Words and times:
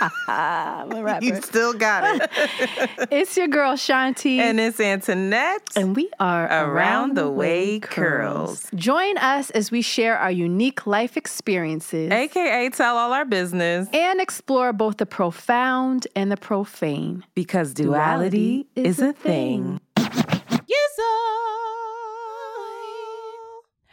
you 1.22 1.40
still 1.42 1.72
got 1.72 2.20
it. 2.22 2.30
it's 3.10 3.36
your 3.36 3.48
girl 3.48 3.74
Shanti. 3.74 4.38
And 4.38 4.60
it's 4.60 4.80
Antoinette. 4.80 5.68
And 5.76 5.96
we 5.96 6.10
are 6.18 6.46
Around 6.46 7.16
the 7.16 7.30
Way 7.30 7.80
Curls. 7.80 8.68
Join 8.74 9.18
us 9.18 9.50
as 9.50 9.70
we 9.70 9.82
share 9.82 10.16
our 10.16 10.30
unique 10.30 10.86
life 10.86 11.16
experiences 11.16 12.10
AKA 12.10 12.70
tell 12.70 12.96
all 12.96 13.12
our 13.12 13.24
business 13.24 13.88
and 13.92 14.20
explore 14.20 14.72
both 14.72 14.98
the 14.98 15.06
profound 15.06 16.06
and 16.14 16.30
the 16.30 16.36
profane. 16.36 17.24
because 17.34 17.74
duality, 17.74 18.66
is 18.74 19.00
a 19.00 19.12
thing. 19.12 19.80
Yes, 19.96 20.90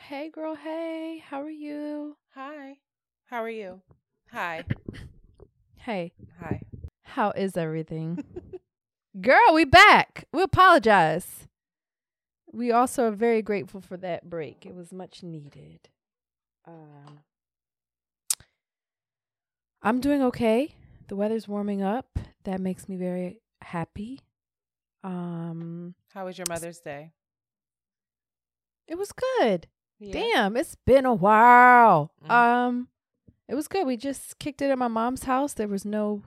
Hey, 0.10 0.30
girl. 0.30 0.56
Hey, 0.56 1.22
how 1.30 1.42
are 1.42 1.50
you? 1.50 2.16
Hi. 2.34 2.78
How 3.26 3.44
are 3.44 3.50
you? 3.50 3.82
Hi. 4.32 4.64
Hey, 5.88 6.12
Hi. 6.42 6.64
how 7.04 7.32
is 7.32 7.56
everything? 7.56 8.22
girl, 9.22 9.54
we 9.54 9.64
back. 9.64 10.26
We 10.34 10.42
apologize. 10.42 11.48
We 12.52 12.74
also 12.74 13.08
are 13.08 13.12
very 13.12 13.42
grateful 13.42 13.80
for 13.80 13.96
that 13.96 14.30
break. 14.30 14.66
It 14.66 14.76
was 14.76 14.92
much 14.92 15.24
needed. 15.24 15.88
Um, 16.68 17.20
I'm 19.82 20.02
doing 20.02 20.22
okay. 20.24 20.76
The 21.08 21.16
weather's 21.16 21.48
warming 21.48 21.84
up. 21.84 22.20
That 22.44 22.60
makes 22.60 22.90
me 22.90 22.98
very 22.98 23.40
happy. 23.62 24.20
Um, 25.06 25.96
How 26.14 26.26
was 26.26 26.38
your 26.38 26.48
Mother's 26.50 26.82
Day? 26.82 27.14
it 28.90 28.98
was 28.98 29.14
good. 29.14 29.68
Yeah. 30.02 30.12
Damn, 30.12 30.58
it's 30.58 30.76
been 30.86 31.06
a 31.06 31.14
while. 31.14 32.12
Mm. 32.28 32.30
Um, 32.30 32.88
it 33.48 33.56
was 33.56 33.68
good. 33.68 33.86
We 33.88 33.98
just 33.98 34.40
kicked 34.40 34.62
it 34.62 34.70
at 34.72 34.78
my 34.78 34.88
mom's 34.88 35.24
house. 35.24 35.54
There 35.54 35.68
was 35.68 35.86
no 35.86 36.24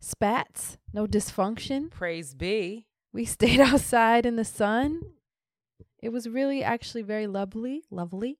spats, 0.00 0.78
no 0.92 1.06
dysfunction. 1.06 1.90
Praise 1.90 2.34
be. 2.34 2.86
We 3.12 3.24
stayed 3.36 3.60
outside 3.60 4.26
in 4.26 4.36
the 4.36 4.44
sun. 4.44 5.00
It 6.02 6.10
was 6.10 6.28
really 6.28 6.62
actually 6.62 7.02
very 7.02 7.26
lovely, 7.26 7.84
lovely. 7.90 8.38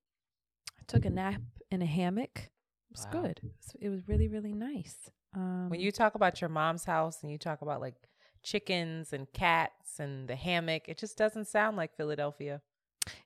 I 0.78 0.82
took 0.86 1.04
a 1.04 1.10
nap 1.10 1.40
in 1.70 1.80
a 1.82 1.86
hammock. 1.86 2.50
It 2.90 2.92
was 2.98 3.06
Wow. 3.12 3.22
good. 3.22 3.40
It 3.42 3.52
was, 3.56 3.76
it 3.80 3.88
was 3.88 4.08
really, 4.08 4.28
really 4.28 4.52
nice. 4.52 5.10
Um, 5.34 5.68
When 5.70 5.80
you 5.80 5.90
talk 5.90 6.14
about 6.14 6.40
your 6.40 6.50
mom's 6.50 6.84
house 6.84 7.22
and 7.22 7.32
you 7.32 7.38
talk 7.38 7.62
about 7.62 7.80
like 7.80 7.94
chickens 8.42 9.12
and 9.12 9.32
cats 9.32 9.98
and 9.98 10.28
the 10.28 10.36
hammock, 10.36 10.88
it 10.88 10.98
just 10.98 11.16
doesn't 11.16 11.46
sound 11.46 11.76
like 11.76 11.96
Philadelphia. 11.96 12.60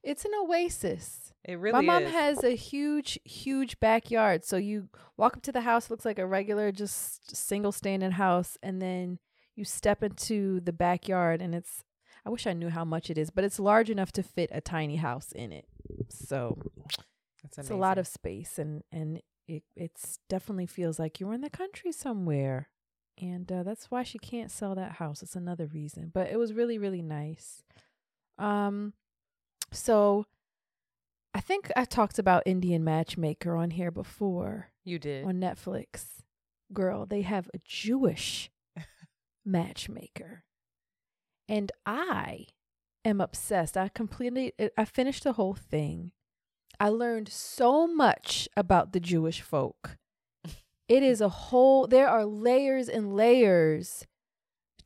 It's 0.03 0.25
an 0.25 0.33
oasis. 0.43 1.33
It 1.45 1.59
really 1.59 1.87
My 1.87 2.01
mom 2.01 2.03
is. 2.05 2.13
has 2.13 2.45
a 2.45 2.55
huge, 2.57 3.19
huge 3.25 3.81
backyard. 3.81 4.45
So 4.45 4.57
you 4.57 4.89
walk 5.17 5.37
up 5.37 5.43
to 5.45 5.53
the 5.53 5.63
house, 5.63 5.91
looks 5.91 6.05
like 6.05 6.19
a 6.19 6.27
regular, 6.27 6.73
just 6.73 7.35
single 7.35 7.73
standing 7.73 8.13
house, 8.13 8.59
and 8.63 8.83
then 8.83 9.19
you 9.57 9.65
step 9.65 10.03
into 10.03 10.61
the 10.61 10.73
backyard, 10.73 11.41
and 11.43 11.55
it's. 11.55 11.85
I 12.27 12.31
wish 12.31 12.47
I 12.47 12.53
knew 12.53 12.69
how 12.69 12.85
much 12.85 13.09
it 13.09 13.17
is, 13.17 13.31
but 13.31 13.45
it's 13.45 13.59
large 13.59 13.89
enough 13.89 14.13
to 14.13 14.23
fit 14.23 14.51
a 14.53 14.61
tiny 14.61 14.97
house 14.97 15.33
in 15.33 15.53
it. 15.53 15.67
So 16.11 16.59
That's 17.43 17.59
it's 17.59 17.71
a 17.71 17.77
lot 17.77 17.97
of 17.99 18.07
space, 18.07 18.59
and 18.59 18.83
and 18.93 19.23
it 19.47 19.63
it's 19.75 20.19
definitely 20.29 20.67
feels 20.67 20.99
like 20.99 21.21
you're 21.21 21.33
in 21.33 21.41
the 21.41 21.49
country 21.51 21.93
somewhere, 21.93 22.69
and 23.17 23.51
uh, 23.51 23.63
that's 23.63 23.91
why 23.91 24.03
she 24.03 24.19
can't 24.19 24.51
sell 24.51 24.75
that 24.75 24.93
house. 24.93 25.23
It's 25.23 25.37
another 25.37 25.67
reason, 25.67 26.11
but 26.13 26.29
it 26.31 26.39
was 26.39 26.53
really 26.53 26.77
really 26.77 27.03
nice. 27.03 27.63
Um, 28.39 28.93
so 29.71 30.27
I 31.35 31.41
think 31.41 31.71
I 31.77 31.85
talked 31.85 32.19
about 32.19 32.43
Indian 32.47 32.83
Matchmaker 32.85 33.55
on 33.57 33.71
here 33.71 33.91
before 33.91 34.71
You 34.85 34.99
did. 34.99 35.25
on 35.25 35.35
Netflix. 35.37 36.23
Girl, 36.73 37.07
they 37.07 37.23
have 37.23 37.49
a 37.55 37.59
Jewish 37.65 38.51
matchmaker. 39.45 40.45
And 41.49 41.73
I 41.87 42.47
am 43.05 43.21
obsessed. 43.21 43.77
I 43.77 43.89
completely 43.89 44.53
I 44.77 44.85
finished 44.85 45.25
the 45.25 45.33
whole 45.35 45.55
thing. 45.55 46.13
I 46.81 46.91
learned 46.91 47.29
so 47.29 47.87
much 47.87 48.49
about 48.57 48.93
the 48.93 49.01
Jewish 49.01 49.41
folk. 49.41 49.97
It 50.89 51.03
is 51.03 51.21
a 51.21 51.29
whole 51.29 51.87
there 51.87 52.09
are 52.09 52.25
layers 52.25 52.89
and 52.89 53.15
layers 53.15 54.07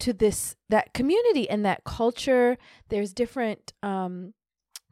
to 0.00 0.12
this 0.12 0.56
that 0.68 0.92
community 0.94 1.48
and 1.48 1.64
that 1.64 1.84
culture. 1.84 2.58
There's 2.88 3.12
different 3.12 3.72
um 3.84 4.34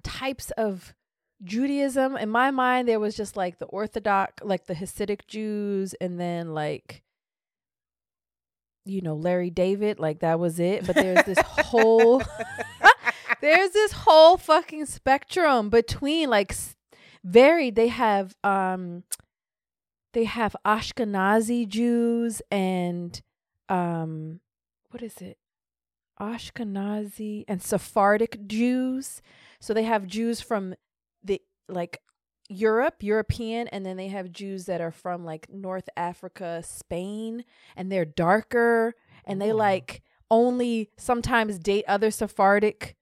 types 0.03 0.51
of 0.53 0.95
Judaism. 1.43 2.17
In 2.17 2.29
my 2.29 2.51
mind, 2.51 2.89
there 2.89 3.01
was 3.01 3.17
just 3.17 3.37
like 3.37 3.59
the 3.59 3.67
Orthodox, 3.67 4.43
like 4.43 4.67
the 4.67 4.75
Hasidic 4.75 5.27
Jews, 5.27 5.95
and 6.01 6.21
then 6.21 6.55
like, 6.55 7.03
you 8.85 9.01
know, 9.01 9.15
Larry 9.15 9.51
David, 9.51 9.99
like 9.99 10.21
that 10.21 10.39
was 10.39 10.61
it. 10.61 10.87
But 10.87 10.97
there's 10.97 11.25
this 11.25 11.41
whole, 11.41 12.23
there's 13.41 13.71
this 13.71 13.93
whole 13.93 14.37
fucking 14.37 14.87
spectrum 14.87 15.71
between 15.71 16.29
like 16.29 16.55
varied. 17.25 17.75
They 17.75 17.89
have, 17.89 18.35
um, 18.45 19.05
they 20.13 20.25
have 20.25 20.57
Ashkenazi 20.67 21.69
Jews 21.69 22.43
and, 22.51 23.21
um, 23.69 24.41
what 24.91 25.03
is 25.03 25.19
it? 25.19 25.39
Ashkenazi 26.21 27.45
and 27.49 27.63
Sephardic 27.63 28.47
Jews. 28.47 29.23
So 29.61 29.75
they 29.75 29.85
have 29.85 30.07
Jews 30.07 30.41
from 30.41 30.75
the 31.23 31.43
like 31.69 32.01
Europe, 32.49 32.97
European, 33.03 33.69
and 33.69 33.87
then 33.87 33.97
they 33.97 34.09
have 34.09 34.33
Jews 34.33 34.67
that 34.67 34.81
are 34.81 34.91
from 34.91 35.25
like 35.25 35.49
North 35.49 35.89
Africa, 35.97 36.63
Spain, 36.67 37.45
and 37.77 37.91
they're 37.91 38.05
darker 38.05 38.95
and 39.25 39.41
they 39.41 39.53
like 39.53 40.03
only 40.31 40.91
sometimes 40.97 41.59
date 41.59 41.85
other 41.87 42.11
Sephardic 42.11 42.97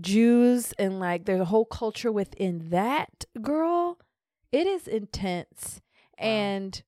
Jews 0.00 0.72
and 0.78 1.00
like 1.00 1.24
there's 1.24 1.40
a 1.40 1.46
whole 1.46 1.64
culture 1.64 2.12
within 2.12 2.70
that 2.70 3.24
girl. 3.40 3.98
It 4.52 4.66
is 4.66 4.86
intense. 4.86 5.80
Wow. 6.20 6.26
And 6.26 6.82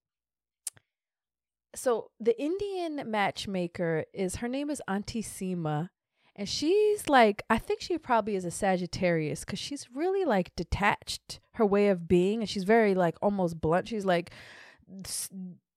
so 1.74 2.10
the 2.20 2.40
Indian 2.40 3.10
matchmaker 3.10 4.04
is 4.12 4.36
her 4.36 4.48
name 4.48 4.70
is 4.70 4.82
Auntie 4.86 5.22
Sima. 5.22 5.88
And 6.34 6.48
she's 6.48 7.08
like, 7.08 7.42
I 7.50 7.58
think 7.58 7.82
she 7.82 7.98
probably 7.98 8.36
is 8.36 8.44
a 8.44 8.50
Sagittarius 8.50 9.40
because 9.40 9.58
she's 9.58 9.88
really 9.94 10.24
like 10.24 10.54
detached 10.56 11.40
her 11.54 11.66
way 11.66 11.88
of 11.88 12.08
being. 12.08 12.40
And 12.40 12.48
she's 12.48 12.64
very 12.64 12.94
like 12.94 13.16
almost 13.20 13.60
blunt. 13.60 13.88
She's 13.88 14.06
like, 14.06 14.30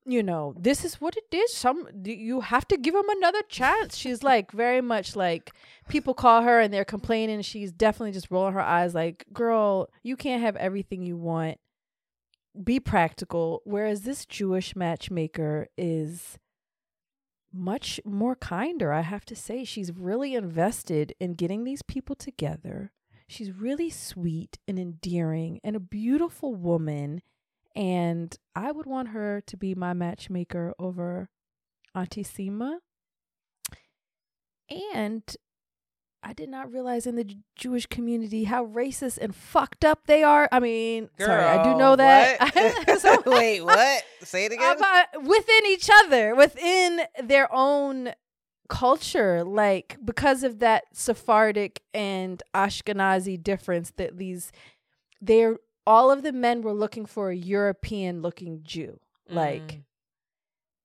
you 0.05 0.23
know, 0.23 0.53
this 0.57 0.85
is 0.85 1.01
what 1.01 1.17
it 1.17 1.35
is. 1.35 1.53
Some 1.53 1.87
you 2.05 2.39
have 2.41 2.67
to 2.69 2.77
give 2.77 2.95
him 2.95 3.09
another 3.09 3.41
chance. 3.49 3.97
She's 3.97 4.23
like 4.23 4.51
very 4.51 4.81
much 4.81 5.15
like 5.15 5.51
people 5.89 6.13
call 6.13 6.43
her 6.43 6.61
and 6.61 6.73
they're 6.73 6.85
complaining. 6.85 7.41
She's 7.41 7.73
definitely 7.73 8.13
just 8.13 8.31
rolling 8.31 8.53
her 8.53 8.61
eyes 8.61 8.95
like, 8.95 9.25
girl, 9.33 9.89
you 10.03 10.15
can't 10.15 10.41
have 10.41 10.55
everything 10.55 11.03
you 11.03 11.17
want. 11.17 11.57
Be 12.63 12.79
practical. 12.79 13.61
Whereas 13.65 14.03
this 14.03 14.25
Jewish 14.25 14.73
matchmaker 14.73 15.67
is 15.77 16.37
much 17.55 17.99
more 18.05 18.35
kinder, 18.35 18.91
I 18.91 19.01
have 19.01 19.25
to 19.25 19.35
say. 19.35 19.63
She's 19.63 19.91
really 19.91 20.35
invested 20.35 21.13
in 21.19 21.33
getting 21.33 21.63
these 21.63 21.81
people 21.81 22.15
together. 22.15 22.91
She's 23.27 23.51
really 23.51 23.89
sweet 23.89 24.59
and 24.67 24.77
endearing 24.77 25.59
and 25.63 25.75
a 25.75 25.79
beautiful 25.79 26.53
woman. 26.53 27.21
And 27.75 28.37
I 28.55 28.71
would 28.71 28.85
want 28.85 29.09
her 29.09 29.41
to 29.47 29.57
be 29.57 29.75
my 29.75 29.93
matchmaker 29.93 30.73
over 30.77 31.29
Auntie 31.93 32.23
Sima. 32.23 32.77
And 34.93 35.23
I 36.27 36.33
did 36.33 36.49
not 36.49 36.71
realize 36.73 37.05
in 37.05 37.15
the 37.15 37.23
J- 37.23 37.37
Jewish 37.55 37.85
community 37.85 38.45
how 38.45 38.65
racist 38.65 39.19
and 39.19 39.35
fucked 39.35 39.85
up 39.85 40.07
they 40.07 40.23
are. 40.23 40.49
I 40.51 40.59
mean, 40.59 41.09
sorry, 41.19 41.43
I 41.43 41.63
do 41.63 41.77
know 41.77 41.95
that. 41.95 42.39
what? 42.39 42.99
So- 42.99 43.21
Wait, 43.27 43.61
what? 43.61 44.03
Say 44.23 44.45
it 44.45 44.51
again. 44.51 44.75
about 44.77 45.05
within 45.23 45.65
each 45.67 45.87
other, 46.03 46.33
within 46.33 47.01
their 47.23 47.47
own 47.53 48.13
culture, 48.69 49.43
like 49.43 49.97
because 50.03 50.41
of 50.43 50.57
that 50.59 50.85
Sephardic 50.93 51.81
and 51.93 52.41
Ashkenazi 52.55 53.41
difference 53.41 53.91
that 53.97 54.17
these 54.17 54.51
they're 55.21 55.57
all 55.85 56.09
of 56.09 56.23
the 56.23 56.31
men 56.33 56.63
were 56.63 56.73
looking 56.73 57.05
for 57.05 57.29
a 57.29 57.35
European 57.35 58.23
looking 58.23 58.61
Jew. 58.63 58.99
Like 59.29 59.61
Mm. 59.61 59.83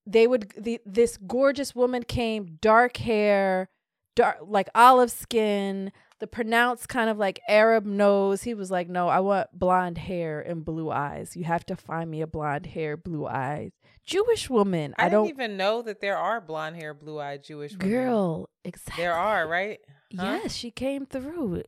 they 0.05 0.27
would 0.27 0.53
the, 0.57 0.79
this 0.85 1.17
gorgeous 1.17 1.73
woman 1.75 2.03
came 2.03 2.57
dark 2.61 2.97
hair 2.97 3.69
dark 4.15 4.37
like 4.41 4.69
olive 4.75 5.11
skin 5.11 5.91
the 6.21 6.27
pronounced 6.27 6.87
kind 6.87 7.09
of 7.09 7.17
like 7.17 7.41
Arab 7.49 7.83
nose. 7.83 8.43
He 8.43 8.53
was 8.53 8.69
like, 8.69 8.87
"No, 8.87 9.09
I 9.09 9.19
want 9.19 9.49
blonde 9.57 9.97
hair 9.97 10.39
and 10.39 10.63
blue 10.63 10.91
eyes. 10.91 11.35
You 11.35 11.43
have 11.45 11.65
to 11.65 11.75
find 11.75 12.09
me 12.09 12.21
a 12.21 12.27
blonde 12.27 12.67
hair, 12.67 12.95
blue 12.95 13.27
eyes, 13.27 13.71
Jewish 14.05 14.47
woman." 14.49 14.93
I, 14.99 15.07
I, 15.07 15.09
don't, 15.09 15.27
even 15.27 15.57
know 15.57 15.81
that 15.81 15.99
there 15.99 16.17
are 16.17 16.39
blonde 16.39 16.75
hair, 16.75 16.93
blue 16.93 17.19
eyed 17.19 17.43
Jewish 17.43 17.71
women. 17.71 17.89
girl, 17.89 18.49
exactly. 18.63 19.03
There 19.03 19.15
are, 19.15 19.47
right? 19.47 19.79
Huh? 20.15 20.39
Yes, 20.43 20.53
she 20.53 20.69
came 20.69 21.07
through. 21.07 21.63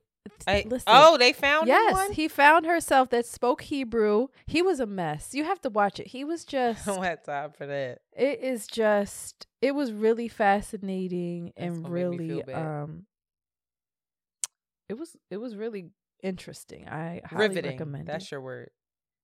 I- 0.48 0.64
Listen. 0.68 0.86
oh, 0.88 1.18
they 1.18 1.34
found 1.34 1.68
yes, 1.68 2.12
he 2.12 2.28
found 2.28 2.66
herself 2.66 3.10
that 3.10 3.26
spoke 3.26 3.62
Hebrew. 3.64 4.28
He 4.46 4.62
was 4.62 4.80
a 4.80 4.86
mess. 4.86 5.34
You 5.34 5.44
have 5.46 5.60
to 5.62 5.70
watch 5.70 6.00
it. 6.00 6.08
He 6.08 6.24
was 6.24 6.44
just. 6.46 6.88
I 6.88 6.94
don't 6.96 7.04
have 7.04 7.24
time 7.24 7.52
for 7.52 7.66
that. 7.66 8.00
it 8.16 8.40
is 8.42 8.68
just. 8.68 9.48
It 9.62 9.74
was 9.76 9.92
really 9.94 10.28
fascinating 10.28 11.54
That's 11.58 11.76
and 11.76 11.84
gonna 11.84 11.94
make 12.10 12.20
me 12.20 12.28
really 12.30 12.54
um. 12.54 13.06
It 14.90 14.96
was 14.98 15.16
it 15.32 15.38
was 15.38 15.56
really 15.56 15.90
interesting. 16.22 16.88
I 16.88 17.22
highly 17.26 17.48
Riveting. 17.50 17.72
recommend 17.72 18.08
That's 18.08 18.26
it. 18.26 18.32
your 18.32 18.42
word. 18.42 18.70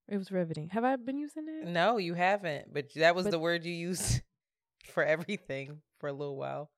It 0.07 0.17
was 0.17 0.31
riveting. 0.31 0.69
Have 0.69 0.83
I 0.83 0.95
been 0.95 1.17
using 1.19 1.45
it? 1.47 1.67
No, 1.67 1.97
you 1.97 2.13
haven't. 2.15 2.73
But 2.73 2.87
that 2.95 3.15
was 3.15 3.25
But- 3.25 3.31
the 3.31 3.39
word 3.39 3.63
you 3.65 3.73
used 3.73 4.21
for 4.85 5.03
everything 5.03 5.81
for 5.99 6.07
a 6.07 6.13
little 6.13 6.35
while. 6.37 6.71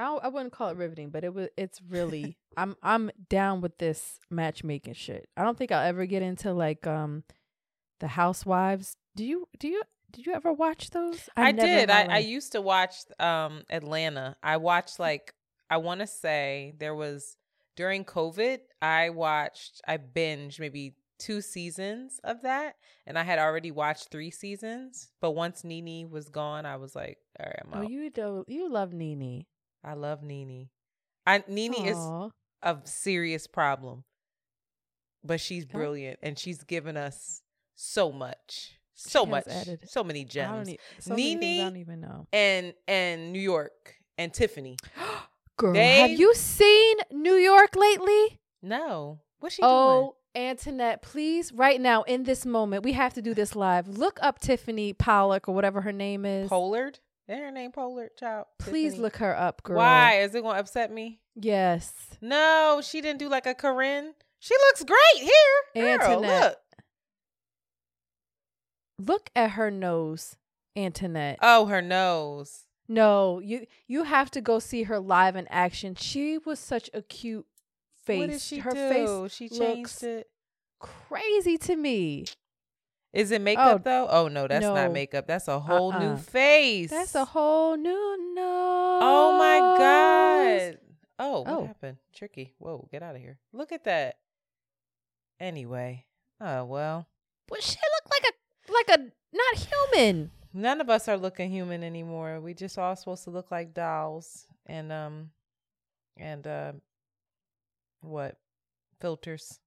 I 0.00 0.14
I 0.24 0.28
wouldn't 0.28 0.52
call 0.52 0.70
it 0.70 0.76
riveting, 0.76 1.10
but 1.10 1.24
it 1.24 1.34
was. 1.34 1.48
It's 1.56 1.80
really. 1.88 2.36
I'm 2.56 2.76
I'm 2.82 3.10
down 3.28 3.60
with 3.60 3.78
this 3.78 4.18
matchmaking 4.30 4.94
shit. 4.94 5.28
I 5.36 5.44
don't 5.44 5.56
think 5.56 5.72
I'll 5.72 5.86
ever 5.86 6.06
get 6.06 6.22
into 6.22 6.52
like 6.52 6.86
um, 6.86 7.24
the 8.00 8.08
Housewives. 8.08 8.96
Do 9.14 9.24
you 9.24 9.46
do 9.58 9.68
you 9.68 9.82
did 10.10 10.26
you 10.26 10.32
ever 10.32 10.52
watch 10.52 10.90
those? 10.90 11.28
I, 11.36 11.52
never 11.52 11.66
did. 11.66 11.90
I, 11.90 12.16
I 12.16 12.18
used 12.18 12.52
to 12.52 12.60
watch 12.60 12.96
um 13.18 13.62
Atlanta. 13.70 14.36
I 14.42 14.56
watched 14.56 14.98
like 14.98 15.34
I 15.68 15.76
want 15.76 16.00
to 16.00 16.06
say 16.06 16.74
there 16.78 16.94
was 16.94 17.36
during 17.76 18.04
COVID. 18.04 18.58
I 18.82 19.10
watched. 19.10 19.80
I 19.86 19.98
binged 19.98 20.58
maybe 20.58 20.94
two 21.18 21.40
seasons 21.42 22.18
of 22.24 22.42
that, 22.42 22.76
and 23.06 23.18
I 23.18 23.22
had 23.22 23.38
already 23.38 23.70
watched 23.70 24.10
three 24.10 24.30
seasons. 24.30 25.10
But 25.20 25.32
once 25.32 25.62
Nene 25.62 26.10
was 26.10 26.28
gone, 26.28 26.66
I 26.66 26.76
was 26.76 26.96
like, 26.96 27.18
all 27.38 27.46
right, 27.46 27.62
I'm 27.62 27.84
Oh, 27.84 27.88
you 27.88 28.10
do. 28.10 28.44
You 28.48 28.68
love 28.68 28.92
Nene. 28.92 29.44
I 29.84 29.94
love 29.94 30.22
Nene. 30.22 30.68
I 31.26 31.42
Nene 31.48 31.74
is 31.86 31.96
a 32.62 32.78
serious 32.84 33.46
problem, 33.46 34.04
but 35.24 35.40
she's 35.40 35.64
brilliant, 35.64 36.18
and 36.22 36.38
she's 36.38 36.62
given 36.64 36.96
us 36.96 37.42
so 37.74 38.12
much, 38.12 38.78
so 38.94 39.24
much, 39.24 39.46
added- 39.48 39.88
so 39.88 40.04
many 40.04 40.24
gems. 40.24 40.68
e- 40.68 40.78
so 40.98 41.10
many 41.10 41.32
I 41.32 41.34
Nene 41.34 41.64
don't 41.64 41.76
even 41.76 42.00
know. 42.00 42.26
and 42.32 42.74
and 42.86 43.32
New 43.32 43.40
York 43.40 43.96
and 44.18 44.32
Tiffany. 44.32 44.76
Girl, 45.56 45.74
They- 45.74 46.00
have 46.00 46.10
you 46.10 46.34
seen 46.34 46.96
New 47.10 47.34
York 47.34 47.76
lately? 47.76 48.40
No, 48.62 49.20
what's 49.40 49.54
she 49.54 49.62
oh, 49.62 49.66
doing? 49.68 50.10
Oh, 50.12 50.16
Antoinette, 50.34 51.02
please, 51.02 51.52
right 51.52 51.80
now 51.80 52.02
in 52.02 52.22
this 52.22 52.46
moment, 52.46 52.84
we 52.84 52.92
have 52.92 53.14
to 53.14 53.22
do 53.22 53.34
this 53.34 53.56
live. 53.56 53.88
Look 53.88 54.18
up 54.22 54.38
Tiffany 54.38 54.92
Pollock 54.92 55.48
or 55.48 55.54
whatever 55.54 55.80
her 55.80 55.92
name 55.92 56.24
is. 56.24 56.48
Pollard. 56.48 57.00
Is 57.30 57.38
her 57.38 57.50
name 57.52 57.70
Pollard? 57.70 58.10
Child. 58.18 58.46
Please 58.58 58.92
Tiffany? 58.92 59.02
look 59.02 59.16
her 59.18 59.36
up, 59.36 59.62
girl. 59.62 59.76
Why 59.76 60.20
is 60.20 60.34
it 60.34 60.42
going 60.42 60.54
to 60.54 60.60
upset 60.60 60.90
me? 60.92 61.20
Yes. 61.36 61.92
No, 62.20 62.80
she 62.82 63.00
didn't 63.00 63.20
do 63.20 63.28
like 63.28 63.46
a 63.46 63.54
Corinne. 63.54 64.14
She 64.40 64.54
looks 64.54 64.82
great 64.84 65.30
here. 65.74 65.98
Girl, 65.98 66.20
look. 66.20 66.56
Look 68.98 69.30
at 69.36 69.52
her 69.52 69.70
nose, 69.70 70.36
Antoinette. 70.76 71.38
Oh, 71.40 71.66
her 71.66 71.80
nose. 71.80 72.64
no, 72.88 73.38
you 73.38 73.66
you 73.86 74.02
have 74.04 74.30
to 74.32 74.40
go 74.40 74.58
see 74.58 74.82
her 74.84 74.98
live 74.98 75.36
in 75.36 75.46
action. 75.48 75.94
She 75.94 76.36
was 76.38 76.58
such 76.58 76.90
a 76.92 77.00
cute 77.02 77.46
face. 78.04 78.18
What 78.20 78.30
did 78.30 78.40
she 78.40 78.58
her 78.58 78.70
do? 78.72 78.88
face 78.88 79.32
she 79.32 79.44
looks 79.44 79.58
changed 79.58 80.02
it. 80.02 80.28
crazy 80.80 81.56
to 81.58 81.76
me. 81.76 82.24
Is 83.12 83.30
it 83.32 83.40
makeup 83.40 83.80
Oh, 83.80 83.82
though? 83.82 84.06
Oh 84.08 84.28
no, 84.28 84.46
that's 84.46 84.62
no. 84.62 84.74
not 84.74 84.92
makeup. 84.92 85.26
That's 85.26 85.48
a 85.48 85.58
whole 85.58 85.92
new 85.92 86.10
Uh-uh. 86.10 86.16
face. 86.16 86.90
That's 86.90 87.14
a 87.16 87.24
whole 87.24 87.76
new 87.76 88.34
nose. 88.34 89.00
Oh 89.02 89.36
my 89.38 89.58
god. 89.78 90.78
Oh, 91.18 91.40
what 91.40 91.48
Oh. 91.50 91.66
happened? 91.66 91.96
Tricky. 92.14 92.54
Whoa, 92.58 92.88
get 92.92 93.02
out 93.02 93.16
of 93.16 93.20
here. 93.20 93.38
Look 93.52 93.72
at 93.72 93.84
that. 93.84 94.18
Anyway. 95.40 96.06
Oh 96.40 96.64
well. 96.64 97.06
But 97.48 97.62
she 97.62 97.76
looked 97.76 98.10
like 98.12 98.32
a 98.32 98.72
like 98.72 98.98
a 99.00 99.12
not 99.36 99.68
human. 99.92 100.30
None 100.52 100.80
of 100.80 100.88
us 100.90 101.08
are 101.08 101.16
looking 101.16 101.50
human 101.50 101.82
anymore. 101.82 102.40
We 102.40 102.54
just 102.54 102.78
all 102.78 102.94
supposed 102.96 103.24
to 103.24 103.30
look 103.30 103.50
like 103.50 103.74
dolls 103.74 104.46
and 104.66 104.92
um 104.92 105.30
and 106.16 106.46
uh 106.46 106.72
what? 108.02 108.36
Filters. 109.00 109.58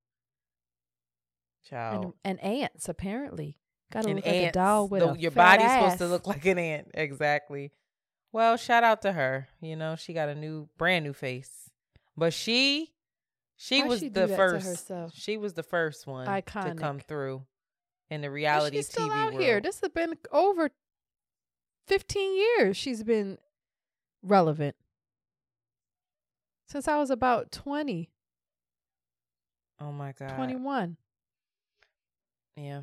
Child. 1.70 2.14
And, 2.24 2.40
and 2.40 2.62
ants 2.62 2.90
apparently. 2.90 3.58
Gotta 3.92 4.08
and 4.08 4.16
look 4.18 4.26
like 4.26 4.36
a 4.36 4.52
doll 4.52 4.88
with 4.88 5.02
The- 5.02 5.10
a 5.10 5.18
your 5.18 5.32
body's 5.32 5.72
supposed 5.72 5.98
to 6.00 6.08
look 6.08 6.28
like 6.28 6.46
an 6.46 6.58
ant. 6.58 6.92
Exactly. 6.94 7.72
Well, 8.32 8.58
shout 8.58 8.84
out 8.84 9.04
to 9.04 9.12
her. 9.14 9.48
You 9.62 9.76
know, 9.76 9.96
she 9.96 10.14
got 10.14 10.30
a 10.30 10.36
new 10.36 10.68
brand 10.78 11.06
new 11.06 11.14
face. 11.14 11.70
But 12.18 12.34
she 12.34 12.94
she 13.56 13.82
Why'd 13.82 13.90
was 13.90 14.00
she 14.00 14.10
the 14.10 14.28
first 14.28 14.92
she 15.14 15.38
was 15.38 15.54
the 15.54 15.64
first 15.64 16.08
one 16.08 16.26
to 16.26 16.76
come 16.76 17.00
through 17.00 17.46
in 18.10 18.22
the 18.22 18.32
reality 18.32 18.78
she's 18.78 18.88
still 18.88 19.10
TV 19.10 19.16
out 19.16 19.34
world. 19.34 19.44
here. 19.44 19.62
This 19.62 19.80
has 19.82 19.90
been 19.90 20.16
over 20.32 20.72
fifteen 21.86 22.36
years. 22.36 22.76
She's 22.76 23.04
been 23.04 23.38
relevant 24.24 24.76
since 26.66 26.88
I 26.88 26.98
was 26.98 27.12
about 27.12 27.52
20, 27.52 28.10
oh 29.80 29.92
my 29.92 30.12
god. 30.14 30.36
21. 30.36 30.98
Yeah. 32.56 32.82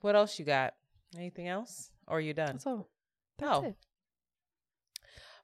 What 0.00 0.16
else 0.16 0.38
you 0.38 0.44
got? 0.44 0.74
Anything 1.16 1.48
else? 1.48 1.90
Or 2.06 2.20
you 2.20 2.32
done? 2.34 2.52
That's 2.52 2.66
all. 2.66 2.88
That's 3.38 3.58
Oh. 3.58 3.64
it. 3.64 3.76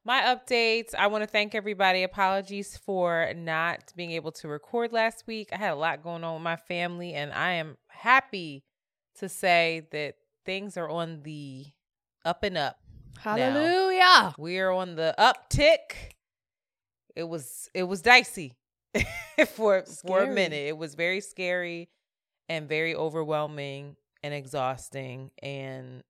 My 0.04 0.20
updates. 0.22 0.94
I 0.96 1.08
want 1.08 1.22
to 1.24 1.26
thank 1.28 1.54
everybody. 1.54 2.04
Apologies 2.04 2.76
for 2.76 3.32
not 3.34 3.92
being 3.96 4.12
able 4.12 4.30
to 4.32 4.48
record 4.48 4.92
last 4.92 5.24
week. 5.26 5.48
I 5.52 5.56
had 5.56 5.72
a 5.72 5.76
lot 5.76 6.02
going 6.02 6.22
on 6.22 6.34
with 6.34 6.42
my 6.42 6.56
family, 6.56 7.12
and 7.14 7.32
I 7.32 7.52
am 7.52 7.76
happy 7.88 8.64
to 9.16 9.28
say 9.28 9.88
that 9.90 10.14
things 10.44 10.76
are 10.76 10.88
on 10.88 11.22
the 11.22 11.66
up 12.24 12.44
and 12.44 12.56
up. 12.56 12.78
Hallelujah. 13.18 14.34
We're 14.38 14.70
on 14.70 14.94
the 14.94 15.14
uptick. 15.18 16.12
It 17.16 17.24
was 17.24 17.68
it 17.74 17.84
was 17.84 18.02
dicey 18.02 18.54
for 19.48 19.82
for 20.06 20.22
a 20.22 20.26
minute. 20.32 20.66
It 20.68 20.76
was 20.78 20.94
very 20.94 21.20
scary 21.20 21.88
and 22.48 22.68
very 22.68 22.94
overwhelming 22.94 23.96
and 24.22 24.34
exhausting 24.34 25.30
and 25.42 26.02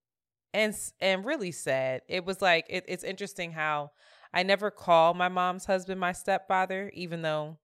and 0.54 0.74
and 1.00 1.24
really 1.24 1.52
sad. 1.52 2.02
It 2.08 2.24
was 2.24 2.40
like 2.40 2.66
it, 2.68 2.84
it's 2.88 3.04
interesting 3.04 3.52
how 3.52 3.90
I 4.32 4.42
never 4.42 4.70
call 4.70 5.14
my 5.14 5.28
mom's 5.28 5.66
husband 5.66 6.00
my 6.00 6.12
stepfather, 6.12 6.90
even 6.94 7.22
though 7.22 7.58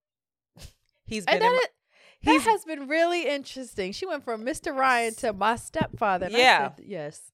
he's 1.06 1.24
been 1.26 1.34
And 1.34 1.42
that, 1.42 1.50
my, 1.50 2.30
is- 2.32 2.44
that 2.44 2.50
has 2.50 2.64
been 2.64 2.88
really 2.88 3.26
interesting. 3.28 3.92
She 3.92 4.06
went 4.06 4.24
from 4.24 4.44
Mr. 4.44 4.74
Ryan 4.74 5.14
to 5.16 5.32
my 5.32 5.56
stepfather. 5.56 6.28
Yeah. 6.30 6.74
said, 6.76 6.84
yes. 6.86 7.32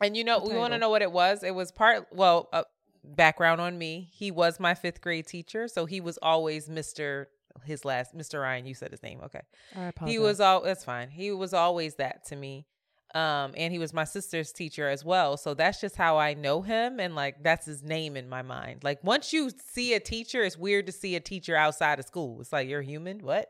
And 0.00 0.16
you 0.16 0.24
know, 0.24 0.38
we 0.38 0.54
want 0.54 0.72
to 0.74 0.78
know 0.78 0.90
what 0.90 1.02
it 1.02 1.10
was. 1.10 1.42
It 1.42 1.54
was 1.54 1.72
part, 1.72 2.06
well, 2.12 2.48
uh, 2.52 2.62
background 3.02 3.60
on 3.60 3.76
me. 3.76 4.08
He 4.12 4.30
was 4.30 4.60
my 4.60 4.74
fifth 4.74 5.00
grade 5.00 5.26
teacher. 5.26 5.66
So 5.66 5.86
he 5.86 6.00
was 6.00 6.18
always 6.22 6.68
Mr. 6.68 7.26
His 7.64 7.84
last, 7.84 8.16
Mr. 8.16 8.40
Ryan, 8.40 8.66
you 8.66 8.74
said 8.74 8.90
his 8.90 9.02
name. 9.02 9.20
Okay. 9.24 9.40
I 9.76 9.84
apologize. 9.86 10.14
He 10.14 10.18
was 10.18 10.40
all, 10.40 10.62
that's 10.62 10.84
fine. 10.84 11.10
He 11.10 11.32
was 11.32 11.54
always 11.54 11.96
that 11.96 12.26
to 12.26 12.36
me. 12.36 12.66
Um, 13.14 13.54
and 13.56 13.72
he 13.72 13.78
was 13.78 13.94
my 13.94 14.04
sister's 14.04 14.52
teacher 14.52 14.88
as 14.88 15.04
well. 15.04 15.36
So 15.36 15.54
that's 15.54 15.80
just 15.80 15.96
how 15.96 16.18
I 16.18 16.34
know 16.34 16.60
him. 16.60 17.00
And 17.00 17.14
like, 17.14 17.42
that's 17.42 17.64
his 17.64 17.82
name 17.82 18.16
in 18.16 18.28
my 18.28 18.42
mind. 18.42 18.84
Like, 18.84 19.02
once 19.02 19.32
you 19.32 19.50
see 19.72 19.94
a 19.94 20.00
teacher, 20.00 20.42
it's 20.42 20.58
weird 20.58 20.86
to 20.86 20.92
see 20.92 21.16
a 21.16 21.20
teacher 21.20 21.56
outside 21.56 21.98
of 21.98 22.04
school. 22.04 22.40
It's 22.40 22.52
like, 22.52 22.68
you're 22.68 22.82
human. 22.82 23.20
What? 23.20 23.48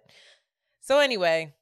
So 0.80 1.00
anyway, 1.00 1.54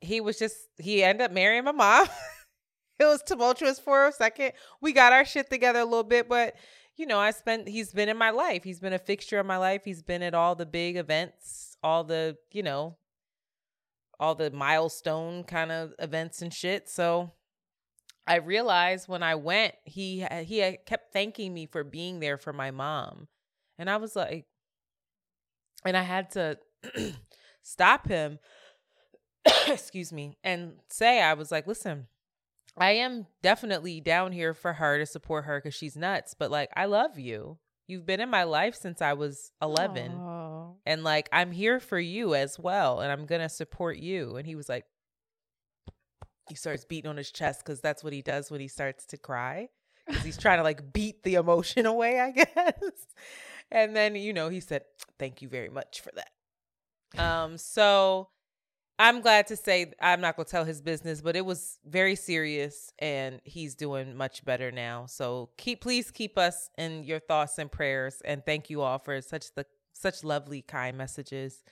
he 0.00 0.20
was 0.20 0.38
just, 0.38 0.56
he 0.78 1.02
ended 1.02 1.24
up 1.24 1.32
marrying 1.32 1.64
my 1.64 1.72
mom. 1.72 2.06
it 2.98 3.04
was 3.04 3.22
tumultuous 3.22 3.78
for 3.78 4.08
a 4.08 4.12
second. 4.12 4.52
We 4.82 4.92
got 4.92 5.12
our 5.14 5.24
shit 5.24 5.48
together 5.48 5.80
a 5.80 5.84
little 5.84 6.04
bit, 6.04 6.28
but 6.28 6.54
you 6.98 7.06
know, 7.06 7.18
I 7.18 7.30
spent 7.30 7.68
he's 7.68 7.92
been 7.92 8.08
in 8.08 8.18
my 8.18 8.30
life. 8.30 8.64
He's 8.64 8.80
been 8.80 8.92
a 8.92 8.98
fixture 8.98 9.38
of 9.38 9.46
my 9.46 9.56
life. 9.56 9.82
He's 9.84 10.02
been 10.02 10.22
at 10.22 10.34
all 10.34 10.56
the 10.56 10.66
big 10.66 10.96
events, 10.96 11.67
all 11.82 12.04
the, 12.04 12.36
you 12.52 12.62
know, 12.62 12.96
all 14.20 14.34
the 14.34 14.50
milestone 14.50 15.44
kind 15.44 15.70
of 15.70 15.94
events 15.98 16.42
and 16.42 16.52
shit. 16.52 16.88
So 16.88 17.32
I 18.26 18.36
realized 18.36 19.08
when 19.08 19.22
I 19.22 19.36
went, 19.36 19.74
he 19.84 20.26
he 20.44 20.78
kept 20.86 21.12
thanking 21.12 21.54
me 21.54 21.66
for 21.66 21.84
being 21.84 22.20
there 22.20 22.36
for 22.36 22.52
my 22.52 22.70
mom. 22.70 23.28
And 23.78 23.88
I 23.88 23.96
was 23.96 24.16
like 24.16 24.46
and 25.84 25.96
I 25.96 26.02
had 26.02 26.30
to 26.32 26.58
stop 27.62 28.08
him 28.08 28.38
excuse 29.66 30.12
me 30.12 30.36
and 30.42 30.74
say 30.88 31.22
I 31.22 31.34
was 31.34 31.50
like, 31.50 31.66
"Listen, 31.66 32.06
I 32.76 32.92
am 32.92 33.26
definitely 33.42 34.00
down 34.00 34.32
here 34.32 34.54
for 34.54 34.74
her 34.74 34.98
to 34.98 35.06
support 35.06 35.44
her 35.44 35.60
cuz 35.60 35.74
she's 35.74 35.96
nuts, 35.96 36.34
but 36.34 36.50
like 36.50 36.70
I 36.76 36.86
love 36.86 37.18
you. 37.18 37.58
You've 37.86 38.04
been 38.04 38.20
in 38.20 38.28
my 38.28 38.42
life 38.42 38.74
since 38.74 39.00
I 39.00 39.14
was 39.14 39.52
11 39.62 40.12
Aw. 40.12 40.37
And 40.88 41.04
like, 41.04 41.28
I'm 41.34 41.52
here 41.52 41.80
for 41.80 41.98
you 41.98 42.34
as 42.34 42.58
well. 42.58 43.00
And 43.00 43.12
I'm 43.12 43.26
going 43.26 43.42
to 43.42 43.50
support 43.50 43.98
you. 43.98 44.36
And 44.36 44.46
he 44.46 44.54
was 44.54 44.70
like, 44.70 44.86
he 46.48 46.54
starts 46.54 46.86
beating 46.86 47.10
on 47.10 47.18
his 47.18 47.30
chest 47.30 47.62
because 47.62 47.82
that's 47.82 48.02
what 48.02 48.14
he 48.14 48.22
does 48.22 48.50
when 48.50 48.62
he 48.62 48.68
starts 48.68 49.04
to 49.08 49.18
cry. 49.18 49.68
Because 50.06 50.24
he's 50.24 50.38
trying 50.38 50.56
to 50.56 50.62
like 50.62 50.94
beat 50.94 51.22
the 51.24 51.34
emotion 51.34 51.84
away, 51.94 52.18
I 52.18 52.30
guess. 52.30 53.06
And 53.70 53.94
then, 53.94 54.14
you 54.14 54.32
know, 54.32 54.48
he 54.48 54.60
said, 54.60 54.84
Thank 55.18 55.42
you 55.42 55.48
very 55.50 55.68
much 55.68 56.00
for 56.00 56.10
that. 56.14 57.22
Um, 57.22 57.58
so 57.58 58.30
I'm 58.98 59.20
glad 59.20 59.48
to 59.48 59.56
say 59.56 59.92
I'm 60.00 60.22
not 60.22 60.36
gonna 60.36 60.46
tell 60.46 60.64
his 60.64 60.80
business, 60.80 61.20
but 61.20 61.36
it 61.36 61.44
was 61.44 61.78
very 61.84 62.16
serious 62.16 62.94
and 62.98 63.42
he's 63.44 63.74
doing 63.74 64.16
much 64.16 64.42
better 64.42 64.72
now. 64.72 65.04
So 65.04 65.50
keep 65.58 65.82
please 65.82 66.10
keep 66.10 66.38
us 66.38 66.70
in 66.78 67.04
your 67.04 67.18
thoughts 67.18 67.58
and 67.58 67.70
prayers 67.70 68.22
and 68.24 68.42
thank 68.42 68.70
you 68.70 68.80
all 68.80 68.98
for 68.98 69.20
such 69.20 69.54
the 69.54 69.66
such 69.98 70.24
lovely 70.24 70.62
kind 70.62 70.96
messages. 70.96 71.62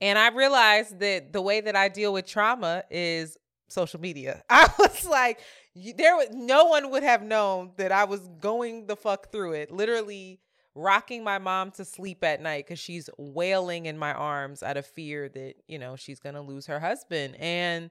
And 0.00 0.18
I 0.18 0.28
realized 0.28 1.00
that 1.00 1.32
the 1.32 1.40
way 1.40 1.60
that 1.60 1.76
I 1.76 1.88
deal 1.88 2.12
with 2.12 2.26
trauma 2.26 2.84
is 2.90 3.36
social 3.68 4.00
media. 4.00 4.42
I 4.50 4.70
was 4.78 5.04
like, 5.06 5.40
there 5.74 6.16
was 6.16 6.28
no 6.32 6.66
one 6.66 6.90
would 6.90 7.02
have 7.02 7.22
known 7.22 7.72
that 7.76 7.92
I 7.92 8.04
was 8.04 8.20
going 8.40 8.86
the 8.86 8.96
fuck 8.96 9.30
through 9.32 9.52
it. 9.52 9.70
Literally 9.70 10.40
rocking 10.74 11.22
my 11.22 11.38
mom 11.38 11.70
to 11.70 11.84
sleep 11.84 12.24
at 12.24 12.42
night 12.42 12.66
because 12.66 12.78
she's 12.78 13.08
wailing 13.16 13.86
in 13.86 13.96
my 13.96 14.12
arms 14.12 14.62
out 14.62 14.76
of 14.76 14.86
fear 14.86 15.28
that, 15.28 15.54
you 15.68 15.78
know, 15.78 15.96
she's 15.96 16.20
to 16.34 16.40
lose 16.40 16.66
her 16.66 16.80
husband. 16.80 17.36
And 17.38 17.90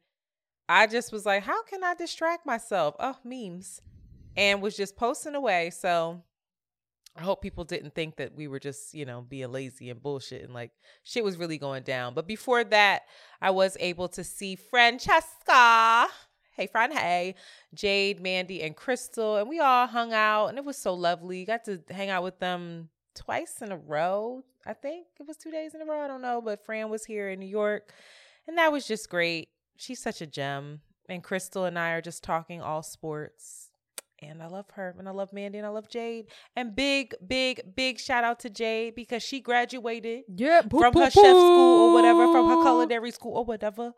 I 0.68 0.88
just 0.88 1.12
was 1.12 1.26
like, 1.26 1.44
how 1.44 1.64
can 1.64 1.84
I 1.84 1.94
distract 1.96 2.46
myself? 2.46 2.96
Oh, 3.00 3.18
memes. 3.24 3.82
And 4.36 4.62
was 4.62 4.76
just 4.76 4.96
posting 4.98 5.36
away. 5.36 5.70
So 5.70 6.24
I 7.16 7.22
hope 7.22 7.42
people 7.42 7.64
didn't 7.64 7.94
think 7.94 8.16
that 8.16 8.36
we 8.36 8.48
were 8.48 8.60
just, 8.60 8.94
you 8.94 9.06
know, 9.06 9.22
being 9.22 9.52
lazy 9.52 9.90
and 9.90 10.02
bullshit 10.02 10.44
and 10.44 10.54
like 10.54 10.72
shit 11.04 11.24
was 11.24 11.38
really 11.38 11.58
going 11.60 11.84
down. 11.84 12.16
But 12.16 12.28
before 12.28 12.64
that, 12.64 13.04
I 13.42 13.52
was 13.52 13.78
able 13.80 14.08
to 14.10 14.24
see 14.24 14.56
Francesca. 14.56 16.08
Hey 16.56 16.68
friend 16.68 16.94
hey. 16.94 17.36
Jade 17.74 18.24
Mandii 18.24 18.66
and 18.66 18.76
Cristle 18.76 19.38
and 19.38 19.48
we 19.50 19.60
all 19.60 19.88
hung 19.88 20.14
out 20.14 20.48
and 20.48 20.58
it 20.58 20.66
was 20.66 20.78
so 20.78 20.94
lovely. 20.94 21.46
Got 21.46 21.66
to 21.66 21.82
hang 21.90 22.10
out 22.10 22.24
with 22.24 22.40
them 22.40 22.90
twice 23.16 23.62
in 23.62 23.72
a 23.72 23.78
row 23.78 24.44
i 24.66 24.74
think. 24.74 25.08
It 25.20 25.28
was 25.28 25.38
two 25.38 25.52
days 25.52 25.76
in 25.76 25.82
a 25.82 25.86
row 25.86 26.02
i 26.02 26.08
don't 26.08 26.22
know 26.22 26.42
but 26.42 26.66
fran 26.66 26.90
was 26.90 27.06
here 27.06 27.30
in 27.30 27.40
new 27.40 27.46
york 27.46 27.94
and 28.48 28.58
that 28.58 28.72
was 28.72 28.88
just 28.88 29.10
great. 29.10 29.50
She's 29.78 30.02
such 30.02 30.22
a 30.22 30.28
gem 30.28 30.82
and 31.10 31.24
Cristle 31.24 31.66
and 31.66 31.78
i 31.78 31.92
are 31.92 32.02
just 32.02 32.24
talking 32.24 32.62
all 32.62 32.84
sports 32.84 33.70
and 34.30 34.42
I 34.42 34.48
love 34.48 34.66
her 34.74 34.96
and 34.98 35.08
I 35.08 35.12
love 35.12 35.32
Mandii 35.32 35.58
and 35.58 35.66
I 35.66 35.70
love 35.70 35.90
Jade. 35.90 36.28
And 36.56 36.76
big, 36.76 37.16
big, 37.26 37.62
big 37.76 38.00
shout 38.00 38.24
out 38.24 38.40
to 38.42 38.50
Jade 38.50 38.96
because 38.96 39.24
she 39.24 39.40
graduated 39.40 40.24
yeah, 40.28 40.62
from 40.62 40.94
her 40.94 41.10
chef 41.10 41.14
school 41.14 41.90
or 41.90 41.94
whatever, 41.94 42.32
from 42.32 42.48
her 42.50 42.62
culinary 42.62 43.12
school 43.12 43.34
or 43.34 43.46
whatever 43.46 43.94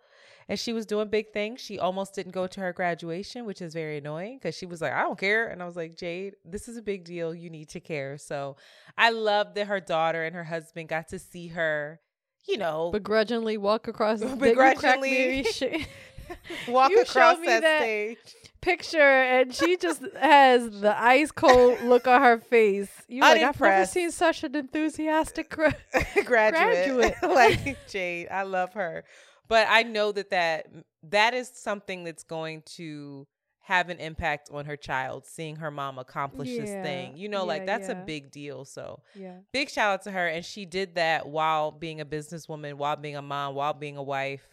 and 0.48 0.60
she 0.60 0.74
was 0.74 0.86
doing 0.86 1.10
big 1.10 1.32
things. 1.34 1.60
She 1.60 1.79
almost 1.79 2.13
didn't 2.13 2.34
go 2.34 2.48
to 2.48 2.60
her 2.60 2.74
graduation, 2.74 3.46
which 3.46 3.62
is 3.62 3.74
very 3.74 3.98
annoying 3.98 4.38
because 4.38 4.55
she 4.55 4.65
was 4.65 4.82
like, 4.82 4.94
I 4.94 5.01
don't 5.01 5.17
care. 5.17 5.48
And 5.48 5.62
I 5.62 5.65
was 5.65 5.75
like, 5.75 5.98
Jade, 5.98 6.36
this 6.46 6.67
is 6.67 6.77
a 6.77 6.82
big 6.82 7.03
deal. 7.03 7.34
You 7.34 7.50
need 7.50 7.70
to 7.70 7.79
care. 7.79 8.17
So 8.17 8.58
I 8.98 9.10
love 9.10 9.55
that 9.55 9.67
her 9.67 9.79
daughter 9.79 10.24
and 10.24 10.36
her 10.36 10.44
husband 10.44 10.89
got 10.89 11.08
to 11.10 11.20
see 11.20 11.48
her, 11.50 12.00
you 12.48 12.58
know, 12.58 12.91
begrudgingly 12.91 13.58
walk 13.58 13.88
across 13.88 14.20
the 14.22 14.36
begrudgingly 14.36 15.46
walk 16.67 16.91
you 16.91 17.01
across 17.01 17.38
that, 17.38 17.62
that 17.62 17.82
stage. 17.82 18.17
Picture 18.62 19.00
and 19.00 19.53
she 19.53 19.77
just 19.77 20.01
has 20.20 20.82
the 20.82 21.00
ice 21.00 21.32
cold 21.32 21.82
look 21.84 22.08
on 22.08 22.22
her 22.22 22.39
face. 22.39 22.89
You 23.08 23.22
like 23.22 23.41
I've 23.41 23.62
never 23.62 23.86
seen 23.86 24.10
such 24.12 24.44
an 24.44 24.55
enthusiastic 24.55 25.51
gra- 25.51 25.75
graduate, 26.25 26.25
graduate. 26.25 27.15
like 27.22 27.77
Jade. 27.88 28.27
I 28.32 28.41
love 28.41 28.74
her 28.74 29.03
but 29.48 29.67
I 29.70 29.84
know 29.84 30.12
that 30.12 30.29
that 30.32 30.67
that 31.03 31.34
is 31.34 31.50
something 31.53 32.03
that's 32.03 32.24
going 32.24 32.63
to 32.77 33.27
have 33.62 33.89
an 33.89 33.98
impact 33.98 34.50
on 34.53 34.65
her 34.65 34.77
child 34.77 35.25
seeing 35.25 35.55
her 35.55 35.72
mom 35.72 35.98
accomplish 35.98 36.50
yeah. 36.50 36.62
this 36.62 36.70
thing. 36.70 37.17
You 37.17 37.29
know, 37.29 37.39
yeah, 37.39 37.48
like 37.48 37.65
that's 37.65 37.89
yeah. 37.89 38.00
a 38.00 38.05
big 38.05 38.29
deal. 38.29 38.63
So, 38.63 39.01
yeah. 39.15 39.38
big 39.51 39.70
shout 39.70 39.91
out 39.91 40.03
to 40.03 40.12
her 40.12 40.27
and 40.27 40.46
she 40.46 40.65
did 40.65 40.96
that 40.96 41.27
while 41.27 41.72
being 41.72 42.00
a 42.00 42.05
businesswoman, 42.05 42.75
while 42.75 42.96
being 42.96 43.15
a 43.15 43.24
mom, 43.24 43.55
while 43.55 43.74
being 43.74 43.98
a 43.98 44.03
wife, 44.03 44.48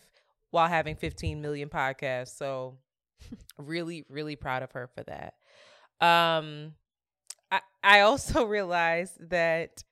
while 0.52 0.68
having 0.68 0.94
15 0.94 1.42
million 1.42 1.68
podcasts. 1.68 2.36
So, 2.36 2.78
really 3.58 4.04
really 4.08 4.36
proud 4.36 4.62
of 4.62 4.70
her 4.72 4.88
for 4.94 5.02
that. 5.04 5.34
Um 6.00 6.74
I 7.50 7.60
I 7.82 8.00
also 8.00 8.44
realized 8.46 9.18
that 9.30 9.82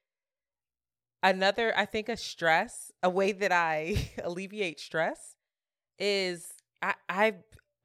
another 1.23 1.71
i 1.77 1.85
think 1.85 2.09
a 2.09 2.17
stress 2.17 2.91
a 3.03 3.11
way 3.11 3.31
that 3.31 3.53
i 3.53 3.95
alleviate 4.25 4.81
stress 4.81 5.37
is 5.99 6.47
i 6.81 6.95
i 7.11 7.35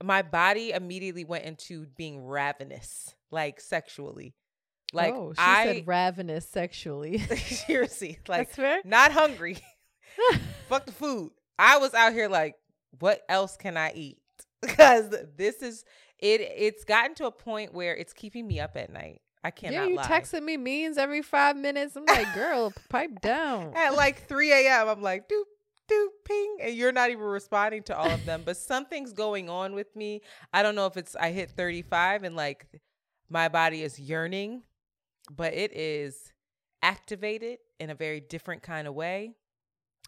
my 0.03 0.21
body 0.21 0.71
immediately 0.71 1.23
went 1.23 1.45
into 1.45 1.85
being 1.97 2.23
ravenous 2.23 3.15
like 3.31 3.59
sexually. 3.59 4.33
Like 4.93 5.13
oh, 5.13 5.33
she 5.33 5.41
I, 5.41 5.65
said 5.65 5.87
ravenous 5.87 6.47
sexually. 6.47 7.17
Seriously 7.17 8.19
like 8.27 8.57
not 8.85 9.11
hungry. 9.11 9.57
Fuck 10.69 10.85
the 10.85 10.91
food. 10.91 11.31
I 11.57 11.77
was 11.77 11.93
out 11.93 12.13
here 12.13 12.29
like 12.29 12.55
what 12.99 13.21
else 13.29 13.57
can 13.57 13.77
i 13.77 13.91
eat 13.93 14.17
because 14.61 15.13
this 15.37 15.61
is 15.61 15.83
it 16.19 16.41
it's 16.41 16.83
gotten 16.83 17.15
to 17.15 17.25
a 17.25 17.31
point 17.31 17.73
where 17.73 17.95
it's 17.95 18.13
keeping 18.13 18.47
me 18.47 18.59
up 18.59 18.75
at 18.75 18.91
night 18.91 19.21
I 19.43 19.51
cannot. 19.51 19.73
Yeah, 19.73 19.85
you 19.85 19.95
lie. 19.97 20.03
texting 20.05 20.41
me 20.41 20.57
means 20.57 20.97
every 20.97 21.21
five 21.21 21.55
minutes. 21.55 21.95
I'm 21.95 22.05
like, 22.05 22.33
girl, 22.33 22.73
pipe 22.89 23.11
down. 23.21 23.73
At 23.75 23.93
like 23.93 24.27
3 24.27 24.51
a.m., 24.51 24.87
I'm 24.89 25.03
like, 25.03 25.29
doop, 25.29 25.43
doop, 25.87 26.07
ping, 26.25 26.57
and 26.63 26.73
you're 26.75 26.91
not 26.91 27.11
even 27.11 27.21
responding 27.21 27.83
to 27.83 27.95
all 27.95 28.09
of 28.09 28.25
them. 28.25 28.41
but 28.43 28.57
something's 28.57 29.13
going 29.13 29.47
on 29.47 29.75
with 29.75 29.95
me. 29.95 30.21
I 30.51 30.63
don't 30.63 30.73
know 30.73 30.87
if 30.87 30.97
it's 30.97 31.15
I 31.15 31.29
hit 31.29 31.51
35 31.51 32.23
and 32.23 32.35
like 32.35 32.65
my 33.29 33.47
body 33.47 33.83
is 33.83 33.99
yearning, 33.99 34.63
but 35.29 35.53
it 35.53 35.75
is 35.75 36.33
activated 36.81 37.59
in 37.79 37.91
a 37.91 37.95
very 37.95 38.21
different 38.21 38.63
kind 38.63 38.87
of 38.87 38.95
way. 38.95 39.35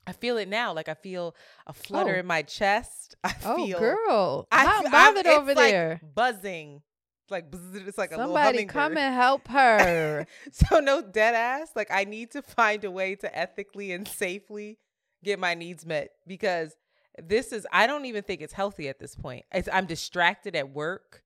I 0.07 0.13
feel 0.13 0.37
it 0.37 0.47
now. 0.47 0.73
Like 0.73 0.89
I 0.89 0.93
feel 0.93 1.35
a 1.67 1.73
flutter 1.73 2.15
oh. 2.15 2.19
in 2.19 2.25
my 2.25 2.41
chest. 2.41 3.15
I 3.23 3.35
oh, 3.45 3.55
feel, 3.55 3.79
girl, 3.79 4.47
I, 4.51 4.65
how 4.65 4.89
bothered 4.89 5.27
over 5.27 5.53
like 5.53 5.71
there? 5.71 6.01
Buzzing 6.15 6.81
like 7.29 7.53
it's 7.73 7.97
like 7.97 8.11
a 8.11 8.15
somebody 8.15 8.65
come 8.65 8.97
and 8.97 9.13
help 9.21 9.47
her. 9.49 10.25
so 10.51 10.79
no 10.79 11.01
dead 11.01 11.35
ass. 11.35 11.71
Like 11.75 11.89
I 11.91 12.03
need 12.03 12.31
to 12.31 12.41
find 12.41 12.83
a 12.83 12.91
way 12.91 13.15
to 13.15 13.37
ethically 13.37 13.91
and 13.91 14.07
safely 14.07 14.77
get 15.23 15.39
my 15.39 15.53
needs 15.53 15.85
met 15.85 16.11
because 16.25 16.75
this 17.21 17.51
is 17.51 17.67
I 17.71 17.87
don't 17.87 18.05
even 18.05 18.23
think 18.23 18.41
it's 18.41 18.53
healthy 18.53 18.87
at 18.89 18.99
this 18.99 19.15
point. 19.15 19.45
It's, 19.51 19.69
I'm 19.71 19.85
distracted 19.85 20.55
at 20.55 20.69
work, 20.69 21.23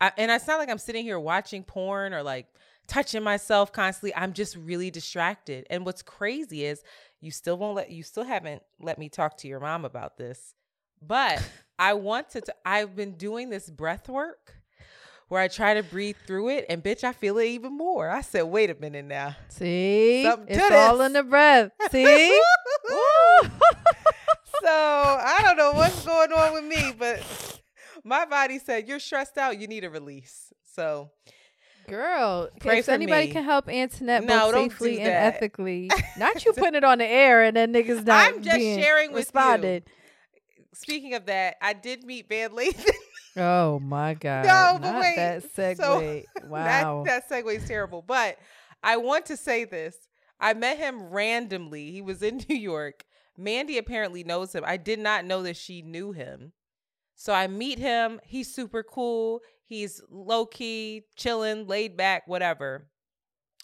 I, 0.00 0.12
and 0.16 0.30
it's 0.30 0.46
not 0.46 0.58
like 0.58 0.68
I'm 0.68 0.78
sitting 0.78 1.04
here 1.04 1.18
watching 1.18 1.62
porn 1.62 2.12
or 2.12 2.22
like 2.22 2.46
touching 2.86 3.22
myself 3.22 3.72
constantly. 3.72 4.14
I'm 4.14 4.32
just 4.32 4.56
really 4.56 4.90
distracted. 4.90 5.66
And 5.70 5.84
what's 5.84 6.02
crazy 6.02 6.64
is 6.64 6.82
you 7.20 7.30
still 7.30 7.56
won't 7.56 7.76
let 7.76 7.90
you 7.90 8.02
still 8.02 8.24
haven't 8.24 8.62
let 8.80 8.98
me 8.98 9.08
talk 9.08 9.36
to 9.38 9.48
your 9.48 9.60
mom 9.60 9.84
about 9.84 10.16
this, 10.16 10.54
but 11.06 11.42
I 11.78 11.94
want 11.94 12.30
to. 12.30 12.40
T- 12.40 12.52
I've 12.64 12.96
been 12.96 13.12
doing 13.12 13.50
this 13.50 13.70
breath 13.70 14.08
work 14.08 14.54
where 15.28 15.40
I 15.40 15.48
try 15.48 15.74
to 15.74 15.82
breathe 15.82 16.16
through 16.26 16.50
it, 16.50 16.66
and 16.68 16.82
bitch, 16.82 17.04
I 17.04 17.12
feel 17.12 17.38
it 17.38 17.44
even 17.46 17.76
more. 17.76 18.08
I 18.08 18.22
said, 18.22 18.42
wait 18.42 18.70
a 18.70 18.74
minute 18.74 19.04
now. 19.04 19.36
See, 19.48 20.24
Something 20.24 20.56
it's 20.56 20.70
all 20.72 21.00
in 21.02 21.12
the 21.12 21.22
breath. 21.22 21.70
See. 21.90 22.28
so 24.62 24.66
I 24.66 25.40
don't 25.42 25.56
know 25.56 25.72
what's 25.72 26.04
going 26.04 26.32
on 26.32 26.54
with 26.54 26.64
me, 26.64 26.94
but 26.98 27.60
my 28.04 28.24
body 28.24 28.58
said 28.58 28.88
you're 28.88 28.98
stressed 28.98 29.36
out. 29.36 29.60
You 29.60 29.66
need 29.66 29.84
a 29.84 29.90
release. 29.90 30.52
So. 30.74 31.10
Girl, 31.88 32.48
Pray 32.60 32.78
if 32.78 32.88
anybody 32.88 33.26
me. 33.28 33.32
can 33.32 33.44
help 33.44 33.68
Antoinette 33.68 34.24
no, 34.24 34.52
both 34.52 34.54
safely 34.72 34.96
do 34.96 35.00
and 35.02 35.08
ethically, 35.34 35.90
not 36.18 36.44
you 36.44 36.52
putting 36.52 36.74
it 36.76 36.84
on 36.84 36.98
the 36.98 37.06
air 37.06 37.42
and 37.42 37.56
then 37.56 37.72
niggas 37.72 38.04
not 38.04 38.34
I'm 38.34 38.42
just 38.42 38.58
sharing 38.58 39.10
with 39.12 39.24
responded. 39.24 39.84
you. 39.86 40.64
Speaking 40.74 41.14
of 41.14 41.26
that, 41.26 41.56
I 41.60 41.72
did 41.72 42.04
meet 42.04 42.28
Van 42.28 42.50
Lathan. 42.50 42.90
Oh 43.40 43.78
my 43.78 44.14
god! 44.20 44.46
No, 44.46 44.78
but 44.80 44.92
Not 44.92 45.00
wait. 45.00 45.16
That 45.16 45.44
segue. 45.54 45.76
So, 45.76 46.22
wow. 46.48 47.04
That, 47.06 47.28
that 47.28 47.44
segue 47.44 47.54
is 47.56 47.68
terrible. 47.68 48.02
But 48.02 48.36
I 48.82 48.96
want 48.96 49.26
to 49.26 49.36
say 49.36 49.64
this. 49.64 49.96
I 50.40 50.54
met 50.54 50.78
him 50.78 51.04
randomly. 51.04 51.92
He 51.92 52.02
was 52.02 52.22
in 52.22 52.40
New 52.48 52.56
York. 52.56 53.04
Mandii 53.38 53.78
apparently 53.78 54.24
knows 54.24 54.52
him. 54.54 54.64
I 54.66 54.76
did 54.76 54.98
not 54.98 55.24
know 55.24 55.42
that 55.44 55.56
she 55.56 55.82
knew 55.82 56.10
him. 56.10 56.52
So 57.14 57.32
I 57.32 57.46
meet 57.46 57.78
him. 57.78 58.20
He's 58.24 58.52
super 58.52 58.82
cool. 58.82 59.40
He's 59.68 60.00
low 60.10 60.46
key, 60.46 61.04
chilling, 61.14 61.66
laid 61.66 61.96
back, 61.96 62.26
whatever. 62.26 62.88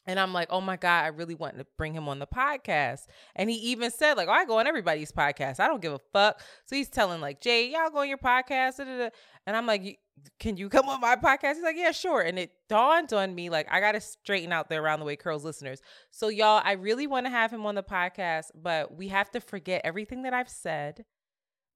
And 0.06 0.20
I'm 0.20 0.34
like, 0.34 0.48
oh 0.50 0.60
my 0.60 0.76
God, 0.76 1.04
I 1.04 1.08
really 1.08 1.34
want 1.34 1.56
to 1.56 1.66
bring 1.78 1.94
him 1.94 2.08
on 2.08 2.18
the 2.18 2.26
podcast. 2.26 3.06
And 3.34 3.48
he 3.48 3.56
even 3.56 3.90
said, 3.90 4.18
like, 4.18 4.28
oh, 4.28 4.32
I 4.32 4.44
go 4.44 4.58
on 4.58 4.66
everybody's 4.66 5.12
podcast. 5.12 5.60
I 5.60 5.66
don't 5.66 5.80
give 5.80 5.94
a 5.94 6.00
fuck. 6.12 6.42
So 6.66 6.76
he's 6.76 6.90
telling, 6.90 7.22
like, 7.22 7.40
Jay, 7.40 7.70
y'all 7.72 7.88
go 7.88 8.00
on 8.00 8.08
your 8.08 8.18
podcast. 8.18 8.76
Da, 8.76 8.84
da, 8.84 8.98
da. 8.98 9.08
And 9.46 9.56
I'm 9.56 9.64
like, 9.64 9.98
can 10.38 10.58
you 10.58 10.68
come 10.68 10.90
on 10.90 11.00
my 11.00 11.16
podcast? 11.16 11.54
He's 11.54 11.62
like, 11.62 11.78
yeah, 11.78 11.92
sure. 11.92 12.20
And 12.20 12.38
it 12.38 12.52
dawned 12.68 13.14
on 13.14 13.34
me, 13.34 13.48
like, 13.48 13.66
I 13.70 13.80
got 13.80 13.92
to 13.92 14.00
straighten 14.00 14.52
out 14.52 14.68
the 14.68 14.76
Around 14.76 15.00
the 15.00 15.06
Way 15.06 15.16
Curls 15.16 15.42
listeners. 15.42 15.80
So, 16.10 16.28
y'all, 16.28 16.60
I 16.62 16.72
really 16.72 17.06
want 17.06 17.24
to 17.24 17.30
have 17.30 17.50
him 17.50 17.64
on 17.64 17.74
the 17.74 17.82
podcast, 17.82 18.50
but 18.54 18.94
we 18.94 19.08
have 19.08 19.30
to 19.30 19.40
forget 19.40 19.80
everything 19.84 20.24
that 20.24 20.34
I've 20.34 20.50
said. 20.50 21.06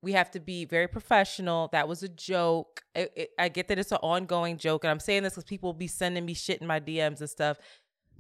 We 0.01 0.13
have 0.13 0.31
to 0.33 0.41
be 0.41 0.65
very 0.65 0.87
professional. 0.87 1.69
That 1.73 1.89
was 1.89 2.03
a 2.03 2.09
joke. 2.09 2.83
It, 2.95 3.13
it, 3.17 3.31
I 3.39 3.49
get 3.49 3.69
that 3.69 3.79
it's 3.79 3.93
an 3.93 3.99
ongoing 4.01 4.57
joke. 4.57 4.85
And 4.85 4.91
I'm 4.91 5.01
saying 5.01 5.25
this 5.25 5.35
because 5.35 5.45
people 5.45 5.69
will 5.69 5.79
be 5.79 5.89
sending 5.89 6.25
me 6.25 6.35
shit 6.35 6.61
in 6.61 6.67
my 6.67 6.79
DMs 6.79 7.21
and 7.21 7.29
stuff. 7.29 7.59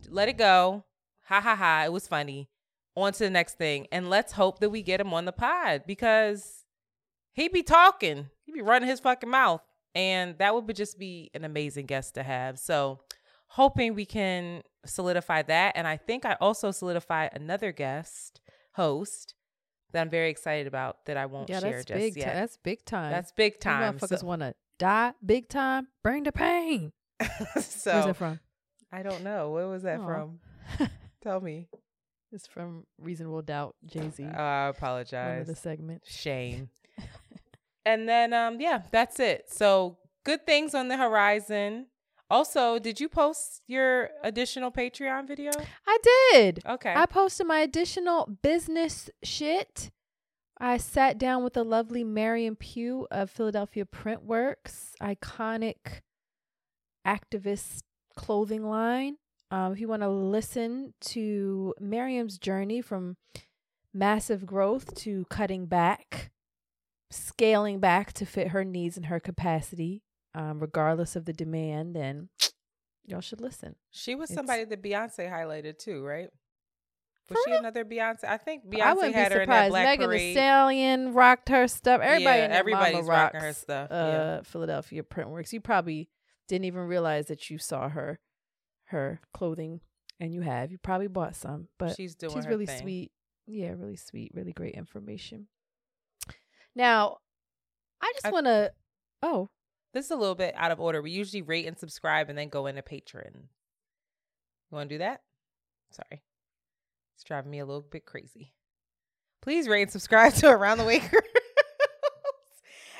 Let 0.08 0.28
it 0.28 0.38
go. 0.38 0.85
Ha 1.26 1.40
ha 1.40 1.54
ha. 1.54 1.85
It 1.85 1.92
was 1.92 2.08
funny. 2.08 2.49
On 2.97 3.12
to 3.12 3.18
the 3.18 3.30
next 3.30 3.58
thing. 3.58 3.87
And 3.92 4.11
let's 4.11 4.32
hope 4.32 4.58
that 4.58 4.70
we 4.70 4.82
get 4.82 5.00
him 5.00 5.14
on 5.14 5.25
the 5.25 5.32
pod 5.32 5.85
because 5.87 6.64
he 7.32 7.49
be 7.49 7.62
talking. 7.62 8.30
He 8.44 8.52
be 8.52 8.62
running 8.62 8.88
his 8.88 9.00
fucking 9.00 9.30
mouth 9.30 9.62
and 9.94 10.38
that 10.38 10.54
would 10.54 10.76
just 10.76 10.99
be 10.99 11.30
an 11.35 11.44
amazing 11.44 11.87
guest 11.87 12.14
to 12.14 12.23
have. 12.23 12.58
So, 12.58 13.00
hoping 13.49 13.94
we 13.94 14.04
can 14.04 14.62
solidify 14.85 15.42
that. 15.42 15.73
And 15.76 15.87
I 15.87 15.97
think 15.97 16.25
I 16.25 16.37
also 16.40 16.70
solidify 16.70 17.28
another 17.32 17.73
guest 17.73 18.40
host 18.75 19.35
that 19.92 20.00
I'm 20.00 20.11
very 20.11 20.30
excited 20.30 20.66
about 20.66 21.04
that 21.07 21.16
I 21.16 21.26
won't 21.26 21.49
yeah, 21.49 21.61
share 21.61 21.73
that's 21.73 21.85
just 21.87 21.99
big 21.99 22.16
yet. 22.16 22.25
T- 22.26 22.30
that's 22.33 22.57
big 22.59 22.85
time. 22.85 23.11
That's 23.11 23.33
big 23.33 23.61
time. 23.61 23.95
You 23.95 23.99
motherfuckers 24.00 24.21
so, 24.21 24.26
want 24.26 24.42
to 24.42 24.54
die 24.78 25.12
big 25.25 25.49
time? 25.49 25.88
Bring 26.02 26.25
the 26.25 26.33
pain. 26.33 26.92
so, 27.21 27.26
Where's 27.92 28.07
that 28.07 28.16
from? 28.16 28.40
I 28.92 29.02
don't 29.02 29.23
know. 29.23 29.50
Where 29.50 29.68
was 29.68 29.83
that 29.83 30.00
from? 30.00 30.40
Tell 31.23 31.40
me. 31.40 31.68
It's 32.33 32.47
from 32.47 32.85
Reasonable 33.00 33.40
Doubt, 33.42 33.75
Jay 33.87 34.11
Z. 34.11 34.25
Uh, 34.25 34.40
I 34.40 34.68
apologize. 34.68 35.47
The 35.47 35.57
segment. 35.57 36.02
Shame. 36.07 36.68
And 37.88 38.07
then 38.07 38.35
um 38.35 38.61
yeah, 38.61 38.83
that's 38.90 39.18
it. 39.18 39.50
So 39.50 39.97
good 40.23 40.45
things 40.45 40.75
on 40.75 40.88
the 40.88 40.99
horizon. 40.99 41.87
Also, 42.30 42.78
did 42.78 43.00
you 43.00 43.08
post 43.08 43.62
your 43.66 44.11
additional 44.23 44.70
Patreon 44.70 45.26
video? 45.26 45.50
I 45.87 45.99
did. 46.32 46.62
Okay. 46.66 46.92
I 46.94 47.06
posted 47.06 47.47
my 47.47 47.61
additional 47.61 48.38
business 48.42 49.08
shit. 49.23 49.90
I 50.61 50.76
sat 50.76 51.18
down 51.18 51.44
with 51.44 51.54
the 51.54 51.64
lovely 51.64 52.04
Maryam 52.04 52.56
Pugh 52.56 53.06
of 53.11 53.30
Philadelphia 53.30 53.85
Printworks, 53.87 54.92
iconic 55.00 56.02
activist 57.06 57.82
clothing 58.16 58.68
line. 58.68 59.16
Um, 59.50 59.73
if 59.73 59.80
you 59.80 59.88
want 59.88 60.02
to 60.02 60.08
listen 60.08 60.92
to 61.00 61.75
Maryam's 61.80 62.37
journey 62.37 62.82
from 62.82 63.16
massive 63.94 64.44
growth 64.44 64.94
to 64.97 65.25
cutting 65.30 65.66
back, 65.66 66.30
scaling 67.11 67.80
back 67.80 68.12
to 68.14 68.26
fit 68.26 68.49
her 68.49 68.64
needs 68.64 68.97
and 68.99 69.06
her 69.06 69.20
capacity, 69.20 70.02
um, 70.35 70.61
regardless 70.61 71.16
of 71.16 71.25
the 71.25 71.32
demand, 71.32 71.97
then 71.97 72.28
y'all 73.06 73.20
should 73.20 73.40
listen. 73.40 73.75
She 73.90 74.14
was 74.14 74.32
somebody 74.32 74.64
that 74.64 74.82
Beyonce 74.82 75.30
highlighted 75.30 75.78
too, 75.78 76.04
right? 76.04 76.28
Was 77.30 77.38
she 77.47 77.52
another 77.52 77.85
Beyonce? 77.85 78.25
I 78.25 78.38
think 78.38 78.66
Beyonce 78.66 78.80
I 78.80 78.94
wouldn't 78.94 79.14
had 79.14 79.28
be 79.28 79.35
her 79.35 79.40
surprised. 79.42 79.66
in 79.66 79.73
that 79.73 79.85
Black 79.85 79.99
Megan. 79.99 80.11
Thee 80.11 80.32
Stallion 80.32 81.12
rocked 81.12 81.49
her 81.50 81.68
stuff. 81.68 82.00
Everybody 82.00 82.38
yeah, 82.38 82.44
in 82.47 82.52
everybody's 82.52 82.94
Mama 82.94 83.08
rocking 83.08 83.40
her 83.40 83.52
stuff. 83.52 83.90
Uh, 83.90 83.94
yeah. 83.94 84.40
Philadelphia 84.42 85.02
Printworks. 85.02 85.52
You 85.52 85.61
probably 85.61 86.08
didn't 86.49 86.64
even 86.64 86.82
realize 86.82 87.26
that 87.26 87.50
you 87.50 87.58
saw 87.58 87.88
her, 87.90 88.18
her 88.87 89.20
clothing, 89.35 89.80
and 90.18 90.32
you 90.32 90.40
have. 90.40 90.73
You 90.73 90.78
probably 90.78 91.08
bought 91.08 91.37
some, 91.37 91.68
but 91.78 91.97
she's 91.97 92.14
doing. 92.14 92.35
she's 92.35 92.47
really 92.47 92.66
thing. 92.66 92.80
sweet. 92.80 93.12
Yeah, 93.47 93.73
really 93.76 93.97
sweet. 93.97 94.32
Really 94.35 94.52
great 94.52 94.75
information. 94.75 95.49
Now, 96.75 97.18
I 98.00 98.12
just 98.20 98.32
want 98.32 98.47
to. 98.47 98.73
Oh, 99.23 99.50
This 99.92 100.07
is 100.07 100.11
a 100.11 100.16
little 100.16 100.35
bit 100.35 100.54
out 100.57 100.71
of 100.71 100.80
order. 100.80 101.00
We 101.00 101.11
usually 101.11 101.42
rate 101.42 101.66
and 101.66 101.78
subscribe 101.78 102.28
and 102.28 102.38
then 102.38 102.49
go 102.49 102.66
into 102.66 102.83
Patreon. 102.83 103.35
You 103.35 104.76
want 104.76 104.88
to 104.88 104.95
do 104.95 104.99
that? 104.99 105.23
Sorry. 105.90 106.23
It's 107.14 107.25
driving 107.25 107.50
me 107.50 107.59
a 107.59 107.66
little 107.66 107.83
bit 107.83 108.04
crazy. 108.04 108.52
Please 109.40 109.66
rate 109.66 109.83
and 109.83 109.90
subscribe 109.90 110.33
to 110.35 110.49
Around 110.50 110.78
the 110.78 110.85
Way 110.85 111.02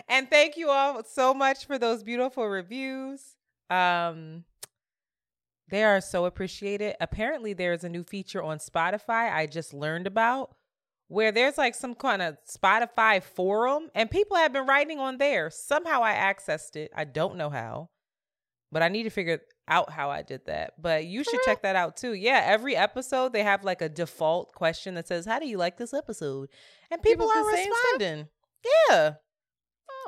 and 0.09 0.30
thank 0.30 0.57
you 0.57 0.71
all 0.71 1.02
so 1.04 1.35
much 1.35 1.66
for 1.66 1.78
those 1.78 2.02
beautiful 2.02 2.47
reviews. 2.49 3.37
Um 3.71 4.45
they 5.71 5.85
are 5.85 6.00
so 6.00 6.25
appreciated. 6.25 6.97
Apparently 6.99 7.52
there's 7.52 7.85
a 7.85 7.90
new 7.90 8.02
feature 8.02 8.42
on 8.42 8.59
Spotify 8.59 9.30
I 9.30 9.46
just 9.46 9.74
learned 9.74 10.07
about 10.07 10.55
where 11.09 11.33
there's 11.33 11.59
like 11.59 11.75
some 11.75 11.94
kind 11.94 12.23
of 12.23 12.37
Spotify 12.47 13.23
forum 13.23 13.88
and 13.94 14.11
people 14.11 14.37
have 14.37 14.53
been 14.53 14.66
writing 14.66 14.99
on 14.99 15.16
there. 15.18 15.51
Somehow 15.51 16.03
I 16.03 16.12
accessed 16.14 16.77
it. 16.77 16.90
I 16.94 17.05
don't 17.05 17.37
know 17.37 17.51
how, 17.51 17.88
but 18.71 18.83
I 18.83 18.88
need 18.88 19.05
to 19.05 19.11
figure 19.11 19.40
out 19.66 19.90
how 19.90 20.11
I 20.11 20.23
did 20.23 20.47
that. 20.47 20.75
But 20.81 21.07
you 21.07 21.25
should 21.25 21.40
check 21.44 21.62
that 21.62 21.77
out 21.77 21.97
too. 21.97 22.12
Yeah, 22.12 22.42
every 22.44 22.77
episode 22.77 23.33
they 23.33 23.42
have 23.42 23.64
like 23.64 23.83
a 23.83 23.88
default 23.88 24.53
question 24.55 24.94
that 24.94 25.09
says, 25.09 25.27
"How 25.27 25.38
do 25.38 25.47
you 25.47 25.59
like 25.59 25.77
this 25.79 25.92
episode?" 25.94 26.49
And 26.90 27.03
people, 27.03 27.27
People 27.27 27.31
are 27.31 27.42
just 27.42 27.55
saying 27.57 27.66
stuff? 27.73 28.01
responding. 28.01 28.29
Yeah. 28.90 29.12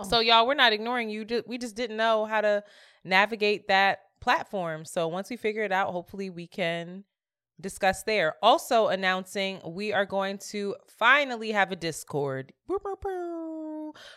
oh. 0.01 0.07
So 0.09 0.21
y'all, 0.21 0.47
we're 0.47 0.55
not 0.55 0.73
ignoring 0.73 1.11
you. 1.11 1.27
We 1.47 1.59
just 1.59 1.77
didn't 1.77 1.97
know 1.97 2.25
how 2.27 2.41
to 2.41 2.63
navigate 3.05 3.69
that 3.69 4.01
platform. 4.21 4.85
So 4.85 5.09
once 5.09 5.31
we 5.31 5.37
figure 5.37 5.63
it 5.63 5.73
out, 5.73 5.93
hopefully 5.93 6.31
we 6.31 6.47
can 6.47 7.05
discuss 7.61 8.03
there. 8.03 8.35
Also 8.43 8.89
announcing 8.89 9.61
we 9.65 9.93
are 9.93 10.07
going 10.07 10.39
to 10.51 10.75
finally 10.89 11.53
have 11.53 11.73
a 11.73 11.77
Discord. 11.77 12.53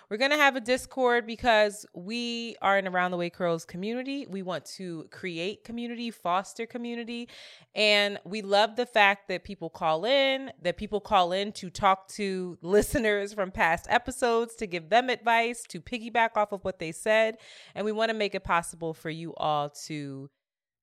We're 0.10 0.18
going 0.18 0.32
to 0.32 0.38
have 0.38 0.56
a 0.56 0.62
Discord 0.62 1.26
because 1.26 1.86
we 1.94 2.56
are 2.62 2.78
an 2.78 2.88
Around 2.88 3.12
the 3.12 3.18
Way 3.18 3.30
Curls 3.30 3.66
community. 3.66 4.26
We 4.30 4.42
want 4.42 4.66
to 4.78 5.08
create 5.12 5.64
community, 5.64 6.12
foster 6.12 6.66
community, 6.66 7.30
and 7.74 8.20
we 8.24 8.42
love 8.42 8.76
the 8.76 8.86
fact 8.86 9.28
that 9.30 9.44
people 9.44 9.70
call 9.70 10.06
in, 10.06 10.52
that 10.62 10.78
people 10.78 11.02
call 11.02 11.32
in 11.32 11.52
to 11.54 11.70
talk 11.70 12.08
to 12.10 12.58
listeners 12.62 13.34
from 13.34 13.52
past 13.52 13.88
episodes, 13.90 14.56
to 14.56 14.68
give 14.68 14.90
them 14.90 15.10
advice, 15.10 15.64
to 15.70 15.82
piggyback 15.82 16.36
off 16.36 16.52
of 16.52 16.64
what 16.64 16.80
they 16.80 16.92
said. 16.92 17.38
And 17.76 17.86
we 17.86 17.92
want 17.92 18.10
to 18.10 18.18
make 18.18 18.36
it 18.36 18.44
possible 18.44 18.94
for 18.94 19.10
you 19.10 19.34
all 19.36 19.70
to 19.88 20.30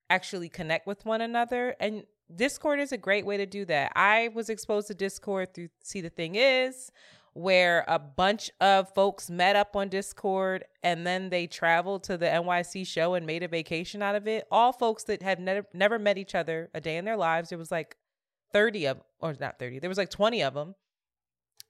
actually 0.08 0.48
connect 0.48 0.86
with 0.86 1.04
one 1.04 1.20
another. 1.20 1.76
And 1.78 2.04
Discord 2.34 2.80
is 2.80 2.92
a 2.92 2.96
great 2.96 3.26
way 3.26 3.36
to 3.36 3.46
do 3.46 3.64
that. 3.66 3.92
I 3.96 4.30
was 4.34 4.48
exposed 4.48 4.88
to 4.88 4.94
Discord 4.94 5.54
through 5.54 5.68
See 5.82 6.00
the 6.00 6.10
Thing 6.10 6.34
Is, 6.34 6.90
where 7.32 7.84
a 7.86 7.98
bunch 7.98 8.50
of 8.60 8.92
folks 8.94 9.30
met 9.30 9.56
up 9.56 9.76
on 9.76 9.88
Discord 9.88 10.64
and 10.82 11.06
then 11.06 11.30
they 11.30 11.46
traveled 11.46 12.02
to 12.04 12.16
the 12.16 12.26
NYC 12.26 12.86
show 12.86 13.14
and 13.14 13.26
made 13.26 13.42
a 13.42 13.48
vacation 13.48 14.02
out 14.02 14.14
of 14.14 14.26
it. 14.26 14.46
All 14.50 14.72
folks 14.72 15.04
that 15.04 15.22
had 15.22 15.40
never 15.40 15.66
never 15.72 15.98
met 15.98 16.18
each 16.18 16.34
other 16.34 16.70
a 16.74 16.80
day 16.80 16.96
in 16.96 17.04
their 17.04 17.16
lives. 17.16 17.50
There 17.50 17.58
was 17.58 17.70
like 17.70 17.96
30 18.52 18.86
of 18.86 19.00
or 19.20 19.34
not 19.38 19.58
30. 19.58 19.78
There 19.78 19.88
was 19.88 19.98
like 19.98 20.10
20 20.10 20.42
of 20.42 20.54
them. 20.54 20.74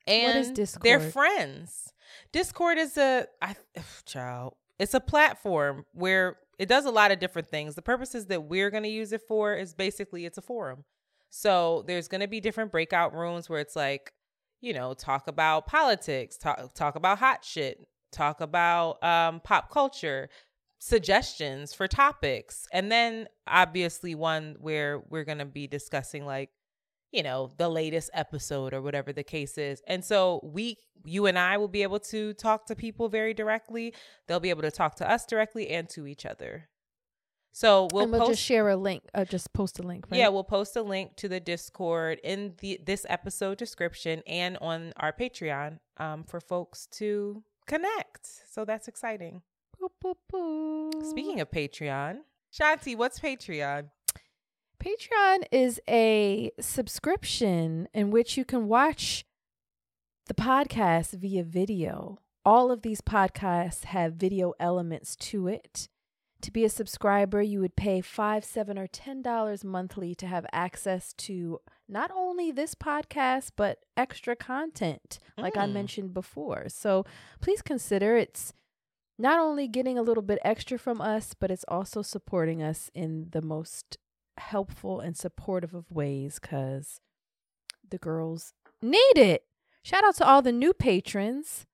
And 0.07 0.59
is 0.59 0.79
they're 0.83 1.01
friends. 1.01 1.93
Discord 2.33 2.79
is 2.79 2.97
a 2.97 3.27
I 3.43 3.55
child. 4.07 4.55
It's 4.79 4.95
a 4.95 5.01
platform 5.01 5.85
where 5.93 6.39
it 6.61 6.69
does 6.69 6.85
a 6.85 6.91
lot 6.91 7.11
of 7.11 7.19
different 7.19 7.49
things. 7.49 7.75
The 7.75 7.81
purposes 7.81 8.27
that 8.27 8.45
we're 8.45 8.69
going 8.69 8.83
to 8.83 8.91
use 8.91 9.15
it 9.15 9.23
for 9.27 9.55
is 9.55 9.73
basically 9.73 10.27
it's 10.27 10.37
a 10.37 10.43
forum. 10.43 10.85
So 11.31 11.85
there's 11.87 12.07
going 12.07 12.21
to 12.21 12.29
be 12.29 12.39
different 12.39 12.71
breakout 12.71 13.15
rooms 13.15 13.49
where 13.49 13.61
it's 13.61 13.75
like, 13.75 14.13
you 14.61 14.75
know, 14.75 14.93
talk 14.93 15.27
about 15.27 15.67
politics, 15.67 16.37
talk 16.37 16.75
talk 16.75 16.97
about 16.97 17.19
hot 17.19 17.47
shit, 17.47 17.89
talk 18.13 18.43
about 18.43 19.03
um, 19.03 19.41
pop 19.41 19.71
culture, 19.71 20.29
suggestions 20.79 21.73
for 21.73 21.89
topics, 21.89 22.67
and 22.75 22.93
then 22.93 23.27
obviously 23.47 24.15
one 24.15 24.57
where 24.61 25.03
we're 25.09 25.25
going 25.25 25.39
to 25.39 25.47
be 25.47 25.67
discussing 25.67 26.27
like, 26.27 26.51
you 27.13 27.23
know, 27.23 27.51
the 27.57 27.69
latest 27.69 28.11
episode 28.15 28.73
or 28.73 28.83
whatever 28.83 29.13
the 29.13 29.25
case 29.25 29.59
is. 29.59 29.83
And 29.87 30.05
so 30.05 30.41
we, 30.43 30.77
you 31.05 31.27
and 31.27 31.39
I 31.39 31.57
will 31.57 31.69
be 31.69 31.83
able 31.83 32.01
to 32.01 32.35
talk 32.35 32.67
to 32.67 32.77
people 32.77 33.09
very 33.09 33.35
directly. 33.35 33.95
They'll 34.27 34.41
be 34.41 34.51
able 34.51 34.63
to 34.63 34.71
talk 34.71 34.97
to 34.97 35.11
us 35.11 35.27
directly 35.27 35.69
and 35.71 35.89
to 35.91 36.07
each 36.07 36.25
other. 36.25 36.69
So 37.53 37.89
we'll, 37.93 38.07
we'll 38.07 38.21
post 38.21 38.33
just 38.33 38.43
share 38.43 38.69
a 38.69 38.77
link. 38.77 39.03
Uh, 39.13 39.25
just 39.25 39.53
post 39.53 39.81
a 39.81 39.83
link. 39.83 40.07
Right? 40.11 40.19
yeah, 40.19 40.29
we'll 40.29 40.45
post 40.45 40.77
a 40.77 40.83
link 40.83 41.17
to 41.17 41.29
the 41.29 41.41
Discord 41.41 42.21
in 42.23 42.55
the 42.61 42.81
this 42.85 43.05
episode 43.09 43.59
description 43.59 44.23
and 44.27 44.57
on 44.59 44.93
our 44.97 45.13
Patreon 45.13 45.81
um, 45.97 46.23
for 46.23 46.41
folks 46.41 46.87
to 46.93 47.43
connect. 47.67 48.29
So 48.53 48.65
that's 48.65 48.87
exciting. 48.87 49.43
Boop, 49.83 49.91
boop, 50.05 50.15
boop. 50.33 51.11
Speaking 51.11 51.41
of 51.41 51.51
Patreon, 51.51 52.19
Shanti, 52.53 52.97
what's 52.97 53.19
Patreon? 53.19 53.91
Patreon 54.83 55.45
is 55.53 55.79
a 55.89 56.51
subscription 56.59 57.87
in 57.93 58.11
which 58.11 58.37
you 58.39 58.45
can 58.47 58.67
watch 58.67 59.25
the 60.27 60.35
podcast 60.35 61.13
via 61.13 61.45
video. 61.45 62.19
All 62.47 62.71
of 62.73 62.81
these 62.81 63.03
podcasts 63.03 63.85
have 63.85 64.15
video 64.15 64.55
elements 64.59 65.17
to 65.17 65.49
it. 65.49 65.89
To 66.41 66.51
be 66.51 66.65
a 66.65 66.71
subscriber, 66.71 67.43
you 67.43 67.61
would 67.61 67.77
pay 67.77 68.01
five, 68.01 68.43
seven, 68.43 68.79
or 68.79 68.87
ten 68.87 69.21
dollars 69.21 69.63
monthly 69.63 70.15
to 70.15 70.27
have 70.27 70.47
access 70.51 71.13
to 71.15 71.61
not 71.87 72.11
only 72.15 72.51
this 72.51 72.75
podcast 72.75 73.51
but 73.57 73.81
extra 73.99 74.35
content, 74.35 75.19
like 75.37 75.59
I 75.59 75.67
Mm. 75.67 75.73
mentioned 75.75 76.15
before. 76.15 76.71
So 76.71 77.05
please 77.43 77.61
consider 77.61 78.17
it's 78.17 78.55
not 79.19 79.39
only 79.39 79.69
getting 79.69 79.99
a 79.99 80.03
little 80.03 80.23
bit 80.23 80.39
extra 80.43 80.79
from 80.79 81.03
us, 81.03 81.35
but 81.35 81.51
it's 81.51 81.67
also 81.69 82.01
supporting 82.01 82.63
us 82.63 82.91
in 82.95 83.29
the 83.33 83.43
most 83.43 83.99
helpful 84.41 85.01
and 85.01 85.17
supportive 85.17 85.75
of 85.75 85.91
ways 85.91 86.39
because 86.41 87.01
the 87.89 87.99
girls 87.99 88.53
need 88.83 89.17
it. 89.17 89.45
Shout 89.83 90.05
out 90.05 90.17
to 90.17 90.27
all 90.27 90.43
the 90.43 90.53
new 90.53 90.73
patrons 90.73 91.67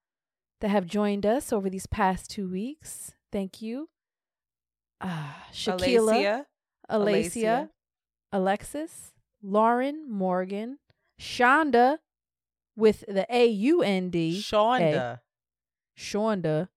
that 0.60 0.68
have 0.68 0.86
joined 0.86 1.26
us 1.26 1.52
over 1.52 1.68
these 1.68 1.86
past 1.86 2.30
two 2.30 2.48
weeks. 2.48 3.12
Thank 3.32 3.60
you. 3.60 3.88
Uh, 5.00 5.32
Shaquila, 5.52 5.78
Alacia, 6.08 6.44
Alacia, 6.90 7.68
Alexis, 8.32 9.12
Lauren, 9.42 10.10
Morgan, 10.10 10.78
Shonda 11.20 11.98
with 12.76 13.04
the 13.08 13.26
A 13.28 13.46
U 13.46 13.82
N 13.82 14.10
D, 14.10 14.40
Shonda. 14.42 15.20
Shonda. 15.98 16.68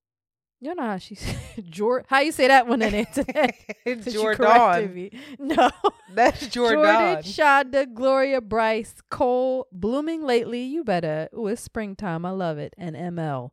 You 0.62 0.74
know 0.74 0.82
how 0.82 0.98
she 0.98 1.16
Jor- 1.70 2.04
how 2.08 2.20
you 2.20 2.32
say 2.32 2.48
that 2.48 2.66
one 2.66 2.82
in 2.82 2.94
it 2.94 3.12
today? 3.14 3.56
Since 3.84 4.12
Jordan. 4.12 4.94
me. 4.94 5.10
No. 5.38 5.70
That's 6.12 6.46
Jordan. 6.48 6.84
Jordan, 6.84 7.22
Shonda, 7.22 7.94
Gloria, 7.94 8.40
Bryce, 8.42 8.94
Cole, 9.10 9.66
blooming 9.72 10.22
lately. 10.22 10.60
You 10.62 10.84
better. 10.84 11.28
Ooh, 11.34 11.46
it's 11.46 11.62
springtime. 11.62 12.26
I 12.26 12.30
love 12.30 12.58
it. 12.58 12.74
And 12.76 12.94
ML. 12.94 13.50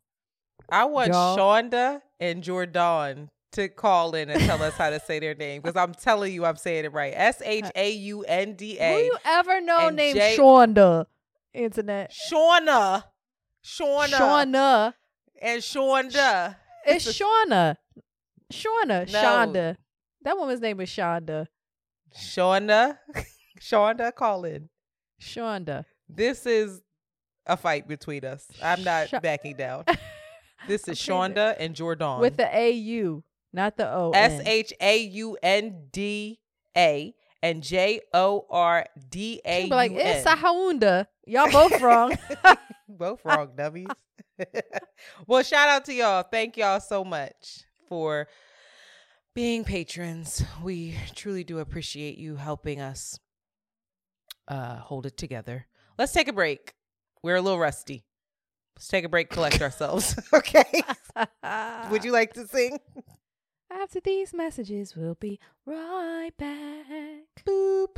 I 0.69 0.83
want 0.83 1.09
Y'all- 1.13 1.37
Shonda 1.37 2.01
and 2.19 2.43
Jordan 2.43 3.29
to 3.53 3.69
call 3.69 4.13
in 4.13 4.29
and 4.29 4.41
tell 4.41 4.61
us 4.61 4.73
how 4.73 4.89
to 4.89 4.99
say 4.99 5.19
their 5.19 5.33
name 5.33 5.61
because 5.61 5.77
I'm 5.77 5.93
telling 5.93 6.33
you, 6.33 6.43
I'm 6.43 6.57
saying 6.57 6.83
it 6.83 6.91
right. 6.91 7.13
S 7.15 7.41
H 7.43 7.65
A 7.73 7.89
U 7.89 8.23
N 8.23 8.53
D 8.55 8.77
A. 8.79 8.93
Who 8.95 8.99
you 9.05 9.17
ever 9.23 9.61
know 9.61 9.89
named 9.89 10.17
J- 10.17 10.35
Shonda? 10.37 11.05
Internet. 11.53 12.11
Shauna. 12.29 13.03
Shauna. 13.63 14.07
Shauna. 14.09 14.93
And 15.41 15.61
Shonda. 15.61 16.55
It's 16.87 17.05
Shauna. 17.19 17.75
Shauna. 18.51 19.11
No. 19.11 19.19
Shonda. 19.21 19.77
That 20.23 20.37
woman's 20.37 20.61
name 20.61 20.79
is 20.81 20.89
Shonda. 20.89 21.47
Shauna. 22.17 22.97
Shonda, 23.59 24.13
call 24.15 24.45
in. 24.45 24.69
Shonda. 25.21 25.85
This 26.09 26.45
is 26.45 26.81
a 27.45 27.57
fight 27.57 27.87
between 27.87 28.23
us. 28.25 28.47
I'm 28.63 28.83
not 28.83 29.09
Sh- 29.09 29.13
backing 29.21 29.55
down. 29.55 29.83
This 30.67 30.81
is 30.87 30.99
Okay, 30.99 31.13
Shonda 31.13 31.55
and 31.59 31.75
Jordan. 31.75 32.19
With 32.19 32.35
the 32.35 32.49
A 32.53 32.71
U, 32.71 33.23
not 33.53 33.77
the 33.77 33.89
O. 33.89 34.09
S 34.11 34.41
H 34.45 34.73
A 34.81 34.97
U 34.97 35.37
N 35.41 35.87
D 35.91 36.39
A 36.75 37.13
and 37.43 37.61
J 37.61 38.01
O 38.11 38.45
R 38.49 38.85
D 39.09 39.39
A 39.45 39.65
be 39.65 39.69
like, 39.69 39.91
it's 39.91 40.03
N. 40.03 40.23
Sahunda. 40.23 41.07
Y'all 41.27 41.51
both 41.51 41.79
wrong. 41.79 42.17
Both 42.87 43.25
wrong, 43.25 43.51
dummies. 43.55 43.87
well, 45.27 45.43
shout 45.43 45.69
out 45.69 45.85
to 45.85 45.93
y'all. 45.93 46.23
Thank 46.23 46.57
y'all 46.57 46.79
so 46.79 47.03
much 47.03 47.63
for 47.87 48.27
being 49.35 49.63
patrons. 49.63 50.43
We 50.63 50.95
truly 51.15 51.43
do 51.43 51.59
appreciate 51.59 52.17
you 52.17 52.37
helping 52.37 52.79
us 52.79 53.19
uh, 54.47 54.77
hold 54.77 55.05
it 55.05 55.17
together. 55.17 55.67
Let's 55.97 56.13
take 56.13 56.27
a 56.27 56.33
break. 56.33 56.73
We're 57.21 57.35
a 57.35 57.41
little 57.41 57.59
rusty. 57.59 58.05
Let's 58.77 58.87
take 58.87 59.05
a 59.05 59.09
break, 59.09 59.29
collect 59.29 59.61
ourselves. 59.61 60.15
okay. 60.33 60.83
Would 61.91 62.05
you 62.05 62.11
like 62.11 62.33
to 62.33 62.47
sing? 62.47 62.79
After 63.69 63.99
these 63.99 64.33
messages, 64.33 64.95
we'll 64.95 65.15
be 65.15 65.39
right 65.65 66.31
back. 66.37 67.43
Boop. 67.45 67.97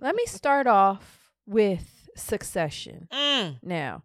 Let 0.00 0.14
me 0.14 0.26
start 0.26 0.66
off 0.66 1.30
with 1.46 2.03
Succession. 2.16 3.08
Mm. 3.12 3.58
Now, 3.62 4.02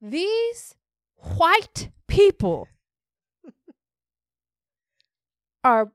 these 0.00 0.74
white 1.16 1.90
people 2.08 2.68
are. 5.64 5.92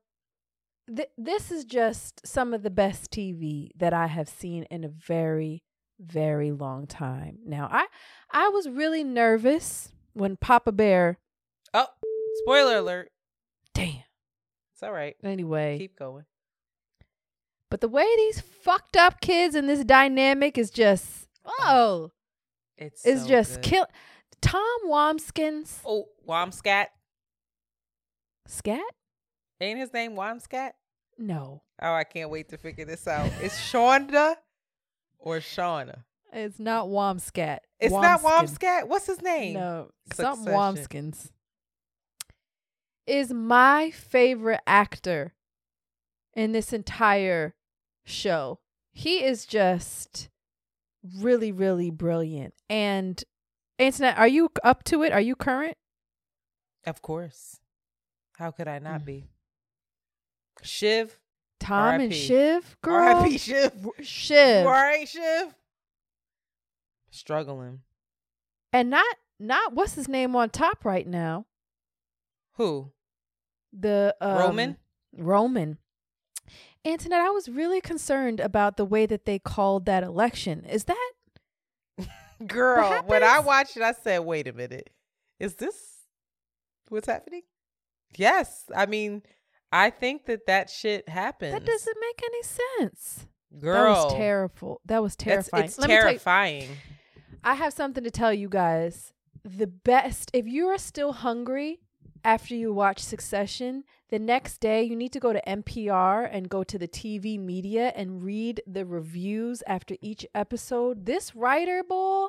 Th- 0.93 1.09
this 1.17 1.51
is 1.51 1.65
just 1.65 2.25
some 2.25 2.53
of 2.53 2.63
the 2.63 2.71
best 2.71 3.11
TV 3.11 3.69
that 3.75 3.93
I 3.93 4.07
have 4.07 4.27
seen 4.27 4.63
in 4.71 4.83
a 4.83 4.89
very, 4.89 5.61
very 5.99 6.51
long 6.51 6.87
time. 6.87 7.37
Now, 7.45 7.67
I 7.71 7.85
I 8.31 8.49
was 8.49 8.67
really 8.67 9.03
nervous 9.03 9.89
when 10.13 10.35
Papa 10.37 10.71
Bear. 10.71 11.19
Oh, 11.73 11.85
spoiler 12.41 12.77
alert. 12.77 13.11
Damn. 13.75 14.01
It's 14.73 14.81
all 14.81 14.91
right. 14.91 15.15
Anyway, 15.23 15.77
Keep 15.77 15.99
going. 15.99 16.25
But 17.69 17.81
the 17.81 17.87
way 17.87 18.05
these 18.17 18.41
fucked 18.41 18.97
up 18.97 19.21
kids 19.21 19.55
in 19.55 19.67
this 19.67 19.83
dynamic 19.83 20.57
is 20.57 20.69
just 20.71 21.27
oh, 21.45 22.11
It's 22.77 23.05
it's 23.05 23.23
so 23.23 23.27
just 23.27 23.53
good. 23.55 23.63
kill. 23.63 23.85
Tom 24.41 24.79
Wamskins, 24.87 25.79
Oh, 25.85 26.05
Wamscat. 26.27 26.87
scat? 28.47 28.81
Ain't 29.61 29.79
his 29.79 29.91
name 29.93 30.13
Wamscat? 30.15 30.71
No, 31.17 31.61
Oh, 31.81 31.93
I 31.93 32.03
can't 32.05 32.29
wait 32.29 32.49
to 32.49 32.57
figure 32.57 32.85
this 32.85 33.07
out. 33.07 33.29
It's 33.41 33.57
Shonda 33.59 34.35
or 35.19 35.37
Shauna? 35.39 36.03
it's 36.31 36.59
not 36.59 36.87
Wamscat. 36.87 37.59
It's 37.79 37.93
not. 37.93 38.21
Wamscat. 38.21 38.87
What's 38.87 39.07
his 39.07 39.21
name? 39.21 39.53
No, 39.55 39.89
something 40.13 40.45
Succession. 40.45 40.59
Wamskins 40.59 41.31
is 43.07 43.33
my 43.33 43.89
favorite 43.91 44.61
actor 44.67 45.33
in 46.35 46.51
this 46.51 46.71
entire 46.71 47.55
show. 48.09 48.59
He 48.91 49.23
is 49.23 49.45
just 49.45 50.29
really, 51.17 51.51
really 51.51 51.89
brilliant. 51.91 52.53
And 52.69 53.23
Antoinette, 53.79 54.17
are 54.17 54.27
you 54.27 54.49
up 54.63 54.83
to 54.85 55.03
it? 55.03 55.13
Are 55.13 55.21
you 55.21 55.35
current? 55.35 55.77
Of 56.85 57.01
course. 57.01 57.59
How 58.37 58.51
could 58.51 58.67
I 58.67 58.79
not 58.79 59.01
Mm. 59.01 59.05
be? 59.05 59.27
Shiv. 60.61 61.19
Tom 61.59 61.95
and 61.95 62.03
R.I.P. 62.03 62.15
Shiv, 62.15 62.77
girl. 62.81 63.17
R.I.P. 63.17 63.37
Shiv. 63.37 63.87
Shiv. 64.01 64.61
You 64.63 64.67
all 64.67 64.73
right, 64.73 65.07
Shiv? 65.07 65.55
Struggling. 67.11 67.81
And 68.71 68.89
not 68.89 69.05
not 69.39 69.73
what's 69.73 69.95
his 69.95 70.07
name 70.07 70.35
on 70.35 70.49
top 70.49 70.85
right 70.85 71.07
now. 71.07 71.45
Who? 72.53 72.91
The 73.73 74.15
um, 74.21 74.37
Roman? 74.37 74.77
Roman. 75.13 75.77
Antoinette, 76.85 77.19
I 77.21 77.29
was 77.29 77.49
really 77.49 77.81
concerned 77.81 78.39
about 78.39 78.77
the 78.77 78.85
way 78.85 79.05
that 79.05 79.25
they 79.25 79.37
called 79.39 79.85
that 79.85 80.03
election. 80.03 80.65
Is 80.65 80.85
that 80.85 81.11
Girl, 82.47 83.01
when 83.05 83.23
I 83.23 83.39
watched 83.39 83.75
it, 83.75 83.83
I 83.83 83.91
said, 83.91 84.19
wait 84.19 84.47
a 84.47 84.53
minute. 84.53 84.89
Is 85.39 85.55
this 85.55 85.75
what's 86.87 87.07
happening? 87.07 87.41
Yes. 88.15 88.63
I 88.75 88.85
mean, 88.85 89.23
I 89.71 89.89
think 89.89 90.25
that 90.25 90.47
that 90.47 90.69
shit 90.69 91.07
happened. 91.09 91.53
That 91.53 91.65
doesn't 91.65 91.97
make 91.99 92.21
any 92.23 92.43
sense. 92.43 93.27
Girl. 93.59 93.73
That 93.83 94.03
was 94.05 94.13
terrible. 94.13 94.81
That 94.85 95.01
was 95.03 95.15
That's- 95.15 95.49
terrifying. 95.49 95.65
It's 95.65 95.77
Let 95.79 95.89
me 95.89 95.95
tell 95.95 96.03
you- 96.03 96.09
terrifying. 96.09 96.69
I 97.43 97.55
have 97.55 97.73
something 97.73 98.03
to 98.03 98.11
tell 98.11 98.33
you 98.33 98.49
guys. 98.49 99.13
The 99.43 99.67
best, 99.67 100.29
if 100.33 100.45
you 100.45 100.67
are 100.67 100.77
still 100.77 101.13
hungry 101.13 101.79
after 102.23 102.53
you 102.53 102.73
watch 102.73 102.99
Succession, 102.99 103.83
the 104.09 104.19
next 104.19 104.59
day 104.59 104.83
you 104.83 104.95
need 104.95 105.13
to 105.13 105.19
go 105.19 105.33
to 105.33 105.41
NPR 105.47 106.27
and 106.31 106.49
go 106.49 106.63
to 106.63 106.77
the 106.77 106.87
TV 106.87 107.39
media 107.39 107.93
and 107.95 108.23
read 108.23 108.61
the 108.65 108.85
reviews 108.85 109.63
after 109.67 109.95
each 110.01 110.25
episode. 110.33 111.05
This 111.05 111.35
writer, 111.35 111.83
boy, 111.87 112.27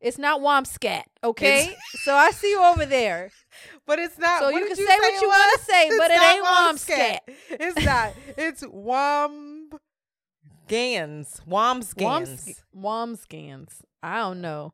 it's 0.00 0.16
not 0.16 0.40
Womscat, 0.40 1.02
okay? 1.22 1.76
so 2.04 2.14
I 2.14 2.30
see 2.30 2.50
you 2.50 2.62
over 2.62 2.86
there. 2.86 3.30
But 3.86 3.98
it's 3.98 4.18
not. 4.18 4.40
So 4.40 4.48
you 4.48 4.66
can 4.66 4.76
say 4.76 4.84
what 4.84 5.20
you 5.20 5.28
wanna 5.28 5.58
say, 5.62 5.88
It's 5.88 5.98
but 5.98 6.10
it 6.10 6.22
ain't 6.22 6.44
Womscat. 6.44 7.18
It's 7.50 7.84
not. 7.84 8.14
It's 8.38 8.64
Womb 8.66 9.70
Gans. 10.68 11.40
Womsgans. 12.74 13.82
I 14.02 14.18
don't 14.18 14.40
know. 14.40 14.72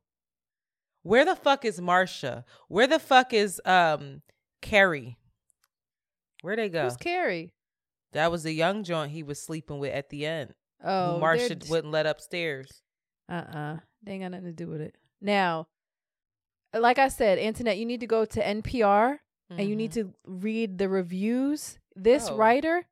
Where 1.03 1.25
the 1.25 1.35
fuck 1.35 1.65
is 1.65 1.81
Marsha? 1.81 2.45
Where 2.69 2.87
the 2.87 2.99
fuck 2.99 3.33
is 3.33 3.61
um 3.65 4.23
Carrie? 4.61 5.17
Where'd 6.47 6.61
they 6.61 6.69
go? 6.69 6.85
Who's 6.85 6.97
Carrie? 6.97 7.53
that 8.13 8.31
was 8.31 8.45
the 8.45 8.53
young 8.53 8.85
joint 8.85 9.11
he 9.11 9.25
was 9.25 9.43
sleeping 9.43 9.81
with 9.81 9.93
at 9.93 10.11
the 10.11 10.25
end. 10.25 10.55
Oh, 10.83 11.19
Marsha 11.21 11.59
d- 11.59 11.67
wouldn't 11.69 11.93
let 11.93 12.07
upstairs. 12.07 12.83
Uh-uh. 13.29 13.79
They 14.05 14.13
ain't 14.13 14.23
got 14.23 14.31
nothing 14.31 14.47
to 14.47 14.53
do 14.53 14.69
with 14.69 14.81
it. 14.81 14.95
Now, 15.21 15.67
like 16.73 17.01
I 17.01 17.09
said, 17.09 17.41
Antoinette, 17.41 17.79
you 17.79 17.85
need 17.85 17.99
to 18.01 18.07
go 18.07 18.25
to 18.25 18.41
NPR 18.41 19.19
and 19.51 19.69
you 19.69 19.75
need 19.75 19.91
Mhm. 19.91 19.95
to 19.95 20.15
read 20.25 20.79
the 20.79 20.89
reviews. 20.89 21.81
This 21.97 22.29
Oh. 22.31 22.37
writer, 22.37 22.87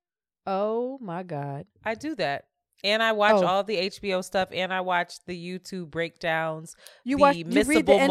oh 0.46 0.98
my 1.00 1.22
God. 1.22 1.66
I 1.84 1.94
do 1.94 2.16
that. 2.16 2.46
And 2.84 3.02
I 3.02 3.10
watch 3.12 3.42
Oh. 3.42 3.46
all 3.46 3.64
the 3.64 3.76
HBO 3.78 4.22
stuff 4.22 4.50
and 4.52 4.72
I 4.72 4.82
watch 4.82 5.14
the 5.26 5.34
YouTube 5.36 5.90
breakdowns. 5.90 6.76
You 7.02 7.16
The 7.16 7.20
watch 7.22 7.36
you 7.36 7.44
read 7.46 7.86
the 7.86 7.92
NPR 7.92 8.06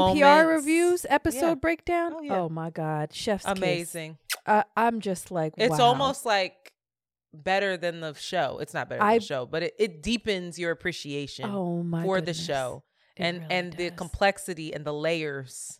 moments. 0.45 0.49
reviews 0.65 1.05
episode 1.09 1.47
Yeah. 1.47 1.53
breakdown? 1.55 2.13
Oh, 2.17 2.21
yeah. 2.23 2.47
my 2.49 2.69
God. 2.71 3.13
Chef's 3.13 3.45
kiss. 3.45 3.57
Amazing. 3.57 4.17
Uh, 4.45 4.63
I'm 4.75 4.99
just 4.99 5.29
like, 5.31 5.53
It's 5.57 5.77
wow. 5.77 5.85
almost 5.85 6.25
like 6.25 6.73
better 7.33 7.77
than 7.77 8.01
the 8.01 8.13
show. 8.15 8.57
It's 8.59 8.73
not 8.73 8.89
better 8.89 8.99
than 8.99 9.07
I- 9.07 9.19
the 9.19 9.23
show, 9.25 9.45
but 9.45 9.63
it, 9.63 9.75
it 9.79 10.01
deepens 10.03 10.57
your 10.59 10.71
appreciation 10.71 11.45
oh 11.49 11.83
my 11.83 12.03
for 12.03 12.17
goodness. 12.17 12.37
the 12.39 12.43
show 12.43 12.83
It 13.15 13.23
and 13.23 13.37
really 13.41 13.53
and 13.55 13.73
the 13.73 13.91
complexity 13.91 14.73
and 14.73 14.83
the 14.85 14.93
layers. 14.93 15.79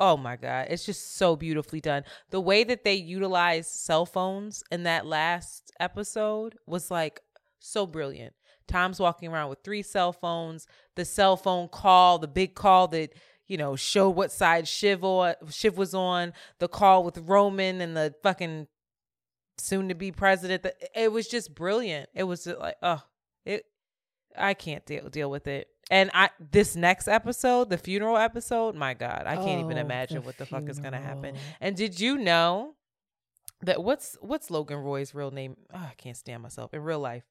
Oh 0.00 0.16
my 0.16 0.34
god, 0.36 0.66
it's 0.70 0.84
just 0.84 1.14
so 1.16 1.36
beautifully 1.36 1.80
done. 1.80 2.02
The 2.30 2.40
way 2.40 2.64
that 2.64 2.82
they 2.82 2.94
utilize 2.94 3.68
cell 3.70 4.04
phones 4.06 4.64
in 4.72 4.82
that 4.84 5.06
last 5.06 5.70
episode 5.78 6.56
was 6.66 6.90
like 6.90 7.20
so 7.62 7.86
brilliant. 7.86 8.34
Tom's 8.68 9.00
walking 9.00 9.30
around 9.30 9.50
with 9.50 9.60
three 9.64 9.82
cell 9.82 10.12
phones. 10.12 10.66
The 10.96 11.04
cell 11.04 11.36
phone 11.36 11.68
call, 11.68 12.18
the 12.18 12.28
big 12.28 12.54
call 12.54 12.88
that 12.88 13.12
you 13.46 13.56
know 13.56 13.76
showed 13.76 14.10
what 14.10 14.32
side 14.32 14.68
Shiv 14.68 15.04
on, 15.04 15.34
Shiv 15.50 15.76
was 15.76 15.94
on. 15.94 16.32
The 16.58 16.68
call 16.68 17.04
with 17.04 17.18
Roman 17.18 17.80
and 17.80 17.96
the 17.96 18.14
fucking 18.22 18.66
soon 19.58 19.88
to 19.88 19.94
be 19.94 20.12
president. 20.12 20.66
It 20.94 21.12
was 21.12 21.28
just 21.28 21.54
brilliant. 21.54 22.08
It 22.14 22.24
was 22.24 22.46
like 22.46 22.76
oh, 22.82 23.02
it. 23.44 23.64
I 24.36 24.54
can't 24.54 24.84
deal 24.86 25.08
deal 25.08 25.30
with 25.30 25.46
it. 25.46 25.68
And 25.90 26.10
I 26.14 26.30
this 26.38 26.76
next 26.76 27.08
episode, 27.08 27.68
the 27.68 27.78
funeral 27.78 28.16
episode, 28.16 28.74
my 28.74 28.94
God, 28.94 29.24
I 29.26 29.36
can't 29.36 29.60
even 29.64 29.76
Oh, 29.76 29.82
imagine 29.82 30.22
what 30.22 30.38
the 30.38 30.46
fuck 30.46 30.68
is 30.68 30.78
gonna 30.78 31.00
happen. 31.00 31.36
And 31.60 31.76
did 31.76 32.00
you 32.00 32.16
know 32.16 32.76
that 33.62 33.82
what's 33.82 34.16
what's 34.20 34.50
Logan 34.50 34.78
Roy's 34.78 35.14
real 35.14 35.30
name? 35.30 35.56
Oh, 35.72 35.78
I 35.78 35.94
can't 35.98 36.16
stand 36.16 36.42
myself 36.42 36.72
in 36.72 36.82
real 36.82 37.00
life. 37.00 37.24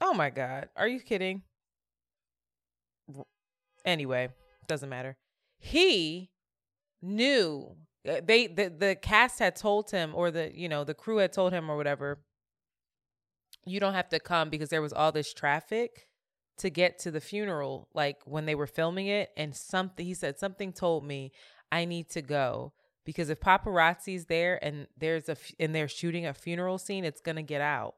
Oh 0.00 0.14
my 0.14 0.30
God, 0.30 0.68
are 0.76 0.88
you 0.88 1.00
kidding? 1.00 1.42
Anyway, 3.84 4.28
doesn't 4.66 4.88
matter. 4.88 5.16
He 5.58 6.30
knew 7.02 7.76
uh, 8.08 8.20
they 8.24 8.46
the 8.46 8.68
the 8.68 8.96
cast 9.00 9.38
had 9.38 9.56
told 9.56 9.90
him 9.90 10.12
or 10.14 10.30
the 10.30 10.50
you 10.54 10.68
know 10.68 10.84
the 10.84 10.94
crew 10.94 11.18
had 11.18 11.32
told 11.32 11.52
him 11.52 11.70
or 11.70 11.76
whatever 11.76 12.18
you 13.64 13.78
don't 13.80 13.94
have 13.94 14.08
to 14.08 14.18
come 14.18 14.50
because 14.50 14.68
there 14.70 14.82
was 14.82 14.92
all 14.92 15.12
this 15.12 15.32
traffic 15.32 16.06
to 16.56 16.70
get 16.70 16.98
to 16.98 17.10
the 17.10 17.20
funeral 17.20 17.88
like 17.94 18.18
when 18.24 18.46
they 18.46 18.54
were 18.54 18.66
filming 18.66 19.06
it 19.06 19.30
and 19.36 19.54
something 19.54 20.04
he 20.04 20.14
said 20.14 20.38
something 20.38 20.72
told 20.72 21.04
me 21.04 21.30
I 21.70 21.84
need 21.84 22.08
to 22.10 22.22
go 22.22 22.72
because 23.04 23.30
if 23.30 23.40
paparazzi's 23.40 24.26
there 24.26 24.62
and 24.62 24.86
there's 24.96 25.28
a 25.28 25.36
and 25.58 25.74
they're 25.74 25.88
shooting 25.88 26.26
a 26.26 26.34
funeral 26.34 26.78
scene 26.78 27.04
it's 27.04 27.20
going 27.20 27.36
to 27.36 27.42
get 27.42 27.60
out. 27.60 27.94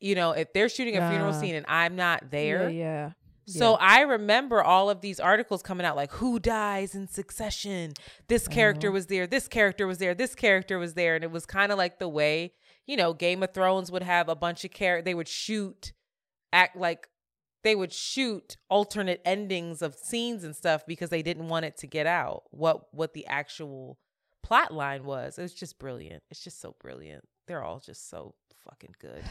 You 0.00 0.14
know, 0.14 0.32
if 0.32 0.52
they're 0.52 0.68
shooting 0.68 0.96
a 0.96 1.10
funeral 1.10 1.32
scene 1.32 1.54
and 1.54 1.66
I'm 1.68 1.96
not 1.96 2.30
there, 2.30 2.68
Yeah, 2.68 2.78
yeah. 2.78 3.10
so 3.46 3.72
Yeah. 3.72 3.76
I 3.80 4.00
remember 4.02 4.62
all 4.62 4.90
of 4.90 5.00
these 5.00 5.20
articles 5.20 5.62
coming 5.62 5.86
out 5.86 5.96
like 5.96 6.12
who 6.12 6.38
dies 6.38 6.94
in 6.94 7.08
succession. 7.08 7.92
This 8.28 8.48
character 8.48 8.90
was 8.90 9.06
there, 9.06 9.26
this 9.26 9.48
character 9.48 9.86
was 9.86 9.98
there, 9.98 10.14
this 10.14 10.34
character 10.34 10.78
was 10.78 10.94
there 10.94 11.14
and 11.14 11.24
it 11.24 11.30
was 11.30 11.46
kind 11.46 11.72
of 11.72 11.78
like 11.78 11.98
the 11.98 12.08
way, 12.08 12.52
you 12.86 12.96
know, 12.96 13.12
Game 13.12 13.42
of 13.42 13.52
Thrones 13.52 13.90
would 13.90 14.02
have 14.02 14.28
a 14.28 14.36
bunch 14.36 14.64
of 14.64 14.70
characters 14.70 15.04
they 15.04 15.14
would 15.14 15.28
shoot 15.28 15.92
act 16.52 16.76
like 16.76 17.08
they 17.64 17.74
would 17.74 17.92
shoot 17.92 18.56
alternate 18.70 19.20
endings 19.24 19.82
of 19.82 19.94
scenes 19.96 20.44
and 20.44 20.54
stuff 20.54 20.86
because 20.86 21.10
they 21.10 21.22
didn't 21.22 21.48
want 21.48 21.64
it 21.64 21.76
to 21.78 21.86
get 21.88 22.06
out 22.06 22.44
what 22.50 22.94
what 22.94 23.12
the 23.12 23.26
actual 23.26 23.98
plot 24.42 24.72
line 24.72 25.04
was. 25.04 25.36
It 25.38 25.42
was 25.42 25.52
just 25.54 25.78
brilliant. 25.78 26.22
It's 26.30 26.42
just 26.44 26.60
so 26.60 26.76
brilliant. 26.80 27.24
They're 27.48 27.64
all 27.64 27.80
just 27.80 28.08
so 28.08 28.34
fucking 28.64 28.94
good. 29.00 29.24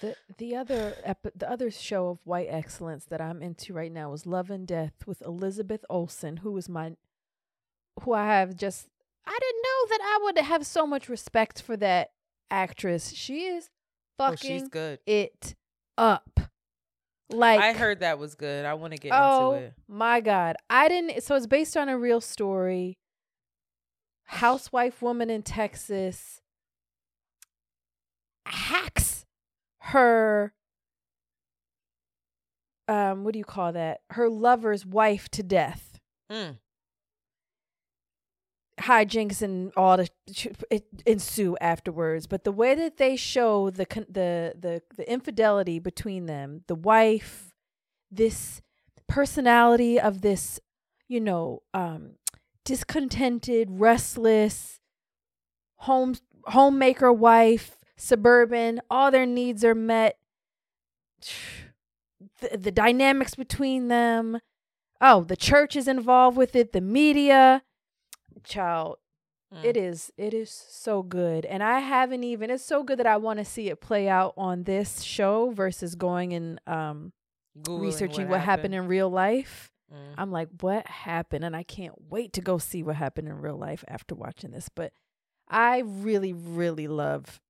The 0.00 0.16
the 0.38 0.56
other 0.56 0.94
epi- 1.04 1.30
the 1.34 1.50
other 1.50 1.70
show 1.70 2.08
of 2.08 2.18
white 2.24 2.48
excellence 2.50 3.04
that 3.06 3.20
I'm 3.20 3.42
into 3.42 3.72
right 3.74 3.92
now 3.92 4.12
is 4.12 4.24
Love 4.26 4.50
and 4.50 4.66
Death 4.66 5.06
with 5.06 5.20
Elizabeth 5.22 5.84
Olsen, 5.90 6.38
who 6.38 6.56
is 6.56 6.68
my 6.68 6.96
who 8.02 8.12
I 8.14 8.24
have 8.26 8.56
just 8.56 8.88
I 9.26 9.38
didn't 9.38 9.62
know 9.62 9.88
that 9.88 10.00
I 10.02 10.18
would 10.24 10.38
have 10.38 10.66
so 10.66 10.86
much 10.86 11.08
respect 11.08 11.60
for 11.62 11.76
that 11.76 12.10
actress. 12.50 13.10
She 13.12 13.44
is 13.44 13.68
Oh, 14.18 14.34
she's 14.36 14.62
fucking 14.62 14.68
good. 14.68 14.98
it 15.06 15.54
up. 15.96 16.40
Like 17.30 17.60
I 17.60 17.72
heard 17.72 18.00
that 18.00 18.18
was 18.18 18.34
good. 18.34 18.64
I 18.64 18.74
want 18.74 18.92
to 18.94 18.98
get 18.98 19.12
oh 19.14 19.52
into 19.52 19.66
it. 19.66 19.74
my 19.86 20.20
god. 20.20 20.56
I 20.68 20.88
didn't 20.88 21.22
so 21.22 21.36
it's 21.36 21.46
based 21.46 21.76
on 21.76 21.88
a 21.88 21.98
real 21.98 22.20
story. 22.20 22.96
Housewife 24.24 25.02
woman 25.02 25.28
in 25.30 25.42
Texas 25.42 26.40
hacks 28.46 29.19
her 29.80 30.52
um 32.88 33.24
what 33.24 33.32
do 33.32 33.38
you 33.38 33.44
call 33.44 33.72
that? 33.72 34.00
Her 34.10 34.28
lover's 34.28 34.84
wife 34.84 35.28
to 35.30 35.42
death. 35.42 35.98
Mm. 36.30 36.58
Hijinks 38.80 39.42
and 39.42 39.72
all 39.76 39.96
the 39.98 40.08
it 40.70 40.86
ensue 41.04 41.56
afterwards, 41.60 42.26
but 42.26 42.44
the 42.44 42.52
way 42.52 42.74
that 42.74 42.96
they 42.96 43.16
show 43.16 43.70
the 43.70 43.86
the 44.08 44.54
the 44.58 44.82
the 44.96 45.10
infidelity 45.10 45.78
between 45.78 46.26
them, 46.26 46.62
the 46.66 46.74
wife, 46.74 47.52
this 48.10 48.62
personality 49.06 50.00
of 50.00 50.22
this, 50.22 50.60
you 51.08 51.20
know, 51.20 51.62
um 51.74 52.12
discontented, 52.64 53.68
restless 53.70 54.80
home 55.80 56.14
homemaker 56.44 57.12
wife, 57.12 57.79
suburban, 58.00 58.80
all 58.90 59.10
their 59.10 59.26
needs 59.26 59.64
are 59.64 59.74
met. 59.74 60.18
The, 62.40 62.56
the 62.56 62.70
dynamics 62.70 63.34
between 63.34 63.88
them. 63.88 64.40
Oh, 65.00 65.22
the 65.24 65.36
church 65.36 65.76
is 65.76 65.88
involved 65.88 66.36
with 66.36 66.54
it, 66.54 66.72
the 66.72 66.80
media. 66.80 67.62
Child, 68.44 68.96
Mm. 69.52 69.64
it 69.64 69.76
is 69.76 70.12
it 70.16 70.32
is 70.32 70.48
so 70.48 71.02
good. 71.02 71.44
And 71.44 71.60
I 71.60 71.80
haven't 71.80 72.22
even 72.22 72.50
it's 72.50 72.64
so 72.64 72.84
good 72.84 73.00
that 73.00 73.06
I 73.06 73.16
want 73.16 73.40
to 73.40 73.44
see 73.44 73.68
it 73.68 73.80
play 73.80 74.08
out 74.08 74.32
on 74.36 74.62
this 74.62 75.02
show 75.02 75.50
versus 75.50 75.96
going 75.96 76.32
and 76.32 76.60
um 76.68 77.12
Googling 77.60 77.80
researching 77.80 78.28
what, 78.28 78.42
happened 78.42 78.76
in 78.76 78.86
real 78.86 79.10
life. 79.10 79.72
Mm. 79.92 80.14
I'm 80.16 80.30
like, 80.30 80.48
what 80.60 80.86
happened? 80.86 81.44
And 81.44 81.56
I 81.56 81.64
can't 81.64 81.94
wait 82.10 82.32
to 82.34 82.40
go 82.40 82.58
see 82.58 82.84
what 82.84 82.94
happened 82.94 83.26
in 83.26 83.40
real 83.40 83.56
life 83.56 83.84
after 83.88 84.14
watching 84.14 84.52
this. 84.52 84.68
But 84.72 84.92
I 85.48 85.80
really, 85.80 86.32
really 86.32 86.86
love 86.86 87.40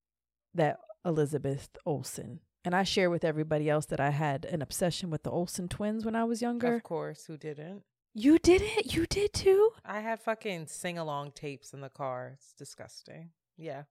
that 0.55 0.79
Elizabeth 1.05 1.69
Olsen. 1.87 2.41
And 2.65 2.75
I 2.75 2.83
share 2.83 3.09
with 3.09 3.25
everybody 3.25 3.71
else 3.71 3.87
that 3.87 4.01
I 4.01 4.11
had 4.11 4.45
an 4.45 4.61
obsession 4.61 5.11
with 5.11 5.23
the 5.23 5.31
Olsen 5.31 5.67
twins 5.69 6.05
when 6.05 6.15
I 6.15 6.25
was 6.25 6.43
younger. 6.43 6.75
Of 6.75 6.83
course, 6.83 7.25
who 7.27 7.37
didn't? 7.39 7.85
You 8.15 8.39
did 8.39 8.61
it? 8.63 8.95
You 8.95 9.07
did 9.07 9.33
too? 9.33 9.71
I 9.85 10.01
had 10.01 10.21
fucking 10.21 10.67
sing 10.67 10.99
along 10.99 11.33
tapes 11.33 11.73
in 11.73 11.81
the 11.81 11.89
car. 11.89 12.33
It's 12.35 12.53
disgusting. 12.53 13.31
Yeah. 13.57 13.85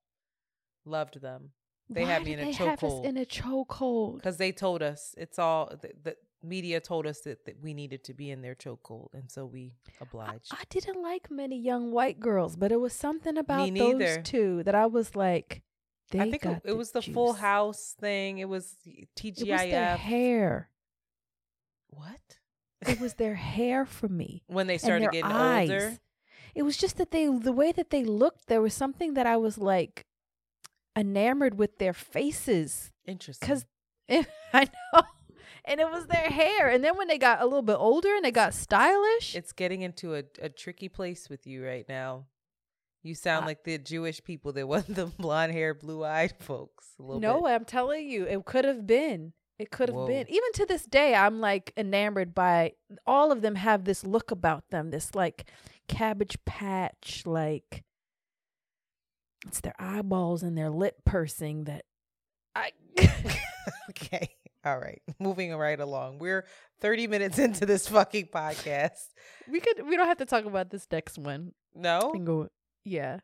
Loved 0.86 1.22
them. 1.22 1.52
They 1.90 2.04
Why 2.04 2.10
had 2.12 2.24
me 2.26 2.34
in 2.34 2.40
a 2.40 2.46
they 2.46 2.52
have 2.52 2.84
us 2.84 2.92
chokehold. 2.92 3.06
in 3.06 3.18
a 3.18 3.26
chokehold. 3.26 4.16
because 4.18 4.38
they 4.38 4.52
told 4.52 4.84
us 4.84 5.16
it's 5.18 5.40
all 5.40 5.72
the, 5.82 5.92
the 6.04 6.16
media 6.44 6.80
told 6.80 7.08
us 7.08 7.22
that, 7.22 7.46
that 7.46 7.60
we 7.62 7.74
needed 7.74 8.04
to 8.06 8.14
be 8.14 8.30
in 8.30 8.42
their 8.42 8.54
chokehold, 8.56 9.08
and 9.14 9.32
so 9.32 9.46
we 9.46 9.74
obliged. 10.00 10.52
I 10.52 10.64
didn't 10.70 11.02
like 11.02 11.32
many 11.32 11.60
young 11.60 11.92
white 11.92 12.20
girls, 12.20 12.56
but 12.56 12.72
it 12.72 12.80
was 12.80 12.94
something 12.94 13.38
about 13.38 13.74
those 13.74 14.20
two 14.24 14.62
that 14.64 14.76
I 14.76 14.86
was 14.86 15.16
like, 15.16 15.64
they 16.12 16.20
I 16.20 16.30
think 16.32 16.46
it, 16.46 16.62
it 16.66 16.78
was 16.78 16.92
the 16.92 17.02
Full. 17.02 17.34
House 17.34 17.96
thing. 18.00 18.40
It 18.40 18.50
was 18.50 18.76
It 18.86 19.08
was 19.18 19.46
their 19.46 19.98
hair. 19.98 20.70
what? 21.90 22.38
It 22.88 23.00
was 23.00 23.16
their 23.16 23.36
hair 23.56 23.86
for 23.86 24.08
me. 24.08 24.44
When 24.48 24.68
they 24.68 24.78
started 24.78 25.12
getting 25.12 25.32
eyes. 25.32 25.70
older. 25.70 25.98
It 26.56 26.64
was 26.64 26.78
just 26.78 26.98
that 26.98 27.12
they, 27.12 27.26
the 27.28 27.52
way 27.52 27.72
that 27.72 27.90
they 27.92 28.04
looked, 28.04 28.48
there 28.48 28.62
was 28.62 28.74
something 28.74 29.14
that 29.14 29.28
I 29.28 29.38
was 29.38 29.58
like 29.58 30.06
enamored 30.96 31.58
with 31.58 31.78
their 31.78 31.94
faces. 31.94 32.92
Interesting. 33.06 33.48
Cause 33.48 33.66
I 34.10 34.66
know, 34.94 35.02
and 35.66 35.80
it 35.80 35.90
was 35.92 36.08
their 36.08 36.30
hair. 36.30 36.70
And 36.70 36.84
then 36.84 36.98
when 36.98 37.08
they 37.08 37.20
got 37.20 37.42
a 37.42 37.46
little 37.46 37.62
bit 37.62 37.78
older 37.78 38.16
and 38.16 38.26
they 38.26 38.32
got 38.32 38.54
stylish, 38.56 39.36
it's 39.36 39.52
getting 39.52 39.84
into 39.84 40.16
a, 40.16 40.24
a 40.42 40.50
tricky 40.50 40.90
place 40.90 41.30
with 41.30 41.46
you 41.46 41.64
right 41.66 41.88
now. 41.88 42.26
You 43.04 43.16
sound 43.16 43.44
uh, 43.44 43.48
like 43.48 43.64
the 43.64 43.78
Jewish 43.78 44.24
people 44.24 44.52
that 44.54 44.68
want 44.68 44.94
the 44.94 45.06
blonde 45.06 45.54
hair, 45.54 45.74
blue 45.74 46.04
eyed 46.04 46.34
folks. 46.40 46.88
A 47.00 47.20
no, 47.20 47.42
bit. 47.42 47.50
I'm 47.50 47.66
telling 47.66 48.08
you, 48.08 48.26
it 48.26 48.46
could 48.46 48.66
have 48.66 48.86
been. 48.86 49.34
It 49.58 49.72
could 49.72 49.90
have 49.90 49.96
Whoa. 49.96 50.08
been. 50.08 50.26
Even 50.30 50.52
to 50.54 50.66
this 50.66 50.86
day, 50.86 51.14
I'm 51.14 51.42
like 51.42 51.74
enamored 51.76 52.34
by 52.34 52.74
all 53.06 53.32
of 53.32 53.42
them. 53.42 53.56
Have 53.56 53.84
this 53.84 54.06
look 54.06 54.32
about 54.32 54.70
them, 54.70 54.92
this 54.92 55.16
like 55.16 55.50
cabbage 55.90 56.38
patch, 56.46 57.24
like 57.26 57.84
it's 59.48 59.62
their 59.62 59.76
eyeballs 59.80 60.44
and 60.44 60.58
their 60.58 60.70
lip 60.70 60.98
pursing 61.06 61.66
that 61.66 61.86
I. 62.56 62.72
okay. 63.90 64.30
All 64.66 64.78
right. 64.78 65.02
Moving 65.20 65.56
right 65.56 65.80
along. 65.80 66.20
We're 66.20 66.46
30 66.82 67.08
minutes 67.08 67.40
into 67.40 67.66
this 67.66 67.88
fucking 67.88 68.28
podcast. 68.28 69.08
we 69.50 69.60
could. 69.60 69.86
We 69.86 69.96
don't 69.96 70.08
have 70.08 70.18
to 70.18 70.26
talk 70.26 70.46
about 70.46 70.70
this 70.70 70.88
next 70.92 71.18
one. 71.18 71.54
No? 71.74 72.12
And 72.14 72.26
go. 72.26 72.50
Yeah. 72.90 73.20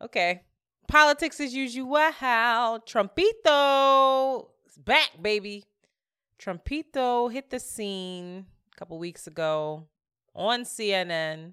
Okay. 0.00 0.42
Politics 0.86 1.38
as 1.38 1.54
usual. 1.54 1.96
Trumpito 2.86 4.46
is 4.66 4.78
back, 4.78 5.10
baby. 5.20 5.64
Trumpito 6.38 7.30
hit 7.30 7.50
the 7.50 7.60
scene 7.60 8.46
a 8.72 8.76
couple 8.76 8.98
weeks 8.98 9.26
ago 9.26 9.86
on 10.34 10.62
CNN. 10.62 11.52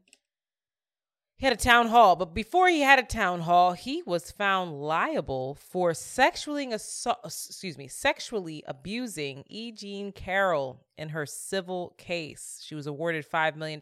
He 1.37 1.45
had 1.45 1.51
a 1.51 1.57
town 1.57 1.87
hall, 1.87 2.15
but 2.15 2.33
before 2.33 2.69
he 2.69 2.79
had 2.79 2.97
a 2.97 3.03
town 3.03 3.41
hall, 3.41 3.73
he 3.73 4.01
was 4.03 4.31
found 4.31 4.79
liable 4.79 5.55
for 5.55 5.93
sexually 5.93 6.71
assault, 6.71 7.19
excuse 7.25 7.77
me, 7.77 7.89
sexually 7.89 8.63
abusing 8.65 9.43
E. 9.47 9.73
Jean 9.73 10.13
Carroll 10.13 10.85
in 10.97 11.09
her 11.09 11.25
civil 11.25 11.93
case. 11.97 12.61
She 12.63 12.73
was 12.73 12.87
awarded 12.87 13.29
$5 13.29 13.57
million 13.57 13.81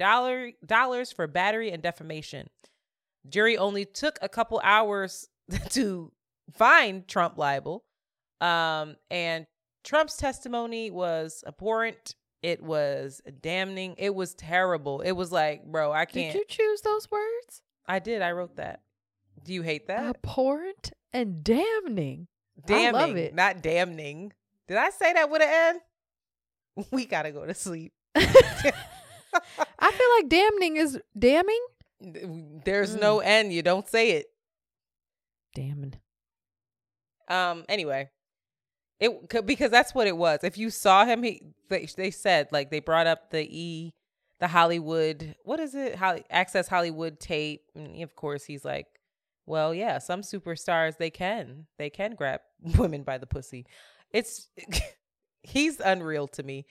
for 1.15 1.27
battery 1.27 1.69
and 1.71 1.83
defamation. 1.83 2.49
Jury 3.27 3.57
only 3.57 3.85
took 3.85 4.17
a 4.21 4.29
couple 4.29 4.59
hours 4.63 5.27
to 5.69 6.11
find 6.53 7.07
Trump 7.07 7.37
liable. 7.37 7.83
Um, 8.41 8.95
and 9.09 9.45
Trump's 9.83 10.17
testimony 10.17 10.91
was 10.91 11.43
abhorrent. 11.47 12.15
It 12.41 12.61
was 12.61 13.21
damning. 13.41 13.95
It 13.97 14.13
was 14.13 14.33
terrible. 14.33 15.01
It 15.01 15.13
was 15.13 15.31
like, 15.31 15.65
bro, 15.65 15.91
I 15.93 16.05
can't. 16.05 16.33
Did 16.33 16.39
you 16.39 16.45
choose 16.47 16.81
those 16.81 17.09
words? 17.09 17.61
I 17.87 17.99
did. 17.99 18.21
I 18.21 18.31
wrote 18.33 18.57
that. 18.57 18.81
Do 19.43 19.53
you 19.53 19.61
hate 19.61 19.87
that? 19.87 20.17
Abhorrent 20.17 20.91
and 21.11 21.43
damning. 21.43 22.27
damning, 22.65 22.95
I 22.95 23.05
love 23.05 23.15
it. 23.15 23.33
not 23.33 23.61
damning. 23.61 24.33
Did 24.67 24.77
I 24.77 24.89
say 24.89 25.13
that 25.13 25.29
with 25.29 25.41
an 25.41 25.49
N? 25.49 25.81
We 26.91 27.05
gotta 27.05 27.31
go 27.31 27.45
to 27.45 27.53
sleep. 27.53 27.93
I 28.15 29.91
feel 29.91 30.09
like 30.17 30.29
damning 30.29 30.77
is 30.77 30.99
damning. 31.17 31.63
There's 32.65 32.95
no 32.95 33.17
Mm. 33.19 33.25
N. 33.25 33.51
You 33.51 33.61
don't 33.61 33.87
say 33.87 34.11
it. 34.11 34.27
Damning. 35.55 35.95
Um. 37.29 37.63
Anyway, 37.69 38.09
it 38.99 39.45
because 39.45 39.71
that's 39.71 39.95
what 39.95 40.07
it 40.07 40.17
was. 40.17 40.39
If 40.43 40.57
you 40.57 40.69
saw 40.69 41.05
him, 41.05 41.23
he 41.23 41.41
they, 41.69 41.87
they 41.95 42.11
said 42.11 42.49
like 42.51 42.69
they 42.69 42.79
brought 42.79 43.07
up 43.07 43.29
the 43.31 43.43
E, 43.43 43.93
the 44.39 44.47
Hollywood. 44.47 45.35
What 45.43 45.59
is 45.59 45.75
it? 45.75 45.95
How 45.95 46.17
Access 46.29 46.67
Hollywood 46.67 47.19
tape. 47.19 47.61
And 47.75 48.01
of 48.03 48.15
course, 48.15 48.43
he's 48.45 48.65
like, 48.65 48.87
well, 49.45 49.73
yeah, 49.73 49.99
some 49.99 50.21
superstars 50.21 50.97
they 50.97 51.09
can 51.09 51.67
they 51.77 51.89
can 51.89 52.15
grab 52.15 52.41
women 52.77 53.03
by 53.03 53.17
the 53.17 53.27
pussy. 53.27 53.65
It's 54.11 54.49
he's 55.43 55.79
unreal 55.79 56.27
to 56.29 56.43
me. 56.43 56.65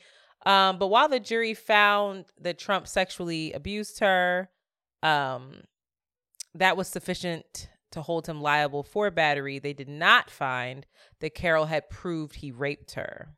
Um. 0.44 0.78
But 0.78 0.88
while 0.88 1.08
the 1.08 1.20
jury 1.20 1.54
found 1.54 2.26
that 2.40 2.58
Trump 2.58 2.88
sexually 2.88 3.52
abused 3.52 4.00
her, 4.00 4.50
um, 5.02 5.62
that 6.54 6.76
was 6.76 6.88
sufficient 6.88 7.68
to 7.92 8.02
hold 8.02 8.26
him 8.26 8.40
liable 8.40 8.82
for 8.82 9.10
battery. 9.10 9.58
They 9.58 9.72
did 9.72 9.88
not 9.88 10.30
find 10.30 10.86
that 11.20 11.34
Carroll 11.34 11.66
had 11.66 11.90
proved 11.90 12.36
he 12.36 12.50
raped 12.50 12.92
her, 12.92 13.28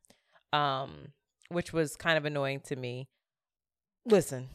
um, 0.53 1.09
which 1.49 1.73
was 1.73 1.97
kind 1.97 2.17
of 2.17 2.25
annoying 2.25 2.61
to 2.67 2.77
me. 2.77 3.09
Listen, 4.07 4.49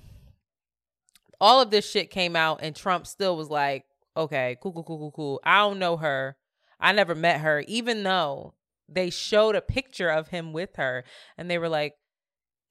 all 1.42 1.62
of 1.62 1.72
this 1.72 1.90
shit 1.90 2.12
came 2.12 2.36
out, 2.36 2.60
and 2.62 2.76
Trump 2.76 3.08
still 3.08 3.36
was 3.36 3.50
like, 3.50 3.86
okay, 4.16 4.58
cool, 4.62 4.74
cool, 4.74 4.84
cool, 4.84 4.98
cool, 4.98 5.12
cool. 5.12 5.42
I 5.44 5.60
don't 5.60 5.80
know 5.80 5.98
her. 5.98 6.38
I 6.80 6.92
never 6.94 7.16
met 7.16 7.42
her, 7.42 7.64
even 7.68 8.04
though 8.04 8.54
they 8.88 9.10
showed 9.10 9.56
a 9.56 9.62
picture 9.62 10.10
of 10.10 10.30
him 10.30 10.54
with 10.54 10.76
her, 10.78 11.04
and 11.38 11.50
they 11.50 11.58
were 11.58 11.70
like, 11.70 11.96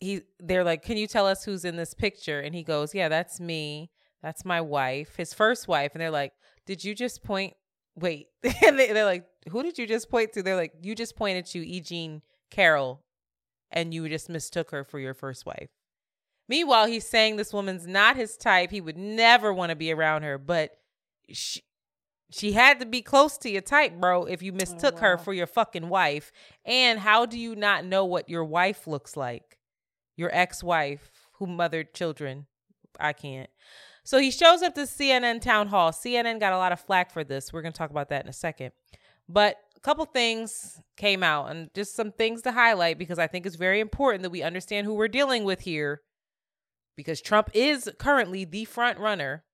he, 0.01 0.23
they're 0.39 0.65
like, 0.65 0.83
can 0.83 0.97
you 0.97 1.07
tell 1.07 1.27
us 1.27 1.45
who's 1.45 1.65
in 1.65 1.77
this 1.77 1.93
picture? 1.93 2.41
And 2.41 2.55
he 2.55 2.63
goes, 2.63 2.95
yeah, 2.95 3.09
that's 3.09 3.41
me. 3.41 3.91
That's 4.23 4.45
my 4.45 4.61
wife, 4.61 5.17
his 5.17 5.33
first 5.33 5.69
wife. 5.69 5.93
And 5.95 6.01
they're 6.01 6.11
like, 6.11 6.33
did 6.67 6.85
you 6.85 6.95
just 6.95 7.23
point? 7.23 7.55
Wait. 7.97 8.29
and 8.67 8.79
they, 8.79 8.93
they're 8.93 9.05
like, 9.05 9.27
who 9.51 9.63
did 9.63 9.79
you 9.79 9.87
just 9.87 10.11
point 10.11 10.33
to? 10.33 10.43
They're 10.43 10.57
like, 10.57 10.75
you 10.83 10.95
just 10.95 11.17
pointed 11.17 11.47
to 11.47 11.67
E. 11.67 11.81
Jean 11.81 12.23
Carroll 12.51 13.03
and 13.71 13.93
you 13.93 14.09
just 14.09 14.29
mistook 14.29 14.71
her 14.71 14.85
for 14.85 14.99
your 14.99 15.15
first 15.15 15.47
wife. 15.47 15.69
Meanwhile, 16.49 16.87
he's 16.87 17.07
saying 17.07 17.37
this 17.37 17.53
woman's 17.53 17.87
not 17.87 18.17
his 18.17 18.37
type. 18.37 18.71
He 18.71 18.81
would 18.81 18.97
never 18.97 19.53
want 19.53 19.71
to 19.71 19.77
be 19.77 19.93
around 19.93 20.23
her, 20.23 20.39
but 20.39 20.73
she, 21.31 21.63
she 22.31 22.53
had 22.53 22.81
to 22.81 22.87
be 22.87 23.03
close 23.03 23.37
to 23.39 23.51
your 23.51 23.61
type, 23.61 24.01
bro, 24.01 24.25
if 24.25 24.43
you 24.43 24.53
oh, 24.53 24.57
mistook 24.57 24.99
her 25.01 25.17
wow. 25.17 25.23
for 25.23 25.35
your 25.35 25.47
fucking 25.47 25.89
wife. 25.89 26.33
And 26.65 26.99
how 26.99 27.27
do 27.27 27.39
you 27.39 27.55
not 27.55 27.85
know 27.85 28.05
what 28.05 28.31
your 28.31 28.45
wife 28.45 28.87
looks 28.87 29.17
like? 29.17 29.59
Your 30.17 30.35
ex 30.35 30.65
wife 30.65 31.11
who 31.35 31.47
mothered 31.47 31.95
children. 31.95 32.47
I 32.99 33.13
can't. 33.13 33.51
So 34.09 34.19
he 34.19 34.31
shows 34.31 34.63
up 34.63 34.75
to 34.77 34.87
CNN 34.87 35.43
town 35.43 35.69
hall. 35.69 35.93
CNN 35.93 36.41
got 36.41 36.55
a 36.55 36.57
lot 36.57 36.73
of 36.73 36.81
flack 36.81 37.11
for 37.11 37.25
this. 37.25 37.53
We're 37.53 37.61
going 37.61 37.75
to 37.75 37.77
talk 37.77 37.91
about 37.91 38.09
that 38.09 38.25
in 38.25 38.31
a 38.31 38.33
second. 38.33 38.73
But 39.29 39.57
a 39.77 39.81
couple 39.81 40.03
things 40.07 40.81
came 40.97 41.23
out 41.23 41.51
and 41.51 41.69
just 41.75 41.95
some 41.95 42.13
things 42.13 42.41
to 42.43 42.53
highlight 42.53 42.97
because 42.97 43.19
I 43.19 43.27
think 43.27 43.45
it's 43.45 43.57
very 43.57 43.81
important 43.81 44.23
that 44.23 44.31
we 44.31 44.43
understand 44.43 44.87
who 44.87 44.95
we're 44.95 45.09
dealing 45.09 45.45
with 45.45 45.61
here 45.61 46.01
because 46.97 47.21
Trump 47.21 47.51
is 47.53 47.91
currently 47.99 48.47
the 48.47 48.65
front 48.65 48.99
runner. 48.99 49.45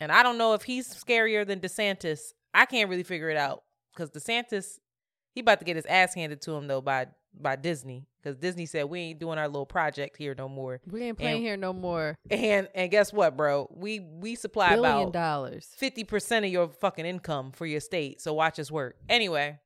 And 0.00 0.10
I 0.10 0.24
don't 0.24 0.36
know 0.36 0.54
if 0.54 0.64
he's 0.64 0.92
scarier 0.92 1.46
than 1.46 1.60
DeSantis. 1.60 2.32
I 2.52 2.66
can't 2.66 2.90
really 2.90 3.04
figure 3.04 3.30
it 3.30 3.36
out 3.36 3.62
because 3.94 4.10
DeSantis, 4.10 4.80
he 5.32 5.42
about 5.42 5.60
to 5.60 5.64
get 5.64 5.76
his 5.76 5.86
ass 5.86 6.12
handed 6.12 6.40
to 6.40 6.56
him 6.56 6.66
though 6.66 6.80
by 6.80 7.06
by 7.40 7.54
Disney 7.54 8.08
because 8.26 8.40
Disney 8.40 8.66
said 8.66 8.86
we 8.86 9.00
ain't 9.00 9.20
doing 9.20 9.38
our 9.38 9.46
little 9.46 9.66
project 9.66 10.16
here 10.16 10.34
no 10.36 10.48
more. 10.48 10.80
We 10.90 11.04
ain't 11.04 11.16
playing 11.16 11.36
And- 11.36 11.44
here 11.44 11.56
no 11.56 11.72
more. 11.72 12.18
And 12.28 12.68
and 12.74 12.90
guess 12.90 13.12
what, 13.12 13.36
bro? 13.36 13.68
We 13.72 14.00
we 14.00 14.34
supply 14.34 14.70
Billion 14.70 14.84
about 15.02 15.12
dollars. 15.12 15.68
fifty 15.76 16.02
percent 16.02 16.44
of 16.44 16.50
your 16.50 16.68
fucking 16.68 17.06
income 17.06 17.52
for 17.52 17.66
your 17.66 17.78
state. 17.80 18.20
So 18.20 18.32
watch 18.34 18.58
us 18.58 18.68
work. 18.70 18.96
Anyway, 19.08 19.60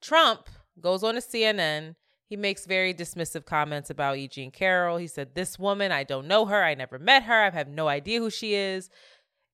Trump 0.00 0.48
goes 0.80 1.02
on 1.02 1.14
to 1.14 1.20
CNN. 1.20 1.96
He 2.28 2.36
makes 2.36 2.66
very 2.66 2.92
dismissive 2.94 3.44
comments 3.44 3.90
about 3.90 4.18
Eugene 4.18 4.50
Carroll. 4.50 4.96
He 4.98 5.06
said, 5.06 5.34
"This 5.34 5.58
woman, 5.58 5.92
I 5.92 6.04
don't 6.04 6.26
know 6.28 6.46
her. 6.46 6.62
I 6.62 6.74
never 6.74 6.98
met 6.98 7.24
her. 7.24 7.42
I 7.42 7.50
have 7.50 7.68
no 7.68 7.88
idea 7.88 8.20
who 8.20 8.30
she 8.30 8.54
is." 8.54 8.90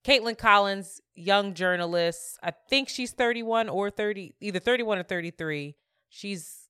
Kaitlan 0.05 0.37
Collins, 0.37 1.01
young 1.15 1.55
journalist. 1.55 2.39
I 2.43 2.53
think 2.69 2.89
she's 2.91 3.13
31 3.13 3.69
or 3.71 3.91
30, 3.91 4.35
either 4.41 4.59
31 4.59 4.99
or 4.99 5.03
33. 5.03 5.77
She's 6.11 6.64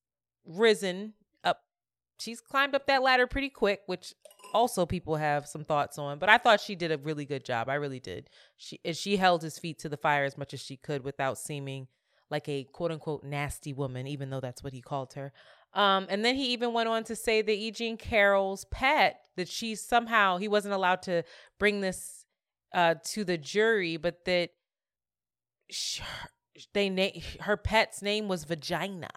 risen 0.46 1.14
up. 1.42 1.62
She's 2.18 2.40
climbed 2.40 2.74
up 2.74 2.86
that 2.86 3.02
ladder 3.02 3.26
pretty 3.26 3.50
quick, 3.50 3.82
which 3.86 4.14
also 4.52 4.86
people 4.86 5.16
have 5.16 5.46
some 5.46 5.64
thoughts 5.64 5.98
on. 5.98 6.18
But 6.18 6.28
I 6.28 6.38
thought 6.38 6.60
she 6.60 6.74
did 6.74 6.92
a 6.92 6.98
really 6.98 7.24
good 7.24 7.44
job. 7.44 7.68
I 7.68 7.74
really 7.74 8.00
did. 8.00 8.30
She 8.56 8.80
she 8.92 9.16
held 9.16 9.42
his 9.42 9.58
feet 9.58 9.78
to 9.80 9.88
the 9.88 9.96
fire 9.96 10.24
as 10.24 10.38
much 10.38 10.54
as 10.54 10.60
she 10.60 10.76
could 10.76 11.04
without 11.04 11.38
seeming 11.38 11.88
like 12.30 12.48
a 12.48 12.64
quote 12.64 12.90
unquote 12.90 13.24
nasty 13.24 13.72
woman, 13.72 14.06
even 14.06 14.30
though 14.30 14.40
that's 14.40 14.62
what 14.62 14.72
he 14.72 14.80
called 14.80 15.14
her. 15.14 15.32
Um, 15.72 16.06
and 16.08 16.24
then 16.24 16.36
he 16.36 16.52
even 16.52 16.72
went 16.72 16.88
on 16.88 17.04
to 17.04 17.16
say 17.16 17.42
that 17.42 17.52
E. 17.52 17.70
Jean 17.72 17.96
Carroll's 17.96 18.64
pet, 18.66 19.20
that 19.36 19.48
she 19.48 19.74
somehow 19.74 20.36
he 20.36 20.48
wasn't 20.48 20.74
allowed 20.74 21.02
to 21.02 21.24
bring 21.58 21.80
this 21.80 22.24
uh, 22.72 22.94
to 23.06 23.24
the 23.24 23.36
jury, 23.36 23.96
but 23.96 24.24
that 24.24 24.50
sh- 25.70 26.00
they 26.72 26.88
na- 26.88 27.20
her 27.40 27.56
pet's 27.56 28.02
name 28.02 28.28
was 28.28 28.44
Vagina. 28.44 29.10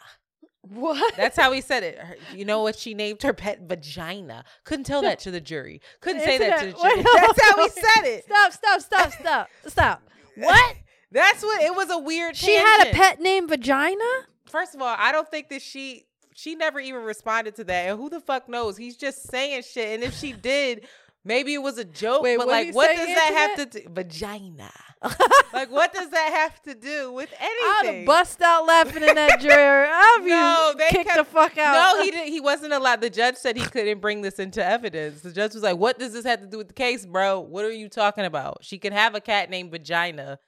What? 0.70 1.15
That's 1.15 1.38
how 1.38 1.51
he 1.51 1.61
said 1.61 1.84
it. 1.84 1.99
Her- 1.99 2.18
you 2.36 2.45
know 2.45 2.61
what 2.63 2.78
she 2.78 2.93
named 2.93 3.24
her 3.24 3.34
pet 3.34 3.61
Vagina. 3.61 4.43
Couldn't 4.63 4.86
tell 4.86 5.01
that 5.01 5.20
to 5.20 5.32
the 5.32 5.41
jury. 5.41 5.82
Couldn't 6.01 6.22
say 6.22 6.38
that 6.38 6.59
to 6.59 6.65
the 6.68 6.72
jury. 6.72 6.95
Wait, 6.95 7.05
That's 7.15 7.41
how 7.41 7.63
he 7.63 7.70
said 7.70 8.03
it. 8.05 8.26
Stop, 8.30 8.53
stop, 8.53 8.82
stop, 8.82 9.11
stop, 9.11 9.49
stop. 9.68 10.01
What? 10.36 10.76
That's 11.11 11.41
what 11.41 11.61
it 11.61 11.74
was 11.74 11.89
a 11.89 11.97
weird 11.97 12.36
She 12.36 12.55
had 12.55 12.88
a 12.88 12.91
pet 12.91 13.22
named 13.22 13.49
Vagina? 13.49 14.03
First 14.45 14.76
of 14.76 14.82
all, 14.82 14.93
I 14.97 15.11
don't 15.11 15.30
think 15.30 15.49
that 15.49 15.61
she 15.61 16.05
she 16.34 16.55
never 16.55 16.80
even 16.80 17.01
responded 17.03 17.55
to 17.55 17.63
that. 17.63 17.89
And 17.89 17.99
who 17.99 18.09
the 18.09 18.20
fuck 18.20 18.47
knows? 18.47 18.78
He's 18.78 18.95
just 18.95 19.28
saying 19.30 19.63
shit. 19.63 19.95
And 19.95 20.03
if 20.03 20.15
she 20.15 20.34
did, 20.34 20.86
maybe 21.28 21.53
it 21.53 21.61
was 21.61 21.78
a 21.78 21.84
joke. 21.86 22.23
Wait, 22.23 22.38
but 22.38 22.47
what'd 22.47 22.67
like, 22.67 22.75
what 22.75 22.95
does 22.95 23.07
that 23.07 23.55
have 23.57 23.69
to 23.71 23.80
do? 23.82 23.89
Vagina. 23.89 24.71
like, 25.53 25.69
what 25.69 25.93
does 25.93 26.09
that 26.09 26.32
have 26.34 26.59
to 26.63 26.73
do 26.73 27.11
with 27.13 27.30
I'd 27.39 27.78
anything? 27.84 27.97
have 27.99 28.05
bust 28.07 28.41
out 28.41 28.65
laughing 28.65 29.03
in 29.03 29.13
that 29.13 29.39
jury. 29.39 29.53
I'd 29.91 30.21
be 30.23 30.30
No, 30.30 30.73
they 30.75 30.88
kicked 30.89 31.09
kept- 31.09 31.17
the 31.17 31.23
fuck 31.25 31.57
out. 31.57 31.95
No, 31.97 32.03
he 32.03 32.09
didn't. 32.09 32.32
He 32.32 32.39
wasn't 32.39 32.73
allowed. 32.73 33.01
The 33.01 33.09
judge 33.11 33.36
said 33.36 33.57
he 33.57 33.63
couldn't 33.65 33.99
bring 34.01 34.21
this 34.23 34.39
into 34.39 34.65
evidence. 34.65 35.21
The 35.21 35.32
judge 35.32 35.53
was 35.53 35.61
like, 35.61 35.78
"What 35.78 35.99
does 35.99 36.13
this 36.13 36.25
have 36.25 36.39
to 36.41 36.47
do 36.47 36.57
with 36.57 36.69
the 36.69 36.73
case, 36.73 37.05
bro? 37.05 37.39
What 37.41 37.63
are 37.65 37.71
you 37.71 37.89
talking 37.89 38.25
about? 38.25 38.59
She 38.63 38.80
could 38.80 38.93
have 38.93 39.13
a 39.13 39.21
cat 39.21 39.49
named 39.51 39.69
Vagina, 39.71 40.39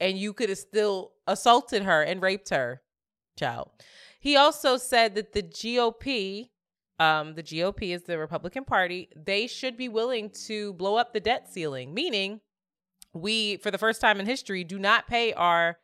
and 0.00 0.18
you 0.18 0.34
could 0.34 0.50
have 0.50 0.58
still 0.58 1.12
assaulted 1.26 1.84
her 1.84 2.02
and 2.02 2.20
raped 2.20 2.50
her, 2.50 2.82
child." 3.38 3.70
He 4.20 4.36
also 4.36 4.76
said 4.76 5.14
that 5.16 5.32
the 5.32 5.42
GOP, 5.42 6.50
um, 6.98 7.34
the 7.34 7.42
GOP 7.42 7.94
is 7.94 8.02
the 8.04 8.18
Republican 8.18 8.64
Party, 8.64 9.08
they 9.16 9.46
should 9.46 9.76
be 9.76 9.88
willing 9.88 10.30
to 10.46 10.72
blow 10.74 10.96
up 10.96 11.12
the 11.12 11.20
debt 11.20 11.52
ceiling, 11.52 11.92
meaning 11.92 12.40
we, 13.12 13.56
for 13.58 13.70
the 13.70 13.78
first 13.78 14.00
time 14.00 14.20
in 14.20 14.26
history, 14.26 14.64
do 14.64 14.78
not 14.78 15.06
pay 15.06 15.32
our 15.32 15.78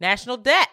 national 0.00 0.36
debt. 0.36 0.68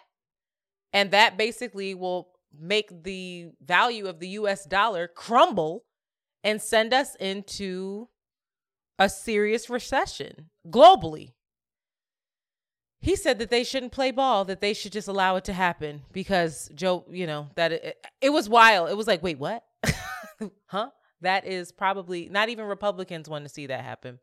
And 0.92 1.10
that 1.10 1.36
basically 1.36 1.94
will 1.94 2.28
make 2.58 3.04
the 3.04 3.50
value 3.64 4.06
of 4.06 4.18
the 4.18 4.28
US 4.28 4.64
dollar 4.64 5.08
crumble 5.08 5.84
and 6.42 6.62
send 6.62 6.94
us 6.94 7.14
into 7.16 8.08
a 8.98 9.08
serious 9.08 9.68
recession 9.68 10.50
globally. 10.68 11.32
He 13.00 13.14
said 13.14 13.38
that 13.38 13.50
they 13.50 13.62
shouldn't 13.62 13.92
play 13.92 14.10
ball, 14.10 14.44
that 14.46 14.60
they 14.60 14.72
should 14.72 14.92
just 14.92 15.06
allow 15.06 15.36
it 15.36 15.44
to 15.44 15.52
happen 15.52 16.02
because 16.12 16.70
Joe, 16.74 17.04
you 17.10 17.26
know, 17.26 17.48
that 17.56 17.72
it, 17.72 18.06
it 18.20 18.30
was 18.30 18.48
wild. 18.48 18.88
It 18.88 18.96
was 18.96 19.06
like, 19.06 19.22
wait, 19.22 19.38
what? 19.38 19.62
Huh? 20.66 20.90
That 21.20 21.46
is 21.46 21.72
probably 21.72 22.28
not 22.28 22.48
even 22.48 22.66
Republicans 22.66 23.28
want 23.28 23.44
to 23.44 23.48
see 23.48 23.66
that 23.66 23.84
happen. 23.84 24.18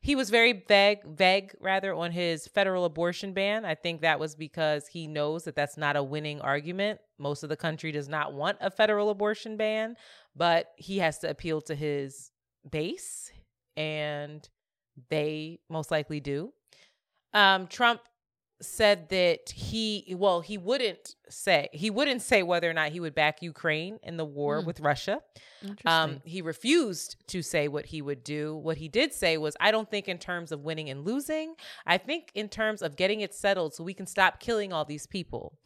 He 0.00 0.14
was 0.14 0.30
very 0.30 0.64
vague, 0.68 1.04
vague 1.04 1.54
rather, 1.60 1.92
on 1.92 2.12
his 2.12 2.46
federal 2.46 2.84
abortion 2.84 3.32
ban. 3.32 3.64
I 3.64 3.74
think 3.74 4.02
that 4.02 4.20
was 4.20 4.36
because 4.36 4.86
he 4.86 5.08
knows 5.08 5.44
that 5.44 5.56
that's 5.56 5.76
not 5.76 5.96
a 5.96 6.02
winning 6.02 6.40
argument. 6.40 7.00
Most 7.18 7.42
of 7.42 7.48
the 7.48 7.56
country 7.56 7.90
does 7.90 8.08
not 8.08 8.32
want 8.32 8.58
a 8.60 8.70
federal 8.70 9.10
abortion 9.10 9.56
ban, 9.56 9.96
but 10.36 10.68
he 10.76 10.98
has 10.98 11.18
to 11.18 11.30
appeal 11.30 11.60
to 11.62 11.74
his 11.74 12.30
base, 12.70 13.32
and 13.76 14.48
they 15.10 15.58
most 15.68 15.90
likely 15.90 16.20
do. 16.20 16.52
Um, 17.34 17.66
Trump 17.66 18.00
said 18.60 19.08
that 19.10 19.50
he 19.50 20.14
well 20.18 20.40
he 20.40 20.58
wouldn't 20.58 21.14
say 21.28 21.68
he 21.72 21.90
wouldn't 21.90 22.22
say 22.22 22.42
whether 22.42 22.68
or 22.68 22.72
not 22.72 22.90
he 22.90 22.98
would 22.98 23.14
back 23.14 23.40
Ukraine 23.40 23.98
in 24.02 24.16
the 24.16 24.24
war 24.24 24.60
Mm. 24.62 24.66
with 24.66 24.80
Russia. 24.80 25.20
Um, 25.84 26.20
he 26.24 26.42
refused 26.42 27.16
to 27.28 27.42
say 27.42 27.68
what 27.68 27.86
he 27.86 28.02
would 28.02 28.24
do. 28.24 28.56
What 28.56 28.76
he 28.78 28.88
did 28.88 29.12
say 29.12 29.36
was, 29.38 29.56
I 29.60 29.70
don't 29.70 29.90
think 29.90 30.08
in 30.08 30.18
terms 30.18 30.50
of 30.52 30.60
winning 30.60 30.88
and 30.90 31.04
losing. 31.04 31.54
I 31.86 31.98
think 31.98 32.30
in 32.34 32.48
terms 32.48 32.82
of 32.82 32.96
getting 32.96 33.20
it 33.20 33.34
settled 33.34 33.74
so 33.74 33.84
we 33.84 33.94
can 33.94 34.06
stop 34.06 34.40
killing 34.40 34.72
all 34.72 34.84
these 34.84 35.06
people. 35.06 35.58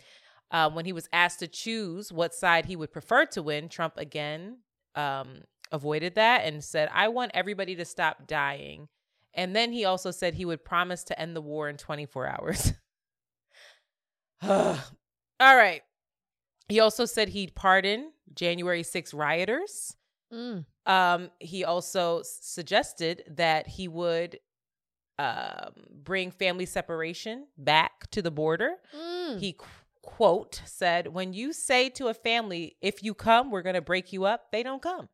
Um, 0.51 0.75
when 0.75 0.85
he 0.85 0.93
was 0.93 1.09
asked 1.15 1.39
to 1.41 1.49
choose 1.49 2.13
what 2.13 2.35
side 2.35 2.67
he 2.67 2.77
would 2.77 2.93
prefer 2.93 3.25
to 3.27 3.43
win, 3.43 3.69
Trump 3.71 3.95
again 3.97 4.59
um, 4.95 5.43
avoided 5.71 6.15
that 6.17 6.45
and 6.45 6.63
said, 6.63 6.91
I 6.93 7.09
want 7.09 7.31
everybody 7.33 7.75
to 7.77 7.85
stop 7.87 8.27
dying. 8.27 8.89
And 9.35 9.57
then 9.57 9.73
he 9.73 9.87
also 9.87 10.11
said 10.11 10.35
he 10.35 10.45
would 10.45 10.63
promise 10.63 11.05
to 11.05 11.19
end 11.19 11.35
the 11.35 11.41
war 11.41 11.71
in 11.71 11.79
24 11.79 12.27
hours. 12.27 12.73
All 15.41 15.57
right. 15.57 15.83
He 16.69 16.81
also 16.81 17.05
said 17.05 17.29
he'd 17.29 17.55
pardon 17.55 18.13
January 18.35 18.83
6 18.83 19.15
rioters. 19.15 19.97
Mm. 20.33 20.65
Um, 20.87 21.31
he 21.39 21.65
also 21.65 22.23
suggested 22.25 23.25
that 23.29 23.67
he 23.67 23.89
would 23.89 24.39
um, 25.19 25.73
bring 25.91 26.31
family 26.31 26.67
separation 26.67 27.47
back 27.59 28.11
to 28.11 28.23
the 28.23 28.31
border. 28.31 28.77
Mm. 28.97 29.39
He 29.39 29.53
qu- 29.53 29.67
quote 30.01 30.63
said, 30.65 31.09
"When 31.09 31.33
you 31.33 31.53
say 31.53 31.89
to 31.91 32.09
a 32.09 32.15
family, 32.15 32.77
if 32.81 33.03
you 33.03 33.15
come, 33.15 33.51
we're 33.51 33.63
going 33.63 33.75
to 33.75 33.83
break 33.83 34.13
you 34.13 34.25
up, 34.25 34.51
they 34.51 34.63
don't 34.63 34.83
come." 34.83 35.09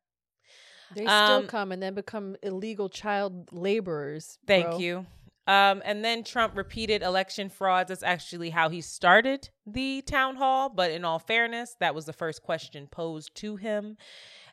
They 0.95 1.03
still 1.03 1.11
Um, 1.11 1.47
come 1.47 1.73
and 1.73 1.83
then 1.83 1.95
become 1.95 2.37
illegal 2.43 2.89
child 2.89 3.53
laborers. 3.53 4.39
Thank 4.47 4.67
bro. 4.67 4.79
you. 4.79 5.07
Um, 5.49 5.81
and 5.87 6.05
then 6.05 6.25
Trump 6.25 6.55
repeated 6.55 7.03
election 7.03 7.49
frauds. 7.49 7.89
That's 7.89 8.03
actually 8.03 8.51
how 8.51 8.69
he 8.69 8.83
started 8.83 9.49
the 9.67 10.03
town 10.03 10.37
hall. 10.37 10.69
But 10.69 10.91
in 10.91 11.07
all 11.07 11.19
fairness, 11.19 11.75
that 11.81 11.95
was 11.95 12.05
the 12.05 12.13
first 12.13 12.43
question 12.43 12.87
posed 12.87 13.35
to 13.37 13.57
him. 13.57 13.97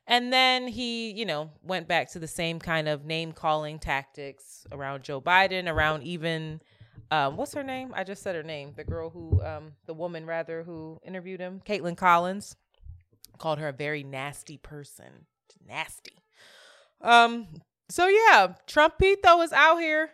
And 0.08 0.32
then 0.32 0.70
he, 0.70 1.12
you 1.12 1.26
know, 1.26 1.52
went 1.62 1.89
back 1.89 2.10
to 2.12 2.20
the 2.20 2.30
same 2.30 2.60
kind 2.60 2.88
of 2.88 3.06
name 3.06 3.34
calling 3.34 3.78
tactics 3.78 4.66
around 4.72 5.04
Joe 5.04 5.20
Biden, 5.20 5.70
around 5.70 6.04
even, 6.04 6.62
um, 7.12 7.36
what's 7.36 7.54
her 7.56 7.64
name? 7.64 7.91
I 7.93 8.06
just 8.06 8.24
said 8.24 8.36
her 8.36 8.43
name. 8.43 8.72
The 8.78 8.84
girl 8.86 9.10
who, 9.10 9.43
um, 9.43 9.74
the 9.88 9.93
woman 9.93 10.26
rather, 10.26 10.64
who 10.64 11.02
interviewed 11.04 11.41
him, 11.41 11.62
Kaitlan 11.68 11.98
Collins, 11.98 12.56
called 13.38 13.60
her 13.60 13.68
a 13.68 13.74
very 13.74 14.04
nasty 14.04 14.58
person. 14.58 15.26
Nasty. 15.68 16.24
Um, 17.02 17.48
so 17.89 18.08
yeah, 18.08 18.54
Trumpito 18.66 19.18
though 19.24 19.41
is 19.41 19.52
out 19.52 19.78
here 19.80 20.12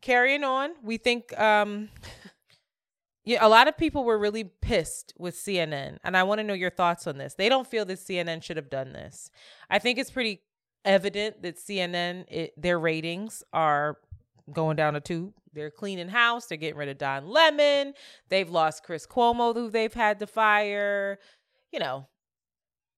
carrying 0.00 0.44
on. 0.44 0.70
We 0.82 0.96
think 0.96 1.38
um 1.38 1.88
yeah, 3.24 3.44
a 3.44 3.48
lot 3.48 3.68
of 3.68 3.76
people 3.76 4.04
were 4.04 4.18
really 4.18 4.44
pissed 4.44 5.12
with 5.18 5.34
CNN, 5.34 5.98
and 6.04 6.16
I 6.16 6.22
want 6.22 6.38
to 6.38 6.44
know 6.44 6.54
your 6.54 6.70
thoughts 6.70 7.06
on 7.06 7.18
this. 7.18 7.34
They 7.34 7.48
don't 7.48 7.66
feel 7.66 7.84
that 7.84 7.98
CNN 7.98 8.42
should 8.42 8.56
have 8.56 8.70
done 8.70 8.92
this. 8.92 9.30
I 9.68 9.78
think 9.78 9.98
it's 9.98 10.10
pretty 10.10 10.42
evident 10.84 11.42
that 11.42 11.56
CNN 11.56 12.24
it, 12.28 12.52
their 12.56 12.78
ratings 12.78 13.42
are 13.52 13.98
going 14.52 14.76
down 14.76 14.94
a 14.96 15.00
tube. 15.00 15.34
They're 15.52 15.70
cleaning 15.70 16.08
house. 16.08 16.46
They're 16.46 16.58
getting 16.58 16.78
rid 16.78 16.88
of 16.88 16.98
Don 16.98 17.28
Lemon. 17.28 17.94
They've 18.28 18.48
lost 18.48 18.84
Chris 18.84 19.06
Cuomo, 19.06 19.54
who 19.54 19.70
they've 19.70 19.92
had 19.92 20.20
to 20.20 20.26
fire. 20.26 21.18
You 21.72 21.80
know, 21.80 22.06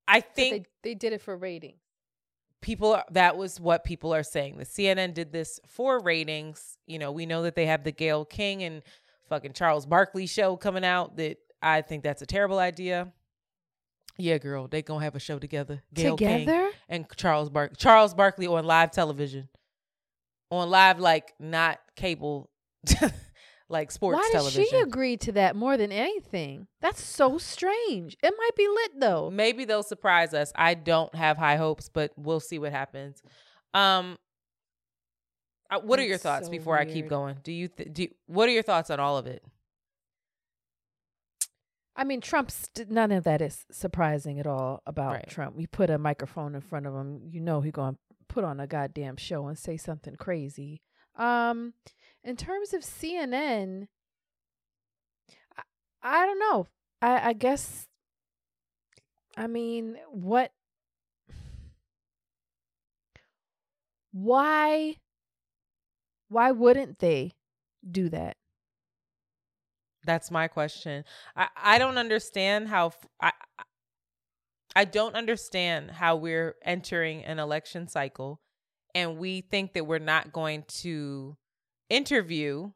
I 0.07 0.21
think 0.21 0.69
they, 0.83 0.91
they 0.91 0.95
did 0.95 1.13
it 1.13 1.23
for 1.23 1.37
ratings. 1.37 1.81
People 2.61 2.95
are, 2.95 3.05
that 3.13 3.37
was 3.37 3.61
what 3.61 3.85
people 3.85 4.13
are 4.15 4.23
saying. 4.25 4.59
The 4.59 4.65
CNN 4.65 5.15
did 5.15 5.33
this 5.33 5.61
for 5.67 6.01
ratings. 6.01 6.77
You 6.87 6.99
know, 6.99 7.13
we 7.13 7.25
know 7.25 7.43
that 7.43 7.55
they 7.55 7.67
have 7.67 7.85
the 7.85 7.93
Gayle 7.93 8.25
King 8.25 8.63
and 8.65 8.83
fucking 9.29 9.53
Charles 9.53 9.87
Barkley 9.87 10.27
show 10.27 10.57
coming 10.57 10.85
out 10.85 11.17
that 11.19 11.37
I 11.63 11.83
think 11.83 12.03
that's 12.03 12.23
a 12.23 12.27
terrible 12.27 12.59
idea. 12.59 13.13
Yeah, 14.17 14.39
girl, 14.39 14.67
they 14.67 14.83
gonna 14.83 15.05
have 15.05 15.15
a 15.15 15.21
show 15.21 15.39
together. 15.39 15.83
Gayle 15.95 16.17
King 16.17 16.41
Together? 16.41 16.71
and 16.89 17.07
Charles 17.17 17.51
Bark 17.51 17.77
Charles 17.77 18.15
Barkley 18.15 18.49
on 18.49 18.65
live 18.65 18.91
television. 18.91 19.49
On 20.51 20.69
live 20.69 20.99
like 20.99 21.35
not 21.39 21.79
cable 21.95 22.51
like 23.69 23.91
sports 23.91 24.17
Why 24.17 24.41
did 24.41 24.53
she 24.53 24.77
agree 24.77 25.17
to 25.19 25.33
that 25.33 25.55
more 25.55 25.77
than 25.77 25.93
anything? 25.93 26.67
That's 26.81 27.03
so 27.03 27.39
strange. 27.39 28.17
It 28.23 28.35
might 28.37 28.57
be 28.57 28.67
lit 28.67 29.01
though. 29.01 29.31
Maybe 29.31 29.65
they'll 29.65 29.83
surprise 29.83 30.33
us. 30.35 30.53
I 30.55 30.75
don't 30.75 31.15
have 31.15 31.37
high 31.37 31.57
hopes, 31.57 31.89
but 31.89 32.13
we'll 32.17 32.41
see 32.41 32.59
what 32.59 32.73
happens. 32.73 33.23
Um, 33.75 34.19
uh, 35.71 35.81
what 35.81 35.99
are 35.99 36.05
your 36.05 36.19
thoughts 36.19 36.47
so 36.47 36.51
before 36.51 36.79
I 36.79 36.87
keep 36.87 37.09
going? 37.09 37.37
Do 37.43 37.53
you 37.53 37.69
th- 37.69 37.93
do? 37.93 38.03
You, 38.05 38.09
what 38.27 38.49
are 38.49 38.53
your 38.53 38.63
thoughts 38.63 38.89
on 38.91 39.01
all 39.01 39.19
of 39.19 39.27
it? 39.27 39.45
I 41.95 42.05
mean, 42.05 42.21
Trump's 42.21 42.71
none 42.89 43.11
of 43.11 43.25
that 43.25 43.43
is 43.43 43.67
surprising 43.73 44.39
at 44.39 44.47
all 44.47 44.83
about 44.87 45.15
Right. 45.15 45.29
Trump. 45.29 45.57
You 45.59 45.67
put 45.67 45.91
a 45.91 45.99
microphone 45.99 46.55
in 46.55 46.61
front 46.61 46.87
of 46.87 46.95
him, 46.95 47.23
you 47.29 47.41
know 47.41 47.61
he's 47.61 47.73
going 47.73 47.95
to 47.95 48.01
put 48.29 48.45
on 48.45 48.61
a 48.61 48.67
goddamn 48.69 49.17
show 49.17 49.49
and 49.49 49.59
say 49.59 49.77
something 49.77 50.15
crazy. 50.15 50.81
Um, 51.17 51.75
in 52.25 52.37
terms 52.37 52.73
of 52.75 52.83
CNN, 52.83 53.89
I, 55.57 55.63
I 56.03 56.27
don't 56.27 56.39
know. 56.39 56.67
I, 57.01 57.29
I 57.31 57.33
guess. 57.33 57.87
I 59.37 59.47
mean, 59.47 59.97
what? 60.11 60.53
Why? 64.13 64.97
Why 66.29 66.51
wouldn't 66.51 66.99
they 66.99 67.33
do 67.89 68.09
that? 68.11 68.37
That's 70.05 70.31
my 70.31 70.49
question. 70.49 71.05
I 71.37 71.49
I 71.57 71.79
don't 71.79 71.99
understand 71.99 72.69
how 72.69 72.93
I- 73.21 73.33
I 74.77 74.85
don't 74.85 75.17
understand 75.17 75.91
how 75.91 76.17
we're 76.17 76.55
entering 76.63 77.25
an 77.25 77.39
election 77.39 77.89
cycle 77.89 78.41
and 78.95 79.19
we 79.19 79.41
think 79.41 79.73
that 79.73 79.87
we're 79.87 79.99
not 79.99 80.33
going 80.33 80.65
to 80.83 81.37
interview 81.89 82.71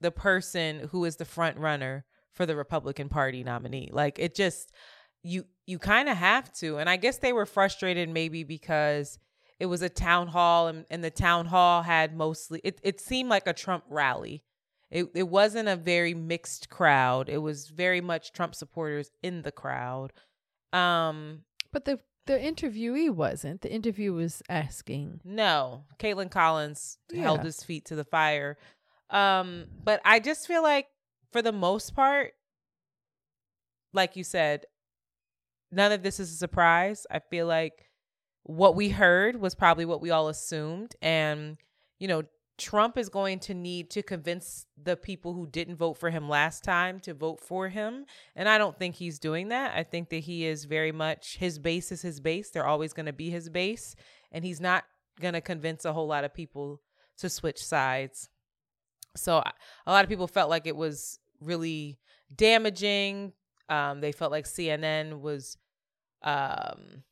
the 0.00 0.10
person 0.10 0.88
who 0.90 1.04
is 1.04 1.16
the 1.16 1.24
front 1.24 1.56
runner 1.58 2.04
for 2.32 2.46
the 2.46 2.56
Republican 2.56 3.08
Party 3.08 3.42
nominee. 3.42 3.90
Like 3.92 4.18
it 4.18 4.34
just 4.34 4.72
you 5.22 5.44
you 5.66 5.78
kind 5.78 6.08
of 6.08 6.16
have 6.16 6.52
to. 6.54 6.78
And 6.78 6.88
I 6.88 6.96
guess 6.96 7.18
they 7.18 7.32
were 7.32 7.46
frustrated 7.46 8.08
maybe 8.08 8.44
because 8.44 9.18
it 9.58 9.66
was 9.66 9.82
a 9.82 9.88
town 9.88 10.28
hall 10.28 10.68
and, 10.68 10.84
and 10.90 11.02
the 11.02 11.10
town 11.10 11.46
hall 11.46 11.82
had 11.82 12.14
mostly 12.14 12.60
it, 12.62 12.80
it 12.82 13.00
seemed 13.00 13.30
like 13.30 13.46
a 13.46 13.52
Trump 13.52 13.84
rally. 13.88 14.42
It 14.90 15.08
it 15.14 15.28
wasn't 15.28 15.68
a 15.68 15.76
very 15.76 16.14
mixed 16.14 16.68
crowd. 16.68 17.28
It 17.28 17.38
was 17.38 17.68
very 17.68 18.00
much 18.00 18.32
Trump 18.32 18.54
supporters 18.54 19.10
in 19.22 19.42
the 19.42 19.52
crowd. 19.52 20.12
Um 20.72 21.42
But 21.72 21.84
the 21.86 22.00
the 22.26 22.38
interviewee 22.38 23.10
wasn't. 23.10 23.62
The 23.62 23.72
interview 23.72 24.12
was 24.12 24.42
asking. 24.48 25.20
no, 25.24 25.84
Kaitlan 25.98 26.30
Collins 26.30 26.98
held 27.14 27.42
his 27.42 27.62
feet 27.62 27.86
to 27.86 27.96
the 27.96 28.04
fire. 28.04 28.58
Um, 29.10 29.66
but 29.84 30.00
I 30.04 30.18
just 30.18 30.46
feel 30.46 30.62
like 30.62 30.88
for 31.32 31.40
the 31.42 31.52
most 31.52 31.94
part, 31.94 32.32
like 33.92 34.16
you 34.16 34.24
said, 34.24 34.66
none 35.70 35.92
of 35.92 36.02
this 36.02 36.18
is 36.20 36.32
a 36.32 36.36
surprise. 36.36 37.06
I 37.10 37.20
feel 37.20 37.46
like 37.46 37.90
what 38.42 38.74
we 38.74 38.88
heard 38.88 39.36
was 39.36 39.54
probably 39.54 39.84
what 39.84 40.00
we 40.00 40.10
all 40.10 40.28
assumed. 40.28 40.94
And, 41.00 41.56
you 41.98 42.08
know, 42.08 42.24
Trump 42.58 42.96
is 42.96 43.08
going 43.10 43.38
to 43.40 43.54
need 43.54 43.90
to 43.90 44.02
convince 44.02 44.66
the 44.82 44.96
people 44.96 45.34
who 45.34 45.46
didn't 45.46 45.76
vote 45.76 45.94
for 45.94 46.08
him 46.08 46.28
last 46.28 46.64
time 46.64 47.00
to 47.00 47.12
vote 47.12 47.40
for 47.40 47.68
him. 47.68 48.06
And 48.34 48.48
I 48.48 48.56
don't 48.56 48.78
think 48.78 48.94
he's 48.94 49.18
doing 49.18 49.48
that. 49.48 49.76
I 49.76 49.82
think 49.82 50.08
that 50.08 50.18
he 50.18 50.46
is 50.46 50.64
very 50.64 50.92
much 50.92 51.36
his 51.36 51.58
base 51.58 51.92
is 51.92 52.00
his 52.00 52.18
base. 52.18 52.50
They're 52.50 52.66
always 52.66 52.94
going 52.94 53.06
to 53.06 53.12
be 53.12 53.28
his 53.28 53.50
base. 53.50 53.94
And 54.32 54.44
he's 54.44 54.60
not 54.60 54.84
going 55.20 55.34
to 55.34 55.42
convince 55.42 55.84
a 55.84 55.92
whole 55.92 56.06
lot 56.06 56.24
of 56.24 56.32
people 56.32 56.80
to 57.18 57.28
switch 57.28 57.62
sides. 57.62 58.30
So 59.16 59.42
a 59.86 59.92
lot 59.92 60.04
of 60.04 60.08
people 60.08 60.26
felt 60.26 60.48
like 60.48 60.66
it 60.66 60.76
was 60.76 61.18
really 61.40 61.98
damaging. 62.34 63.32
Um, 63.68 64.00
they 64.00 64.12
felt 64.12 64.32
like 64.32 64.46
CNN 64.46 65.20
was 65.20 65.58
um, 66.22 67.02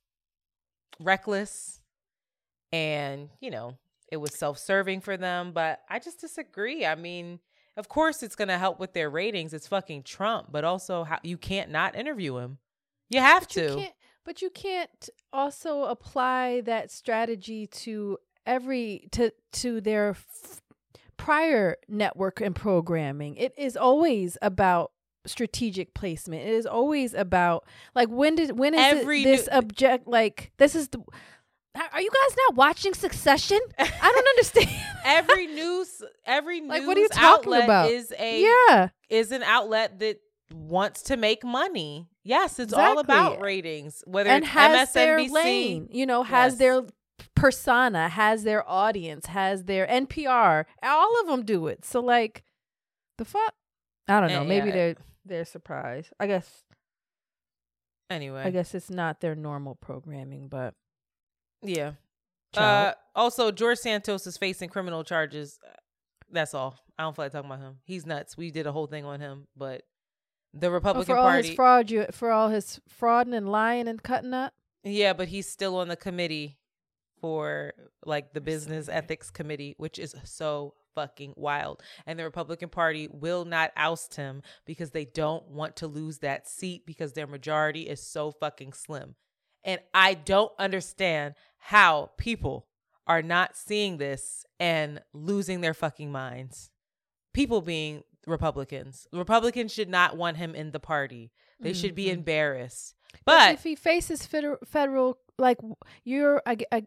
reckless 1.00 1.82
and, 2.72 3.28
you 3.40 3.50
know, 3.50 3.76
it 4.14 4.20
was 4.20 4.32
self 4.34 4.58
serving 4.58 5.02
for 5.02 5.16
them. 5.18 5.52
But 5.52 5.80
I 5.90 5.98
just 5.98 6.20
disagree. 6.20 6.86
I 6.86 6.94
mean, 6.94 7.40
of 7.76 7.88
course, 7.88 8.22
it's 8.22 8.36
going 8.36 8.48
to 8.48 8.56
help 8.58 8.78
with 8.80 8.94
their 8.94 9.10
ratings. 9.10 9.52
It's 9.52 9.66
fucking 9.68 10.04
Trump, 10.04 10.48
but 10.50 10.64
also 10.64 11.04
how, 11.04 11.18
you 11.22 11.36
can't 11.36 11.70
not 11.70 11.94
interview 11.96 12.36
him. 12.38 12.58
You 13.10 13.20
have 13.20 13.42
But 13.42 13.50
to. 13.50 13.62
you 13.62 13.76
can't. 13.76 13.94
But 14.24 14.40
you 14.40 14.48
can't 14.48 15.08
also 15.34 15.82
apply 15.84 16.62
that 16.62 16.90
strategy 16.90 17.66
to 17.66 18.16
every 18.46 19.08
to 19.12 19.32
to 19.52 19.82
their 19.82 20.10
f- 20.10 20.62
prior 21.18 21.76
network 21.88 22.40
and 22.40 22.54
programming. 22.56 23.36
It 23.36 23.52
is 23.58 23.76
always 23.76 24.38
about 24.40 24.92
strategic 25.26 25.92
placement. 25.94 26.42
It 26.42 26.54
is 26.54 26.64
always 26.66 27.12
about 27.12 27.66
like 27.94 28.08
when 28.08 28.34
did 28.34 28.58
when 28.58 28.72
is 28.74 28.94
it 29.02 29.06
this 29.24 29.46
new- 29.46 29.58
object 29.58 30.06
like 30.08 30.52
this 30.56 30.74
is 30.74 30.88
the 30.88 31.02
are 31.74 32.00
you 32.00 32.10
guys 32.10 32.36
not 32.48 32.54
watching 32.56 32.94
Succession? 32.94 33.58
I 33.78 33.84
don't 34.12 34.28
understand. 34.28 34.68
every 35.04 35.46
news 35.48 36.02
every 36.24 36.60
news 36.60 36.70
Like, 36.70 36.86
what 36.86 36.96
are 36.96 37.00
you 37.00 37.08
talking 37.08 37.52
outlet 37.52 37.64
about? 37.64 37.90
is 37.90 38.12
a 38.18 38.42
yeah. 38.70 38.88
is 39.08 39.32
an 39.32 39.42
outlet 39.42 39.98
that 39.98 40.20
wants 40.52 41.02
to 41.04 41.16
make 41.16 41.44
money. 41.44 42.08
Yes, 42.22 42.58
it's 42.58 42.72
all 42.72 42.98
about 42.98 43.40
ratings. 43.40 44.02
Whether 44.06 44.30
and 44.30 44.44
it's 44.44 44.52
has 44.52 44.88
MSNBC, 44.90 44.92
their 44.94 45.28
lane, 45.28 45.88
you 45.90 46.06
know, 46.06 46.22
has 46.22 46.54
Yes. 46.54 46.58
their 46.58 46.82
persona, 47.34 48.08
has 48.08 48.44
their 48.44 48.68
audience, 48.68 49.26
has 49.26 49.64
their 49.64 49.86
NPR. 49.86 50.64
All 50.82 51.20
of 51.20 51.26
them 51.26 51.44
do 51.44 51.66
it. 51.66 51.84
So 51.84 52.00
like, 52.00 52.44
the 53.18 53.24
fuck? 53.24 53.54
I 54.08 54.20
don't 54.20 54.30
know. 54.30 54.42
Eh, 54.42 54.46
Maybe 54.46 54.68
yeah. 54.68 54.74
they're 54.74 54.96
they're 55.26 55.44
surprised. 55.44 56.12
I 56.20 56.26
guess. 56.26 56.62
anyway. 58.10 58.42
I 58.42 58.50
guess 58.50 58.74
it's 58.74 58.90
not 58.90 59.20
their 59.20 59.34
normal 59.34 59.74
programming, 59.74 60.48
but 60.48 60.74
yeah. 61.64 61.92
Uh, 62.56 62.92
also, 63.16 63.50
George 63.50 63.78
Santos 63.78 64.26
is 64.28 64.36
facing 64.36 64.68
criminal 64.68 65.02
charges. 65.02 65.58
That's 66.30 66.54
all. 66.54 66.78
I 66.98 67.02
don't 67.02 67.16
feel 67.16 67.24
like 67.24 67.32
talking 67.32 67.50
about 67.50 67.60
him. 67.60 67.78
He's 67.84 68.06
nuts. 68.06 68.36
We 68.36 68.50
did 68.52 68.66
a 68.66 68.72
whole 68.72 68.86
thing 68.86 69.04
on 69.04 69.18
him, 69.20 69.48
but 69.56 69.82
the 70.52 70.68
Oh, 70.68 70.70
Republican 70.70 71.14
for 71.14 71.18
all 71.18 71.28
Party. 71.30 71.48
his 71.48 71.56
fraud, 71.56 71.90
you 71.90 72.06
for 72.12 72.30
all 72.30 72.48
his 72.50 72.80
frauding 73.00 73.34
and 73.36 73.48
lying 73.50 73.88
and 73.88 74.00
cutting 74.02 74.32
up. 74.34 74.52
Yeah, 74.84 75.12
but 75.14 75.28
he's 75.28 75.48
still 75.48 75.76
on 75.78 75.88
the 75.88 75.96
committee 75.96 76.58
for 77.20 77.72
like 78.04 78.34
the 78.34 78.40
business 78.40 78.88
ethics 78.88 79.30
committee, 79.30 79.74
which 79.78 79.98
is 79.98 80.14
so 80.24 80.74
fucking 80.94 81.34
wild. 81.36 81.82
And 82.06 82.18
the 82.18 82.24
Republican 82.24 82.68
Party 82.68 83.08
will 83.10 83.44
not 83.44 83.72
oust 83.76 84.14
him 84.14 84.42
because 84.64 84.90
they 84.92 85.06
don't 85.06 85.48
want 85.48 85.74
to 85.76 85.88
lose 85.88 86.18
that 86.18 86.46
seat 86.46 86.86
because 86.86 87.14
their 87.14 87.26
majority 87.26 87.82
is 87.88 88.00
so 88.06 88.30
fucking 88.30 88.74
slim. 88.74 89.16
And 89.64 89.80
I 89.92 90.14
don't 90.14 90.52
understand 90.58 91.34
how 91.58 92.10
people 92.18 92.66
are 93.06 93.22
not 93.22 93.56
seeing 93.56 93.96
this 93.98 94.44
and 94.60 95.02
losing 95.12 95.60
their 95.60 95.74
fucking 95.74 96.10
minds. 96.12 96.70
People 97.32 97.60
being 97.60 98.02
Republicans. 98.26 99.06
Republicans 99.12 99.72
should 99.72 99.88
not 99.88 100.16
want 100.16 100.36
him 100.36 100.54
in 100.54 100.70
the 100.70 100.80
party. 100.80 101.32
They 101.60 101.72
should 101.72 101.94
be 101.94 102.06
Mhm. 102.06 102.14
embarrassed. 102.14 102.94
But 103.12 103.24
But 103.24 103.54
if 103.54 103.62
he 103.62 103.74
faces 103.74 104.26
federal, 104.26 104.58
federal 104.64 105.18
like 105.38 105.58
you're, 106.04 106.42
I, 106.46 106.86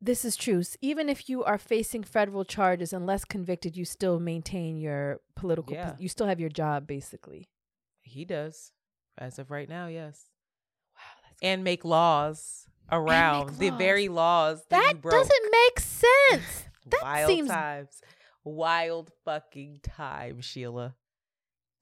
this 0.00 0.24
is 0.24 0.36
true. 0.36 0.62
Even 0.80 1.08
if 1.08 1.28
you 1.28 1.42
are 1.44 1.58
facing 1.58 2.02
federal 2.04 2.44
charges, 2.44 2.92
unless 2.92 3.24
convicted, 3.24 3.76
you 3.76 3.84
still 3.84 4.20
maintain 4.20 4.76
your 4.76 5.20
political. 5.34 5.74
Yeah. 5.74 5.96
You 5.98 6.08
still 6.08 6.26
have 6.26 6.40
your 6.40 6.50
job, 6.50 6.86
basically. 6.86 7.48
He 8.02 8.24
does. 8.24 8.72
As 9.16 9.38
of 9.38 9.50
right 9.50 9.68
now, 9.68 9.86
yes. 9.86 10.26
And 11.42 11.64
make 11.64 11.84
laws 11.84 12.66
around 12.90 13.58
the 13.58 13.70
laws. 13.70 13.78
very 13.78 14.08
laws 14.08 14.62
that, 14.70 14.94
you 14.94 15.00
that 15.02 15.10
doesn't 15.10 15.50
make 15.50 15.80
sense. 15.80 16.64
that 16.86 17.02
Wild 17.02 17.28
seems- 17.28 17.50
times. 17.50 18.00
Wild 18.44 19.10
fucking 19.24 19.80
time, 19.82 20.42
Sheila. 20.42 20.94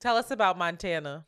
Tell 0.00 0.16
us 0.16 0.30
about 0.30 0.56
Montana. 0.56 1.24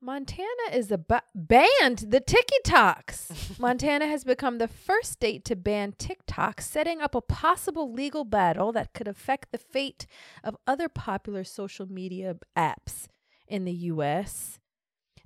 Montana 0.00 0.46
is 0.72 0.92
a 0.92 0.98
ba- 0.98 1.24
banned 1.34 2.06
the 2.08 2.20
TikToks. 2.20 3.58
Montana 3.58 4.06
has 4.06 4.22
become 4.22 4.58
the 4.58 4.68
first 4.68 5.12
state 5.12 5.44
to 5.46 5.56
ban 5.56 5.94
TikTok, 5.98 6.60
setting 6.60 7.00
up 7.00 7.14
a 7.14 7.20
possible 7.20 7.92
legal 7.92 8.24
battle 8.24 8.70
that 8.72 8.94
could 8.94 9.08
affect 9.08 9.50
the 9.50 9.58
fate 9.58 10.06
of 10.44 10.56
other 10.66 10.88
popular 10.88 11.42
social 11.42 11.86
media 11.86 12.36
apps 12.56 13.08
in 13.48 13.64
the 13.64 13.72
U.S. 13.72 14.60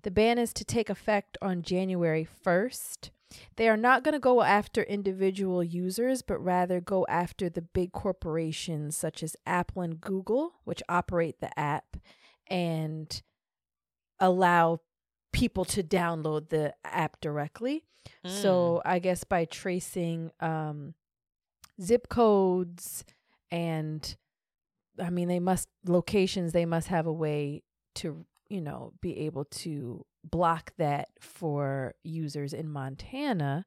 The 0.02 0.10
ban 0.10 0.38
is 0.38 0.52
to 0.54 0.64
take 0.64 0.90
effect 0.90 1.38
on 1.40 1.62
January 1.62 2.26
1st. 2.44 3.10
They 3.56 3.68
are 3.68 3.76
not 3.76 4.02
going 4.04 4.12
to 4.12 4.18
go 4.20 4.42
after 4.42 4.82
individual 4.82 5.62
users, 5.64 6.22
but 6.22 6.38
rather 6.38 6.80
go 6.80 7.06
after 7.08 7.48
the 7.48 7.62
big 7.62 7.92
corporations 7.92 8.96
such 8.96 9.22
as 9.22 9.36
Apple 9.46 9.82
and 9.82 10.00
Google, 10.00 10.54
which 10.64 10.82
operate 10.88 11.40
the 11.40 11.58
app, 11.58 11.96
and 12.48 13.22
allow 14.20 14.80
people 15.32 15.64
to 15.64 15.82
download 15.82 16.50
the 16.50 16.74
app 16.84 17.20
directly. 17.20 17.84
So 18.24 18.82
I 18.84 18.98
guess 18.98 19.24
by 19.24 19.44
tracing 19.46 20.30
um, 20.40 20.94
zip 21.80 22.08
codes 22.08 23.04
and 23.50 24.16
I 25.00 25.10
mean 25.10 25.28
they 25.28 25.40
must 25.40 25.68
locations 25.86 26.52
they 26.52 26.66
must 26.66 26.88
have 26.88 27.06
a 27.06 27.12
way 27.12 27.62
to 27.96 28.24
you 28.52 28.60
know 28.60 28.92
be 29.00 29.20
able 29.20 29.46
to 29.46 30.04
block 30.22 30.72
that 30.76 31.08
for 31.20 31.94
users 32.04 32.52
in 32.52 32.68
Montana. 32.68 33.64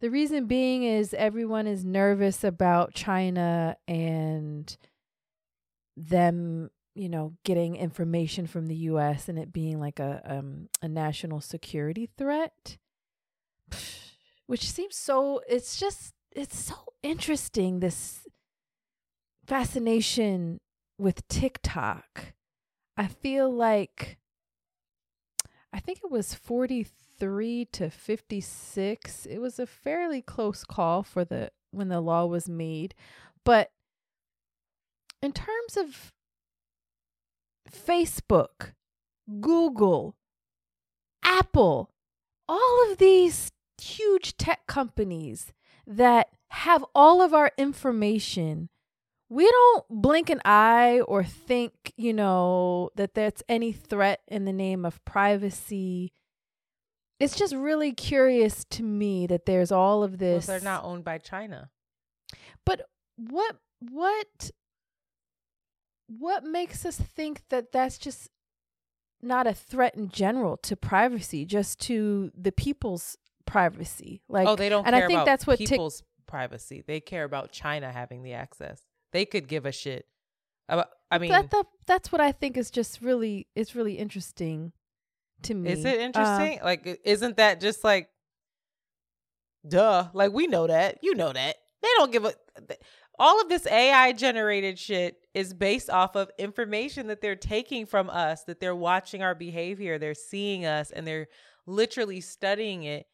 The 0.00 0.10
reason 0.10 0.46
being 0.46 0.82
is 0.82 1.14
everyone 1.14 1.66
is 1.66 1.84
nervous 1.84 2.44
about 2.44 2.94
China 2.94 3.76
and 3.88 4.76
them, 5.96 6.70
you 6.94 7.08
know, 7.08 7.34
getting 7.44 7.76
information 7.76 8.46
from 8.46 8.66
the 8.66 8.76
US 8.76 9.28
and 9.28 9.38
it 9.38 9.52
being 9.52 9.80
like 9.80 9.98
a 9.98 10.20
um 10.24 10.68
a 10.82 10.88
national 10.88 11.40
security 11.40 12.10
threat. 12.18 12.76
Which 14.46 14.70
seems 14.70 14.96
so 14.96 15.40
it's 15.48 15.78
just 15.80 16.12
it's 16.30 16.58
so 16.58 16.74
interesting 17.02 17.80
this 17.80 18.26
fascination 19.46 20.60
with 20.98 21.26
TikTok. 21.28 22.34
I 22.96 23.06
feel 23.06 23.50
like 23.50 24.18
I 25.72 25.80
think 25.80 26.00
it 26.04 26.10
was 26.10 26.34
43 26.34 27.64
to 27.72 27.90
56. 27.90 29.26
It 29.26 29.38
was 29.38 29.58
a 29.58 29.66
fairly 29.66 30.20
close 30.22 30.64
call 30.64 31.02
for 31.02 31.24
the 31.24 31.50
when 31.70 31.88
the 31.88 32.00
law 32.00 32.26
was 32.26 32.48
made, 32.48 32.94
but 33.44 33.70
in 35.22 35.32
terms 35.32 35.76
of 35.76 36.12
Facebook, 37.70 38.72
Google, 39.40 40.16
Apple, 41.22 41.90
all 42.48 42.90
of 42.90 42.98
these 42.98 43.52
huge 43.80 44.36
tech 44.36 44.66
companies 44.66 45.52
that 45.86 46.30
have 46.48 46.84
all 46.94 47.22
of 47.22 47.32
our 47.32 47.52
information 47.56 48.68
we 49.30 49.48
don't 49.48 49.84
blink 49.88 50.28
an 50.28 50.40
eye 50.44 51.00
or 51.06 51.22
think, 51.22 51.72
you 51.96 52.12
know, 52.12 52.90
that 52.96 53.14
there's 53.14 53.44
any 53.48 53.70
threat 53.70 54.20
in 54.26 54.44
the 54.44 54.52
name 54.52 54.84
of 54.84 55.02
privacy. 55.04 56.12
It's 57.20 57.36
just 57.36 57.54
really 57.54 57.92
curious 57.92 58.64
to 58.70 58.82
me 58.82 59.28
that 59.28 59.46
there's 59.46 59.70
all 59.70 60.02
of 60.02 60.18
this. 60.18 60.48
Well, 60.48 60.58
they're 60.58 60.64
not 60.64 60.84
owned 60.84 61.04
by 61.04 61.18
China. 61.18 61.70
But 62.66 62.82
what 63.16 63.56
what 63.78 64.50
what 66.08 66.42
makes 66.42 66.84
us 66.84 66.96
think 66.96 67.42
that 67.50 67.70
that's 67.70 67.98
just 67.98 68.30
not 69.22 69.46
a 69.46 69.54
threat 69.54 69.94
in 69.94 70.08
general 70.08 70.56
to 70.56 70.74
privacy, 70.74 71.44
just 71.44 71.78
to 71.82 72.32
the 72.36 72.50
people's 72.50 73.16
privacy? 73.46 74.22
Like, 74.28 74.48
oh, 74.48 74.56
they 74.56 74.68
don't. 74.68 74.86
and 74.86 74.94
care 74.94 75.04
I 75.04 75.06
think 75.06 75.18
about 75.18 75.26
that's 75.26 75.46
what 75.46 75.60
people's 75.60 76.02
privacy. 76.26 76.82
They 76.84 76.98
care 76.98 77.22
about 77.22 77.52
China 77.52 77.92
having 77.92 78.24
the 78.24 78.32
access. 78.32 78.82
They 79.12 79.24
could 79.24 79.48
give 79.48 79.66
a 79.66 79.72
shit. 79.72 80.06
About, 80.68 80.88
I 81.10 81.18
mean, 81.18 81.30
that, 81.30 81.50
that 81.50 81.66
that's 81.86 82.12
what 82.12 82.20
I 82.20 82.30
think 82.32 82.56
is 82.56 82.70
just 82.70 83.00
really 83.00 83.48
it's 83.56 83.74
really 83.74 83.94
interesting 83.98 84.72
to 85.42 85.54
me. 85.54 85.70
is 85.70 85.84
it 85.84 85.98
Uh, 85.98 86.02
interesting? 86.02 86.60
like, 86.62 87.00
isn't 87.04 87.36
that 87.38 87.60
just 87.60 87.82
like, 87.82 88.08
duh? 89.66 90.08
Like 90.12 90.32
we 90.32 90.46
know 90.46 90.66
that. 90.66 90.98
You 91.02 91.14
know 91.14 91.32
that. 91.32 91.56
They 91.82 91.88
don't 91.96 92.12
give 92.12 92.24
a. 92.24 92.34
All 93.18 93.40
of 93.42 93.48
this 93.50 93.66
AI 93.66 94.12
generated 94.12 94.78
shit 94.78 95.16
is 95.34 95.52
based 95.52 95.90
off 95.90 96.16
of 96.16 96.30
information 96.38 97.08
that 97.08 97.20
they're 97.20 97.36
taking 97.36 97.84
from 97.84 98.08
us, 98.08 98.44
that 98.44 98.60
they're 98.60 98.74
watching 98.74 99.22
our 99.22 99.34
behavior, 99.34 99.98
they're 99.98 100.14
seeing 100.14 100.64
us, 100.64 100.90
and 100.90 101.06
they're 101.06 101.28
literally 101.66 102.22
studying 102.22 102.84
it 102.84 103.06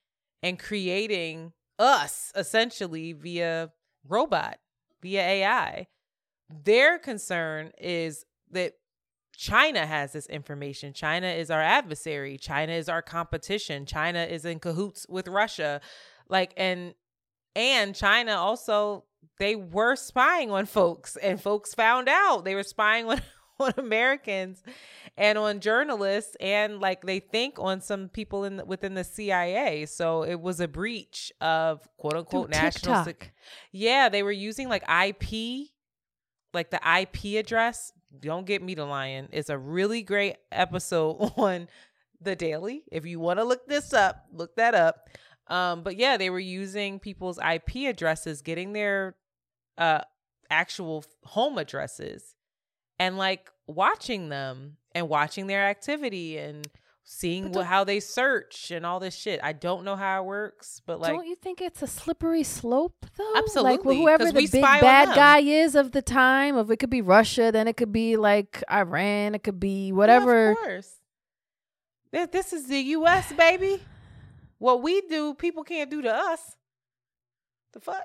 and 0.45 0.61
creating 0.61 1.53
us 1.81 2.31
essentially 2.37 3.13
via 3.15 3.71
robot, 4.07 4.59
via 5.07 5.23
AI. 5.23 5.87
Their 6.51 6.99
concern 6.99 7.71
is 7.79 8.25
that 8.51 8.75
China 9.37 9.87
has 9.87 10.13
this 10.13 10.27
information. 10.27 10.93
China 10.93 11.29
is 11.29 11.51
our 11.51 11.63
adversary. 11.63 12.39
China 12.39 12.73
is 12.73 12.89
our 12.89 13.03
competition. 13.03 13.87
China 13.87 14.25
is 14.25 14.45
in 14.45 14.59
cahoots 14.59 15.07
with 15.09 15.29
Russia. 15.29 15.81
Like 16.29 16.53
and 16.57 16.95
and 17.55 17.95
China 17.95 18.33
also 18.33 19.05
they 19.39 19.55
were 19.55 19.95
spying 19.95 20.51
on 20.51 20.67
folks 20.67 21.17
and 21.17 21.41
folks 21.41 21.75
found 21.75 22.09
out 22.09 22.45
they 22.45 22.55
were 22.55 22.63
spying 22.63 23.07
on 23.09 23.21
on 23.61 23.73
Americans 23.79 24.63
and 25.17 25.39
on 25.39 25.61
journalists 25.61 26.37
and 26.41 26.81
like 26.81 27.03
they 27.05 27.21
think 27.21 27.59
on 27.59 27.81
some 27.81 28.09
people 28.09 28.45
in 28.45 28.59
the, 28.59 28.65
within 28.65 28.95
the 28.95 29.05
CIA. 29.05 29.87
So 29.87 30.23
it 30.23 30.41
was 30.41 30.61
a 30.61 30.69
breach 30.69 31.33
of 31.41 31.87
quote 31.97 32.15
unquote 32.15 32.53
through 32.53 32.61
national 32.61 33.05
sec- 33.05 33.33
yeah, 33.73 34.09
they 34.09 34.23
were 34.23 34.33
using 34.33 34.69
like 34.69 34.83
IP, 34.83 35.69
like 36.53 36.71
the 36.71 36.81
IP 37.01 37.39
address. 37.39 37.93
Don't 38.19 38.47
get 38.47 38.63
me 38.63 38.75
to 38.75 38.85
lying. 38.85 39.29
It's 39.33 39.51
a 39.51 39.59
really 39.59 40.03
great 40.03 40.37
episode 40.53 41.33
on 41.37 41.69
the 42.21 42.37
Daily. 42.37 42.85
If 42.93 43.07
you 43.07 43.21
want 43.21 43.39
to 43.39 43.45
look 43.45 43.67
this 43.67 43.93
up, 43.93 44.27
look 44.33 44.57
that 44.57 44.75
up. 44.75 45.09
Um, 45.49 45.83
but 45.83 45.97
yeah, 45.97 46.17
they 46.17 46.29
were 46.31 46.41
using 46.41 46.99
people's 46.99 47.39
IP 47.39 47.89
addresses, 47.89 48.43
getting 48.43 48.73
their 48.73 49.17
uh 49.79 50.01
actual 50.51 51.05
home 51.25 51.59
addresses, 51.59 52.36
and 52.99 53.19
like 53.19 53.51
watching 53.67 54.29
them 54.29 54.77
and 54.95 55.09
watching 55.09 55.47
their 55.47 55.67
activity 55.69 56.39
and 56.39 56.67
seeing 57.09 57.53
But 57.53 57.67
how 57.67 57.85
they 57.85 58.01
search 58.01 58.71
and 58.73 58.85
all 58.85 58.99
this 58.99 59.15
shit. 59.15 59.39
I 59.43 59.53
don't 59.53 59.85
know 59.85 59.95
how 59.95 60.23
it 60.23 60.27
works, 60.27 60.81
but 60.85 60.99
like 61.01 61.13
don't 61.13 61.27
you 61.27 61.37
think 61.37 61.61
it's 61.61 61.81
a 61.83 61.87
slippery 61.87 62.43
slope 62.43 63.07
though? 63.17 63.33
Absolutely, 63.37 63.71
like 63.71 63.79
Absolutely, 63.81 63.97
whoever 64.03 64.25
the 64.33 64.49
big 64.51 64.63
bad 64.63 65.15
guy 65.15 65.39
is 65.39 65.75
of 65.77 65.93
the 65.93 66.03
time, 66.03 66.57
of 66.57 66.71
it 66.71 66.79
could 66.79 66.91
be 66.91 67.03
Russia, 67.03 67.51
then 67.53 67.69
it 67.69 67.77
could 67.77 67.93
be 67.93 68.17
like 68.17 68.63
Iran, 68.71 69.35
it 69.37 69.45
could 69.45 69.61
be 69.61 69.89
Yeah, 69.89 69.93
whatever. 69.95 70.51
of 70.51 70.57
course. 70.57 70.93
Th- 72.13 72.31
This 72.31 72.53
is 72.53 72.67
the 72.67 72.79
U.S., 72.81 73.33
baby. 73.35 73.81
What 74.59 74.83
we 74.83 75.01
do, 75.03 75.35
people 75.35 75.63
can't 75.65 75.91
do 75.91 76.03
to 76.03 76.13
us. 76.13 76.57
The 77.73 77.81
fuck? 77.81 78.03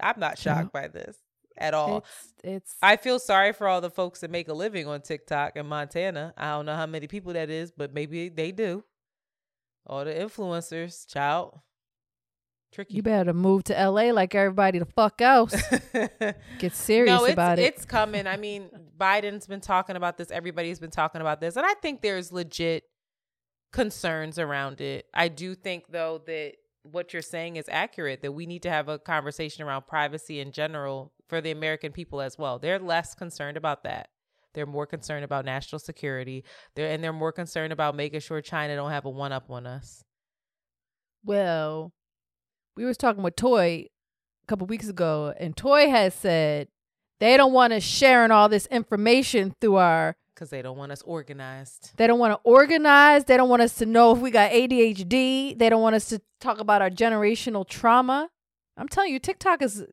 I'm 0.00 0.18
not 0.18 0.44
Yeah. 0.44 0.56
shocked 0.60 0.72
by 0.72 0.88
this 0.88 1.16
at 1.56 1.74
all. 1.74 1.98
It's 1.98 2.32
it's 2.44 2.76
I 2.82 2.96
feel 2.96 3.18
sorry 3.18 3.52
for 3.52 3.68
all 3.68 3.80
the 3.80 3.90
folks 3.90 4.20
that 4.20 4.30
make 4.30 4.48
a 4.48 4.54
living 4.54 4.86
on 4.86 5.00
TikTok 5.00 5.56
in 5.56 5.66
Montana. 5.66 6.34
I 6.36 6.50
don't 6.50 6.66
know 6.66 6.76
how 6.76 6.86
many 6.86 7.06
people 7.06 7.32
that 7.34 7.50
is, 7.50 7.70
but 7.70 7.92
maybe 7.92 8.28
they 8.28 8.52
do. 8.52 8.84
All 9.86 10.04
the 10.04 10.12
influencers, 10.12 11.06
child. 11.06 11.60
Tricky. 12.72 12.94
you 12.94 13.02
better 13.02 13.34
move 13.34 13.64
to 13.64 13.74
LA 13.74 14.12
like 14.12 14.34
everybody 14.34 14.78
the 14.78 14.86
fuck 14.86 15.20
else. 15.20 15.54
Get 16.58 16.74
serious 16.74 17.20
no, 17.20 17.24
it's, 17.24 17.34
about 17.34 17.58
it. 17.58 17.64
It's 17.64 17.84
coming. 17.84 18.26
I 18.26 18.38
mean, 18.38 18.70
Biden's 18.98 19.46
been 19.46 19.60
talking 19.60 19.94
about 19.94 20.16
this. 20.16 20.30
Everybody's 20.30 20.78
been 20.80 20.90
talking 20.90 21.20
about 21.20 21.38
this. 21.38 21.56
And 21.56 21.66
I 21.66 21.74
think 21.74 22.00
there's 22.00 22.32
legit 22.32 22.84
concerns 23.74 24.38
around 24.38 24.80
it. 24.80 25.04
I 25.12 25.28
do 25.28 25.54
think, 25.54 25.84
though, 25.90 26.22
that 26.24 26.54
what 26.82 27.12
you're 27.12 27.22
saying 27.22 27.56
is 27.56 27.66
accurate, 27.70 28.22
that 28.22 28.32
we 28.32 28.46
need 28.46 28.62
to 28.62 28.70
have 28.70 28.88
a 28.88 28.98
conversation 28.98 29.64
around 29.64 29.86
privacy 29.86 30.40
in 30.40 30.52
general 30.52 31.12
for 31.28 31.40
the 31.40 31.50
American 31.50 31.92
people 31.92 32.20
as 32.20 32.36
well. 32.36 32.58
They're 32.58 32.78
less 32.78 33.14
concerned 33.14 33.56
about 33.56 33.84
that. 33.84 34.08
They're 34.54 34.66
more 34.66 34.86
concerned 34.86 35.24
about 35.24 35.44
national 35.44 35.78
security. 35.78 36.44
They're 36.74 36.90
and 36.90 37.02
they're 37.02 37.12
more 37.12 37.32
concerned 37.32 37.72
about 37.72 37.96
making 37.96 38.20
sure 38.20 38.40
China 38.42 38.76
don't 38.76 38.90
have 38.90 39.06
a 39.06 39.10
one 39.10 39.32
up 39.32 39.50
on 39.50 39.66
us. 39.66 40.04
Well, 41.24 41.92
we 42.76 42.84
was 42.84 42.96
talking 42.96 43.22
with 43.22 43.36
Toy 43.36 43.86
a 44.42 44.46
couple 44.46 44.66
weeks 44.66 44.88
ago, 44.88 45.32
and 45.38 45.56
Toy 45.56 45.88
has 45.88 46.14
said 46.14 46.68
they 47.20 47.36
don't 47.36 47.52
want 47.52 47.72
us 47.72 47.82
sharing 47.82 48.30
all 48.30 48.48
this 48.48 48.66
information 48.66 49.54
through 49.60 49.76
our. 49.76 50.16
Because 50.34 50.50
they 50.50 50.62
don't 50.62 50.78
want 50.78 50.92
us 50.92 51.02
organized. 51.02 51.92
They 51.96 52.06
don't 52.06 52.18
want 52.18 52.32
to 52.32 52.40
organize. 52.42 53.24
They 53.24 53.36
don't 53.36 53.48
want 53.48 53.62
us 53.62 53.74
to 53.76 53.86
know 53.86 54.12
if 54.12 54.18
we 54.18 54.30
got 54.30 54.50
ADHD. 54.50 55.58
They 55.58 55.68
don't 55.68 55.82
want 55.82 55.94
us 55.94 56.06
to 56.06 56.20
talk 56.40 56.58
about 56.58 56.80
our 56.80 56.90
generational 56.90 57.68
trauma. 57.68 58.30
I'm 58.76 58.88
telling 58.88 59.12
you, 59.12 59.18
TikTok 59.18 59.62
is 59.62 59.84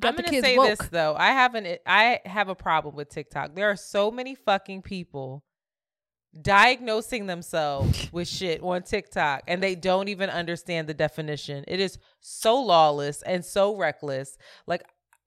got 0.00 0.18
I'm 0.18 0.24
gonna 0.24 0.40
say 0.40 0.56
woke. 0.56 0.78
this 0.78 0.88
though. 0.88 1.14
I 1.16 1.28
haven't. 1.28 1.80
I 1.86 2.20
have 2.24 2.48
a 2.48 2.54
problem 2.54 2.96
with 2.96 3.08
TikTok. 3.08 3.54
There 3.54 3.70
are 3.70 3.76
so 3.76 4.10
many 4.10 4.34
fucking 4.34 4.82
people 4.82 5.44
diagnosing 6.40 7.26
themselves 7.26 8.08
with 8.12 8.28
shit 8.28 8.62
on 8.62 8.82
TikTok, 8.82 9.42
and 9.46 9.62
they 9.62 9.74
don't 9.74 10.08
even 10.08 10.30
understand 10.30 10.88
the 10.88 10.94
definition. 10.94 11.64
It 11.68 11.80
is 11.80 11.98
so 12.20 12.60
lawless 12.60 13.22
and 13.22 13.44
so 13.44 13.76
reckless. 13.76 14.36
Like 14.66 14.82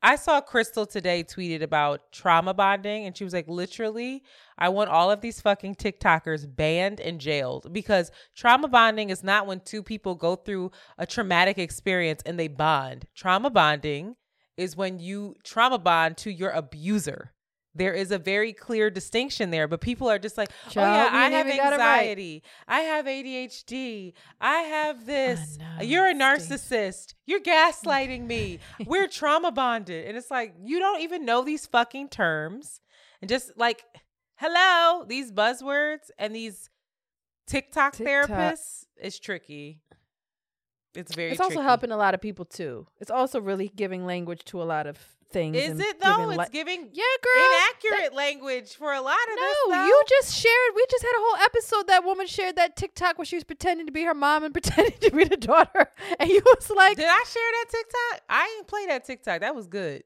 I 0.06 0.18
saw 0.18 0.42
Cristle 0.42 0.86
today 0.86 1.24
tweeted 1.24 1.62
about 1.62 2.12
trauma 2.12 2.54
bonding, 2.54 3.06
and 3.06 3.16
she 3.16 3.24
was 3.24 3.32
like, 3.32 3.48
literally, 3.48 4.22
I 4.58 4.68
want 4.68 4.90
all 4.90 5.10
of 5.10 5.22
these 5.22 5.40
fucking 5.40 5.76
TikTokers 5.76 6.54
banned 6.54 7.00
and 7.00 7.22
jailed 7.22 7.72
because 7.72 8.12
trauma 8.36 8.68
bonding 8.68 9.12
is 9.12 9.24
not 9.24 9.48
when 9.48 9.62
two 9.62 9.82
people 9.82 10.16
go 10.16 10.36
through 10.36 10.72
a 10.98 11.06
traumatic 11.06 11.58
experience 11.58 12.22
and 12.26 12.38
they 12.38 12.50
bond. 12.50 13.06
Trauma 13.16 13.50
bonding 13.50 14.18
is 14.58 14.76
when 14.76 15.00
you 15.00 15.36
trauma 15.46 15.80
bond 15.80 16.18
to 16.18 16.32
your 16.32 16.52
abuser. 16.52 17.32
There 17.76 17.94
is 17.94 18.12
a 18.12 18.20
very 18.20 18.54
clear 18.54 18.90
distinction 18.92 19.50
there, 19.50 19.68
but 19.68 19.82
people 19.82 20.10
are 20.10 20.20
just 20.20 20.38
like, 20.38 20.50
oh 20.68 20.72
yeah, 20.76 21.10
I 21.12 21.30
have 21.30 21.34
ain't 21.34 21.48
even 21.48 21.58
got 21.58 21.74
it 21.74 21.78
right." 21.78 22.00
anxiety. 22.00 22.44
I 22.68 22.80
have 22.82 23.06
ADHD. 23.06 24.14
I 24.40 24.58
have 24.60 25.06
this. 25.06 25.58
know, 25.58 25.84
You're 25.84 26.08
a 26.08 26.14
narcissist. 26.14 27.16
You're 27.26 27.42
gaslighting 27.42 28.26
me. 28.28 28.60
We're 28.86 29.08
trauma 29.08 29.52
bonded. 29.52 30.08
And 30.08 30.18
it's 30.18 30.30
like, 30.30 30.54
you 30.64 30.80
don't 30.80 31.02
even 31.02 31.26
know 31.26 31.44
these 31.44 31.66
fucking 31.66 32.10
terms. 32.10 32.82
And 33.22 33.30
just 33.30 33.58
like, 33.58 33.84
hello, 34.36 35.06
these 35.08 35.32
buzzwords 35.32 36.12
and 36.20 36.36
these 36.36 36.70
TikTok, 37.48 37.94
TikTok. 37.94 38.30
therapists 38.30 38.86
is 39.02 39.20
tricky. 39.20 39.82
It's 40.96 41.16
very 41.16 41.32
It's 41.32 41.42
also 41.42 41.62
helping 41.62 41.92
a 41.92 41.98
lot 41.98 42.14
of 42.14 42.22
people 42.22 42.46
too. 42.46 42.88
It's 43.00 43.10
also 43.10 43.40
really 43.40 43.72
giving 43.76 44.06
language 44.06 44.44
to 44.46 44.62
a 44.62 44.66
lot 44.66 44.86
of 44.86 45.00
things. 45.34 45.58
Is 45.58 45.80
it 45.80 46.00
though? 46.00 46.18
giving 46.30 46.40
It's 46.40 46.50
giving 46.52 46.90
yeah, 46.94 47.04
girl. 47.22 47.50
inaccurate 47.92 48.16
language 48.16 48.76
for 48.76 48.94
a 48.94 49.02
lot 49.02 49.16
of 49.16 49.36
this. 49.36 49.58
No, 49.68 49.86
you 49.86 50.04
just 50.08 50.36
shared. 50.36 50.72
We 50.76 50.86
just 50.90 51.04
had 51.04 51.12
a 51.12 51.20
whole 51.20 51.44
episode. 51.44 51.88
That 51.88 52.06
woman 52.06 52.28
shared 52.28 52.56
that 52.56 52.76
TikTok 52.76 53.18
where 53.18 53.26
she 53.26 53.36
was 53.36 53.44
pretending 53.44 53.88
to 53.88 53.92
be 53.92 54.04
her 54.04 54.14
mom 54.14 54.44
and 54.44 54.54
pretending 54.54 54.98
to 55.02 55.12
be 55.12 55.24
the 55.26 55.38
daughter, 55.38 55.90
and 56.20 56.30
you 56.30 56.42
was 56.46 56.70
like, 56.70 56.96
Did 56.96 57.08
I 57.10 57.24
share 57.28 57.52
that 57.52 57.66
TikTok? 57.70 58.22
I 58.30 58.56
ain't 58.58 58.68
play 58.68 58.86
that 58.88 59.06
TikTok. 59.06 59.42
That 59.42 59.56
was 59.56 59.68
good. 59.68 60.04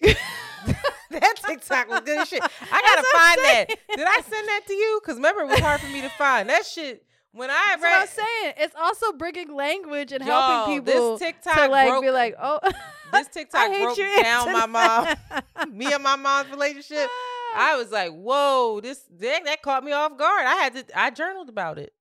that 0.00 1.34
TikTok 1.44 1.88
was 1.88 2.00
good 2.00 2.26
shit. 2.28 2.42
I 2.42 2.80
gotta 2.80 3.06
find 3.12 3.38
that. 3.44 3.66
Did 3.96 4.06
I 4.06 4.20
send 4.28 4.48
that 4.48 4.62
to 4.68 4.72
you? 4.72 5.00
Because 5.02 5.16
remember, 5.16 5.42
it 5.42 5.48
was 5.48 5.58
hard 5.58 5.80
for 5.80 5.88
me 5.88 6.00
to 6.02 6.08
find 6.10 6.48
that 6.48 6.64
shit. 6.64 7.04
When 7.38 7.50
I 7.50 7.76
That's 7.78 7.82
what 7.82 8.00
I'm 8.00 8.08
saying. 8.08 8.54
It's 8.56 8.74
also 8.76 9.12
bringing 9.12 9.54
language 9.54 10.10
and 10.10 10.24
helping 10.24 10.82
this 10.82 11.20
TikTok 11.20 11.54
to 11.54 11.68
like 11.68 11.88
broke- 11.88 12.02
be 12.02 12.10
like, 12.10 12.34
oh, 12.40 12.58
this 13.12 13.28
TikTok 13.32 13.70
hate 13.70 13.84
broke 13.84 13.96
down 14.24 14.52
my 14.52 14.66
mom, 14.66 15.72
me 15.72 15.92
and 15.92 16.02
my 16.02 16.16
mom's 16.16 16.50
relationship. 16.50 17.08
Ah. 17.08 17.72
I 17.72 17.76
was 17.76 17.92
like, 17.92 18.12
whoa, 18.12 18.80
this 18.80 19.00
that, 19.20 19.44
that 19.44 19.62
caught 19.62 19.84
me 19.84 19.92
off 19.92 20.18
guard. 20.18 20.46
I 20.46 20.54
had 20.56 20.74
to, 20.74 20.98
I 21.00 21.10
journaled 21.10 21.48
about 21.48 21.78
it. 21.78 21.92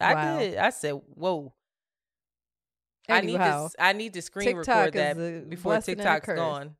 I 0.00 0.14
Wow. 0.14 0.38
did. 0.38 0.56
I 0.56 0.70
said, 0.70 0.92
whoa. 0.92 1.52
I 3.08 3.22
need 3.22 3.38
to 3.38 3.70
I 3.78 3.92
need 3.92 4.14
to 4.14 4.22
screen 4.22 4.46
TikTok 4.46 4.94
record 4.94 4.94
that 4.94 5.50
before 5.50 5.72
blessing 5.72 5.98
and 5.98 6.08
a 6.08 6.14
TikTok's 6.14 6.38
gone. 6.38 6.76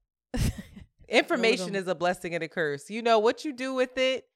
Information 1.09 1.75
is 1.75 1.89
a 1.89 1.95
blessing 1.97 2.37
and 2.37 2.45
a 2.45 2.49
curse. 2.49 2.89
You 2.89 3.03
know 3.03 3.19
what 3.19 3.45
you 3.45 3.53
do 3.53 3.75
with 3.75 3.99
it. 3.99 4.27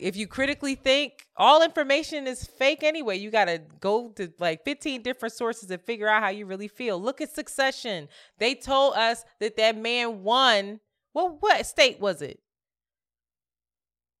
If 0.00 0.16
you 0.16 0.26
critically 0.26 0.74
think 0.74 1.26
all 1.36 1.62
information 1.62 2.26
is 2.26 2.44
fake 2.46 2.82
anyway, 2.82 3.18
you 3.18 3.30
got 3.30 3.46
to 3.46 3.60
go 3.80 4.10
to 4.16 4.32
like 4.38 4.64
15 4.64 5.02
different 5.02 5.34
sources 5.34 5.70
and 5.70 5.80
figure 5.82 6.08
out 6.08 6.22
how 6.22 6.30
you 6.30 6.46
really 6.46 6.68
feel. 6.68 7.00
Look 7.00 7.20
at 7.20 7.34
Succession. 7.34 8.08
They 8.38 8.54
told 8.54 8.94
us 8.94 9.24
that 9.40 9.56
that 9.56 9.76
man 9.76 10.22
won. 10.22 10.80
Well, 11.14 11.36
what 11.40 11.64
state 11.66 12.00
was 12.00 12.22
it? 12.22 12.40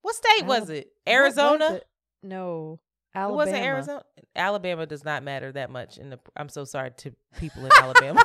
What 0.02 0.14
state 0.14 0.46
was 0.46 0.70
it? 0.70 0.88
What 1.04 1.12
was 1.24 1.38
Arizona? 1.38 1.74
it? 1.76 1.86
No, 2.22 2.80
It 3.14 3.18
Alabama. 3.18 3.36
wasn't 3.36 3.58
Arizona. 3.64 4.02
Alabama 4.36 4.86
does 4.86 5.04
not 5.04 5.22
matter 5.22 5.52
that 5.52 5.70
much. 5.70 5.98
In 5.98 6.10
the, 6.10 6.18
I'm 6.36 6.48
so 6.48 6.64
sorry 6.64 6.90
to 6.98 7.12
people 7.38 7.64
in 7.66 7.72
Alabama, 7.76 8.22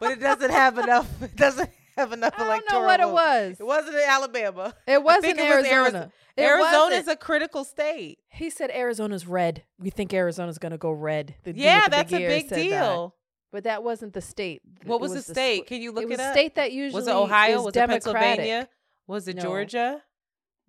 but 0.00 0.12
it 0.12 0.20
doesn't 0.20 0.50
have 0.50 0.78
enough. 0.78 1.08
It 1.22 1.36
doesn't 1.36 1.70
have 1.98 2.12
enough 2.12 2.34
I 2.36 2.44
don't 2.60 2.72
know 2.72 2.80
what 2.86 3.00
it 3.00 3.08
was. 3.10 3.60
It 3.60 3.66
wasn't 3.66 3.96
in 3.96 4.02
Alabama. 4.06 4.74
It 4.86 5.02
wasn't 5.02 5.38
it 5.38 5.42
was 5.56 5.66
Arizona. 5.66 6.12
It 6.36 6.42
Arizona's 6.42 6.90
wasn't. 6.98 7.08
a 7.08 7.16
critical 7.16 7.64
state. 7.64 8.18
He 8.28 8.48
said 8.50 8.70
Arizona's 8.70 9.26
red. 9.26 9.64
We 9.78 9.90
think 9.90 10.14
Arizona's 10.14 10.58
going 10.58 10.72
to 10.72 10.78
go 10.78 10.92
red. 10.92 11.34
The 11.42 11.52
Yeah, 11.54 11.88
that's 11.88 12.12
a 12.12 12.18
big 12.18 12.48
said 12.48 12.58
that. 12.58 12.62
deal. 12.62 13.14
But 13.50 13.64
that 13.64 13.82
wasn't 13.82 14.12
the 14.12 14.20
state. 14.20 14.60
What 14.84 14.96
It 14.96 15.00
was, 15.00 15.12
the 15.14 15.22
state? 15.22 15.66
Can 15.66 15.80
you 15.82 15.90
look 15.90 16.04
it 16.04 16.12
it, 16.12 16.20
up? 16.20 16.32
state 16.34 16.54
that 16.56 16.70
usually 16.70 17.00
was 17.00 17.08
it 17.08 17.14
Ohio? 17.14 17.62
Was 17.62 17.72
Democratic. 17.74 18.04
it 18.06 18.12
Pennsylvania? 18.14 18.68
Was 19.06 19.26
it 19.26 19.36
No. 19.36 19.42
Georgia? 19.42 20.02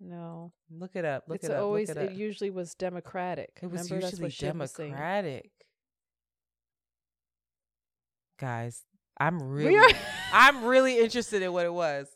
No, 0.00 0.52
Look 0.70 0.92
it 0.96 1.04
up. 1.04 1.24
Look 1.28 1.36
it's 1.36 1.44
it 1.44 1.50
up. 1.50 1.62
always 1.62 1.88
look 1.88 1.98
it, 1.98 2.04
up. 2.04 2.10
it 2.10 2.16
usually 2.16 2.48
was 2.50 2.74
Democratic. 2.74 3.50
It 3.62 3.66
was 3.70 3.90
Remember, 3.90 4.06
usually 4.06 4.30
Shiv 4.30 4.56
was. 4.58 4.72
Democratic. 4.72 5.50
Guys, 8.38 8.82
I'm 9.20 9.40
really 9.42 9.94
I'm 10.32 10.64
really 10.64 10.98
interested 10.98 11.42
in 11.42 11.52
what 11.52 11.66
it 11.66 11.72
was. 11.72 12.08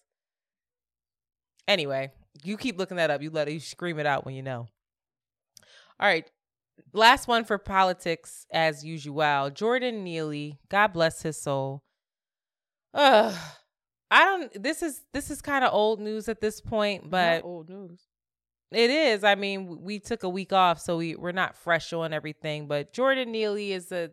Anyway, 1.68 2.10
you 2.42 2.56
keep 2.56 2.78
looking 2.78 2.96
that 2.96 3.10
up. 3.10 3.22
You 3.22 3.30
let 3.30 3.52
you 3.52 3.60
scream 3.60 3.98
it 3.98 4.06
out 4.06 4.24
when 4.24 4.34
you 4.34 4.42
know. 4.42 4.66
All 6.00 6.08
right. 6.08 6.28
Last 6.92 7.28
one 7.28 7.44
for 7.44 7.58
politics 7.58 8.46
as 8.52 8.84
usual. 8.84 9.50
Jordan 9.50 10.02
Neely, 10.02 10.58
God 10.68 10.88
bless 10.88 11.22
his 11.22 11.40
soul. 11.40 11.82
Ugh. 12.94 13.34
I 14.10 14.24
don't 14.24 14.62
this 14.62 14.82
is 14.82 15.02
this 15.12 15.30
is 15.30 15.42
kind 15.42 15.64
of 15.64 15.72
old 15.72 16.00
news 16.00 16.28
at 16.28 16.40
this 16.40 16.60
point, 16.60 17.04
Not 17.04 17.10
but 17.10 17.44
old 17.44 17.68
news. 17.68 18.00
it 18.70 18.90
is. 18.90 19.24
I 19.24 19.34
mean, 19.34 19.82
we 19.82 19.98
took 19.98 20.22
a 20.22 20.28
week 20.28 20.52
off, 20.52 20.80
so 20.80 20.98
we 20.98 21.16
we're 21.16 21.32
not 21.32 21.56
fresh 21.56 21.92
on 21.92 22.12
everything. 22.12 22.66
But 22.66 22.92
Jordan 22.92 23.32
Neely 23.32 23.72
is 23.72 23.90
a 23.92 24.10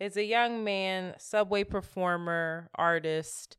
is 0.00 0.16
a 0.16 0.24
young 0.24 0.64
man, 0.64 1.14
subway 1.18 1.62
performer, 1.62 2.70
artist 2.74 3.58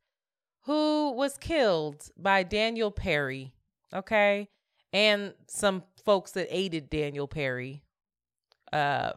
who 0.63 1.11
was 1.13 1.37
killed 1.37 2.09
by 2.17 2.43
Daniel 2.43 2.91
Perry. 2.91 3.53
Okay, 3.93 4.49
and 4.91 5.33
some 5.47 5.83
folks 6.03 6.31
that 6.31 6.47
aided 6.49 6.89
Daniel 6.89 7.27
Perry. 7.27 7.83
Uh, 8.73 9.11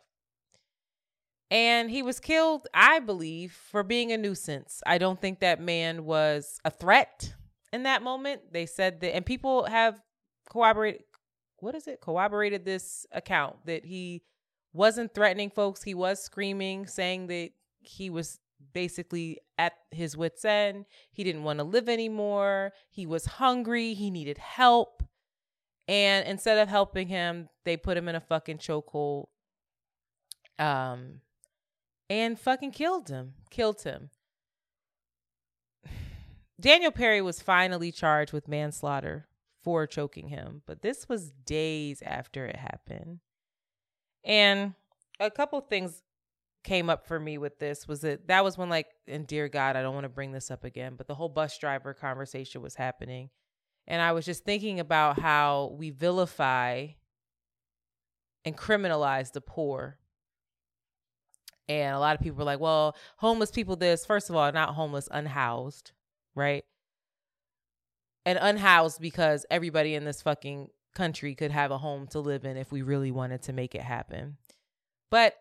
and 1.50 1.90
he 1.90 2.02
was 2.02 2.20
killed, 2.20 2.66
I 2.74 2.98
believe, 2.98 3.52
for 3.52 3.82
being 3.82 4.12
a 4.12 4.18
nuisance. 4.18 4.82
I 4.86 4.98
don't 4.98 5.20
think 5.20 5.40
that 5.40 5.60
man 5.60 6.04
was 6.04 6.58
a 6.64 6.70
threat 6.70 7.34
in 7.72 7.84
that 7.84 8.02
moment. 8.02 8.52
They 8.52 8.66
said 8.66 9.00
that, 9.00 9.14
and 9.14 9.24
people 9.24 9.64
have 9.64 10.00
corroborated. 10.50 11.02
What 11.58 11.74
is 11.74 11.86
it? 11.86 12.00
Corroborated 12.00 12.64
this 12.64 13.06
account 13.12 13.56
that 13.66 13.84
he 13.84 14.22
wasn't 14.74 15.14
threatening 15.14 15.48
folks. 15.48 15.82
He 15.82 15.94
was 15.94 16.22
screaming, 16.22 16.86
saying 16.86 17.28
that 17.28 17.50
he 17.80 18.10
was 18.10 18.40
basically 18.72 19.38
at 19.56 19.74
his 19.90 20.16
wits' 20.16 20.44
end. 20.44 20.84
He 21.12 21.24
didn't 21.24 21.44
want 21.44 21.60
to 21.60 21.64
live 21.64 21.88
anymore. 21.88 22.72
He 22.90 23.06
was 23.06 23.24
hungry. 23.24 23.94
He 23.94 24.10
needed 24.10 24.36
help. 24.36 25.02
And 25.86 26.26
instead 26.26 26.58
of 26.58 26.68
helping 26.68 27.08
him, 27.08 27.48
they 27.64 27.76
put 27.76 27.96
him 27.96 28.08
in 28.08 28.16
a 28.16 28.20
fucking 28.20 28.58
chokehold. 28.58 29.26
Um, 30.58 31.20
and 32.10 32.38
fucking 32.38 32.72
killed 32.72 33.08
him. 33.08 33.34
Killed 33.50 33.82
him. 33.82 34.10
Daniel 36.60 36.90
Perry 36.90 37.22
was 37.22 37.40
finally 37.40 37.92
charged 37.92 38.32
with 38.32 38.48
manslaughter 38.48 39.28
for 39.62 39.86
choking 39.86 40.28
him, 40.28 40.62
but 40.66 40.82
this 40.82 41.08
was 41.08 41.30
days 41.30 42.02
after 42.04 42.46
it 42.46 42.56
happened. 42.56 43.20
And 44.24 44.74
a 45.20 45.30
couple 45.30 45.60
things 45.60 46.02
came 46.64 46.88
up 46.88 47.06
for 47.06 47.20
me 47.20 47.36
with 47.36 47.58
this 47.58 47.86
was 47.86 48.00
that 48.00 48.26
that 48.26 48.42
was 48.42 48.56
when 48.56 48.70
like 48.70 48.86
and 49.06 49.26
dear 49.26 49.48
god 49.48 49.76
I 49.76 49.82
don't 49.82 49.92
want 49.92 50.04
to 50.04 50.08
bring 50.08 50.32
this 50.32 50.50
up 50.50 50.64
again, 50.64 50.94
but 50.96 51.06
the 51.06 51.14
whole 51.14 51.28
bus 51.28 51.56
driver 51.58 51.92
conversation 51.92 52.62
was 52.62 52.74
happening. 52.74 53.30
And 53.86 54.00
I 54.00 54.12
was 54.12 54.24
just 54.24 54.44
thinking 54.44 54.80
about 54.80 55.18
how 55.18 55.76
we 55.78 55.90
vilify 55.90 56.86
and 58.44 58.56
criminalize 58.56 59.32
the 59.32 59.42
poor. 59.42 59.98
And 61.68 61.94
a 61.94 61.98
lot 61.98 62.14
of 62.14 62.22
people 62.22 62.38
were 62.38 62.44
like, 62.44 62.60
well, 62.60 62.96
homeless 63.18 63.50
people 63.50 63.76
this, 63.76 64.04
first 64.04 64.28
of 64.28 64.36
all, 64.36 64.50
not 64.52 64.74
homeless, 64.74 65.08
unhoused, 65.10 65.92
right? 66.34 66.64
And 68.26 68.38
unhoused 68.40 69.00
because 69.00 69.44
everybody 69.50 69.94
in 69.94 70.04
this 70.04 70.22
fucking 70.22 70.68
country 70.94 71.34
could 71.34 71.50
have 71.50 71.70
a 71.70 71.78
home 71.78 72.06
to 72.08 72.20
live 72.20 72.44
in 72.44 72.56
if 72.56 72.72
we 72.72 72.82
really 72.82 73.10
wanted 73.10 73.42
to 73.42 73.52
make 73.52 73.74
it 73.74 73.82
happen. 73.82 74.36
But 75.10 75.34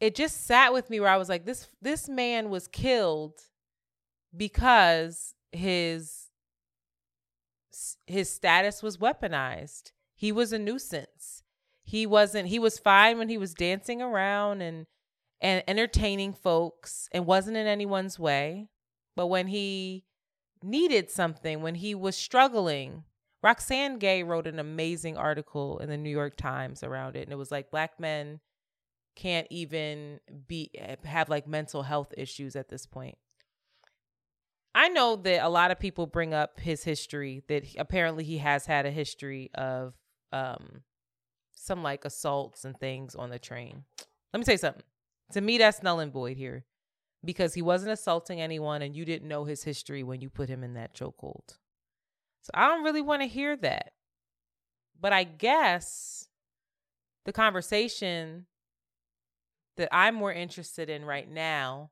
it 0.00 0.14
just 0.14 0.46
sat 0.46 0.72
with 0.72 0.88
me 0.90 1.00
where 1.00 1.10
I 1.10 1.16
was 1.16 1.28
like, 1.28 1.44
this 1.44 1.68
this 1.82 2.08
man 2.08 2.50
was 2.50 2.66
killed 2.68 3.38
because 4.36 5.34
his 5.52 6.30
his 8.06 8.30
status 8.30 8.82
was 8.82 8.98
weaponized. 8.98 9.92
He 10.14 10.32
was 10.32 10.52
a 10.52 10.58
nuisance. 10.58 11.42
He 11.82 12.06
wasn't 12.06 12.48
he 12.48 12.58
was 12.58 12.78
fine 12.78 13.18
when 13.18 13.28
he 13.28 13.38
was 13.38 13.54
dancing 13.54 14.00
around 14.00 14.62
and 14.62 14.86
and 15.40 15.62
entertaining 15.66 16.32
folks 16.32 17.08
and 17.12 17.26
wasn't 17.26 17.56
in 17.56 17.66
anyone's 17.66 18.18
way. 18.18 18.68
But 19.16 19.26
when 19.26 19.48
he 19.48 20.04
needed 20.62 21.10
something, 21.10 21.62
when 21.62 21.76
he 21.76 21.94
was 21.94 22.16
struggling, 22.16 23.04
Roxane 23.42 23.98
Gay 23.98 24.22
wrote 24.22 24.46
an 24.46 24.58
amazing 24.58 25.16
article 25.16 25.78
in 25.78 25.88
the 25.88 25.96
New 25.96 26.10
York 26.10 26.36
Times 26.36 26.82
around 26.82 27.16
it. 27.16 27.22
And 27.22 27.32
it 27.32 27.36
was 27.36 27.50
like 27.50 27.70
black 27.70 27.98
men 27.98 28.40
can't 29.16 29.46
even 29.50 30.20
be 30.46 30.70
have 31.04 31.28
like 31.28 31.46
mental 31.46 31.82
health 31.82 32.12
issues 32.16 32.54
at 32.56 32.68
this 32.68 32.86
point. 32.86 33.18
I 34.74 34.88
know 34.88 35.16
that 35.16 35.44
a 35.44 35.48
lot 35.48 35.70
of 35.70 35.80
people 35.80 36.06
bring 36.06 36.32
up 36.32 36.60
his 36.60 36.84
history 36.84 37.42
that 37.48 37.64
he- 37.64 37.78
apparently 37.78 38.24
he 38.24 38.38
has 38.38 38.66
had 38.66 38.86
a 38.86 38.90
history 38.90 39.50
of 39.54 39.94
um 40.32 40.82
some 41.54 41.82
like 41.82 42.04
assaults 42.04 42.64
and 42.64 42.78
things 42.78 43.14
on 43.14 43.30
the 43.30 43.38
train. 43.38 43.84
Let 44.32 44.38
me 44.38 44.44
say 44.44 44.56
something. 44.56 44.84
To 45.32 45.40
me 45.40 45.58
that's 45.58 45.82
null 45.82 46.00
and 46.00 46.12
void 46.12 46.36
here 46.36 46.64
because 47.24 47.54
he 47.54 47.62
wasn't 47.62 47.92
assaulting 47.92 48.40
anyone 48.40 48.82
and 48.82 48.94
you 48.94 49.04
didn't 49.04 49.28
know 49.28 49.44
his 49.44 49.64
history 49.64 50.02
when 50.02 50.20
you 50.20 50.30
put 50.30 50.48
him 50.48 50.62
in 50.62 50.74
that 50.74 50.94
chokehold. 50.94 51.56
So 52.42 52.50
I 52.54 52.68
don't 52.68 52.84
really 52.84 53.02
want 53.02 53.22
to 53.22 53.28
hear 53.28 53.56
that. 53.56 53.92
But 55.00 55.12
I 55.12 55.24
guess 55.24 56.28
the 57.24 57.32
conversation 57.32 58.46
that 59.76 59.88
I'm 59.92 60.14
more 60.14 60.32
interested 60.32 60.90
in 60.90 61.04
right 61.04 61.30
now 61.30 61.90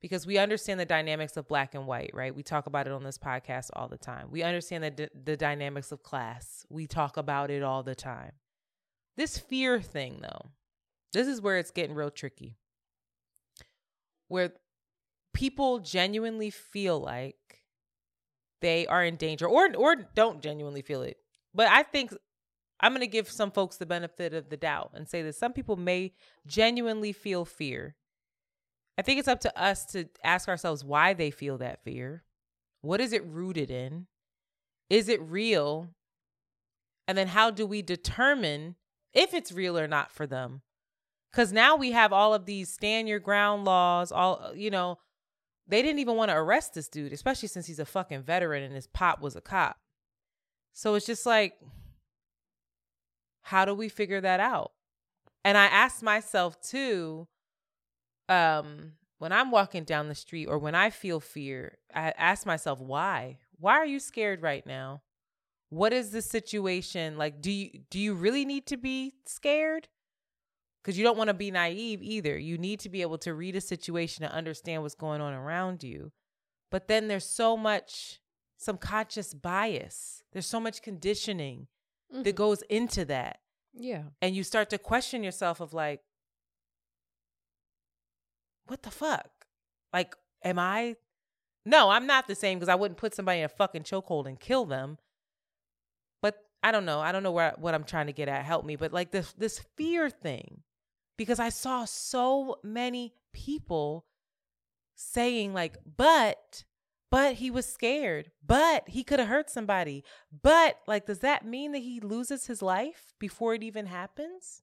because 0.00 0.26
we 0.26 0.36
understand 0.36 0.78
the 0.78 0.84
dynamics 0.84 1.36
of 1.36 1.48
black 1.48 1.74
and 1.74 1.86
white, 1.86 2.10
right? 2.12 2.34
We 2.34 2.42
talk 2.42 2.66
about 2.66 2.86
it 2.86 2.92
on 2.92 3.04
this 3.04 3.16
podcast 3.16 3.70
all 3.72 3.88
the 3.88 3.96
time. 3.96 4.28
We 4.30 4.42
understand 4.42 4.84
the 4.84 4.90
d- 4.90 5.08
the 5.24 5.36
dynamics 5.36 5.92
of 5.92 6.02
class. 6.02 6.66
We 6.68 6.86
talk 6.86 7.16
about 7.16 7.50
it 7.50 7.62
all 7.62 7.82
the 7.82 7.94
time. 7.94 8.32
This 9.16 9.38
fear 9.38 9.80
thing 9.80 10.18
though. 10.20 10.50
This 11.12 11.26
is 11.26 11.40
where 11.40 11.58
it's 11.58 11.70
getting 11.70 11.94
real 11.94 12.10
tricky. 12.10 12.58
Where 14.28 14.52
people 15.32 15.78
genuinely 15.78 16.50
feel 16.50 17.00
like 17.00 17.36
they 18.60 18.86
are 18.86 19.04
in 19.04 19.16
danger 19.16 19.46
or 19.46 19.74
or 19.76 19.96
don't 20.14 20.42
genuinely 20.42 20.82
feel 20.82 21.02
it. 21.02 21.18
But 21.54 21.68
I 21.68 21.82
think 21.82 22.12
I'm 22.80 22.92
going 22.92 23.00
to 23.00 23.06
give 23.06 23.30
some 23.30 23.50
folks 23.50 23.76
the 23.76 23.86
benefit 23.86 24.34
of 24.34 24.50
the 24.50 24.56
doubt 24.56 24.90
and 24.94 25.08
say 25.08 25.22
that 25.22 25.36
some 25.36 25.52
people 25.52 25.76
may 25.76 26.12
genuinely 26.46 27.12
feel 27.12 27.44
fear. 27.44 27.96
I 28.98 29.02
think 29.02 29.18
it's 29.18 29.28
up 29.28 29.40
to 29.40 29.60
us 29.60 29.84
to 29.86 30.08
ask 30.22 30.48
ourselves 30.48 30.84
why 30.84 31.14
they 31.14 31.30
feel 31.30 31.58
that 31.58 31.82
fear. 31.82 32.24
What 32.80 33.00
is 33.00 33.12
it 33.12 33.26
rooted 33.26 33.70
in? 33.70 34.06
Is 34.90 35.08
it 35.08 35.22
real? 35.22 35.88
And 37.08 37.16
then 37.16 37.28
how 37.28 37.50
do 37.50 37.66
we 37.66 37.82
determine 37.82 38.76
if 39.12 39.34
it's 39.34 39.52
real 39.52 39.78
or 39.78 39.88
not 39.88 40.10
for 40.10 40.26
them? 40.26 40.62
Cuz 41.32 41.52
now 41.52 41.76
we 41.76 41.92
have 41.92 42.12
all 42.12 42.34
of 42.34 42.46
these 42.46 42.72
stand 42.72 43.08
your 43.08 43.18
ground 43.18 43.64
laws, 43.64 44.12
all 44.12 44.52
you 44.54 44.70
know, 44.70 44.98
they 45.66 45.82
didn't 45.82 45.98
even 45.98 46.16
want 46.16 46.30
to 46.30 46.36
arrest 46.36 46.74
this 46.74 46.88
dude, 46.88 47.12
especially 47.12 47.48
since 47.48 47.66
he's 47.66 47.78
a 47.78 47.84
fucking 47.84 48.22
veteran 48.22 48.62
and 48.62 48.74
his 48.74 48.86
pop 48.86 49.20
was 49.20 49.36
a 49.36 49.40
cop. 49.40 49.78
So 50.72 50.94
it's 50.94 51.06
just 51.06 51.26
like 51.26 51.54
how 53.42 53.64
do 53.64 53.74
we 53.74 53.88
figure 53.88 54.20
that 54.20 54.40
out? 54.40 54.72
And 55.44 55.58
I 55.58 55.66
asked 55.66 56.02
myself 56.02 56.60
too, 56.60 57.28
um 58.28 58.92
when 59.18 59.32
I'm 59.32 59.50
walking 59.50 59.84
down 59.84 60.08
the 60.08 60.14
street 60.14 60.46
or 60.46 60.58
when 60.58 60.74
I 60.74 60.90
feel 60.90 61.20
fear, 61.20 61.78
I 61.94 62.12
ask 62.18 62.44
myself 62.44 62.80
why? 62.80 63.38
Why 63.58 63.74
are 63.74 63.86
you 63.86 64.00
scared 64.00 64.42
right 64.42 64.66
now? 64.66 65.02
What 65.70 65.92
is 65.92 66.10
the 66.10 66.22
situation? 66.22 67.16
Like 67.16 67.40
do 67.40 67.50
you 67.50 67.70
do 67.90 67.98
you 67.98 68.14
really 68.14 68.44
need 68.44 68.66
to 68.66 68.76
be 68.76 69.14
scared? 69.26 69.88
Cuz 70.84 70.96
you 70.98 71.04
don't 71.04 71.16
want 71.16 71.28
to 71.28 71.34
be 71.34 71.50
naive 71.50 72.02
either. 72.02 72.38
You 72.38 72.58
need 72.58 72.78
to 72.80 72.88
be 72.88 73.02
able 73.02 73.18
to 73.18 73.34
read 73.34 73.56
a 73.56 73.60
situation 73.60 74.22
and 74.24 74.32
understand 74.32 74.82
what's 74.82 74.94
going 74.94 75.20
on 75.20 75.32
around 75.32 75.82
you. 75.82 76.12
But 76.70 76.88
then 76.88 77.08
there's 77.08 77.26
so 77.26 77.56
much 77.56 78.20
subconscious 78.58 79.34
bias. 79.34 80.22
There's 80.32 80.46
so 80.46 80.60
much 80.60 80.82
conditioning 80.82 81.68
Mm-hmm. 82.12 82.22
that 82.24 82.36
goes 82.36 82.62
into 82.68 83.04
that. 83.06 83.38
Yeah. 83.72 84.04
And 84.22 84.36
you 84.36 84.44
start 84.44 84.70
to 84.70 84.78
question 84.78 85.24
yourself 85.24 85.60
of 85.60 85.72
like, 85.72 86.00
what 88.66 88.82
the 88.82 88.90
fuck? 88.90 89.30
Like, 89.92 90.14
am 90.44 90.58
I? 90.58 90.96
No, 91.66 91.90
I'm 91.90 92.06
not 92.06 92.28
the 92.28 92.34
same 92.34 92.58
because 92.58 92.68
I 92.68 92.74
wouldn't 92.74 92.98
put 92.98 93.14
somebody 93.14 93.40
in 93.40 93.46
a 93.46 93.48
fucking 93.48 93.82
chokehold 93.82 94.26
and 94.26 94.38
kill 94.38 94.64
them. 94.64 94.98
But 96.22 96.36
I 96.62 96.70
don't 96.72 96.84
know. 96.84 97.00
I 97.00 97.10
don't 97.10 97.22
know 97.22 97.32
where 97.32 97.54
what 97.58 97.74
I'm 97.74 97.84
trying 97.84 98.06
to 98.06 98.12
get 98.12 98.28
at. 98.28 98.44
Help 98.44 98.64
me. 98.64 98.76
But 98.76 98.92
like 98.92 99.10
this 99.10 99.32
this 99.32 99.58
fear 99.76 100.08
thing, 100.10 100.62
because 101.16 101.38
I 101.38 101.48
saw 101.50 101.84
so 101.84 102.58
many 102.62 103.14
people 103.32 104.06
saying 104.94 105.52
like, 105.54 105.76
but 105.96 106.64
but 107.10 107.34
he 107.34 107.48
was 107.50 107.64
scared, 107.66 108.32
but 108.44 108.88
he 108.88 109.04
could 109.04 109.20
have 109.20 109.28
hurt 109.28 109.48
somebody. 109.48 110.02
But 110.42 110.78
like, 110.88 111.06
does 111.06 111.20
that 111.20 111.44
mean 111.46 111.72
that 111.72 111.78
he 111.78 112.00
loses 112.00 112.46
his 112.46 112.60
life 112.60 113.14
before 113.20 113.54
it 113.54 113.62
even 113.62 113.86
happens? 113.86 114.62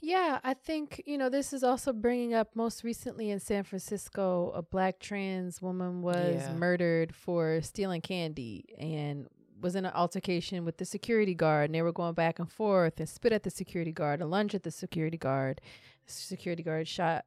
Yeah, 0.00 0.38
I 0.44 0.54
think, 0.54 1.02
you 1.06 1.18
know, 1.18 1.28
this 1.28 1.52
is 1.52 1.64
also 1.64 1.92
bringing 1.92 2.32
up 2.32 2.54
most 2.54 2.84
recently 2.84 3.30
in 3.30 3.40
San 3.40 3.64
Francisco, 3.64 4.52
a 4.54 4.62
black 4.62 5.00
trans 5.00 5.60
woman 5.60 6.02
was 6.02 6.48
Yeah. 6.48 6.54
murdered 6.54 7.14
for 7.14 7.60
stealing 7.62 8.00
candy 8.00 8.74
and 8.78 9.28
was 9.60 9.74
in 9.74 9.84
an 9.84 9.92
altercation 9.94 10.64
with 10.64 10.78
the 10.78 10.84
security 10.84 11.34
guard. 11.34 11.66
And 11.66 11.74
they 11.74 11.82
were 11.82 11.92
going 11.92 12.14
back 12.14 12.38
and 12.38 12.50
forth 12.50 12.98
and 12.98 13.08
spit 13.08 13.32
at 13.32 13.42
the 13.42 13.50
security 13.50 13.92
guard 13.92 14.20
and 14.20 14.30
lunge 14.30 14.54
at 14.54 14.62
the 14.62 14.70
security 14.70 15.18
guard. 15.18 15.60
The 16.06 16.12
security 16.12 16.62
guard 16.62 16.88
shot 16.88 17.24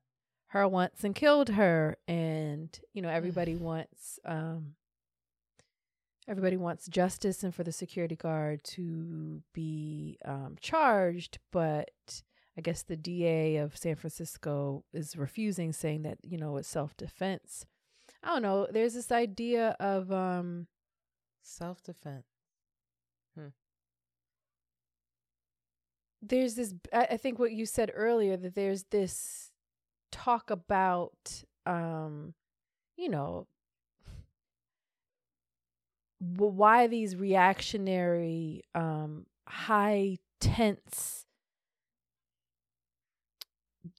her 0.47 0.67
once 0.67 1.03
and 1.03 1.15
killed 1.15 1.49
her. 1.49 1.97
And, 2.07 2.77
you 2.93 3.01
know, 3.01 3.09
everybody 3.09 3.55
wants, 3.55 4.19
um, 4.25 4.75
everybody 6.27 6.57
wants 6.57 6.87
justice 6.87 7.43
and 7.43 7.53
for 7.53 7.63
the 7.63 7.71
security 7.71 8.15
guard 8.15 8.63
to 8.63 9.41
be 9.53 10.17
um, 10.25 10.55
charged, 10.59 11.39
but 11.51 11.91
I 12.57 12.61
guess 12.61 12.83
the 12.83 12.97
DA 12.97 13.57
of 13.57 13.77
San 13.77 13.95
Francisco 13.95 14.83
is 14.93 15.15
refusing, 15.15 15.73
saying 15.73 16.03
that 16.03 16.17
you 16.23 16.37
know 16.37 16.57
it's 16.57 16.67
self 16.67 16.95
defense. 16.97 17.65
I 18.23 18.27
don't 18.27 18.41
know. 18.41 18.67
There's 18.69 18.93
this 18.93 19.11
idea 19.11 19.75
of 19.79 20.11
um, 20.11 20.67
Self 21.41 21.83
defense. 21.83 22.25
there's 26.21 26.55
this. 26.55 26.73
I 26.93 27.17
think 27.17 27.39
what 27.39 27.51
you 27.51 27.65
said 27.65 27.91
earlier 27.95 28.37
that 28.37 28.53
there's 28.53 28.83
this 28.91 29.51
talk 30.11 30.51
about 30.51 31.43
um, 31.65 32.33
you 32.95 33.09
know, 33.09 33.47
why 36.19 36.87
these 36.87 37.15
reactionary, 37.15 38.61
um, 38.75 39.25
high 39.47 40.17
tense 40.39 41.25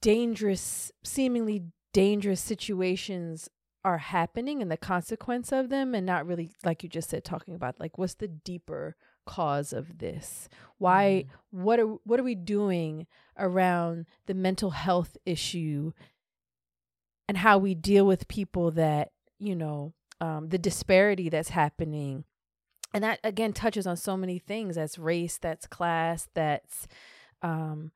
dangerous, 0.01 0.91
seemingly 1.03 1.63
dangerous 1.91 2.39
situations 2.39 3.49
are 3.85 3.97
happening 3.97 4.61
and 4.61 4.71
the 4.71 4.77
consequence 4.77 5.51
of 5.51 5.69
them, 5.69 5.93
and 5.93 6.05
not 6.05 6.25
really, 6.25 6.51
like 6.63 6.83
you 6.83 6.89
just 6.89 7.09
said, 7.09 7.23
talking 7.23 7.55
about 7.55 7.79
like 7.79 7.97
what's 7.97 8.15
the 8.15 8.27
deeper 8.27 8.95
cause 9.25 9.73
of 9.73 9.99
this? 9.99 10.49
Why? 10.77 11.25
What 11.51 11.79
are 11.79 11.87
what 12.03 12.19
are 12.19 12.23
we 12.23 12.35
doing 12.35 13.07
around 13.37 14.05
the 14.25 14.33
mental 14.33 14.71
health 14.71 15.17
issue 15.25 15.91
and 17.27 17.37
how 17.37 17.57
we 17.57 17.75
deal 17.75 18.05
with 18.05 18.27
people 18.27 18.71
that 18.71 19.11
you 19.39 19.55
know 19.55 19.93
um, 20.21 20.49
the 20.49 20.57
disparity 20.57 21.29
that's 21.29 21.49
happening? 21.49 22.25
And 22.93 23.03
that 23.03 23.19
again 23.23 23.53
touches 23.53 23.87
on 23.87 23.97
so 23.97 24.15
many 24.15 24.39
things. 24.39 24.75
That's 24.75 24.99
race. 24.99 25.37
That's 25.37 25.67
class. 25.67 26.29
That's 26.33 26.87
um, 27.41 27.91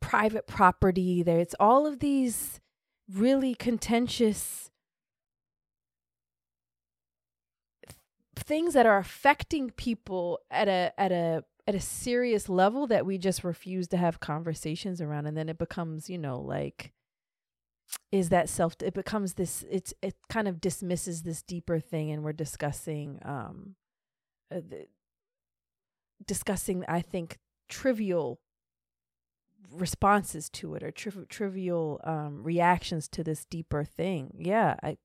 private 0.00 0.46
property. 0.46 1.22
there 1.22 1.38
it's 1.38 1.54
all 1.58 1.86
of 1.86 2.00
these 2.00 2.60
really 3.12 3.54
contentious 3.54 4.70
things 8.34 8.74
that 8.74 8.86
are 8.86 8.98
affecting 8.98 9.70
people 9.70 10.40
at 10.50 10.68
a 10.68 10.92
at 10.98 11.12
a 11.12 11.44
at 11.66 11.74
a 11.74 11.80
serious 11.80 12.48
level 12.48 12.86
that 12.86 13.06
we 13.06 13.18
just 13.18 13.44
refuse 13.44 13.86
to 13.88 13.96
have 13.96 14.20
conversations 14.20 15.00
around 15.00 15.26
and 15.26 15.36
then 15.36 15.48
it 15.48 15.58
becomes 15.58 16.08
you 16.08 16.18
know 16.18 16.40
like 16.40 16.92
is 18.10 18.30
that 18.30 18.48
self 18.48 18.74
it 18.82 18.94
becomes 18.94 19.34
this 19.34 19.64
it's 19.70 19.92
it 20.02 20.14
kind 20.28 20.48
of 20.48 20.60
dismisses 20.60 21.22
this 21.22 21.42
deeper 21.42 21.78
thing 21.78 22.10
and 22.10 22.22
we're 22.22 22.32
discussing 22.32 23.18
um 23.24 23.74
uh, 24.50 24.60
the, 24.68 24.86
discussing 26.26 26.84
i 26.88 27.00
think 27.00 27.38
trivial 27.68 28.40
responses 29.70 30.48
to 30.50 30.74
it 30.74 30.82
or 30.82 30.90
triv- 30.90 31.28
trivial 31.28 32.00
um, 32.04 32.42
reactions 32.42 33.08
to 33.08 33.24
this 33.24 33.44
deeper 33.44 33.84
thing. 33.84 34.34
Yeah, 34.38 34.76
I 34.82 34.96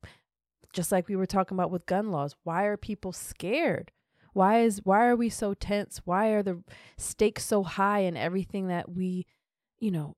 just 0.73 0.91
like 0.91 1.07
we 1.07 1.15
were 1.15 1.25
talking 1.25 1.55
about 1.55 1.71
with 1.71 1.85
gun 1.85 2.11
laws. 2.11 2.35
Why 2.43 2.63
are 2.65 2.77
people 2.77 3.11
scared? 3.11 3.91
Why 4.33 4.61
is 4.61 4.81
why 4.83 5.07
are 5.07 5.15
we 5.15 5.29
so 5.29 5.53
tense? 5.53 6.01
Why 6.05 6.29
are 6.29 6.43
the 6.43 6.63
stakes 6.97 7.45
so 7.45 7.63
high 7.63 7.99
in 7.99 8.15
everything 8.15 8.67
that 8.67 8.89
we, 8.89 9.25
you 9.79 9.91
know, 9.91 10.15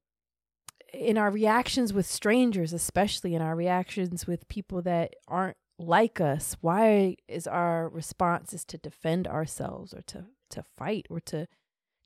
in 0.93 1.17
our 1.17 1.31
reactions 1.31 1.93
with 1.93 2.05
strangers, 2.05 2.73
especially 2.73 3.35
in 3.35 3.41
our 3.41 3.55
reactions 3.55 4.27
with 4.27 4.47
people 4.49 4.81
that 4.81 5.13
aren't 5.27 5.57
like 5.77 6.19
us? 6.19 6.57
Why 6.59 7.15
is 7.27 7.47
our 7.47 7.87
response 7.87 8.53
is 8.53 8.65
to 8.65 8.77
defend 8.77 9.27
ourselves 9.27 9.93
or 9.93 10.01
to 10.07 10.25
to 10.49 10.63
fight 10.63 11.05
or 11.09 11.19
to 11.21 11.47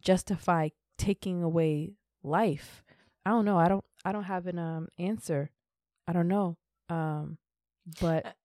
justify 0.02 0.70
taking 0.98 1.42
away 1.42 1.94
life 2.24 2.84
i 3.26 3.30
don't 3.30 3.46
know 3.46 3.58
i 3.58 3.68
don't 3.68 3.84
i 4.06 4.12
don't 4.12 4.24
have 4.24 4.48
an 4.48 4.60
um 4.60 4.88
answer 4.98 5.52
i 6.08 6.14
don't 6.14 6.28
know 6.28 6.58
um 6.90 7.38
but 8.00 8.36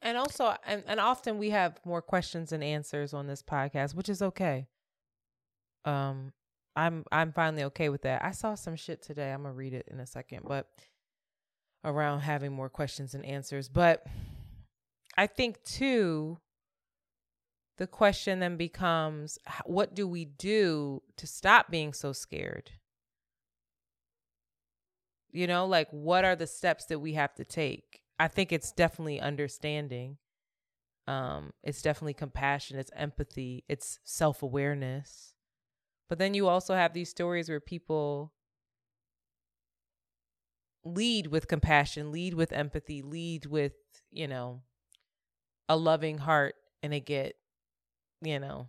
And 0.00 0.18
also, 0.18 0.56
and, 0.66 0.82
and 0.86 0.98
often 0.98 1.38
we 1.38 1.50
have 1.50 1.78
more 1.84 2.02
questions 2.02 2.50
than 2.50 2.62
answers 2.62 3.14
on 3.14 3.26
this 3.28 3.42
podcast, 3.42 3.94
which 3.94 4.08
is 4.08 4.20
okay. 4.20 4.66
Um, 5.84 6.32
I'm 6.74 7.04
I'm 7.12 7.32
finally 7.32 7.64
okay 7.64 7.88
with 7.88 8.02
that. 8.02 8.24
I 8.24 8.32
saw 8.32 8.54
some 8.54 8.76
shit 8.76 9.02
today. 9.02 9.30
I'm 9.30 9.42
gonna 9.42 9.54
read 9.54 9.74
it 9.74 9.86
in 9.90 10.00
a 10.00 10.06
second, 10.06 10.40
but 10.46 10.66
around 11.84 12.20
having 12.20 12.52
more 12.52 12.68
questions 12.68 13.14
and 13.14 13.24
answers. 13.24 13.68
But 13.68 14.04
I 15.16 15.26
think 15.26 15.62
too, 15.64 16.38
the 17.78 17.86
question 17.86 18.40
then 18.40 18.56
becomes, 18.56 19.38
what 19.66 19.94
do 19.94 20.06
we 20.08 20.24
do 20.24 21.02
to 21.16 21.26
stop 21.26 21.70
being 21.70 21.92
so 21.92 22.12
scared? 22.12 22.70
You 25.30 25.46
know, 25.46 25.66
like 25.66 25.88
what 25.90 26.24
are 26.24 26.36
the 26.36 26.46
steps 26.46 26.86
that 26.86 27.00
we 27.00 27.14
have 27.14 27.34
to 27.34 27.44
take? 27.44 28.01
I 28.22 28.28
think 28.28 28.52
it's 28.52 28.70
definitely 28.70 29.20
understanding. 29.20 30.16
Um, 31.08 31.52
it's 31.64 31.82
definitely 31.82 32.14
compassion, 32.14 32.78
it's 32.78 32.92
empathy, 32.94 33.64
it's 33.68 33.98
self-awareness. 34.04 35.34
But 36.08 36.18
then 36.18 36.32
you 36.32 36.46
also 36.46 36.74
have 36.76 36.92
these 36.92 37.10
stories 37.10 37.48
where 37.48 37.58
people 37.58 38.32
lead 40.84 41.26
with 41.26 41.48
compassion, 41.48 42.12
lead 42.12 42.34
with 42.34 42.52
empathy, 42.52 43.02
lead 43.02 43.46
with, 43.46 43.72
you 44.12 44.28
know, 44.28 44.62
a 45.68 45.76
loving 45.76 46.18
heart 46.18 46.54
and 46.80 46.92
they 46.92 47.00
get, 47.00 47.34
you 48.20 48.38
know, 48.38 48.68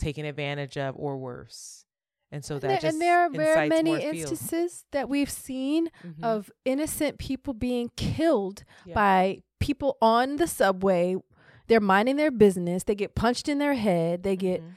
taken 0.00 0.24
advantage 0.24 0.76
of 0.76 0.96
or 0.98 1.18
worse. 1.18 1.84
And 2.32 2.42
so 2.44 2.54
and 2.54 2.62
that 2.62 2.68
there, 2.68 2.76
just 2.80 2.94
and 2.94 3.00
there 3.02 3.20
are 3.20 3.28
very 3.30 3.68
many 3.68 4.02
instances 4.02 4.84
that 4.90 5.08
we've 5.08 5.30
seen 5.30 5.90
Mhm. 6.02 6.24
of 6.24 6.50
innocent 6.64 7.18
people 7.18 7.52
being 7.54 7.90
killed 7.96 8.64
Yeah. 8.86 8.94
by 8.94 9.42
people 9.60 9.96
on 10.02 10.36
the 10.36 10.46
subway 10.48 11.16
they're 11.68 11.78
minding 11.80 12.16
their 12.16 12.30
business 12.32 12.82
they 12.84 12.94
get 12.96 13.14
punched 13.14 13.48
in 13.48 13.58
their 13.58 13.74
head 13.74 14.22
they 14.24 14.34
get 14.34 14.60
Mhm. 14.60 14.74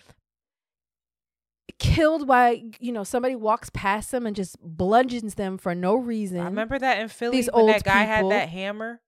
killed 1.80 2.28
by 2.28 2.64
you 2.80 2.92
know 2.92 3.04
somebody 3.04 3.36
walks 3.36 3.70
past 3.74 4.12
them 4.12 4.26
and 4.26 4.36
just 4.36 4.58
bludgeons 4.62 5.36
them 5.36 5.58
for 5.58 5.74
no 5.76 5.96
reason 5.96 6.40
I 6.40 6.46
remember 6.46 6.78
that 6.80 7.00
in 7.00 7.08
Philly 7.08 7.38
these 7.38 7.50
when 7.52 7.62
old 7.64 7.70
that 7.74 7.84
guy 7.84 8.04
had 8.04 8.30
that 8.30 8.50
hammer 8.50 9.02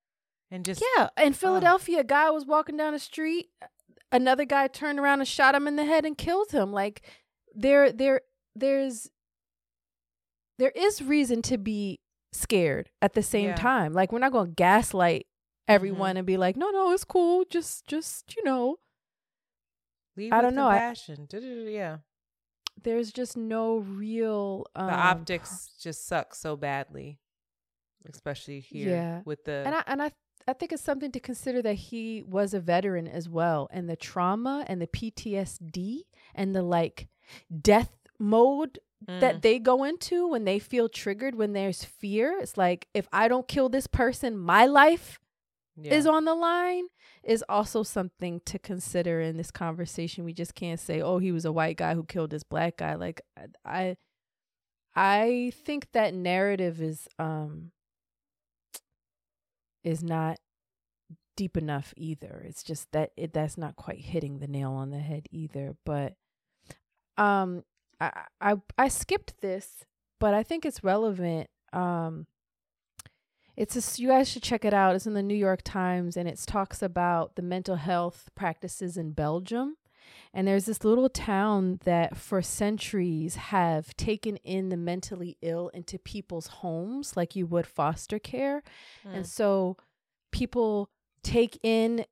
and 0.50 0.66
just 0.66 0.82
Yeah, 0.98 1.10
in 1.22 1.34
Philadelphia, 1.34 2.00
a 2.00 2.04
guy 2.06 2.30
was 2.30 2.46
walking 2.46 2.78
down 2.78 2.94
the 2.94 3.00
street. 3.00 3.50
Another 4.14 4.46
guy 4.46 4.68
turned 4.68 4.98
around 4.98 5.20
and 5.20 5.28
shot 5.28 5.54
him 5.56 5.68
in 5.68 5.76
the 5.76 5.84
head 5.84 6.06
and 6.06 6.18
killed 6.18 6.52
him. 6.52 6.72
Like 6.72 7.02
there, 7.54 7.92
there, 7.92 8.22
there's 8.60 9.10
there 10.60 10.72
is 10.72 11.02
reason 11.02 11.42
to 11.44 11.58
be 11.58 12.00
scared 12.34 12.90
at 13.02 13.14
the 13.14 13.24
same 13.24 13.50
Yeah. 13.50 13.56
time. 13.56 13.94
Like 13.94 14.12
we're 14.12 14.20
not 14.20 14.32
going 14.32 14.48
to 14.50 14.54
gaslight 14.56 15.28
everyone 15.68 16.18
and 16.18 16.26
be 16.26 16.38
like, 16.38 16.56
"No, 16.58 16.70
no, 16.72 16.92
it's 16.92 17.04
cool. 17.04 17.46
Just 17.50 17.86
just, 17.88 18.36
you 18.36 18.44
know, 18.44 18.78
Lead 20.16 20.34
I 20.34 20.42
don't 20.42 20.56
know, 20.56 20.68
I- 20.68 20.78
Compassion. 20.80 21.28
Yeah. 21.32 21.98
there's 22.84 23.12
just 23.12 23.36
no 23.38 23.78
real 23.78 24.66
um 24.76 24.88
The 24.88 24.94
optics 24.94 25.76
just 25.80 26.06
suck 26.08 26.34
so 26.36 26.56
badly, 26.56 27.20
especially 28.10 28.60
here 28.60 28.90
Yeah. 28.90 29.22
with 29.26 29.44
the. 29.46 29.64
and 29.66 29.76
I 29.76 29.84
and 29.88 30.02
I 30.02 30.12
I 30.50 30.54
think 30.54 30.72
it's 30.72 30.82
something 30.84 31.12
to 31.12 31.20
consider 31.20 31.62
that 31.64 31.74
he 31.74 32.24
was 32.24 32.54
a 32.54 32.60
veteran 32.62 33.08
as 33.08 33.28
well, 33.28 33.68
and 33.72 33.90
the 33.90 33.96
trauma 33.98 34.64
and 34.68 34.82
the 34.82 34.88
PTSD 34.88 36.04
and 36.34 36.56
the 36.56 36.62
like 36.64 37.10
death 37.62 37.92
mode 38.20 38.80
Mm. 39.06 39.20
that 39.20 39.42
they 39.44 39.60
go 39.60 39.84
into 39.84 40.28
when 40.28 40.44
they 40.44 40.58
feel 40.58 40.90
triggered 40.90 41.36
when 41.36 41.54
there's 41.54 41.84
fear. 41.84 42.40
It's 42.40 42.58
like 42.58 42.88
if 42.96 43.08
I 43.14 43.28
don't 43.28 43.48
kill 43.48 43.70
this 43.70 43.86
person, 43.86 44.36
my 44.36 44.66
life 44.66 45.20
yeah. 45.80 45.94
is 45.94 46.08
on 46.08 46.26
the 46.26 46.34
line 46.34 46.86
is 47.24 47.44
also 47.48 47.84
something 47.84 48.42
to 48.46 48.58
consider 48.58 49.22
in 49.22 49.38
this 49.38 49.52
conversation. 49.52 50.24
We 50.26 50.34
just 50.34 50.56
can't 50.56 50.80
say, 50.80 51.00
"Oh, 51.00 51.20
he 51.20 51.32
was 51.32 51.46
a 51.46 51.52
white 51.52 51.78
guy 51.78 51.94
who 51.94 52.04
killed 52.06 52.32
this 52.32 52.42
black 52.42 52.78
guy." 52.78 52.96
Like 52.96 53.22
I 53.64 53.98
I 54.96 55.52
think 55.64 55.92
that 55.92 56.16
narrative 56.16 56.82
is 56.82 57.08
um 57.20 57.72
is 59.84 60.04
not 60.04 60.40
deep 61.36 61.56
enough 61.56 61.94
either. 61.96 62.44
It's 62.48 62.64
just 62.64 62.92
that 62.94 63.12
it 63.16 63.32
that's 63.32 63.60
not 63.60 63.76
quite 63.76 64.00
hitting 64.00 64.40
the 64.40 64.48
nail 64.48 64.72
on 64.72 64.90
the 64.90 64.98
head 65.00 65.28
either, 65.32 65.76
but 65.86 66.16
um 67.18 67.64
I 68.00 68.26
I 68.42 68.56
I 68.78 68.88
skipped 68.88 69.42
this, 69.42 69.86
but 70.20 70.34
I 70.34 70.44
think 70.44 70.66
it's 70.66 70.84
relevant 70.84 71.50
um 71.74 72.28
it's 73.58 73.76
a, 73.76 74.02
you 74.02 74.10
guys 74.10 74.30
should 74.30 74.44
check 74.44 74.64
it 74.64 74.74
out. 74.74 74.96
It's 74.96 75.08
in 75.08 75.16
the 75.16 75.24
New 75.24 75.36
York 75.36 75.62
Times 75.64 76.16
and 76.16 76.30
it 76.30 76.40
talks 76.46 76.84
about 76.84 77.36
the 77.36 77.42
mental 77.42 77.76
health 77.76 78.30
practices 78.36 78.98
in 78.98 79.12
Belgium. 79.14 79.78
And 80.32 80.48
there's 80.48 80.66
this 80.66 80.84
little 80.84 81.10
town 81.10 81.80
that 81.84 82.16
for 82.16 82.42
centuries 82.44 83.36
have 83.36 83.98
taken 83.98 84.38
in 84.38 84.70
the 84.70 84.78
mentally 84.78 85.38
ill 85.42 85.70
into 85.70 85.98
people's 85.98 86.48
homes 86.48 87.18
like 87.18 87.36
you 87.36 87.48
would 87.48 87.66
foster 87.66 88.20
care. 88.20 88.62
Mm. 89.06 89.16
And 89.16 89.28
so 89.28 89.78
people 90.32 90.92
take 91.24 91.60
in 91.64 92.06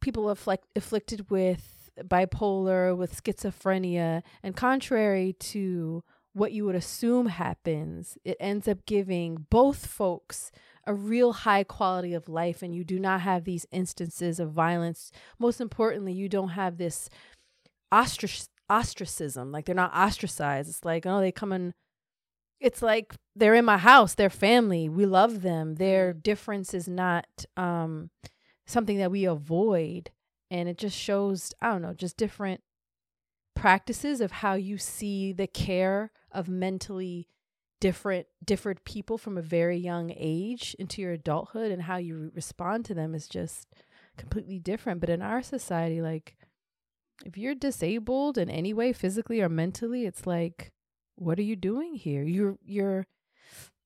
people 0.00 0.30
afflict, 0.30 0.66
afflicted 0.74 1.30
with 1.30 1.77
bipolar, 2.04 2.96
with 2.96 3.22
schizophrenia, 3.22 4.22
and 4.42 4.56
contrary 4.56 5.34
to 5.40 6.02
what 6.32 6.52
you 6.52 6.64
would 6.64 6.74
assume 6.74 7.26
happens, 7.26 8.16
it 8.24 8.36
ends 8.38 8.68
up 8.68 8.86
giving 8.86 9.46
both 9.50 9.86
folks 9.86 10.52
a 10.86 10.94
real 10.94 11.32
high 11.32 11.64
quality 11.64 12.14
of 12.14 12.28
life 12.28 12.62
and 12.62 12.74
you 12.74 12.84
do 12.84 12.98
not 12.98 13.20
have 13.20 13.44
these 13.44 13.66
instances 13.70 14.40
of 14.40 14.52
violence. 14.52 15.10
Most 15.38 15.60
importantly, 15.60 16.12
you 16.12 16.28
don't 16.28 16.50
have 16.50 16.78
this 16.78 17.10
ostrac- 17.92 18.48
ostracism. 18.70 19.52
Like 19.52 19.66
they're 19.66 19.74
not 19.74 19.94
ostracized. 19.94 20.70
It's 20.70 20.84
like, 20.84 21.04
oh, 21.06 21.20
they 21.20 21.32
come 21.32 21.52
in 21.52 21.74
it's 22.60 22.82
like 22.82 23.14
they're 23.36 23.54
in 23.54 23.64
my 23.64 23.78
house, 23.78 24.14
they're 24.14 24.30
family. 24.30 24.88
We 24.88 25.06
love 25.06 25.42
them. 25.42 25.76
Their 25.76 26.12
difference 26.12 26.74
is 26.74 26.88
not 26.88 27.26
um 27.56 28.10
something 28.66 28.98
that 28.98 29.10
we 29.10 29.24
avoid 29.24 30.10
and 30.50 30.68
it 30.68 30.78
just 30.78 30.96
shows, 30.96 31.52
I 31.60 31.70
don't 31.70 31.82
know, 31.82 31.94
just 31.94 32.16
different 32.16 32.60
practices 33.54 34.20
of 34.20 34.30
how 34.30 34.54
you 34.54 34.78
see 34.78 35.32
the 35.32 35.46
care 35.46 36.12
of 36.30 36.48
mentally 36.48 37.28
different 37.80 38.26
different 38.44 38.82
people 38.84 39.16
from 39.18 39.38
a 39.38 39.42
very 39.42 39.76
young 39.76 40.12
age 40.16 40.74
into 40.80 41.00
your 41.00 41.12
adulthood 41.12 41.70
and 41.70 41.82
how 41.82 41.96
you 41.96 42.30
respond 42.34 42.84
to 42.84 42.92
them 42.94 43.14
is 43.14 43.28
just 43.28 43.68
completely 44.16 44.58
different. 44.58 45.00
But 45.00 45.10
in 45.10 45.22
our 45.22 45.42
society 45.42 46.00
like 46.02 46.36
if 47.24 47.36
you're 47.38 47.54
disabled 47.54 48.36
in 48.38 48.48
any 48.50 48.72
way 48.72 48.92
physically 48.92 49.40
or 49.40 49.48
mentally 49.48 50.06
it's 50.06 50.26
like 50.26 50.72
what 51.16 51.38
are 51.38 51.42
you 51.42 51.56
doing 51.56 51.94
here? 51.94 52.22
You're 52.24 52.58
you're 52.64 53.06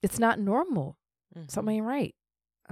it's 0.02 0.18
not 0.18 0.38
normal. 0.38 0.96
Mhm. 1.36 1.50
something 1.50 1.76
ain't 1.76 1.86
right 1.86 2.14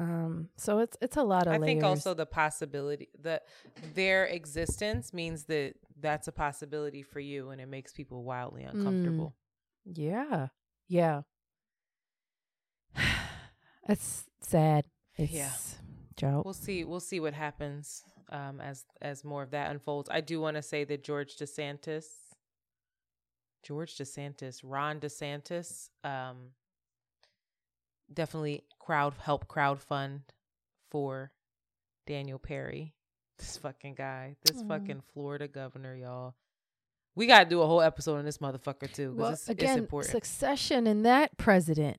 um 0.01 0.49
so 0.57 0.79
it's 0.79 0.97
it's 1.03 1.17
a 1.19 1.23
lot 1.23 1.47
of 1.47 1.53
I 1.53 1.59
think 1.59 1.85
also 1.85 2.15
the 2.15 2.25
possibility 2.27 3.09
that 3.23 3.43
their 3.95 4.25
existence 4.25 5.13
means 5.13 5.45
that 5.45 5.75
that's 6.01 6.27
a 6.29 6.33
possibility 6.33 7.03
for 7.03 7.21
you, 7.21 7.51
and 7.51 7.61
it 7.61 7.67
makes 7.69 7.93
people 7.93 8.25
wildly 8.25 8.63
Mm. 8.63 8.73
uncomfortable. 8.75 9.35
Yeah. 9.85 10.49
Yeah. 10.89 11.23
It's 13.89 14.25
sad. 14.41 14.85
It's 15.17 15.33
Yeah. 15.33 15.53
Joe. 16.17 16.43
We'll 16.45 16.55
see. 16.55 16.85
We'll 16.85 17.01
see 17.01 17.19
what 17.21 17.35
happens 17.35 18.03
um, 18.31 18.61
as 18.61 18.85
as 19.01 19.25
more 19.25 19.43
of 19.43 19.51
that 19.51 19.71
unfolds. 19.71 20.09
I 20.11 20.21
do 20.21 20.41
want 20.41 20.57
to 20.57 20.63
say 20.63 20.85
that 20.85 21.03
George 21.03 21.37
DeSantis, 21.37 22.05
George 23.63 23.97
DeSantis, 23.97 24.61
Ron 24.63 25.01
DeSantis, 25.01 25.89
um, 26.05 26.51
definitely 28.13 28.65
crowd 28.79 29.15
help 29.23 29.47
crowdfund 29.49 30.21
for 30.91 31.33
Daniel 32.07 32.39
Perry. 32.39 32.95
This 33.39 33.57
fucking 33.57 33.95
guy, 33.95 34.37
this 34.45 34.61
Aw. 34.63 34.69
fucking 34.69 35.03
Florida 35.15 35.49
governor, 35.49 35.97
y'all. 35.97 36.35
We 37.15 37.27
gotta 37.27 37.49
do 37.49 37.63
a 37.63 37.67
whole 37.67 37.81
episode 37.81 38.19
on 38.19 38.27
this 38.27 38.37
motherfucker 38.37 38.93
too, 38.93 39.13
because 39.13 39.17
well, 39.17 39.33
it's, 39.33 39.49
again, 39.49 39.79
important. 39.79 40.13
succession 40.13 40.87
in 40.87 41.05
that 41.05 41.39
president. 41.39 41.97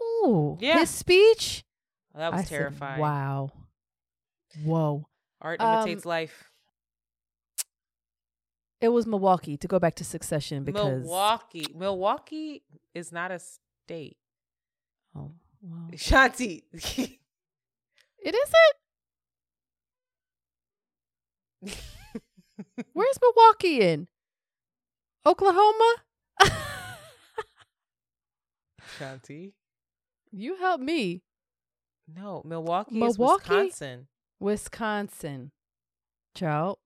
Ooh, 0.00 0.56
Yeah. 0.60 0.78
his 0.78 0.90
speech. 0.90 1.64
Oh, 2.14 2.20
that 2.20 2.30
was 2.32 2.42
I 2.42 2.44
said, 2.44 2.56
terrifying. 2.56 3.00
wow. 3.00 3.50
Whoa. 4.62 5.08
Art 5.40 5.60
Um, 5.60 5.78
imitates 5.78 6.06
life. 6.06 6.44
It 8.80 8.90
was 8.90 9.06
Milwaukee 9.06 9.56
to 9.56 9.66
go 9.66 9.78
back 9.80 9.94
to 9.96 10.04
succession 10.04 10.62
because 10.62 11.02
Milwaukee. 11.02 11.66
Milwaukee 11.74 12.62
is 12.94 13.10
not 13.10 13.30
a 13.32 13.40
state. 13.40 14.18
Wow. 15.66 15.88
Shanti. 15.94 16.62
It 16.72 18.34
isn't. 21.62 21.76
Where's 22.92 23.18
Milwaukee 23.22 23.80
in? 23.80 24.08
Oklahoma? 25.26 25.94
Shanti. 28.98 29.52
you 30.30 30.56
help 30.56 30.80
me. 30.80 31.22
No, 32.14 32.42
Milwaukee, 32.44 32.96
Milwaukee? 32.98 33.10
is 33.10 33.18
Wisconsin. 33.18 34.06
Wisconsin. 34.40 35.50
Child. 36.36 36.78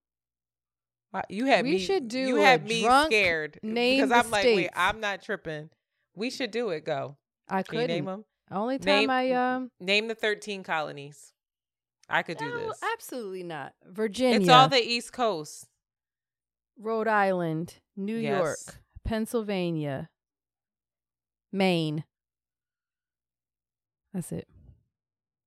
Wow, 1.13 1.23
You 1.29 1.47
had 1.47 1.65
We 1.65 1.73
me. 1.73 1.79
should 1.79 2.07
do 2.09 2.19
You 2.19 2.37
had 2.37 2.67
me 2.69 2.83
scared 3.07 3.59
name 3.63 4.07
because 4.09 4.25
I'm 4.25 4.31
like, 4.31 4.45
wait. 4.45 4.71
I'm 4.77 5.01
not 5.01 5.23
tripping. 5.23 5.71
We 6.15 6.31
should 6.31 6.51
do 6.51 6.71
it. 6.71 6.85
Go. 6.85 7.17
I 7.49 7.63
Can 7.63 7.71
couldn't. 7.81 7.89
name 7.89 8.05
them? 8.05 8.25
Only 8.51 8.79
time 8.79 8.87
Name- 8.87 9.11
I 9.11 9.33
um 9.33 9.71
Name 9.81 10.09
the 10.09 10.15
13 10.15 10.63
colonies. 10.63 11.33
I 12.09 12.23
could 12.23 12.39
do 12.39 12.49
no, 12.49 12.69
this. 12.69 12.81
absolutely 12.95 13.43
not. 13.43 13.75
Virginia. 13.87 14.41
It's 14.41 14.49
all 14.49 14.69
the 14.69 14.81
East 14.83 15.13
Coast. 15.13 15.67
Rhode 16.79 17.09
Island, 17.09 17.75
New 17.97 18.17
Yes. 18.17 18.39
York, 18.39 18.79
Pennsylvania, 19.05 20.09
Maine. 21.53 22.05
That's 24.15 24.33
it. 24.33 24.49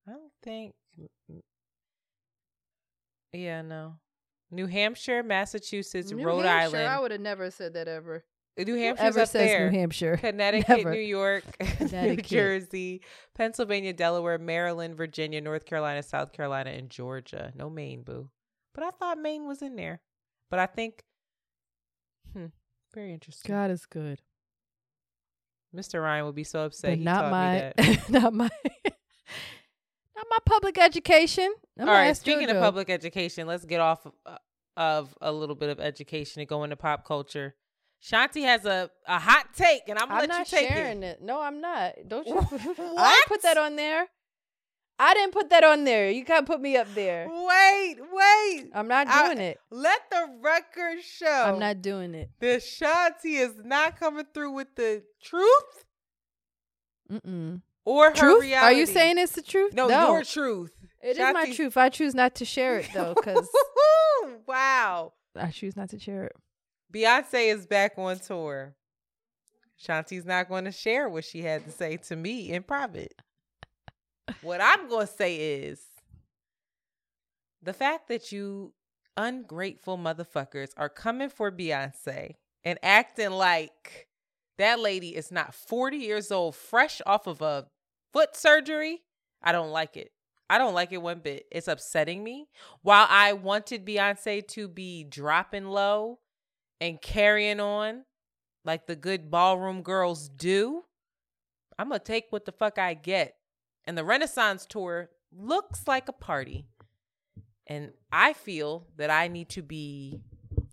I 0.07 0.11
don't 0.11 0.31
think. 0.43 0.75
Yeah, 3.33 3.61
no. 3.61 3.95
New 4.51 4.67
Hampshire, 4.67 5.23
Massachusetts, 5.23 6.11
New 6.11 6.25
Rhode 6.25 6.43
Hampshire, 6.45 6.77
I 6.85 6.99
would 6.99 7.11
have 7.11 7.21
never 7.21 7.49
said 7.49 7.73
that 7.75 7.87
ever. 7.87 8.25
New 8.57 8.75
Hampshire's 8.75 9.17
up 9.17 9.27
says 9.29 9.47
there. 9.47 9.69
New 9.71 9.79
Hampshire. 9.79 10.17
Connecticut, 10.17 10.77
Never. 10.77 10.91
New 10.91 10.99
York, 10.99 11.43
New 11.59 11.67
Connecticut. 11.87 12.25
Jersey, 12.25 13.01
Pennsylvania, 13.35 13.93
Delaware, 13.93 14.37
Maryland, 14.37 14.95
Virginia, 14.95 15.41
North 15.41 15.65
Carolina, 15.65 16.03
South 16.03 16.33
Carolina, 16.33 16.71
and 16.71 16.89
Georgia. 16.89 17.53
No 17.55 17.69
Maine, 17.69 18.03
boo. 18.03 18.29
But 18.73 18.83
I 18.83 18.91
thought 18.91 19.17
Maine 19.17 19.47
was 19.47 19.61
in 19.61 19.75
there. 19.75 20.01
But 20.49 20.59
I 20.59 20.65
think, 20.65 21.03
hmm, 22.33 22.47
very 22.93 23.13
interesting. 23.13 23.51
God 23.51 23.71
is 23.71 23.85
good. 23.85 24.21
Mr. 25.75 26.01
Ryan 26.03 26.25
would 26.25 26.35
be 26.35 26.43
so 26.43 26.65
upset. 26.65 26.91
But 26.91 26.97
he 26.97 27.03
not 27.03 27.31
my 27.31 27.53
me 27.53 27.73
that. 27.77 28.09
not 28.09 28.33
my 28.33 28.49
not 30.15 30.25
my 30.29 30.37
public 30.45 30.77
education. 30.77 31.53
I'm 31.79 31.87
All 31.87 31.95
right. 31.95 32.15
Speaking 32.15 32.49
of 32.49 32.57
public 32.57 32.89
education, 32.89 33.47
let's 33.47 33.65
get 33.65 33.79
off 33.79 34.05
of, 34.05 34.13
uh, 34.25 34.37
of 34.75 35.17
a 35.21 35.31
little 35.31 35.55
bit 35.55 35.69
of 35.69 35.79
education 35.79 36.41
and 36.41 36.49
go 36.49 36.63
into 36.63 36.75
pop 36.75 37.05
culture. 37.05 37.55
Shanti 38.03 38.43
has 38.43 38.65
a, 38.65 38.89
a 39.07 39.19
hot 39.19 39.53
take, 39.55 39.87
and 39.87 39.99
I'm 39.99 40.07
gonna 40.07 40.21
I'm 40.21 40.27
let 40.27 40.29
not 40.29 40.51
you 40.51 40.57
take 40.57 40.69
sharing 40.69 41.03
it. 41.03 41.19
it. 41.19 41.21
No, 41.21 41.39
I'm 41.41 41.61
not. 41.61 41.93
Don't 42.07 42.25
you? 42.27 42.37
I 42.97 43.21
put 43.27 43.43
that 43.43 43.57
on 43.57 43.75
there. 43.75 44.07
I 44.97 45.13
didn't 45.15 45.33
put 45.33 45.49
that 45.49 45.63
on 45.63 45.83
there. 45.83 46.11
You 46.11 46.23
can't 46.25 46.45
put 46.45 46.61
me 46.61 46.77
up 46.77 46.87
there. 46.93 47.27
Wait, 47.27 47.95
wait. 48.11 48.69
I'm 48.73 48.87
not 48.87 49.07
I- 49.07 49.27
doing 49.27 49.39
it. 49.39 49.59
Let 49.71 50.01
the 50.11 50.27
record 50.41 51.01
show. 51.03 51.25
I'm 51.47 51.59
not 51.59 51.81
doing 51.81 52.13
it. 52.13 52.29
The 52.39 52.57
Shanti 52.61 53.39
is 53.39 53.53
not 53.63 53.99
coming 53.99 54.25
through 54.33 54.51
with 54.53 54.75
the 54.75 55.03
truth. 55.23 55.85
Mm-mm. 57.11 57.61
or 57.83 58.09
her 58.11 58.15
Truth? 58.15 58.43
reality. 58.43 58.75
Are 58.75 58.79
you 58.79 58.85
saying 58.85 59.17
it's 59.17 59.33
the 59.33 59.41
truth? 59.41 59.73
no, 59.73 59.89
your 59.89 60.23
truth? 60.23 60.71
It 61.03 61.17
is 61.17 61.33
my 61.33 61.51
truth. 61.51 61.75
I 61.77 61.89
choose 61.89 62.13
not 62.15 62.35
to 62.35 62.45
share 62.45 62.77
it 62.79 62.89
though, 62.93 63.13
because 63.15 63.49
wow. 64.47 65.13
I 65.35 65.49
choose 65.51 65.75
not 65.75 65.89
to 65.89 65.99
share 65.99 66.25
it. 66.25 66.35
Beyonce 66.91 67.53
is 67.53 67.65
back 67.65 67.93
on 67.97 68.19
tour. 68.19 68.75
Shanti's 69.81 70.25
not 70.25 70.49
going 70.49 70.65
to 70.65 70.71
share 70.71 71.09
what 71.09 71.23
she 71.23 71.41
had 71.41 71.65
to 71.65 71.71
say 71.71 71.97
to 71.97 72.15
me 72.15 72.51
in 72.51 72.63
private. 72.63 73.13
what 74.41 74.61
I'm 74.61 74.87
going 74.89 75.07
to 75.07 75.13
say 75.13 75.35
is 75.59 75.81
the 77.63 77.73
fact 77.73 78.07
that 78.09 78.31
you 78.31 78.73
ungrateful 79.17 79.97
motherfuckers 79.97 80.71
are 80.77 80.89
coming 80.89 81.29
for 81.29 81.51
Beyonce 81.51 82.35
and 82.63 82.77
acting 82.83 83.31
like 83.31 84.07
that 84.57 84.79
lady 84.79 85.15
is 85.15 85.31
not 85.31 85.55
40 85.55 85.97
years 85.97 86.31
old, 86.31 86.55
fresh 86.55 87.01
off 87.05 87.25
of 87.27 87.41
a 87.41 87.67
foot 88.13 88.35
surgery. 88.35 89.01
I 89.41 89.51
don't 89.51 89.71
like 89.71 89.97
it. 89.97 90.11
I 90.49 90.57
don't 90.57 90.73
like 90.73 90.91
it 90.91 91.01
one 91.01 91.19
bit. 91.19 91.45
It's 91.51 91.67
upsetting 91.67 92.23
me. 92.23 92.49
While 92.81 93.07
I 93.09 93.33
wanted 93.33 93.85
Beyonce 93.85 94.45
to 94.49 94.67
be 94.67 95.05
dropping 95.05 95.65
low 95.65 96.19
and 96.81 97.01
carrying 97.01 97.61
on 97.61 98.03
like 98.65 98.87
the 98.87 98.95
good 98.95 99.31
ballroom 99.31 99.83
girls 99.83 100.27
do, 100.27 100.83
I'm 101.79 101.87
going 101.87 101.99
to 101.99 102.05
take 102.05 102.25
what 102.31 102.43
the 102.45 102.51
fuck 102.51 102.77
I 102.77 102.93
get. 102.95 103.35
And 103.85 103.97
the 103.97 104.03
Renaissance 104.03 104.65
tour 104.65 105.09
looks 105.31 105.87
like 105.87 106.09
a 106.09 106.13
party. 106.13 106.67
And 107.67 107.91
I 108.11 108.33
feel 108.33 108.87
that 108.97 109.09
I 109.09 109.29
need 109.29 109.49
to 109.49 109.61
be 109.61 110.19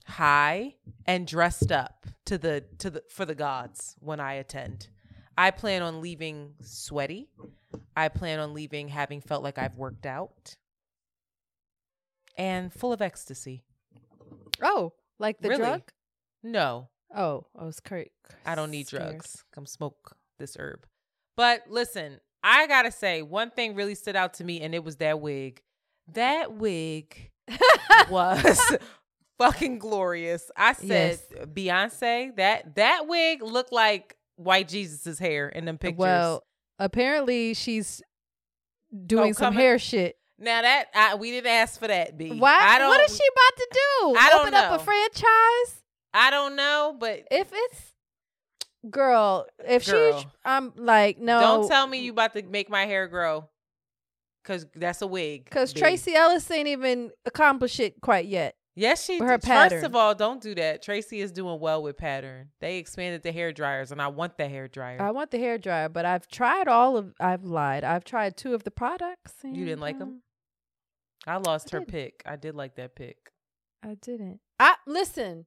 high 0.07 0.75
and 1.07 1.27
dressed 1.27 1.71
up 1.71 2.07
to 2.27 2.37
the 2.39 2.65
to 2.79 2.91
the 2.91 3.03
for 3.09 3.25
the 3.25 3.35
gods 3.35 3.95
when 4.01 4.19
I 4.21 4.35
attend. 4.35 4.89
I 5.37 5.51
plan 5.53 5.83
on 5.83 6.01
leaving 6.01 6.55
sweaty. 6.63 7.29
I 7.97 8.09
plan 8.09 8.41
on 8.41 8.53
leaving 8.55 8.89
having 8.89 9.21
felt 9.21 9.43
like 9.45 9.59
I've 9.59 9.77
worked 9.77 10.07
out 10.07 10.57
and 12.37 12.73
full 12.73 12.93
of 12.93 13.01
ecstasy. 13.03 13.63
Oh, 14.63 14.93
like 15.19 15.41
the 15.41 15.51
Really? 15.51 15.61
drug? 15.63 15.93
No, 16.43 16.89
Oh, 17.14 17.47
I 17.59 17.64
was 17.64 17.80
correct. 17.80 18.11
I 18.45 18.55
don't 18.55 18.70
need 18.70 18.86
drugs. 18.86 19.45
Come 19.55 19.66
smoke 19.66 20.16
this 20.39 20.57
herb. 20.59 20.86
But 21.36 21.64
listen, 21.68 22.20
I 22.43 22.66
gotta 22.66 22.93
say, 22.93 23.22
one 23.22 23.51
thing 23.51 23.74
really 23.74 23.95
stood 23.95 24.16
out 24.16 24.34
to 24.34 24.45
me, 24.45 24.61
and 24.61 24.74
it 24.74 24.84
was 24.84 24.97
that 24.97 25.20
wig. 25.20 25.62
That 26.12 26.53
wig 26.55 27.30
was 28.11 28.61
fucking 29.39 29.78
glorious. 29.78 30.51
I 30.57 30.74
said, 30.74 31.20
Beyonce, 31.55 32.36
that 32.36 32.74
that 32.76 33.07
wig 33.07 33.43
looked 33.43 33.72
like 33.72 34.16
white 34.36 34.68
Jesus's 34.68 35.18
hair 35.18 35.49
in 35.49 35.64
them 35.64 35.78
pictures. 35.78 35.99
Well, 35.99 36.45
apparently 36.78 37.55
she's 37.55 38.03
doing 39.07 39.30
oh, 39.30 39.32
some 39.32 39.47
coming- 39.53 39.61
hair 39.61 39.78
shit. 39.78 40.16
now 40.39 40.61
that 40.61 40.86
I, 40.95 41.14
we 41.14 41.30
didn't 41.30 41.51
ask 41.51 41.80
for 41.80 41.89
that, 41.89 42.18
B. 42.18 42.32
Why? 42.32 42.59
I 42.61 42.78
don't, 42.78 42.89
what 42.89 43.01
is 43.09 43.16
she 43.16 43.24
about 43.32 43.57
to 43.57 43.68
do? 43.72 44.14
I 44.18 44.30
don't 44.30 44.41
Open 44.43 44.55
up 44.55 44.80
a 44.80 44.84
franchise? 44.84 45.82
I 46.15 46.31
don't 46.31 46.57
know, 46.57 46.97
but 46.99 47.25
If 47.31 47.49
it's 47.53 47.93
girl, 48.91 49.47
if 49.67 49.87
Girl. 49.87 50.21
she, 50.21 50.27
I'm 50.45 50.73
like 50.77 51.19
no. 51.19 51.41
don't 51.41 51.69
tell 51.69 51.87
me 51.87 52.01
you 52.01 52.13
about 52.13 52.35
to 52.35 52.43
make 52.43 52.71
my 52.71 52.87
hair 52.87 53.07
grow, 53.09 53.49
cause 54.45 54.67
that's 54.75 55.03
a 55.03 55.07
wig. 55.07 55.45
because 55.45 55.73
B. 55.73 55.81
Tracee 55.81 56.15
Ellis 56.15 56.51
ain't 56.51 56.69
even 56.69 57.11
accomplished 57.27 57.81
it 57.81 58.01
quite 58.01 58.27
yet. 58.27 58.55
Yes, 58.75 59.05
she. 59.05 59.19
Her 59.19 59.39
did. 59.39 59.71
First 59.73 59.85
of 59.85 59.97
all, 59.97 60.15
don't 60.15 60.41
do 60.41 60.55
that. 60.55 60.83
Tracee 60.83 61.21
is 61.21 61.33
doing 61.33 61.59
well 61.59 61.83
with 61.83 61.97
pattern. 61.97 62.51
They 62.61 62.79
expanded 62.79 63.25
the 63.25 63.33
hair 63.33 63.53
dryers, 63.53 63.91
and 63.91 64.01
I 64.01 64.07
want 64.07 64.39
the 64.39 64.49
hair 64.49 64.69
dryer. 64.69 65.03
I 65.03 65.11
want 65.11 65.33
the 65.33 65.39
hair 65.39 65.59
dryer, 65.59 65.89
but 65.89 66.05
I've 66.05 66.29
tried 66.29 66.69
all 66.69 66.97
of. 66.97 67.13
I've 67.19 67.43
lied. 67.43 67.83
I've 67.83 68.05
tried 68.05 68.37
two 68.37 68.55
of 68.55 68.63
the 68.63 68.71
products. 68.71 69.33
You 69.43 69.65
didn't 69.65 69.81
like 69.81 69.97
like 69.97 70.03
'em? 70.03 70.09
um, 70.09 70.23
I 71.27 71.39
lost 71.39 71.75
I 71.75 71.79
her 71.79 71.85
did. 71.85 71.89
pick. 71.89 72.23
I 72.25 72.37
did 72.37 72.55
like 72.55 72.77
that 72.77 72.95
pick. 72.95 73.17
I 73.83 73.95
didn't. 74.01 74.39
I 74.61 74.77
listen. 74.87 75.47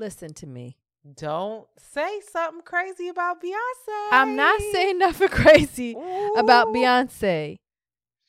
Listen 0.00 0.32
to 0.32 0.46
me. 0.46 0.78
Don't 1.14 1.66
say 1.78 2.20
something 2.32 2.62
crazy 2.62 3.08
about 3.08 3.42
Beyonce. 3.42 4.08
I'm 4.12 4.34
not 4.34 4.58
saying 4.72 4.98
nothing 4.98 5.28
crazy 5.30 5.92
about 6.36 6.68
Beyonce. 6.68 7.56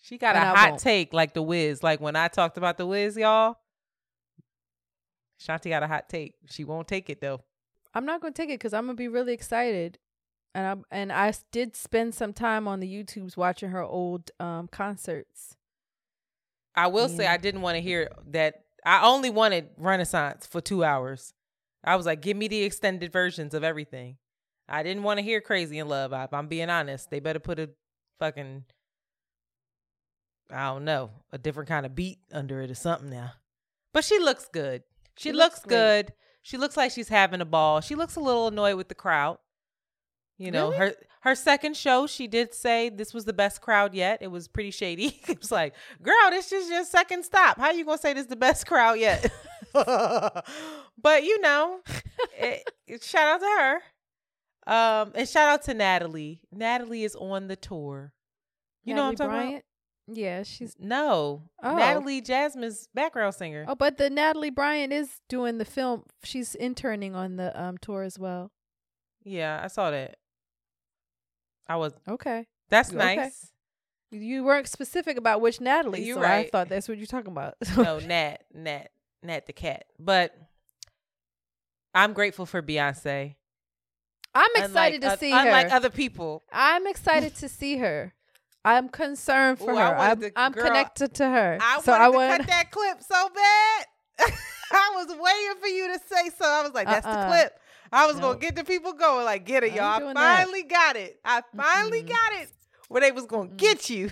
She 0.01 0.17
got 0.17 0.35
and 0.35 0.43
a 0.43 0.47
I 0.47 0.55
hot 0.55 0.69
won't. 0.71 0.81
take 0.81 1.13
like 1.13 1.33
the 1.33 1.41
Wiz. 1.41 1.81
Like 1.81 2.01
when 2.01 2.17
I 2.17 2.27
talked 2.27 2.57
about 2.57 2.77
the 2.77 2.85
Wiz, 2.85 3.15
y'all. 3.15 3.55
Shanti 5.39 5.69
got 5.69 5.81
a 5.81 5.87
hot 5.87 6.09
take. 6.09 6.35
She 6.49 6.65
won't 6.65 6.89
take 6.89 7.09
it 7.09 7.21
though. 7.21 7.41
I'm 7.93 8.05
not 8.05 8.19
gonna 8.19 8.33
take 8.33 8.49
it 8.49 8.59
because 8.59 8.73
I'm 8.73 8.85
gonna 8.85 8.95
be 8.95 9.07
really 9.07 9.33
excited, 9.33 9.97
and 10.53 10.67
I 10.67 10.95
and 10.95 11.11
I 11.13 11.33
did 11.51 11.77
spend 11.77 12.15
some 12.15 12.33
time 12.33 12.67
on 12.67 12.81
the 12.81 12.87
YouTubes 12.93 13.37
watching 13.37 13.69
her 13.69 13.81
old 13.83 14.29
um 14.41 14.67
concerts. 14.67 15.55
I 16.75 16.87
will 16.87 17.07
say 17.07 17.27
I 17.27 17.37
didn't 17.37 17.61
want 17.61 17.75
to 17.77 17.81
hear 17.81 18.09
that. 18.27 18.65
I 18.85 19.07
only 19.07 19.29
wanted 19.29 19.69
Renaissance 19.77 20.45
for 20.45 20.59
two 20.59 20.83
hours. 20.83 21.33
I 21.83 21.95
was 21.95 22.05
like, 22.05 22.21
give 22.21 22.37
me 22.37 22.47
the 22.47 22.63
extended 22.63 23.11
versions 23.11 23.53
of 23.53 23.63
everything. 23.63 24.17
I 24.69 24.83
didn't 24.83 25.03
want 25.03 25.17
to 25.17 25.23
hear 25.23 25.41
Crazy 25.41 25.79
in 25.79 25.87
Love. 25.87 26.13
If 26.13 26.33
I'm 26.33 26.47
being 26.47 26.69
honest, 26.69 27.09
they 27.09 27.19
better 27.19 27.39
put 27.39 27.59
a 27.59 27.71
fucking, 28.19 28.65
I 30.51 30.67
don't 30.67 30.85
know, 30.85 31.11
a 31.31 31.37
different 31.37 31.69
kind 31.69 31.85
of 31.85 31.95
beat 31.95 32.19
under 32.31 32.61
it 32.61 32.71
or 32.71 32.75
something 32.75 33.09
now. 33.09 33.33
But 33.93 34.05
she 34.05 34.19
looks 34.19 34.47
good. 34.53 34.83
She, 35.17 35.29
She 35.29 35.33
looks, 35.33 35.57
looks 35.57 35.65
good. 35.65 36.13
She 36.43 36.57
looks 36.57 36.77
like 36.77 36.91
she's 36.91 37.09
having 37.09 37.41
a 37.41 37.45
ball. 37.45 37.81
She 37.81 37.95
looks 37.95 38.15
a 38.15 38.21
little 38.21 38.47
annoyed 38.47 38.75
with 38.75 38.87
the 38.87 38.95
crowd. 38.95 39.37
You 40.41 40.51
know, 40.51 40.71
Really? 40.71 40.77
her 40.77 40.93
her 41.21 41.35
second 41.35 41.77
show, 41.77 42.07
she 42.07 42.25
did 42.27 42.53
say 42.53 42.89
this 42.89 43.13
was 43.13 43.25
the 43.25 43.33
best 43.33 43.61
crowd 43.61 43.93
yet. 43.93 44.19
It 44.21 44.27
was 44.31 44.47
pretty 44.47 44.71
shady. 44.71 45.21
it 45.27 45.39
was 45.39 45.51
like, 45.51 45.75
girl, 46.01 46.29
this 46.31 46.51
is 46.51 46.69
your 46.69 46.83
second 46.83 47.23
stop. 47.23 47.57
How 47.59 47.71
you 47.71 47.85
gonna 47.85 47.97
say 47.99 48.13
this 48.13 48.23
is 48.23 48.29
the 48.29 48.35
best 48.35 48.65
crowd 48.65 48.97
yet? 48.99 49.31
but 49.73 51.23
you 51.23 51.39
know, 51.41 51.79
it, 52.37 52.63
it- 52.87 53.03
shout 53.03 53.27
out 53.35 53.39
to 53.39 53.45
her. 53.59 53.81
Um, 54.67 55.11
and 55.15 55.27
shout 55.27 55.49
out 55.49 55.63
to 55.63 55.73
Natalie. 55.73 56.41
Natalie 56.51 57.03
is 57.03 57.15
on 57.15 57.47
the 57.47 57.55
tour. 57.55 58.13
You 58.83 58.93
know 58.93 59.03
what 59.05 59.09
I'm 59.09 59.13
Natalie 59.13 59.29
talking 59.39 59.49
Bryant? 59.49 59.65
Yeah, 60.07 60.43
she's. 60.43 60.75
No, 60.79 61.43
Oh. 61.63 61.75
Natalie 61.75 62.21
Jasmine's 62.21 62.87
background 62.93 63.35
singer. 63.35 63.65
Oh, 63.67 63.75
but 63.75 63.97
the 63.97 64.09
Natalie 64.09 64.49
Bryant 64.49 64.91
is 64.93 65.19
doing 65.29 65.57
the 65.57 65.65
film. 65.65 66.03
She's 66.23 66.55
interning 66.55 67.15
on 67.15 67.35
the 67.37 67.59
um 67.61 67.77
tour 67.77 68.03
as 68.03 68.17
well. 68.19 68.51
Yeah, 69.23 69.59
I 69.63 69.67
saw 69.67 69.91
that. 69.91 70.17
I 71.71 71.75
was. 71.77 71.93
Okay, 72.07 72.47
That's 72.69 72.89
Okay. 72.93 73.15
nice. 73.15 73.51
you 74.11 74.43
weren't 74.43 74.67
specific 74.67 75.17
about 75.17 75.39
which 75.41 75.61
Natalie, 75.61 76.03
You're 76.03 76.17
so 76.17 76.23
I 76.23 76.49
thought 76.51 76.67
that's 76.69 76.87
what 76.89 76.97
you're 76.97 77.07
talking 77.07 77.31
about. 77.31 77.55
no, 77.77 77.99
Nat, 77.99 78.37
Nat, 78.53 78.87
Nat 79.23 79.45
the 79.45 79.53
cat. 79.53 79.85
But 79.99 80.35
I'm 81.93 82.13
grateful 82.13 82.45
for 82.45 82.61
Beyonce. 82.61 83.35
I'm 84.33 84.49
Unlike 84.55 84.65
excited 84.69 85.01
to 85.01 85.13
oth- 85.13 85.19
see 85.19 85.31
Unlike 85.31 85.43
her. 85.43 85.49
Unlike 85.49 85.71
other 85.73 85.89
people. 85.89 86.43
I'm 86.51 86.87
excited 86.87 87.35
to 87.35 87.49
see 87.49 87.77
her. 87.77 88.13
I'm 88.63 88.89
concerned 88.89 89.59
for 89.59 89.71
Ooh, 89.73 89.77
her. 89.77 89.95
wanted 89.95 90.01
I'm, 90.11 90.19
to- 90.21 90.31
I'm 90.35 90.51
girl, 90.51 90.67
connected 90.67 91.13
to 91.15 91.27
her. 91.29 91.57
I 91.61 91.81
so 91.81 91.91
wanted 91.91 92.03
I 92.03 92.05
to 92.11 92.11
want. 92.17 92.39
cut 92.41 92.47
that 92.47 92.71
clip 92.71 93.01
so 93.01 93.29
bad. 93.33 93.85
I 94.73 94.91
was 94.95 95.07
waiting 95.07 95.59
for 95.61 95.67
you 95.67 95.87
to 95.87 95.99
say 96.07 96.29
so. 96.37 96.45
I 96.45 96.61
was 96.63 96.71
like, 96.73 96.87
that's 96.87 97.05
the 97.05 97.11
Uh-uh. 97.11 97.27
clip. 97.27 97.59
I 97.91 98.07
was 98.07 98.15
No. 98.17 98.21
gonna 98.33 98.39
get 98.39 98.55
the 98.55 98.63
people 98.63 98.93
going. 98.93 99.25
Like, 99.25 99.45
get 99.45 99.63
it, 99.63 99.73
y'all. 99.73 99.83
I 99.85 99.99
doing 99.99 100.13
that. 100.13 100.37
finally 100.37 100.63
got 100.63 100.95
it. 100.95 101.19
I 101.25 101.41
finally 101.55 102.03
Mm-mm. 102.03 102.09
got 102.09 102.41
it. 102.41 102.49
Where 102.87 103.01
they 103.01 103.11
was 103.11 103.25
gonna 103.25 103.49
Mm-mm. 103.49 103.57
get 103.57 103.89
you. 103.89 104.11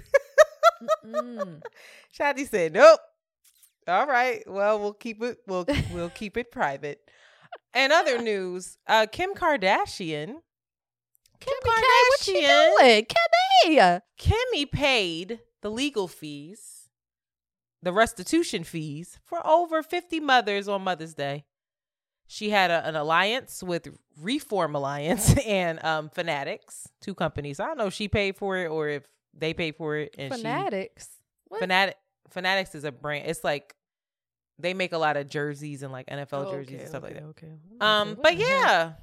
Shanti 2.18 2.48
said, 2.50 2.74
"Nope." 2.74 3.00
All 3.88 4.06
right. 4.08 4.44
Well, 4.48 4.80
we'll 4.80 4.94
keep 4.94 5.22
it. 5.24 5.40
We'll 5.48 5.66
we'll 5.92 6.10
keep 6.10 6.38
it 6.38 6.52
private. 6.52 7.00
And 7.74 7.92
other 7.92 8.18
news: 8.22 8.78
uh, 8.88 9.08
Kim 9.12 9.34
Kardashian. 9.34 10.36
Kim 11.40 11.54
Kimmy 11.64 11.76
K, 11.78 11.84
what 12.10 12.28
you 12.28 12.34
doing, 12.42 13.06
Kimmy? 13.06 14.02
Kimmy 14.20 14.70
paid 14.70 15.40
the 15.62 15.72
legal 15.72 16.10
fees, 16.10 16.90
the 17.82 17.94
restitution 17.94 18.66
fees 18.66 19.20
for 19.24 19.46
over 19.48 19.82
50 19.82 20.20
mothers 20.20 20.68
on 20.68 20.82
Mother's 20.84 21.14
Day. 21.14 21.46
She 22.32 22.52
had 22.52 22.70
a, 22.70 22.88
an 22.88 22.96
alliance 22.96 23.64
with 23.64 23.88
Reform 24.22 24.76
Alliance 24.76 25.36
and 25.48 25.84
um, 25.84 26.10
Fanatics, 26.10 26.88
two 27.02 27.16
companies. 27.16 27.60
I 27.60 27.66
don't 27.66 27.78
know 27.80 27.88
if 27.88 27.94
she 27.96 28.08
paid 28.08 28.38
for 28.38 28.56
it 28.58 28.68
or 28.68 28.88
if 28.88 29.04
they 29.34 29.52
paid 29.56 29.76
for 29.76 29.98
it. 29.98 30.14
And 30.16 30.32
she 30.32 30.42
Fanatics. 30.44 31.10
What? 31.48 31.60
Fanatic 31.60 31.98
Fanatics 32.30 32.76
is 32.76 32.84
a 32.84 32.92
brand. 32.92 33.26
It's 33.28 33.44
like 33.44 33.74
they 34.60 34.76
make 34.76 34.94
a 34.94 35.00
lot 35.00 35.18
of 35.18 35.28
jerseys 35.28 35.82
and 35.82 35.92
like 35.92 36.06
NFL 36.06 36.46
Oh, 36.46 36.52
jerseys 36.52 36.76
okay, 36.76 36.80
and 36.82 36.88
stuff 36.88 37.04
okay, 37.04 37.14
like 37.16 37.24
that. 37.24 37.30
Okay. 37.30 37.52
Um, 37.82 38.10
okay, 38.10 38.16
but 38.22 38.24
what 38.24 38.38
the 38.38 38.44
hell? 38.44 38.60
yeah, 38.62 38.94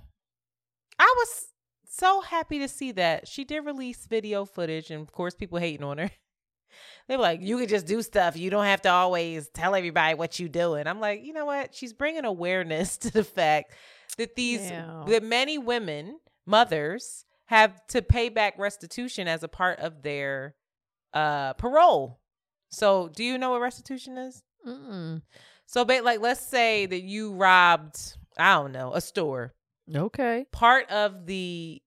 I 1.00 1.14
was 1.16 1.46
so 1.88 2.20
happy 2.20 2.60
to 2.60 2.68
see 2.68 2.92
that 2.92 3.26
she 3.26 3.42
did 3.44 3.64
release 3.64 4.06
video 4.06 4.44
footage, 4.44 4.92
and 4.92 5.02
of 5.02 5.10
course, 5.10 5.34
people 5.34 5.58
hating 5.58 5.82
on 5.84 5.98
her. 5.98 6.10
They 7.08 7.16
were 7.16 7.22
like, 7.22 7.40
"You 7.42 7.58
could 7.58 7.68
just 7.68 7.86
do 7.86 8.02
stuff. 8.02 8.36
You 8.36 8.50
don't 8.50 8.64
have 8.64 8.82
to 8.82 8.90
always 8.90 9.48
tell 9.50 9.74
everybody 9.74 10.14
what 10.14 10.38
you 10.38 10.48
doing." 10.48 10.86
I'm 10.86 11.00
like, 11.00 11.24
you 11.24 11.32
know 11.32 11.44
what? 11.46 11.74
She's 11.74 11.92
bringing 11.92 12.24
awareness 12.24 12.96
to 12.98 13.10
the 13.12 13.24
fact 13.24 13.72
that 14.18 14.34
these 14.36 14.62
Yeah. 14.70 15.04
that 15.06 15.22
many 15.22 15.58
women, 15.58 16.18
mothers, 16.46 17.24
have 17.46 17.86
to 17.88 18.02
pay 18.02 18.28
back 18.28 18.58
restitution 18.58 19.28
as 19.28 19.42
a 19.42 19.48
part 19.48 19.78
of 19.80 20.02
their 20.02 20.54
uh 21.14 21.52
parole. 21.54 22.20
So, 22.68 23.08
do 23.08 23.22
you 23.24 23.38
know 23.38 23.50
what 23.50 23.60
restitution 23.60 24.18
is? 24.18 24.42
Mm-mm. 24.66 25.22
So, 25.66 25.84
ba- 25.84 26.00
like, 26.02 26.20
let's 26.20 26.44
say 26.46 26.86
that 26.86 27.02
you 27.02 27.32
robbed, 27.32 28.16
I 28.38 28.54
don't 28.54 28.72
know, 28.72 28.92
a 28.92 29.00
store. 29.00 29.54
Okay. 29.94 30.46
Part 30.50 30.90
of 30.90 31.26
the, 31.26 31.80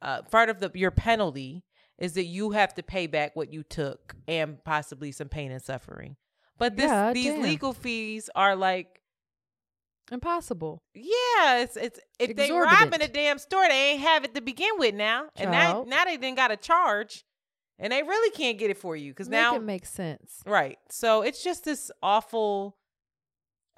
uh, 0.00 0.22
part 0.22 0.48
of 0.48 0.60
the 0.60 0.70
your 0.74 0.90
penalty 0.90 1.62
is 1.98 2.14
that 2.14 2.24
you 2.24 2.50
have 2.50 2.74
to 2.74 2.82
pay 2.82 3.06
back 3.06 3.36
what 3.36 3.52
you 3.52 3.62
took 3.62 4.14
and 4.26 4.62
possibly 4.64 5.12
some 5.12 5.28
pain 5.28 5.52
and 5.52 5.62
suffering. 5.62 6.16
But 6.58 6.76
this, 6.76 6.90
God 6.90 7.14
these 7.14 7.32
damn. 7.32 7.42
legal 7.42 7.72
fees 7.72 8.30
are 8.34 8.56
like, 8.56 9.00
Impossible. 10.12 10.82
yeah, 10.94 11.58
it's 11.58 11.76
it's 11.76 11.98
if 12.18 12.36
they 12.36 12.52
robbing 12.52 13.00
a 13.00 13.08
damn 13.08 13.38
store, 13.38 13.66
they 13.66 13.92
ain't 13.92 14.00
have 14.02 14.24
it 14.24 14.34
to 14.34 14.42
begin 14.42 14.70
with 14.76 14.94
now, 14.94 15.28
and 15.34 15.50
now 15.50 15.72
Child. 15.72 15.88
now 15.88 16.04
they 16.04 16.18
then 16.18 16.34
got 16.34 16.50
a 16.50 16.58
charge, 16.58 17.24
and 17.78 17.90
they 17.90 18.02
really 18.02 18.30
can't 18.30 18.58
get 18.58 18.70
it 18.70 18.76
for 18.76 18.94
you 18.94 19.12
because 19.12 19.30
now 19.30 19.56
it 19.56 19.62
makes 19.62 19.88
sense. 19.88 20.40
Right. 20.44 20.78
So 20.90 21.22
it's 21.22 21.42
just 21.42 21.64
this 21.64 21.90
awful 22.02 22.76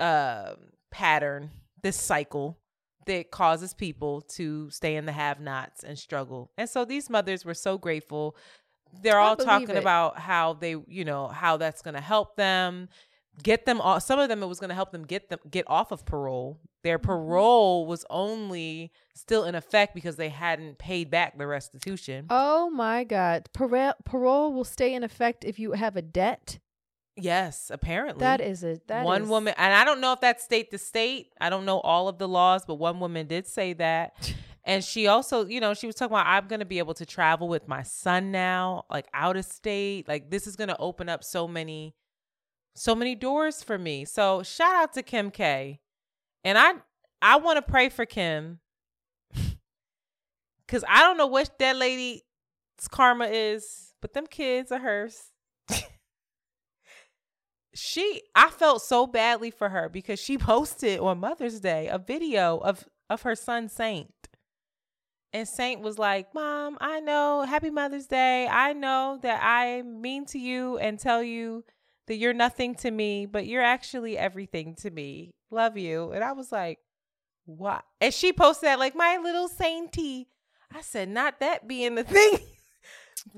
uh, 0.00 0.54
pattern, 0.90 1.50
this 1.82 1.96
cycle 1.96 2.58
that 3.06 3.30
causes 3.30 3.72
people 3.74 4.20
to 4.20 4.68
stay 4.70 4.96
in 4.96 5.06
the 5.06 5.12
have 5.12 5.40
nots 5.40 5.82
and 5.84 5.98
struggle. 5.98 6.50
And 6.58 6.68
so 6.68 6.84
these 6.84 7.08
mothers 7.08 7.44
were 7.44 7.54
so 7.54 7.78
grateful. 7.78 8.36
They're 9.02 9.18
I 9.20 9.24
all 9.28 9.36
talking 9.36 9.70
it. 9.70 9.76
about 9.76 10.18
how 10.18 10.54
they, 10.54 10.76
you 10.86 11.04
know, 11.04 11.28
how 11.28 11.56
that's 11.56 11.82
going 11.82 11.94
to 11.94 12.00
help 12.00 12.36
them 12.36 12.88
get 13.42 13.66
them 13.66 13.80
off. 13.80 14.02
Some 14.02 14.18
of 14.18 14.28
them 14.28 14.42
it 14.42 14.46
was 14.46 14.60
going 14.60 14.68
to 14.70 14.74
help 14.74 14.92
them 14.92 15.04
get 15.04 15.28
them 15.28 15.38
get 15.50 15.64
off 15.68 15.92
of 15.92 16.04
parole. 16.04 16.60
Their 16.82 16.98
Mm-hmm. 16.98 17.06
parole 17.06 17.86
was 17.86 18.04
only 18.10 18.92
still 19.14 19.44
in 19.44 19.54
effect 19.54 19.94
because 19.94 20.16
they 20.16 20.28
hadn't 20.28 20.78
paid 20.78 21.10
back 21.10 21.36
the 21.36 21.46
restitution. 21.46 22.26
Oh 22.30 22.70
my 22.70 23.04
God. 23.04 23.48
Parole, 23.52 23.94
parole 24.04 24.52
will 24.52 24.64
stay 24.64 24.94
in 24.94 25.02
effect 25.02 25.44
if 25.44 25.58
you 25.58 25.72
have 25.72 25.96
a 25.96 26.02
debt. 26.02 26.58
Yes, 27.16 27.70
apparently. 27.72 28.20
That 28.20 28.40
is 28.40 28.62
a 28.64 28.80
that 28.86 29.04
one 29.04 29.22
is- 29.22 29.28
woman 29.28 29.54
and 29.56 29.72
i 29.74 29.84
don't 29.84 30.00
know 30.00 30.12
if 30.12 30.20
that's 30.20 30.44
state 30.44 30.70
to 30.70 30.78
state. 30.78 31.32
I 31.40 31.50
don't 31.50 31.64
know 31.64 31.80
all 31.80 32.08
of 32.08 32.18
the 32.18 32.28
laws 32.28 32.64
but 32.66 32.74
one 32.76 33.00
woman 33.00 33.26
did 33.26 33.46
say 33.46 33.72
that. 33.74 34.32
And 34.68 34.82
she 34.84 35.06
also 35.06 35.46
you 35.46 35.60
know 35.60 35.74
she 35.74 35.86
was 35.86 35.94
talking 35.94 36.12
about 36.12 36.26
i'm 36.26 36.48
going 36.48 36.58
to 36.58 36.66
be 36.66 36.78
able 36.80 36.94
to 36.94 37.06
travel 37.06 37.46
with 37.46 37.68
my 37.68 37.84
son 37.84 38.32
now 38.32 38.84
like 38.90 39.06
out 39.14 39.36
of 39.36 39.44
state. 39.44 40.08
Like 40.08 40.28
this 40.28 40.48
is 40.48 40.56
going 40.56 40.66
to 40.66 40.76
open 40.78 41.08
up 41.08 41.22
so 41.22 41.46
many 41.46 41.94
so 42.74 42.92
many 42.96 43.14
doors 43.14 43.62
for 43.62 43.78
me. 43.78 44.04
So 44.04 44.42
shout 44.42 44.74
out 44.74 44.92
to 44.94 45.04
kim 45.04 45.30
k. 45.30 45.78
And 46.42 46.58
i 46.58 46.72
i 47.22 47.36
want 47.36 47.58
to 47.58 47.62
pray 47.62 47.88
for 47.90 48.04
kim. 48.06 48.58
Because 50.66 50.82
i 50.88 51.00
don't 51.02 51.16
know 51.16 51.28
what 51.28 51.56
that 51.60 51.76
lady's 51.76 52.22
karma 52.90 53.26
is 53.26 53.94
but 54.00 54.14
them 54.14 54.26
kids 54.26 54.72
are 54.72 54.80
hers 54.80 55.30
she 57.76 58.22
I 58.34 58.50
felt 58.50 58.82
so 58.82 59.06
badly 59.06 59.50
for 59.50 59.68
her 59.68 59.88
because 59.88 60.18
she 60.18 60.38
posted 60.52 60.98
on 61.00 61.18
Mother's 61.20 61.60
Day 61.60 61.88
a 61.88 61.98
video 61.98 62.58
of 62.58 62.88
of 63.08 63.22
her 63.22 63.34
son 63.36 63.68
Saint. 63.68 64.12
And 65.32 65.46
Saint 65.46 65.82
was 65.82 65.98
like, 65.98 66.34
"Mom, 66.34 66.78
I 66.80 67.00
know, 67.00 67.42
happy 67.42 67.70
Mother's 67.70 68.06
Day. 68.06 68.48
I 68.48 68.72
know 68.72 69.18
that 69.22 69.40
I 69.42 69.82
mean 69.82 70.24
to 70.26 70.38
you 70.38 70.78
and 70.78 70.98
tell 70.98 71.22
you 71.22 71.64
that 72.06 72.16
you're 72.16 72.32
nothing 72.32 72.74
to 72.76 72.90
me, 72.90 73.26
but 73.26 73.46
you're 73.46 73.62
actually 73.62 74.16
everything 74.16 74.74
to 74.76 74.90
me. 74.90 75.34
Love 75.50 75.76
you." 75.76 76.12
And 76.12 76.24
I 76.24 76.32
was 76.32 76.50
like, 76.52 76.78
"What?" 77.44 77.84
And 78.00 78.14
she 78.14 78.32
posted 78.32 78.68
that 78.68 78.78
like 78.78 78.94
my 78.94 79.18
little 79.18 79.48
sainty. 79.48 80.28
I 80.72 80.80
said, 80.80 81.08
"Not 81.08 81.40
that 81.40 81.68
being 81.68 81.94
the 81.96 82.04
thing." 82.16 82.38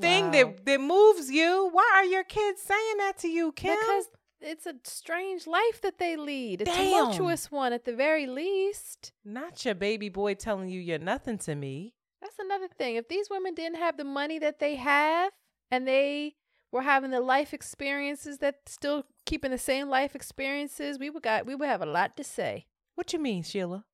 thing 0.01 0.27
Wow. 0.27 0.31
that 0.33 0.67
that 0.67 0.81
moves 0.81 1.31
you. 1.31 1.69
Why 1.73 1.91
are 1.97 2.05
your 2.05 2.25
kids 2.25 2.61
saying 2.63 2.99
that 2.99 3.19
to 3.19 3.29
you, 3.29 3.53
Kim? 3.53 3.75
Because 3.79 4.07
it's 4.41 4.67
a 4.67 4.75
strange 4.85 5.47
life 5.47 5.81
that 5.83 5.99
they 5.99 6.17
lead. 6.17 6.63
A 6.63 6.65
Damn. 6.65 6.77
tumultuous 6.91 7.51
one 7.51 7.73
at 7.73 7.85
the 7.85 7.95
very 7.95 8.27
least. 8.27 9.13
Not 9.25 9.65
your 9.65 9.75
baby 9.75 10.09
boy 10.09 10.35
telling 10.35 10.69
you 10.69 10.81
you're 10.81 10.99
nothing 10.99 11.39
to 11.39 11.55
me. 11.55 11.95
That's 12.21 12.39
another 12.39 12.69
thing. 12.69 12.97
If 12.97 13.09
these 13.09 13.29
women 13.31 13.55
didn't 13.55 13.79
have 13.79 13.97
the 13.97 14.05
money 14.05 14.39
that 14.39 14.59
they 14.59 14.75
have 14.77 15.33
and 15.71 15.87
they 15.87 16.35
were 16.73 16.83
having 16.83 17.11
the 17.11 17.21
life 17.21 17.55
experiences 17.55 18.39
that 18.39 18.57
still 18.67 19.05
keeping 19.25 19.51
the 19.51 19.59
same 19.59 19.89
life 19.89 20.15
experiences, 20.15 20.99
we 20.99 21.11
would 21.11 21.23
got 21.23 21.47
we 21.47 21.55
would 21.55 21.69
have 21.69 21.83
a 21.83 21.87
lot 21.87 22.17
to 22.17 22.25
say. 22.25 22.67
What 22.95 23.13
you 23.13 23.19
mean, 23.19 23.43
Sheila? 23.43 23.85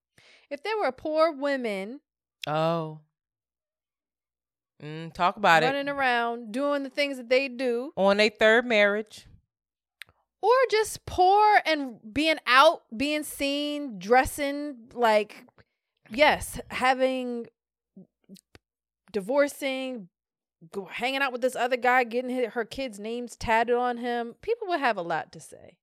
If 0.51 0.62
there 0.62 0.77
were 0.79 0.93
poor 0.93 1.33
women 1.33 2.01
Oh. 2.47 3.01
Mm, 4.83 5.12
talk 5.15 5.37
about 5.37 5.62
running 5.62 5.69
it. 5.69 5.73
Running 5.79 5.89
around 5.89 6.53
doing 6.53 6.83
the 6.83 6.91
things 6.91 7.16
that 7.16 7.29
they 7.31 7.49
do, 7.49 7.93
On 7.97 8.19
a 8.21 8.29
third 8.29 8.66
marriage. 8.66 9.27
Or 10.45 10.53
just 10.71 11.07
poor 11.07 11.59
and 11.65 11.97
being 12.12 12.37
out, 12.47 12.83
being 12.95 13.23
seen, 13.23 13.99
dressing 13.99 14.77
like, 14.93 15.45
yes, 16.11 16.61
having, 16.69 17.47
divorcing, 19.12 20.09
go, 20.73 20.85
hanging 20.85 21.23
out 21.23 21.33
with 21.33 21.41
this 21.41 21.57
other 21.57 21.77
guy, 21.77 22.05
getting 22.05 22.31
hi- 22.35 22.47
her 22.51 22.65
kids' 22.65 22.99
names 22.99 23.37
tatted 23.37 23.75
on 23.77 23.97
him, 23.99 24.35
people 24.43 24.69
would 24.69 24.81
have 24.81 24.97
a 24.97 25.03
lot 25.03 25.33
to 25.33 25.41
say. 25.41 25.77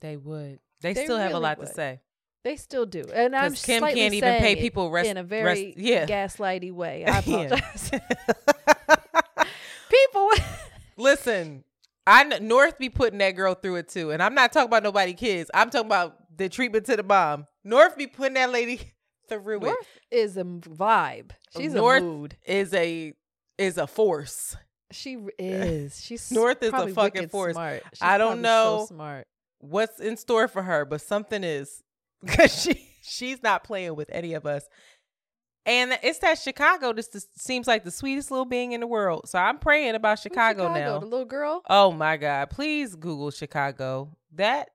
They 0.00 0.16
would. 0.16 0.58
They, 0.80 0.92
They 0.92 1.04
still 1.04 1.18
have 1.18 1.32
a 1.32 1.38
lot 1.38 1.58
would. 1.58 1.68
to 1.68 1.72
say. 1.74 2.00
They 2.44 2.56
still 2.56 2.86
do, 2.86 3.04
and 3.14 3.36
I'm 3.36 3.54
Kim 3.54 3.78
slightly 3.78 4.00
can't 4.00 4.14
even 4.14 4.38
pay 4.40 4.56
people 4.56 4.90
rest- 4.90 5.08
in 5.08 5.16
a 5.16 5.22
very 5.22 5.66
rest- 5.66 5.78
yeah. 5.78 6.06
gaslighty 6.06 6.72
way. 6.72 7.04
I 7.06 7.18
apologize. 7.20 7.90
people, 9.88 10.30
Listen, 10.96 11.62
I 12.06 12.24
North 12.40 12.78
be 12.78 12.88
putting 12.88 13.18
that 13.18 13.32
girl 13.32 13.54
through 13.54 13.76
it 13.76 13.88
too, 13.88 14.10
and 14.10 14.22
I'm 14.22 14.34
not 14.34 14.52
talking 14.52 14.68
about 14.68 14.82
nobody 14.82 15.14
kids. 15.14 15.50
I'm 15.54 15.70
talking 15.70 15.86
about 15.86 16.16
the 16.36 16.48
treatment 16.48 16.86
to 16.86 16.96
the 16.96 17.02
mom. 17.02 17.46
North 17.64 17.96
be 17.96 18.06
putting 18.06 18.34
that 18.34 18.50
lady 18.50 18.80
through 19.28 19.58
it. 19.58 19.62
North 19.62 20.00
is 20.10 20.36
a 20.36 20.44
vibe. 20.44 21.30
She's 21.56 21.74
North 21.74 22.02
a 22.02 22.04
mood. 22.04 22.36
is 22.44 22.74
a 22.74 23.12
is 23.58 23.78
a 23.78 23.86
force. 23.86 24.56
She 24.90 25.18
is. 25.38 26.00
She's 26.02 26.30
North 26.32 26.62
is 26.62 26.72
a 26.72 26.88
fucking 26.88 27.28
force. 27.28 27.54
Smart. 27.54 27.82
She's 27.92 28.02
I 28.02 28.18
don't 28.18 28.42
probably 28.42 28.44
so 28.44 28.76
know. 28.78 28.86
smart. 28.86 29.26
what's 29.60 30.00
in 30.00 30.16
store 30.16 30.48
for 30.48 30.62
her, 30.62 30.84
but 30.84 31.00
something 31.00 31.44
is 31.44 31.82
because 32.24 32.62
she 32.62 32.88
she's 33.02 33.42
not 33.42 33.62
playing 33.64 33.94
with 33.94 34.08
any 34.12 34.34
of 34.34 34.44
us. 34.46 34.64
And 35.64 35.96
it's 36.02 36.18
that 36.18 36.38
Chicago. 36.38 36.92
This, 36.92 37.08
this 37.08 37.28
seems 37.36 37.66
like 37.68 37.84
the 37.84 37.90
sweetest 37.92 38.30
little 38.30 38.44
being 38.44 38.72
in 38.72 38.80
the 38.80 38.86
world. 38.86 39.28
So 39.28 39.38
I'm 39.38 39.58
praying 39.58 39.94
about 39.94 40.18
Chicago, 40.18 40.68
Chicago, 40.68 41.00
The 41.00 41.06
little 41.06 41.24
girl. 41.24 41.62
Oh 41.70 41.92
my 41.92 42.16
God! 42.16 42.50
Please 42.50 42.96
Google 42.96 43.30
Chicago. 43.30 44.16
That 44.32 44.70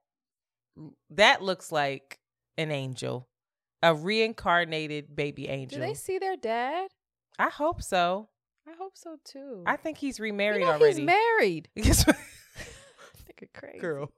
that 1.10 1.42
looks 1.42 1.70
like 1.70 2.18
an 2.56 2.70
angel, 2.70 3.28
a 3.82 3.94
reincarnated 3.94 5.14
baby 5.14 5.48
angel. 5.48 5.78
Do 5.78 5.84
they 5.86 5.94
see 5.94 6.18
their 6.18 6.36
dad? 6.36 6.88
I 7.38 7.50
hope 7.50 7.82
so. 7.82 8.28
I 8.66 8.72
hope 8.78 8.96
so 8.96 9.18
too. 9.24 9.62
I 9.66 9.76
think 9.76 9.98
he's 9.98 10.18
you 10.18 10.24
remarried 10.24 10.62
know 10.62 10.68
already. 10.72 10.86
he's 10.96 11.00
married. 11.04 11.68
Yes, 11.74 12.04
Nigga 12.04 13.48
crazy. 13.54 13.78
girl, 13.78 14.10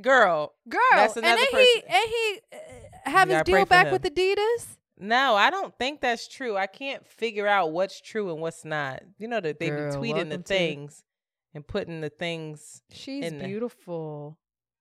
girl. 0.00 0.54
Girl. 0.68 0.80
That's 0.92 1.16
and 1.16 1.24
another 1.24 1.40
then 1.52 1.60
he 1.60 1.80
person. 1.80 1.88
and 1.88 2.04
he 2.10 2.40
uh, 2.52 3.10
have 3.10 3.28
his 3.30 3.42
deal 3.42 3.64
back 3.66 3.90
with 3.90 4.02
Adidas. 4.02 4.76
No, 5.00 5.34
I 5.34 5.48
don't 5.50 5.76
think 5.78 6.00
that's 6.00 6.28
true. 6.28 6.56
I 6.56 6.66
can't 6.66 7.06
figure 7.06 7.46
out 7.46 7.72
what's 7.72 8.00
true 8.00 8.30
and 8.30 8.40
what's 8.40 8.64
not. 8.64 9.02
You 9.18 9.28
know 9.28 9.40
that 9.40 9.58
they 9.58 9.70
be 9.70 9.76
Girl, 9.76 9.94
tweeting 9.94 10.28
the 10.28 10.36
to- 10.38 10.42
things 10.42 11.04
and 11.54 11.66
putting 11.66 12.00
the 12.02 12.10
things. 12.10 12.82
She's 12.92 13.32
beautiful. 13.32 14.38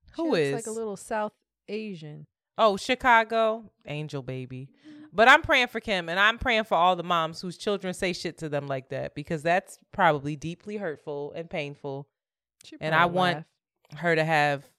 She 0.08 0.22
Who 0.22 0.32
looks 0.32 0.40
is? 0.40 0.54
like 0.54 0.68
a 0.68 0.72
little 0.72 0.98
South 0.98 1.32
Asian. 1.70 2.28
Oh, 2.58 2.76
Chicago, 2.76 3.72
angel 3.88 4.22
baby. 4.22 4.70
But 5.14 5.30
I'm 5.30 5.41
praying 5.41 5.68
for 5.68 5.80
Kim 5.80 6.10
and 6.10 6.20
I'm 6.20 6.38
praying 6.38 6.66
for 6.66 6.76
all 6.76 6.96
the 6.98 7.04
moms 7.04 7.40
whose 7.40 7.58
children 7.58 7.94
say 7.94 8.12
shit 8.12 8.38
to 8.40 8.50
them 8.50 8.68
like 8.68 8.90
that 8.90 9.16
because 9.16 9.41
that's 9.41 9.80
probably 9.94 10.36
deeply 10.36 10.76
hurtful 10.76 11.32
and 11.36 11.50
painful. 11.50 12.08
She 12.66 12.76
And 12.82 12.94
I 12.94 13.00
probably 13.00 13.18
want 13.18 13.46
her 13.96 14.16
to 14.16 14.24
have 14.24 14.70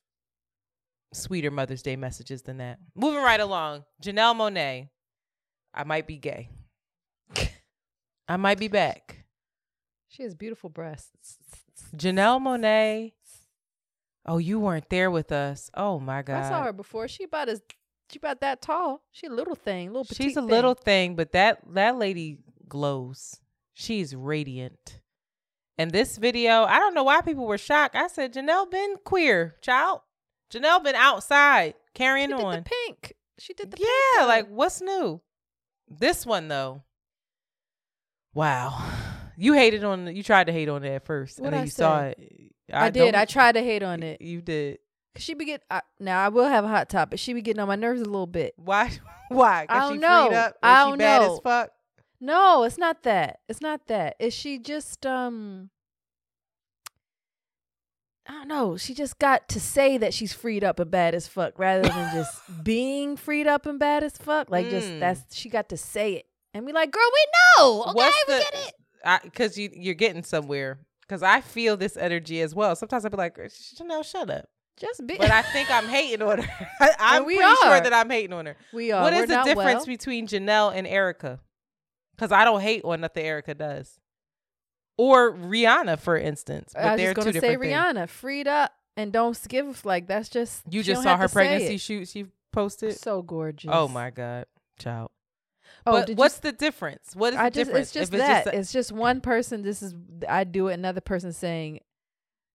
sweeter 1.15 1.51
Mother's 1.51 1.83
Day 1.83 1.97
messages 1.97 2.43
than 2.43 2.59
that. 2.59 2.79
Moving 2.95 3.23
right 3.23 3.41
along, 3.41 3.85
Janelle 4.03 4.37
Monae. 4.37 4.89
I 5.75 5.85
might 5.85 6.07
be 6.07 6.17
gay. 6.17 6.49
I 8.29 8.37
might 8.37 8.59
be 8.59 8.69
back. 8.69 9.25
She 10.09 10.23
has 10.23 10.35
beautiful 10.35 10.71
breasts. 10.71 11.39
Janelle 11.97 12.41
Monae. 12.41 13.13
Oh, 14.27 14.39
you 14.39 14.61
weren't 14.61 14.89
there 14.91 15.11
with 15.11 15.33
us. 15.33 15.71
Oh 15.75 15.99
my 15.99 16.23
god. 16.23 16.45
I 16.45 16.49
saw 16.49 16.63
her 16.65 16.73
before. 16.73 17.09
She 17.09 17.25
about 17.25 17.49
as 17.49 17.63
she 18.11 18.19
about 18.19 18.41
that 18.41 18.61
tall. 18.61 19.03
She 19.13 19.27
a 19.27 19.31
little 19.31 19.55
thing, 19.55 19.89
little 19.89 20.05
petite 20.05 20.17
She's 20.29 20.37
a 20.37 20.41
thing. 20.41 20.49
little 20.51 20.75
thing, 20.75 21.17
but 21.17 21.33
that 21.33 21.61
that 21.75 21.97
lady 21.99 22.39
glows. 22.69 23.41
She's 23.75 24.15
radiant. 24.15 25.01
And 25.79 25.91
this 25.93 26.19
video, 26.19 26.65
I 26.65 26.79
don't 26.79 26.93
know 26.95 27.05
why 27.05 27.23
people 27.23 27.47
were 27.47 27.57
shocked. 27.59 27.97
I 27.97 28.09
said 28.09 28.35
Janelle 28.35 28.71
been 28.71 28.97
queer, 29.05 29.57
child. 29.63 30.01
Janelle 30.53 30.85
been 30.85 30.95
outside 30.97 31.75
carrying 31.95 32.29
She 32.31 32.37
did 32.37 32.45
on. 32.45 32.55
the 32.57 32.71
pink. 32.87 33.15
She 33.39 33.55
did 33.55 33.71
the 33.71 33.77
pink 33.79 33.89
Yeah, 34.17 34.27
like 34.27 34.49
what's 34.49 34.81
new? 34.83 35.21
This 35.91 36.25
one 36.25 36.49
though. 36.49 36.85
Wow. 38.33 38.83
You 39.37 39.55
hated 39.55 39.85
on 39.85 40.15
you 40.15 40.23
tried 40.23 40.47
to 40.47 40.53
hate 40.53 40.69
on 40.69 40.85
it 40.85 40.91
at 40.95 41.05
first, 41.07 41.39
What'd 41.41 41.47
and 41.47 41.55
then 41.55 41.61
I 41.61 41.65
you 41.65 41.71
saw 41.71 42.01
it. 42.03 42.53
I, 42.73 42.91
did. 42.91 43.15
I 43.15 43.25
tried 43.25 43.53
to 43.53 43.63
hate 43.63 43.83
on 43.83 44.03
it. 44.03 44.21
You 44.21 44.41
did. 44.41 44.79
Cause 45.15 45.25
she 45.25 45.35
be 45.35 45.45
get 45.45 45.63
I, 45.71 45.81
now. 45.99 46.25
I 46.25 46.29
will 46.29 46.47
have 46.47 46.65
a 46.65 46.69
hot 46.69 46.89
topic. 46.89 47.19
She 47.19 47.33
be 47.33 47.43
getting 47.43 47.61
on 47.61 47.67
my 47.67 47.75
nerves 47.75 48.01
a 48.01 48.05
little 48.05 48.29
bit. 48.29 48.55
Why? 48.57 48.93
Why? 49.29 49.67
I 49.69 49.89
she 49.89 49.95
don't 49.95 50.01
know. 50.01 50.31
up. 50.31 50.57
I 50.63 50.73
Is 50.73 50.85
she 50.85 50.91
don't 50.91 50.99
bad 50.99 51.23
know. 51.23 51.35
as 51.35 51.41
fuck. 51.41 51.71
No, 52.21 52.63
it's 52.65 52.79
not 52.79 53.03
that. 53.05 53.41
It's 53.49 53.61
not 53.61 53.87
that. 53.89 54.15
Is 54.21 54.35
she 54.35 54.59
just 54.59 55.05
um 55.07 55.71
I 58.29 58.33
don't 58.33 58.49
know. 58.49 58.77
She 58.77 58.95
just 58.95 59.19
got 59.19 59.49
to 59.49 59.61
say 59.61 59.99
that 59.99 60.15
she's 60.15 60.33
freed 60.33 60.63
up 60.63 60.79
and 60.79 60.91
bad 60.91 61.15
as 61.15 61.27
fuck 61.27 61.59
rather 61.59 61.83
than 61.89 62.15
just 62.15 62.41
being 62.63 63.17
freed 63.17 63.47
up 63.47 63.67
and 63.67 63.79
bad 63.79 64.03
as 64.05 64.13
fuck. 64.17 64.51
Like 64.51 64.71
just 64.71 64.89
Mm. 64.89 65.01
that's 65.01 65.35
she 65.35 65.49
got 65.49 65.69
to 65.71 65.77
say 65.77 66.15
it. 66.15 66.27
And 66.55 66.65
we 66.67 66.73
like, 66.73 66.91
girl, 66.91 67.03
we 67.13 67.27
know. 67.65 67.83
Okay, 67.85 67.93
What's 67.95 68.25
we 68.29 68.35
the- 68.35 68.41
get 68.41 68.55
it. 68.69 69.23
Because 69.25 69.57
you 69.59 69.71
you're 69.73 69.95
getting 69.95 70.23
somewhere. 70.23 70.79
Because 71.03 71.23
I 71.23 71.41
feel 71.41 71.77
this 71.77 71.97
energy 71.97 72.41
as 72.41 72.55
well. 72.55 72.77
Sometimes 72.77 73.05
I'll 73.05 73.11
be 73.11 73.17
like, 73.17 73.37
Chanel, 73.77 74.03
shut 74.05 74.31
up. 74.31 74.45
Just 74.79 75.07
be 75.07 75.17
But 75.19 75.31
I 75.31 75.43
think 75.43 75.71
I'm 75.71 75.87
hating 75.89 76.23
on 76.23 76.41
her. 76.43 76.67
I, 77.01 77.21
we 77.21 77.37
pretty 77.37 77.55
sure 77.63 77.81
that 77.81 77.93
I'm 77.93 78.09
hating 78.09 78.33
on 78.33 78.47
her. 78.47 78.57
we 78.73 78.93
are. 78.93 79.03
What 79.03 79.13
is 79.13 79.21
We're 79.21 79.27
the 79.27 79.43
difference 79.43 79.79
well. 79.81 79.87
between 79.87 80.27
Janelle 80.29 80.73
and 80.75 80.87
Erykah? 80.87 81.39
Because 82.17 82.33
I 82.33 82.45
don't 82.45 82.61
hate 82.61 82.83
on 82.85 83.01
nothing 83.01 83.25
Erykah 83.25 83.57
does. 83.59 83.99
Or 85.01 85.33
Rihanna, 85.33 85.99
for 85.99 86.19
instance. 86.19 86.73
But 86.75 86.85
I 86.85 86.93
was 86.93 86.99
they're 87.01 87.15
just 87.15 87.27
gonna 87.27 87.41
say 87.41 87.57
things. 87.57 87.73
Rihanna, 87.73 88.07
freed 88.11 88.47
up 88.47 88.73
and 88.99 89.11
don't 89.11 89.39
give 89.49 89.83
like 89.87 90.07
that's 90.07 90.29
just 90.29 90.63
You 90.69 90.83
just 90.83 91.03
saw 91.03 91.17
her 91.17 91.27
pregnancy 91.29 91.79
shoot 91.79 92.07
she 92.09 92.27
posted. 92.53 92.99
So 92.99 93.23
gorgeous. 93.23 93.71
Oh 93.73 93.89
my 93.89 94.11
God, 94.11 94.45
child. 94.79 95.11
Oh, 95.87 95.93
but 95.93 96.07
did 96.07 96.13
you 96.13 96.17
what's 96.17 96.41
the 96.41 96.53
difference? 96.53 97.17
What 97.17 97.33
is 97.33 97.39
I 97.39 97.49
the 97.49 97.55
just 97.55 97.69
difference? 97.69 97.87
it's 97.87 97.93
just 97.95 98.13
that 98.13 98.47
a- 98.49 98.59
it's 98.59 98.73
just 98.73 98.93
one 98.93 99.23
person. 99.23 99.63
This 99.63 99.81
is 99.83 99.95
I 100.29 100.45
do 100.45 100.69
it. 100.69 100.75
Another 100.75 101.01
person 101.01 101.33
saying, 101.33 101.81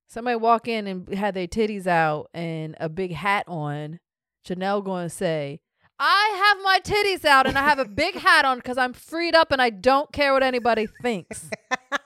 somebody 0.07 0.35
walk 0.35 0.67
in 0.67 0.85
and 0.85 1.09
had 1.15 1.33
their 1.33 1.47
titties 1.47 1.87
out 1.87 2.29
and 2.33 2.75
a 2.79 2.89
big 2.89 3.11
hat 3.11 3.45
on. 3.47 3.99
Chanel 4.45 4.83
going 4.83 5.05
to 5.05 5.09
say, 5.09 5.61
I 5.99 6.53
have 6.53 6.63
my 6.63 6.79
titties 6.83 7.23
out 7.23 7.47
and 7.47 7.57
I 7.57 7.63
have 7.63 7.79
a 7.79 7.85
big 7.85 8.15
hat 8.15 8.43
on 8.43 8.57
because 8.57 8.77
I'm 8.77 8.93
freed 8.93 9.33
up 9.33 9.51
and 9.51 9.61
I 9.61 9.69
don't 9.69 10.11
care 10.11 10.33
what 10.33 10.43
anybody 10.43 10.87
thinks. 11.01 11.49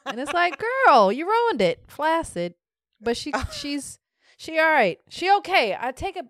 and 0.06 0.20
it's 0.20 0.34
like, 0.34 0.62
girl, 0.86 1.12
you 1.12 1.26
ruined 1.26 1.62
it, 1.62 1.84
flaccid. 1.88 2.54
But 3.02 3.18
she 3.18 3.34
she's 3.52 4.00
she 4.38 4.60
all 4.60 4.72
right. 4.72 5.00
She 5.10 5.32
okay. 5.38 5.76
I 5.80 5.92
take 5.92 6.16
a. 6.18 6.24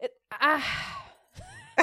It, 0.00 0.12
ah. 0.32 0.98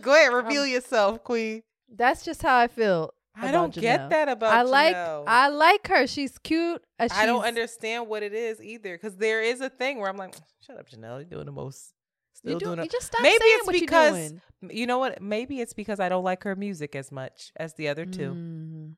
Go 0.00 0.14
ahead, 0.14 0.32
reveal 0.32 0.66
yourself, 0.66 1.22
Queen. 1.24 1.62
That's 1.94 2.24
just 2.24 2.42
how 2.42 2.56
I 2.56 2.68
feel. 2.68 3.12
I 3.40 3.52
don't 3.52 3.72
Janelle. 3.72 3.80
get 3.80 4.10
that 4.10 4.28
about 4.28 4.52
I 4.52 4.62
like 4.62 4.96
Janelle. 4.96 5.24
I 5.26 5.48
like 5.48 5.86
her. 5.88 6.06
She's 6.06 6.38
cute. 6.38 6.82
Uh, 6.98 7.08
I 7.12 7.26
don't 7.26 7.44
understand 7.44 8.08
what 8.08 8.22
it 8.22 8.34
is 8.34 8.60
either. 8.60 8.94
Because 8.94 9.16
there 9.16 9.42
is 9.42 9.60
a 9.60 9.70
thing 9.70 9.98
where 9.98 10.08
I'm 10.08 10.16
like, 10.16 10.34
shut 10.66 10.78
up, 10.78 10.88
Janelle. 10.88 11.18
You're 11.18 11.24
doing 11.24 11.46
the 11.46 11.52
most. 11.52 11.92
Still 12.38 12.52
You, 12.54 12.58
do, 12.58 12.64
doing 12.66 12.78
it. 12.80 12.90
just 12.90 13.06
stop 13.08 13.20
Maybe 13.22 13.38
saying 13.38 13.58
it's 13.58 13.66
you're 13.66 13.80
because 13.80 14.34
you 14.70 14.86
know 14.86 14.98
what? 14.98 15.20
Maybe 15.22 15.60
it's 15.60 15.72
because 15.72 16.00
I 16.00 16.08
don't 16.08 16.24
like 16.24 16.42
her 16.44 16.56
music 16.56 16.96
as 16.96 17.12
much 17.12 17.52
as 17.56 17.74
the 17.74 17.88
other 17.88 18.04
two. 18.06 18.32
Mm. 18.32 18.94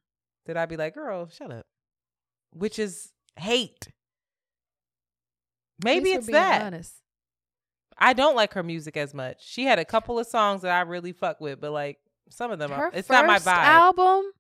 That 0.47 0.57
I'd 0.57 0.69
be 0.71 0.77
like, 0.77 0.95
girl, 0.95 1.29
shut 1.29 1.51
up. 1.53 1.67
Which 2.55 2.79
is 2.79 3.13
hate. 3.37 3.89
Maybe 5.85 6.11
it's 6.11 6.27
that. 6.29 6.63
honest. 6.63 6.95
I 7.99 8.13
don't 8.15 8.35
like 8.37 8.55
her 8.55 8.63
music 8.63 8.97
as 8.97 9.13
much. 9.13 9.37
She 9.47 9.65
had 9.65 9.79
a 9.79 9.85
couple 9.85 10.19
of 10.19 10.27
songs 10.27 10.63
that 10.63 10.73
I 10.73 10.81
really 10.83 11.13
fuck 11.13 11.41
with, 11.41 11.61
but 11.61 11.71
like 11.73 11.99
some 12.31 12.51
of 12.51 12.59
them, 12.59 12.71
Her 12.71 12.87
are, 12.87 12.91
it's 12.95 13.09
not 13.11 13.27
my 13.27 13.39
vibe. 13.39 13.53
album, 13.57 14.31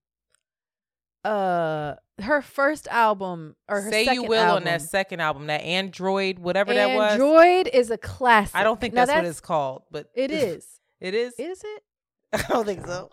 uh, 1.24 1.94
her 2.20 2.42
first 2.42 2.88
album 2.88 3.56
or 3.68 3.80
her 3.80 3.90
Say 3.90 4.04
second 4.04 4.22
you 4.22 4.28
will 4.28 4.38
album, 4.40 4.56
on 4.56 4.64
that 4.64 4.82
second 4.82 5.20
album, 5.20 5.46
that 5.48 5.62
Android, 5.62 6.38
whatever 6.38 6.72
that 6.74 6.94
was. 6.94 7.12
Android 7.12 7.68
is 7.72 7.90
a 7.90 7.98
classic. 7.98 8.56
I 8.56 8.62
don't 8.62 8.80
think 8.80 8.94
Now 8.94 9.06
that's, 9.06 9.16
what 9.16 9.24
it's 9.24 9.40
called, 9.40 9.82
but 9.90 10.08
It 10.14 10.30
is. 10.30 10.66
It 11.00 11.14
is. 11.14 11.34
Is 11.38 11.62
it? 11.64 11.82
I 12.32 12.42
don't 12.48 12.64
think 12.64 12.86
so. 12.86 13.10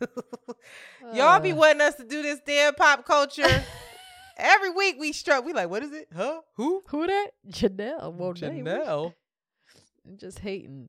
Y'all 1.14 1.40
be 1.40 1.52
Uh, 1.52 1.56
wanting 1.56 1.82
us 1.82 1.96
to 1.96 2.04
do 2.04 2.22
this 2.22 2.40
damn 2.46 2.74
pop 2.74 3.04
culture. 3.04 3.64
Every 4.36 4.70
week 4.70 4.96
we 4.98 5.12
struck. 5.12 5.44
We 5.44 5.52
like, 5.52 5.68
what 5.68 5.82
is 5.82 5.92
it? 5.92 6.08
Huh? 6.16 6.40
Who? 6.54 6.82
who 6.88 7.06
that? 7.06 7.30
Janelle. 7.48 8.14
Well. 8.14 8.32
Janelle. 8.32 9.14
Just 10.16 10.38
hating. 10.38 10.88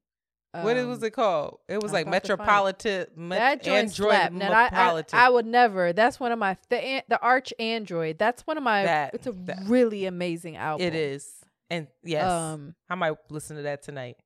What 0.53 0.75
it- 0.77 0.85
was 0.85 0.99
Um, 0.99 1.03
it 1.05 1.13
called? 1.13 1.59
It 1.69 1.81
was 1.81 1.91
I'm 1.91 1.93
like 1.93 2.07
about 2.07 2.23
to 2.25 2.37
find 2.37 2.39
it. 2.77 3.15
Metropolitan. 3.17 3.29
That 3.29 3.63
joint 3.63 3.77
Android. 3.99 4.33
Now, 4.33 4.51
I, 4.51 4.53
I, 4.53 4.63
Metropolitan. 4.65 5.19
I 5.19 5.29
would 5.29 5.45
never. 5.45 5.93
That's 5.93 6.19
one 6.19 6.31
of 6.31 6.39
my 6.39 6.57
the 6.69 7.03
the 7.07 7.19
Arch 7.21 7.53
Android. 7.59 8.17
That's 8.17 8.45
one 8.45 8.57
of 8.57 8.63
my. 8.63 8.83
That- 8.83 9.13
it's 9.13 9.27
a 9.27 9.31
that- 9.31 9.63
really 9.67 10.05
amazing 10.05 10.57
album. 10.57 10.85
It 10.85 10.95
is. 10.95 11.29
And 11.69 11.87
yes, 12.03 12.29
Um, 12.29 12.75
I 12.89 12.95
might 12.95 13.15
listen 13.29 13.55
to 13.55 13.63
that 13.63 13.81
tonight. 13.81 14.17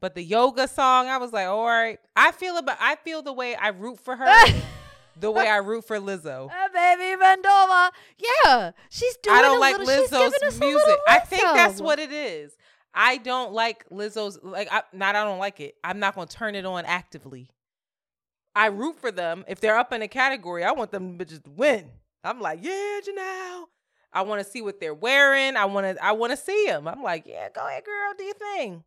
But 0.00 0.14
the 0.14 0.22
yoga 0.22 0.66
song, 0.68 1.08
I 1.08 1.18
was 1.18 1.32
like, 1.32 1.46
all 1.46 1.66
right. 1.66 1.98
I 2.16 2.32
feel 2.32 2.56
about. 2.56 2.76
I 2.80 2.96
feel 2.96 3.22
the 3.22 3.32
way 3.32 3.54
I 3.54 3.68
root 3.68 4.00
for 4.00 4.16
her, 4.16 4.26
the 5.18 5.30
way 5.30 5.46
I 5.48 5.58
root 5.58 5.84
for 5.86 5.98
Lizzo. 5.98 6.50
Ah, 6.50 6.68
baby 6.72 7.22
Vendova. 7.22 7.90
Yeah, 8.44 8.70
she's 8.90 9.16
doing. 9.18 9.36
I 9.36 9.42
don't 9.42 9.56
a 9.58 9.60
like 9.60 9.78
little, 9.78 10.02
she's 10.02 10.10
giving 10.10 10.24
us 10.48 10.54
Lizzo's 10.54 10.60
music. 10.60 10.98
I 11.08 11.18
think 11.20 11.42
that's 11.42 11.80
what 11.82 11.98
it 11.98 12.12
is. 12.12 12.56
I 12.94 13.18
don't 13.18 13.52
like 13.52 13.88
Lizzo's 13.90 14.38
like 14.42 14.68
I 14.70 14.82
not 14.92 15.14
I 15.14 15.24
don't 15.24 15.38
like 15.38 15.60
it. 15.60 15.76
I'm 15.84 15.98
not 15.98 16.14
gonna 16.14 16.26
turn 16.26 16.54
it 16.54 16.66
on 16.66 16.84
actively. 16.84 17.48
I 18.54 18.66
root 18.66 18.98
for 19.00 19.12
them. 19.12 19.44
If 19.46 19.60
they're 19.60 19.78
up 19.78 19.92
in 19.92 20.02
a 20.02 20.08
category, 20.08 20.64
I 20.64 20.72
want 20.72 20.90
them 20.90 21.18
to 21.18 21.42
win. 21.54 21.88
I'm 22.24 22.40
like, 22.40 22.58
yeah, 22.62 23.00
Janelle. 23.06 23.64
I 24.12 24.22
want 24.22 24.44
to 24.44 24.50
see 24.50 24.60
what 24.60 24.80
they're 24.80 24.94
wearing. 24.94 25.56
I 25.56 25.66
want 25.66 25.96
to 25.96 26.04
I 26.04 26.12
want 26.12 26.32
to 26.32 26.36
see 26.36 26.66
them. 26.66 26.88
I'm 26.88 27.02
like, 27.02 27.26
yeah, 27.26 27.48
go 27.54 27.66
ahead, 27.66 27.84
girl, 27.84 28.12
do 28.18 28.24
your 28.24 28.34
thing. 28.34 28.84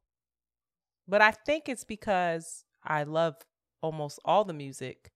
But 1.07 1.21
I 1.21 1.31
think 1.31 1.69
it's 1.69 1.83
because 1.83 2.65
I 2.83 3.03
love 3.03 3.35
almost 3.81 4.19
all 4.25 4.43
the 4.43 4.53
music 4.53 5.11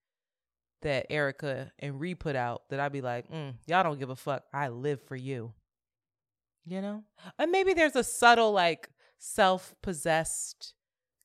that 0.82 1.10
Erykah 1.10 1.72
and 1.80 2.00
Ree 2.00 2.16
put 2.16 2.36
out 2.36 2.64
that 2.70 2.80
I'd 2.80 2.92
be 2.92 3.02
like, 3.02 3.30
mm, 3.32 3.54
y'all 3.66 3.84
don't 3.84 4.00
give 4.00 4.10
a 4.10 4.16
fuck. 4.16 4.44
I 4.54 4.70
live 4.70 5.02
for 5.02 5.16
you. 5.16 5.54
You 6.68 6.82
know? 6.82 7.04
And 7.40 7.52
maybe 7.52 7.74
there's 7.74 7.96
a 7.96 8.04
subtle, 8.04 8.52
like, 8.52 8.90
self 9.18 9.74
possessed 9.82 10.74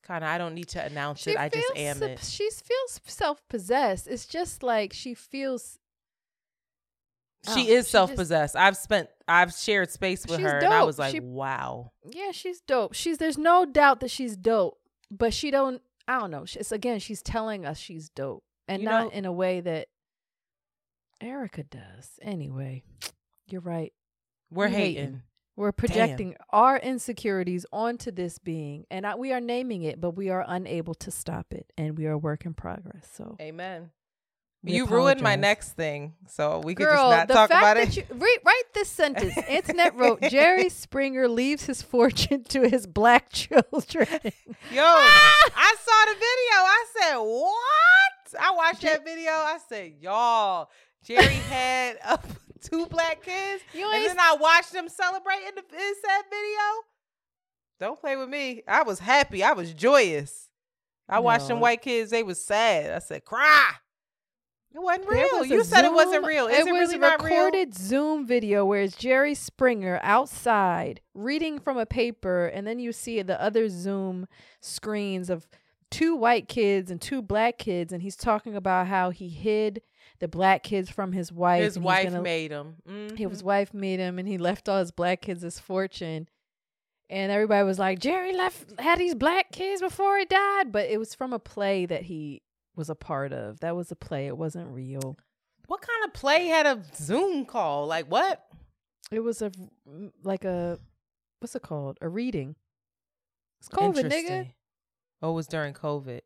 kind 0.03 0.23
of, 0.23 0.29
I 0.29 0.37
don't 0.37 0.53
need 0.53 0.67
to 0.69 0.83
announce 0.83 1.21
She 1.21 1.31
it. 1.31 1.37
I 1.37 1.47
just 1.49 1.75
am 1.77 1.97
sup- 1.97 2.09
it. 2.09 2.19
She 2.23 2.49
feels 2.49 2.99
self 3.05 3.41
possessed. 3.49 4.07
It's 4.07 4.25
just 4.25 4.61
like 4.63 4.91
she 4.93 5.13
feels. 5.13 5.79
She 7.53 7.69
Oh, 7.69 7.73
is 7.73 7.87
self 7.89 8.15
possessed. 8.15 8.55
I've 8.55 8.77
spent, 8.77 9.09
I've 9.27 9.53
shared 9.53 9.91
space 9.91 10.25
with 10.25 10.39
her, 10.39 10.59
and 10.59 10.73
I 10.73 10.83
was 10.83 10.97
like, 10.97 11.11
She- 11.11 11.19
wow. 11.19 11.91
Yeah, 12.09 12.31
she's 12.31 12.61
dope. 12.61 12.93
She's 12.93 13.17
there's 13.17 13.37
no 13.37 13.65
doubt 13.65 13.99
that 13.99 14.11
she's 14.11 14.35
dope, 14.37 14.77
but 15.11 15.33
she 15.33 15.51
don't. 15.51 15.81
I 16.07 16.19
don't 16.19 16.31
know. 16.31 16.43
It's 16.53 16.71
again, 16.71 16.99
she's 16.99 17.21
telling 17.21 17.65
us 17.65 17.77
she's 17.77 18.09
dope, 18.09 18.43
and 18.67 18.81
You 18.81 18.87
not 18.89 19.03
know- 19.05 19.09
in 19.11 19.25
a 19.25 19.31
way 19.33 19.59
that 19.61 19.87
Erykah 21.21 21.69
does. 21.69 22.19
Anyway, 22.21 22.83
you're 23.47 23.61
right. 23.61 23.93
We're 24.51 24.67
We 24.67 24.73
hating. 24.73 24.95
hating. 25.03 25.21
We're 25.55 25.71
projecting 25.71 26.35
our 26.49 26.77
insecurities 26.77 27.65
onto 27.71 28.09
this 28.09 28.39
being, 28.39 28.85
and 28.89 29.05
I, 29.05 29.15
we 29.15 29.31
are 29.33 29.39
naming 29.41 29.83
it, 29.83 30.01
but 30.01 30.11
we 30.11 30.29
are 30.29 30.43
unable 30.47 30.95
to 30.95 31.11
stop 31.11 31.53
it, 31.53 31.71
and 31.77 31.95
we 31.97 32.07
are 32.07 32.13
a 32.13 32.17
work 32.17 32.45
in 32.45 32.55
progress. 32.55 33.07
So 33.13 33.35
Amen. 33.39 33.91
we 34.63 34.73
you 34.73 34.87
ruined 34.87 35.21
my 35.21 35.35
next 35.35 35.73
thing, 35.73 36.15
so 36.27 36.59
we 36.63 36.73
could 36.73 36.85
just 36.87 36.95
not 36.95 37.27
talk 37.27 37.51
about 37.51 37.75
that 37.75 37.89
it. 37.89 37.97
you 37.97 38.03
re- 38.15 38.39
write 38.43 38.63
this 38.73 38.89
sentence. 38.89 39.37
Internet 39.47 39.95
wrote 39.95 40.21
Jerry 40.29 40.69
Springer 40.69 41.27
leaves 41.27 41.65
his 41.65 41.83
fortune 41.83 42.43
to 42.45 42.67
his 42.67 42.87
black 42.87 43.29
children. 43.31 44.07
Yo, 44.71 44.83
I 44.83 45.75
saw 45.79 46.11
the 46.11 46.15
video. 46.15 46.57
I 46.65 46.85
said, 46.99 47.17
"What?" 47.17 48.41
I 48.41 48.51
watched 48.55 48.81
that 48.81 49.05
video. 49.05 49.31
I 49.31 49.59
said, 49.69 49.93
"Y'all, 50.01 50.71
Jerry 51.05 51.25
had 51.35 51.97
uh, 52.03 52.17
two 52.63 52.85
black 52.87 53.23
kids, 53.23 53.63
You 53.73 53.91
and 53.91 54.05
then 54.05 54.19
I 54.19 54.35
watched 54.39 54.73
them 54.73 54.89
celebrate 54.89 55.41
in, 55.47 55.55
the, 55.55 55.61
in 55.61 55.93
said 55.95 56.23
video." 56.29 56.83
Don't 57.79 57.99
play 57.99 58.15
with 58.15 58.29
me. 58.29 58.63
I 58.67 58.83
was 58.83 58.99
happy. 58.99 59.43
I 59.43 59.53
was 59.53 59.73
joyous. 59.73 60.49
I 61.09 61.19
watched 61.19 61.47
them 61.47 61.59
white 61.59 61.81
kids. 61.81 62.11
They 62.11 62.23
was 62.23 62.43
sad. 62.43 62.91
I 62.91 62.99
said, 62.99 63.25
"Cry." 63.25 63.73
It 64.73 64.81
wasn't 64.81 65.07
There 65.07 65.17
real. 65.17 65.39
was 65.39 65.49
You 65.49 65.63
said 65.63 65.85
it 65.85 65.93
wasn't 65.93 66.25
real. 66.25 66.47
Is 66.47 66.65
it 66.65 66.67
it, 66.67 66.71
was 66.71 66.89
really 66.93 67.05
a 67.05 67.11
recorded 67.11 67.75
Zoom 67.75 68.25
video 68.25 68.65
where 68.65 68.81
it's 68.81 68.95
Jerry 68.95 69.35
Springer 69.35 69.99
outside 70.01 70.99
reading 71.13 71.59
from 71.59 71.77
a 71.77 71.85
paper, 71.85 72.47
and 72.47 72.65
then 72.65 72.79
you 72.79 72.91
see 72.91 73.21
the 73.21 73.39
other 73.39 73.69
Zoom 73.69 74.27
screens 74.61 75.29
of 75.29 75.47
two 75.91 76.15
white 76.15 76.47
kids 76.47 76.89
and 76.89 76.99
two 76.99 77.21
black 77.21 77.59
kids, 77.59 77.93
and 77.93 78.01
he's 78.01 78.15
talking 78.15 78.55
about 78.55 78.87
how 78.87 79.11
he 79.11 79.29
hid 79.29 79.81
the 80.19 80.27
black 80.27 80.63
kids 80.63 80.89
from 80.89 81.11
his 81.11 81.31
wife. 81.31 81.63
His 81.63 81.77
wife 81.79 82.05
gonna- 82.05 82.21
made 82.21 82.51
him. 82.51 82.77
Mhm. 82.87 83.17
his 83.17 83.43
wife 83.43 83.73
made 83.73 83.99
him, 83.99 84.19
and 84.19 84.27
he 84.27 84.37
left 84.37 84.69
all 84.69 84.79
his 84.79 84.91
black 84.91 85.21
kids 85.21 85.41
his 85.41 85.59
fortune. 85.59 86.27
And 87.09 87.31
everybody 87.31 87.63
was 87.65 87.77
like, 87.79 87.99
Jerry 87.99 88.33
left 88.33 88.79
had 88.79 88.97
these 88.97 89.13
black 89.15 89.51
kids 89.51 89.81
before 89.81 90.17
he 90.17 90.25
died, 90.25 90.71
but 90.71 90.89
it 90.89 90.97
was 90.97 91.13
from 91.13 91.33
a 91.33 91.39
play 91.39 91.85
that 91.85 92.03
he 92.03 92.41
was 92.75 92.89
a 92.89 92.95
part 92.95 93.33
of. 93.33 93.59
That 93.59 93.75
was 93.75 93.91
a 93.91 93.95
play. 93.95 94.25
It 94.27 94.37
wasn't 94.37 94.73
real. 94.73 95.17
What 95.67 95.81
kind 95.81 96.05
of 96.05 96.13
play 96.13 96.47
had 96.47 96.65
a 96.65 96.83
Zoom 96.95 97.45
call? 97.45 97.85
Like 97.87 98.07
what? 98.09 98.47
It 99.11 99.19
was 99.19 99.41
a 99.41 99.51
like 100.23 100.43
a 100.45 100.79
what's 101.39 101.55
it 101.55 101.61
called? 101.61 101.97
A 102.01 102.07
reading. 102.09 102.55
It's 103.59 103.69
COVID, 103.69 104.09
nigga. 104.11 104.53
Oh, 105.21 105.31
it 105.31 105.35
was 105.35 105.47
during 105.47 105.73
COVID. 105.73 106.21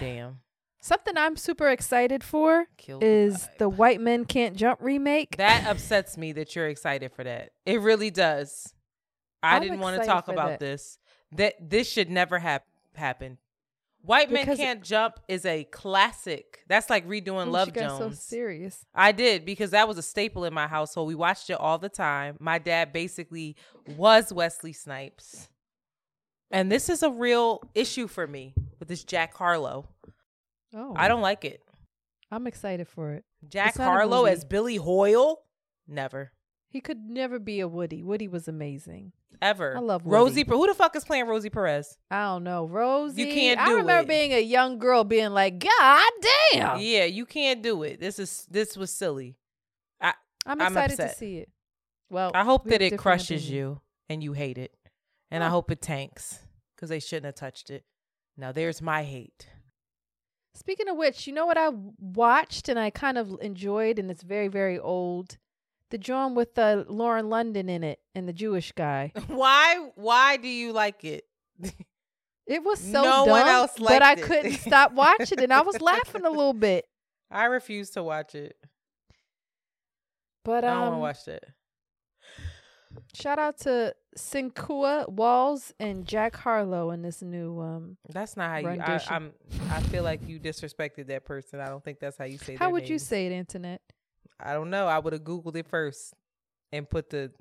Damn. 0.00 0.40
Something 0.84 1.16
I'm 1.16 1.36
super 1.38 1.70
excited 1.70 2.22
for 2.22 2.66
the 2.86 2.98
is 3.00 3.36
vibe. 3.38 3.56
the 3.56 3.68
White 3.70 4.00
Men 4.02 4.26
Can't 4.26 4.54
Jump 4.54 4.80
remake. 4.82 5.38
That 5.38 5.66
upsets 5.66 6.18
me 6.18 6.32
that 6.32 6.54
you're 6.54 6.68
excited 6.68 7.10
for 7.14 7.24
that. 7.24 7.52
It 7.64 7.80
really 7.80 8.10
does. 8.10 8.74
I 9.42 9.56
I'm 9.56 9.62
didn't 9.62 9.78
want 9.80 9.94
to 9.96 10.00
excited 10.02 10.12
talk 10.14 10.26
for 10.26 10.32
about 10.32 10.48
that. 10.50 10.60
this. 10.60 10.98
That 11.32 11.54
this 11.70 11.90
should 11.90 12.10
never 12.10 12.38
have 12.38 12.60
happen. 12.94 13.38
White 14.02 14.30
Men 14.30 14.42
Because- 14.42 14.58
Can't 14.58 14.82
Jump 14.84 15.20
is 15.26 15.46
a 15.46 15.64
classic. 15.64 16.62
That's 16.68 16.90
like 16.90 17.08
redoing 17.08 17.46
Ooh, 17.46 17.52
Love 17.52 17.68
she 17.68 17.72
got 17.72 17.92
so 17.92 17.98
Jones. 18.00 18.20
serious. 18.22 18.84
I 18.94 19.12
did 19.12 19.46
because 19.46 19.70
that 19.70 19.88
was 19.88 19.96
a 19.96 20.02
staple 20.02 20.44
in 20.44 20.52
my 20.52 20.66
household. 20.66 21.08
We 21.08 21.14
watched 21.14 21.48
it 21.48 21.54
all 21.58 21.78
the 21.78 21.88
time. 21.88 22.36
My 22.40 22.58
dad 22.58 22.92
basically 22.92 23.56
was 23.96 24.34
Wesley 24.34 24.74
Snipes. 24.74 25.48
And 26.50 26.70
this 26.70 26.90
is 26.90 27.02
a 27.02 27.08
real 27.10 27.62
issue 27.74 28.06
for 28.06 28.26
me 28.26 28.52
with 28.78 28.88
this 28.88 29.02
Jack 29.02 29.32
Harlow. 29.32 29.88
Oh, 30.74 30.94
I 30.96 31.08
don't 31.08 31.20
oh. 31.20 31.22
like 31.22 31.44
it. 31.44 31.62
I'm 32.30 32.46
excited 32.46 32.88
for 32.88 33.12
it. 33.12 33.24
Jack 33.48 33.76
Harlow 33.76 34.24
as 34.24 34.44
Billy 34.44 34.76
Hoyle? 34.76 35.42
Never. 35.86 36.32
He 36.68 36.80
could 36.80 37.08
never 37.08 37.38
be 37.38 37.60
a 37.60 37.68
Woody. 37.68 38.02
Woody 38.02 38.26
was 38.26 38.48
amazing. 38.48 39.12
Ever. 39.40 39.76
I 39.76 39.80
love 39.80 40.02
Rosie. 40.04 40.40
Woody. 40.40 40.44
Per- 40.44 40.56
Who 40.56 40.66
the 40.66 40.74
fuck 40.74 40.96
is 40.96 41.04
playing 41.04 41.26
Rosie 41.26 41.50
Perez? 41.50 41.96
I 42.10 42.24
don't 42.24 42.44
know, 42.44 42.66
Rosie. 42.66 43.22
You 43.22 43.32
can't 43.32 43.60
I 43.60 43.72
remember 43.72 44.02
it. 44.02 44.08
being 44.08 44.32
a 44.32 44.40
young 44.40 44.78
girl 44.78 45.04
being 45.04 45.30
like, 45.30 45.58
"God 45.58 46.12
damn!" 46.52 46.80
Yeah, 46.80 47.04
you 47.04 47.26
can't 47.26 47.62
do 47.62 47.82
it. 47.82 48.00
This 48.00 48.18
is 48.18 48.46
this 48.50 48.76
was 48.76 48.90
silly. 48.90 49.36
I'm 50.46 50.60
I'm 50.60 50.72
excited 50.72 50.96
to 50.96 51.08
see 51.14 51.38
it. 51.38 51.48
Well, 52.10 52.30
I 52.34 52.44
hope 52.44 52.64
we 52.64 52.72
that 52.72 52.82
it 52.82 52.98
crushes 52.98 53.44
opinions. 53.44 53.50
you 53.50 53.80
and 54.08 54.22
you 54.22 54.32
hate 54.32 54.58
it. 54.58 54.74
And 55.30 55.42
I 55.42 55.48
hope 55.48 55.70
it 55.70 55.80
tanks 55.80 56.38
because 56.74 56.90
they 56.90 57.00
shouldn't 57.00 57.26
have 57.26 57.34
touched 57.34 57.70
it. 57.70 57.84
Now 58.36 58.52
there's 58.52 58.82
my 58.82 59.04
hate. 59.04 59.48
Speaking 60.54 60.88
of 60.88 60.96
which, 60.96 61.26
you 61.26 61.32
know 61.32 61.46
what 61.46 61.58
I 61.58 61.70
watched 61.98 62.68
and 62.68 62.78
I 62.78 62.90
kind 62.90 63.18
of 63.18 63.36
enjoyed, 63.40 63.98
and 63.98 64.10
it's 64.10 64.22
very, 64.22 64.48
very 64.48 64.78
old. 64.78 65.36
The 65.90 65.98
drawing 65.98 66.34
with 66.34 66.58
uh, 66.58 66.84
Lauren 66.88 67.28
London 67.28 67.68
in 67.68 67.82
it 67.84 68.00
and 68.14 68.28
the 68.28 68.32
Jewish 68.32 68.72
guy. 68.72 69.12
Why 69.26 69.90
why 69.96 70.36
do 70.38 70.48
you 70.48 70.72
like 70.72 71.04
it? 71.04 71.24
It 72.46 72.62
was 72.62 72.78
so 72.78 73.02
No 73.02 73.24
dumb, 73.24 73.28
one 73.30 73.46
else 73.48 73.72
but 73.78 74.02
I 74.02 74.12
it. 74.12 74.22
couldn't 74.22 74.52
stop 74.58 74.92
watching. 74.92 75.40
And 75.40 75.50
I 75.50 75.62
was 75.62 75.80
laughing 75.80 76.26
a 76.26 76.30
little 76.30 76.52
bit. 76.52 76.84
I 77.30 77.46
refuse 77.46 77.88
to 77.90 78.02
watch 78.02 78.34
it. 78.34 78.54
But 80.44 80.62
I 80.62 80.74
don't 80.74 80.80
want 80.80 80.88
um, 80.88 80.94
to 80.96 81.00
watch 81.00 81.28
it. 81.28 81.44
Shout 83.14 83.38
out 83.38 83.58
to 83.60 83.94
Sinqua 84.16 85.08
Walls 85.08 85.72
and 85.78 86.06
Jack 86.06 86.36
Harlow 86.36 86.90
in 86.90 87.02
this 87.02 87.22
new 87.22 87.60
um. 87.60 87.96
That's 88.08 88.36
not 88.36 88.50
how 88.50 88.58
you. 88.58 88.80
I. 88.80 89.00
I'm. 89.08 89.32
I 89.70 89.80
feel 89.82 90.02
like 90.02 90.26
you 90.26 90.38
disrespected 90.38 91.06
that 91.08 91.24
person. 91.24 91.60
I 91.60 91.66
don't 91.66 91.82
think 91.82 92.00
that's 92.00 92.16
how 92.16 92.24
you 92.24 92.38
say. 92.38 92.56
How 92.56 92.70
would 92.70 92.88
you 92.88 92.98
say 92.98 93.26
it, 93.26 93.32
Internet? 93.32 93.80
I 94.40 94.52
don't 94.52 94.70
know. 94.70 94.86
I 94.86 94.98
would 94.98 95.12
have 95.12 95.22
googled 95.22 95.56
it 95.56 95.66
first 95.66 96.14
and 96.72 96.88
put 96.88 97.10
the 97.10 97.32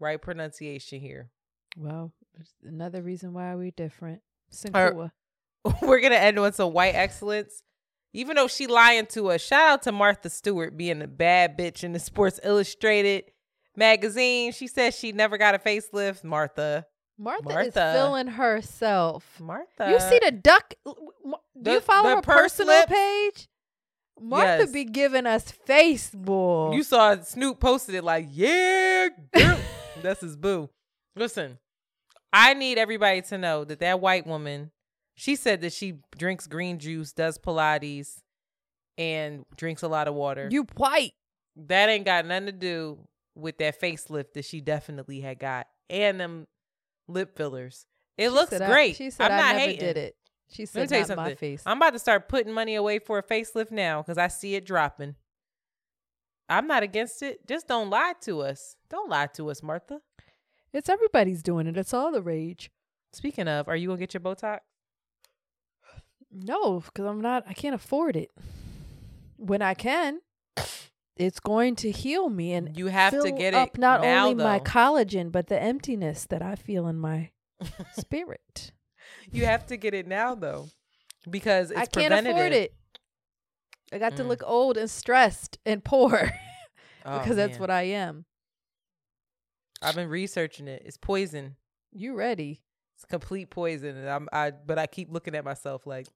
right 0.00 0.20
pronunciation 0.20 1.00
here. 1.00 1.30
Well, 1.76 2.12
there's 2.34 2.54
another 2.64 3.02
reason 3.02 3.32
why 3.32 3.54
we're 3.54 3.70
different. 3.70 4.22
Sinkua. 4.52 5.10
We're 5.82 6.00
gonna 6.00 6.14
end 6.14 6.38
on 6.38 6.52
some 6.52 6.72
white 6.72 6.94
excellence. 6.94 7.62
Even 8.12 8.36
though 8.36 8.46
she 8.46 8.66
lying 8.66 9.06
to 9.06 9.30
us, 9.30 9.42
shout 9.42 9.68
out 9.68 9.82
to 9.82 9.92
Martha 9.92 10.30
Stewart 10.30 10.76
being 10.76 11.02
a 11.02 11.08
bad 11.08 11.58
bitch 11.58 11.82
in 11.82 11.92
the 11.92 11.98
Sports 11.98 12.38
Illustrated 12.42 13.24
magazine. 13.76 14.52
She 14.52 14.66
says 14.66 14.96
she 14.98 15.12
never 15.12 15.36
got 15.38 15.54
a 15.54 15.58
facelift. 15.58 16.24
Martha, 16.24 16.86
Martha, 17.18 17.44
Martha. 17.48 17.86
is 17.88 17.94
feeling 17.96 18.26
herself. 18.28 19.40
Martha. 19.40 19.90
you 19.90 20.00
see 20.00 20.18
the 20.24 20.30
duck? 20.32 20.74
Do 21.60 21.70
you 21.72 21.80
follow 21.80 22.10
the 22.10 22.16
her 22.16 22.22
personal 22.22 22.74
lips? 22.74 22.92
page? 22.92 23.48
Martha 24.18 24.62
Yes. 24.62 24.70
be 24.72 24.84
giving 24.84 25.26
us 25.26 25.50
face 25.50 26.10
bull. 26.10 26.72
You 26.74 26.82
saw 26.82 27.20
Snoop 27.20 27.60
posted 27.60 27.94
it 27.94 28.02
like, 28.04 28.28
yeah, 28.30 29.08
girl. 29.34 29.58
that's 30.02 30.22
his 30.22 30.36
boo. 30.36 30.70
Listen, 31.14 31.58
I 32.32 32.54
need 32.54 32.78
everybody 32.78 33.20
to 33.22 33.36
know 33.38 33.64
that 33.64 33.80
that 33.80 34.00
white 34.00 34.26
woman, 34.26 34.70
she 35.16 35.36
said 35.36 35.60
that 35.60 35.72
she 35.74 35.98
drinks 36.16 36.46
green 36.46 36.78
juice, 36.78 37.12
does 37.12 37.38
Pilates, 37.38 38.20
and 38.96 39.44
drinks 39.56 39.82
a 39.82 39.88
lot 39.88 40.08
of 40.08 40.14
water. 40.14 40.48
you 40.50 40.66
white. 40.76 41.12
that 41.56 41.88
ain't 41.90 42.04
got 42.06 42.24
nothing 42.24 42.46
to 42.46 42.52
do 42.52 42.98
with 43.36 43.58
that 43.58 43.80
facelift 43.80 44.32
that 44.34 44.44
she 44.44 44.60
definitely 44.60 45.20
had 45.20 45.38
got 45.38 45.68
and 45.90 46.18
them 46.18 46.46
lip 47.06 47.36
fillers. 47.36 47.86
It 48.16 48.24
She 48.24 48.28
looks 48.30 48.50
said 48.50 48.62
I- 48.62 48.66
great. 48.72 48.96
she 48.96 49.10
said 49.10 49.30
I'm 49.30 49.32
I 49.32 49.36
not 49.36 49.46
never 49.56 49.58
hating. 49.60 49.80
did 49.80 49.96
it. 49.98 50.16
She 50.48 50.62
Let 50.62 50.74
me 50.74 50.80
said 50.80 50.88
tell 50.88 51.00
you 51.00 51.06
not 51.08 51.16
my 51.16 51.34
face. 51.34 51.62
I'm 51.66 51.76
about 51.76 51.92
to 51.92 51.98
start 51.98 52.28
putting 52.28 52.52
money 52.52 52.74
away 52.76 52.98
for 52.98 53.18
a 53.18 53.22
facelift 53.22 53.70
now 53.70 54.00
because 54.02 54.16
I 54.18 54.28
see 54.28 54.54
it 54.54 54.64
dropping. 54.64 55.16
I'm 56.48 56.66
not 56.68 56.82
against 56.84 57.22
it. 57.22 57.46
Just 57.48 57.66
don't 57.68 57.90
lie 57.90 58.14
to 58.22 58.40
us. 58.42 58.76
Don't 58.88 59.10
lie 59.10 59.26
to 59.34 59.50
us, 59.50 59.62
Martha. 59.62 60.00
it's 60.72 60.88
everybody's 60.88 61.42
doing 61.42 61.66
it. 61.66 61.76
It's 61.76 61.92
all 61.92 62.12
the 62.12 62.22
rage. 62.22 62.70
Speaking 63.12 63.48
of, 63.48 63.68
are 63.68 63.74
you 63.76 63.88
gonna 63.88 63.98
get 63.98 64.14
your 64.14 64.20
Botox? 64.20 64.60
No, 66.30 66.80
because 66.80 67.04
I'm 67.06 67.20
not. 67.20 67.44
I 67.48 67.52
can't 67.52 67.74
afford 67.74 68.16
it. 68.16 68.30
When 69.36 69.62
I 69.62 69.74
can, 69.74 70.20
it's 71.16 71.40
going 71.40 71.76
to 71.76 71.90
heal 71.90 72.28
me 72.28 72.52
and 72.52 72.76
You 72.76 72.86
have 72.88 73.12
to 73.22 73.30
get 73.32 73.54
up 73.54 73.70
it 73.74 73.78
not 73.78 74.02
now, 74.02 74.26
only 74.28 74.42
my 74.42 74.58
collagen 74.60 75.32
but 75.32 75.46
the 75.46 75.60
emptiness 75.60 76.26
that 76.26 76.42
I 76.42 76.54
feel 76.56 76.86
in 76.88 76.96
my 76.98 77.30
spirit. 77.98 78.72
You 79.30 79.46
have 79.46 79.66
to 79.66 79.76
get 79.76 79.94
it 79.94 80.06
now 80.06 80.34
though, 80.34 80.68
because 81.28 81.70
it's 81.70 81.80
I 81.80 81.86
can't 81.86 82.12
afford 82.26 82.52
it. 82.52 82.74
I 83.92 83.98
got 83.98 84.16
to 84.16 84.24
Mm. 84.24 84.28
look 84.28 84.42
old 84.44 84.76
and 84.76 84.90
stressed 84.90 85.58
and 85.64 85.82
poor 85.84 86.30
Oh, 87.06 87.18
because 87.20 87.36
that's 87.36 87.52
man. 87.52 87.60
what 87.60 87.70
I 87.70 87.82
am. 87.82 88.24
I've 89.80 89.94
been 89.94 90.08
researching 90.08 90.66
it. 90.68 90.82
It's 90.84 90.96
poison. 90.96 91.54
You 91.92 92.14
ready? 92.14 92.62
It's 92.96 93.04
complete 93.04 93.48
poison, 93.50 93.96
and 93.96 94.08
I'm 94.08 94.28
I. 94.32 94.50
But 94.50 94.78
I 94.78 94.86
keep 94.86 95.12
looking 95.12 95.34
at 95.36 95.44
myself 95.44 95.86
like 95.86 96.06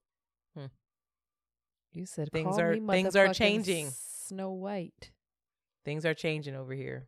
You 1.93 2.05
said 2.05 2.29
Things 2.31 2.57
are- 2.57 2.75
things 2.77 3.15
are 3.15 3.33
changing. 3.33 3.91
Snow 4.31 4.51
White. 4.51 5.11
things 5.83 6.05
are 6.05 6.13
changing 6.13 6.55
over 6.55 6.73
here, 6.73 7.07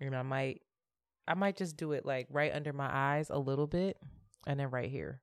and 0.00 0.14
I 0.14 0.22
might, 0.22 0.62
I 1.26 1.34
might 1.34 1.56
just 1.56 1.76
do 1.76 1.92
it 1.92 2.06
like 2.06 2.28
right 2.30 2.54
under 2.54 2.72
my 2.72 2.88
eyes 2.90 3.28
a 3.28 3.38
little 3.38 3.66
bit, 3.66 3.96
and 4.46 4.60
then 4.60 4.70
right 4.70 4.88
here, 4.88 5.20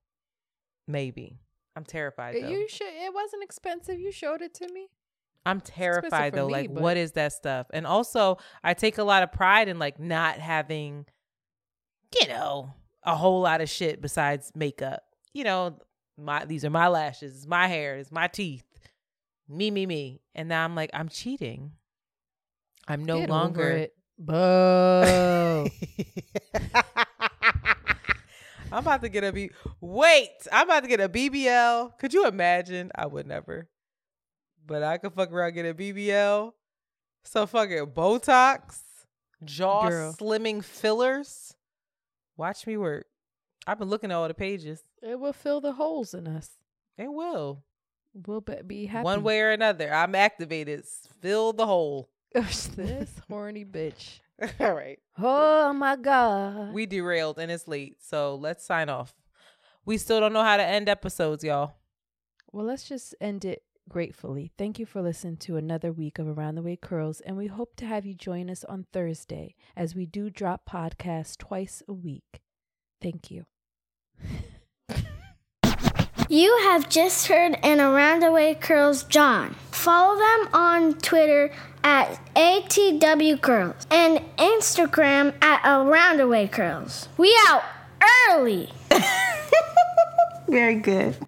maybe. 0.87 1.39
I'm 1.75 1.85
terrified 1.85 2.35
though. 2.35 2.49
You 2.49 2.67
should. 2.67 2.87
It 2.87 3.13
wasn't 3.13 3.43
expensive. 3.43 3.99
You 3.99 4.11
showed 4.11 4.41
it 4.41 4.53
to 4.55 4.67
me. 4.73 4.89
I'm 5.45 5.61
terrified 5.61 6.33
though. 6.33 6.47
me, 6.47 6.53
like, 6.53 6.73
but- 6.73 6.83
what 6.83 6.97
is 6.97 7.13
that 7.13 7.31
stuff? 7.33 7.67
And 7.73 7.87
also, 7.87 8.37
I 8.63 8.73
take 8.73 8.97
a 8.97 9.03
lot 9.03 9.23
of 9.23 9.31
pride 9.31 9.67
in 9.69 9.79
like 9.79 9.99
not 9.99 10.37
having, 10.37 11.05
you 12.21 12.27
know, 12.27 12.73
a 13.03 13.15
whole 13.15 13.41
lot 13.41 13.61
of 13.61 13.69
shit 13.69 14.01
besides 14.01 14.51
makeup. 14.53 15.03
You 15.33 15.45
know, 15.45 15.79
my 16.17 16.45
these 16.45 16.65
are 16.65 16.69
my 16.69 16.89
lashes, 16.89 17.35
it's 17.37 17.47
my 17.47 17.67
hair, 17.67 17.95
it's 17.95 18.11
my 18.11 18.27
teeth, 18.27 18.65
me, 19.53 19.71
me, 19.71 19.85
me. 19.85 20.21
And 20.35 20.49
now 20.49 20.63
I'm 20.65 20.75
like, 20.75 20.89
I'm 20.93 21.09
cheating. 21.09 21.71
I'm 22.87 23.05
no 23.05 23.19
Get 23.19 23.29
longer. 23.29 23.69
it. 23.69 23.93
Boo. 24.17 24.33
I'm 28.71 28.79
about 28.79 29.01
to 29.03 29.09
get 29.09 29.23
a 29.23 29.31
B. 29.31 29.51
Wait, 29.81 30.29
I'm 30.51 30.67
about 30.67 30.81
to 30.83 30.89
get 30.89 30.99
a 30.99 31.07
BBL. 31.07 31.97
Could 31.99 32.13
you 32.13 32.25
imagine? 32.25 32.91
I 32.95 33.05
would 33.05 33.27
never, 33.27 33.69
but 34.65 34.81
I 34.81 34.97
could 34.97 35.13
fuck 35.13 35.31
around 35.31 35.53
get 35.53 35.65
a 35.67 35.73
BBL. 35.75 36.51
So 37.25 37.45
fucking 37.45 37.85
Botox, 37.87 38.81
jaw 39.43 39.89
Girl. 39.89 40.13
slimming 40.19 40.63
fillers. 40.63 41.53
Watch 42.35 42.65
me 42.65 42.75
work. 42.77 43.05
I've 43.67 43.77
been 43.79 43.89
looking 43.89 44.11
at 44.11 44.15
all 44.15 44.27
the 44.27 44.33
pages. 44.33 44.81
it 45.03 45.19
will 45.19 45.33
fill 45.33 45.61
the 45.61 45.73
holes 45.73 46.13
in 46.15 46.27
us. 46.27 46.49
It 46.97 47.11
will. 47.13 47.63
We'll 48.13 48.41
be, 48.41 48.55
be 48.65 48.85
happy. 48.85 49.03
One 49.03 49.23
way 49.23 49.41
or 49.41 49.51
another. 49.51 49.93
I'm 49.93 50.15
activated. 50.15 50.85
Fill 51.21 51.53
the 51.53 51.65
hole. 51.65 52.09
this 52.33 53.21
horny 53.29 53.65
bitch. 53.65 54.19
all 54.59 54.73
right. 54.73 54.99
Oh 55.17 55.73
my 55.73 55.95
god. 55.95 56.73
We 56.73 56.85
derailed 56.85 57.39
and 57.39 57.51
it's 57.51 57.67
late. 57.67 57.97
So 58.01 58.35
let's 58.35 58.65
sign 58.65 58.89
off. 58.89 59.13
We 59.85 59.97
still 59.97 60.19
don't 60.19 60.33
know 60.33 60.43
how 60.43 60.57
to 60.57 60.63
end 60.63 60.89
episodes, 60.89 61.43
y'all. 61.43 61.73
Well, 62.51 62.65
let's 62.65 62.87
just 62.87 63.15
end 63.19 63.45
it 63.45 63.63
gratefully. 63.89 64.51
Thank 64.57 64.79
you 64.79 64.85
for 64.85 65.01
listening 65.01 65.37
to 65.37 65.57
another 65.57 65.91
week 65.91 66.19
of 66.19 66.27
Around 66.27 66.55
the 66.55 66.61
Way 66.61 66.77
Curls, 66.77 67.19
and 67.21 67.35
we 67.35 67.47
hope 67.47 67.75
to 67.77 67.85
have 67.85 68.05
you 68.05 68.13
join 68.13 68.49
us 68.49 68.63
on 68.63 68.85
Thursday 68.93 69.55
as 69.75 69.95
we 69.95 70.05
do 70.05 70.29
drop 70.29 70.69
podcasts 70.69 71.37
twice 71.37 71.83
a 71.87 71.93
week. 71.93 72.41
Thank 73.01 73.29
you. 73.29 73.45
You 76.33 76.57
have 76.63 76.89
just 76.89 77.27
heard 77.27 77.59
an 77.61 77.79
Around 77.79 78.21
the 78.21 78.31
Way 78.31 78.55
Curls 78.55 79.03
John. 79.03 79.53
Follow 79.69 80.17
them 80.17 80.49
on 80.51 80.95
Twitter 80.95 81.51
at 81.83 82.19
ATW 82.35 83.39
Curls 83.39 83.85
and 83.91 84.19
Instagram 84.37 85.35
at 85.43 85.61
Around 85.63 86.17
the 86.17 86.27
Way 86.27 86.47
Curls. 86.47 87.07
We 87.17 87.37
out 87.49 87.61
early. 88.31 88.73
Very 90.47 90.73
good. 90.73 91.23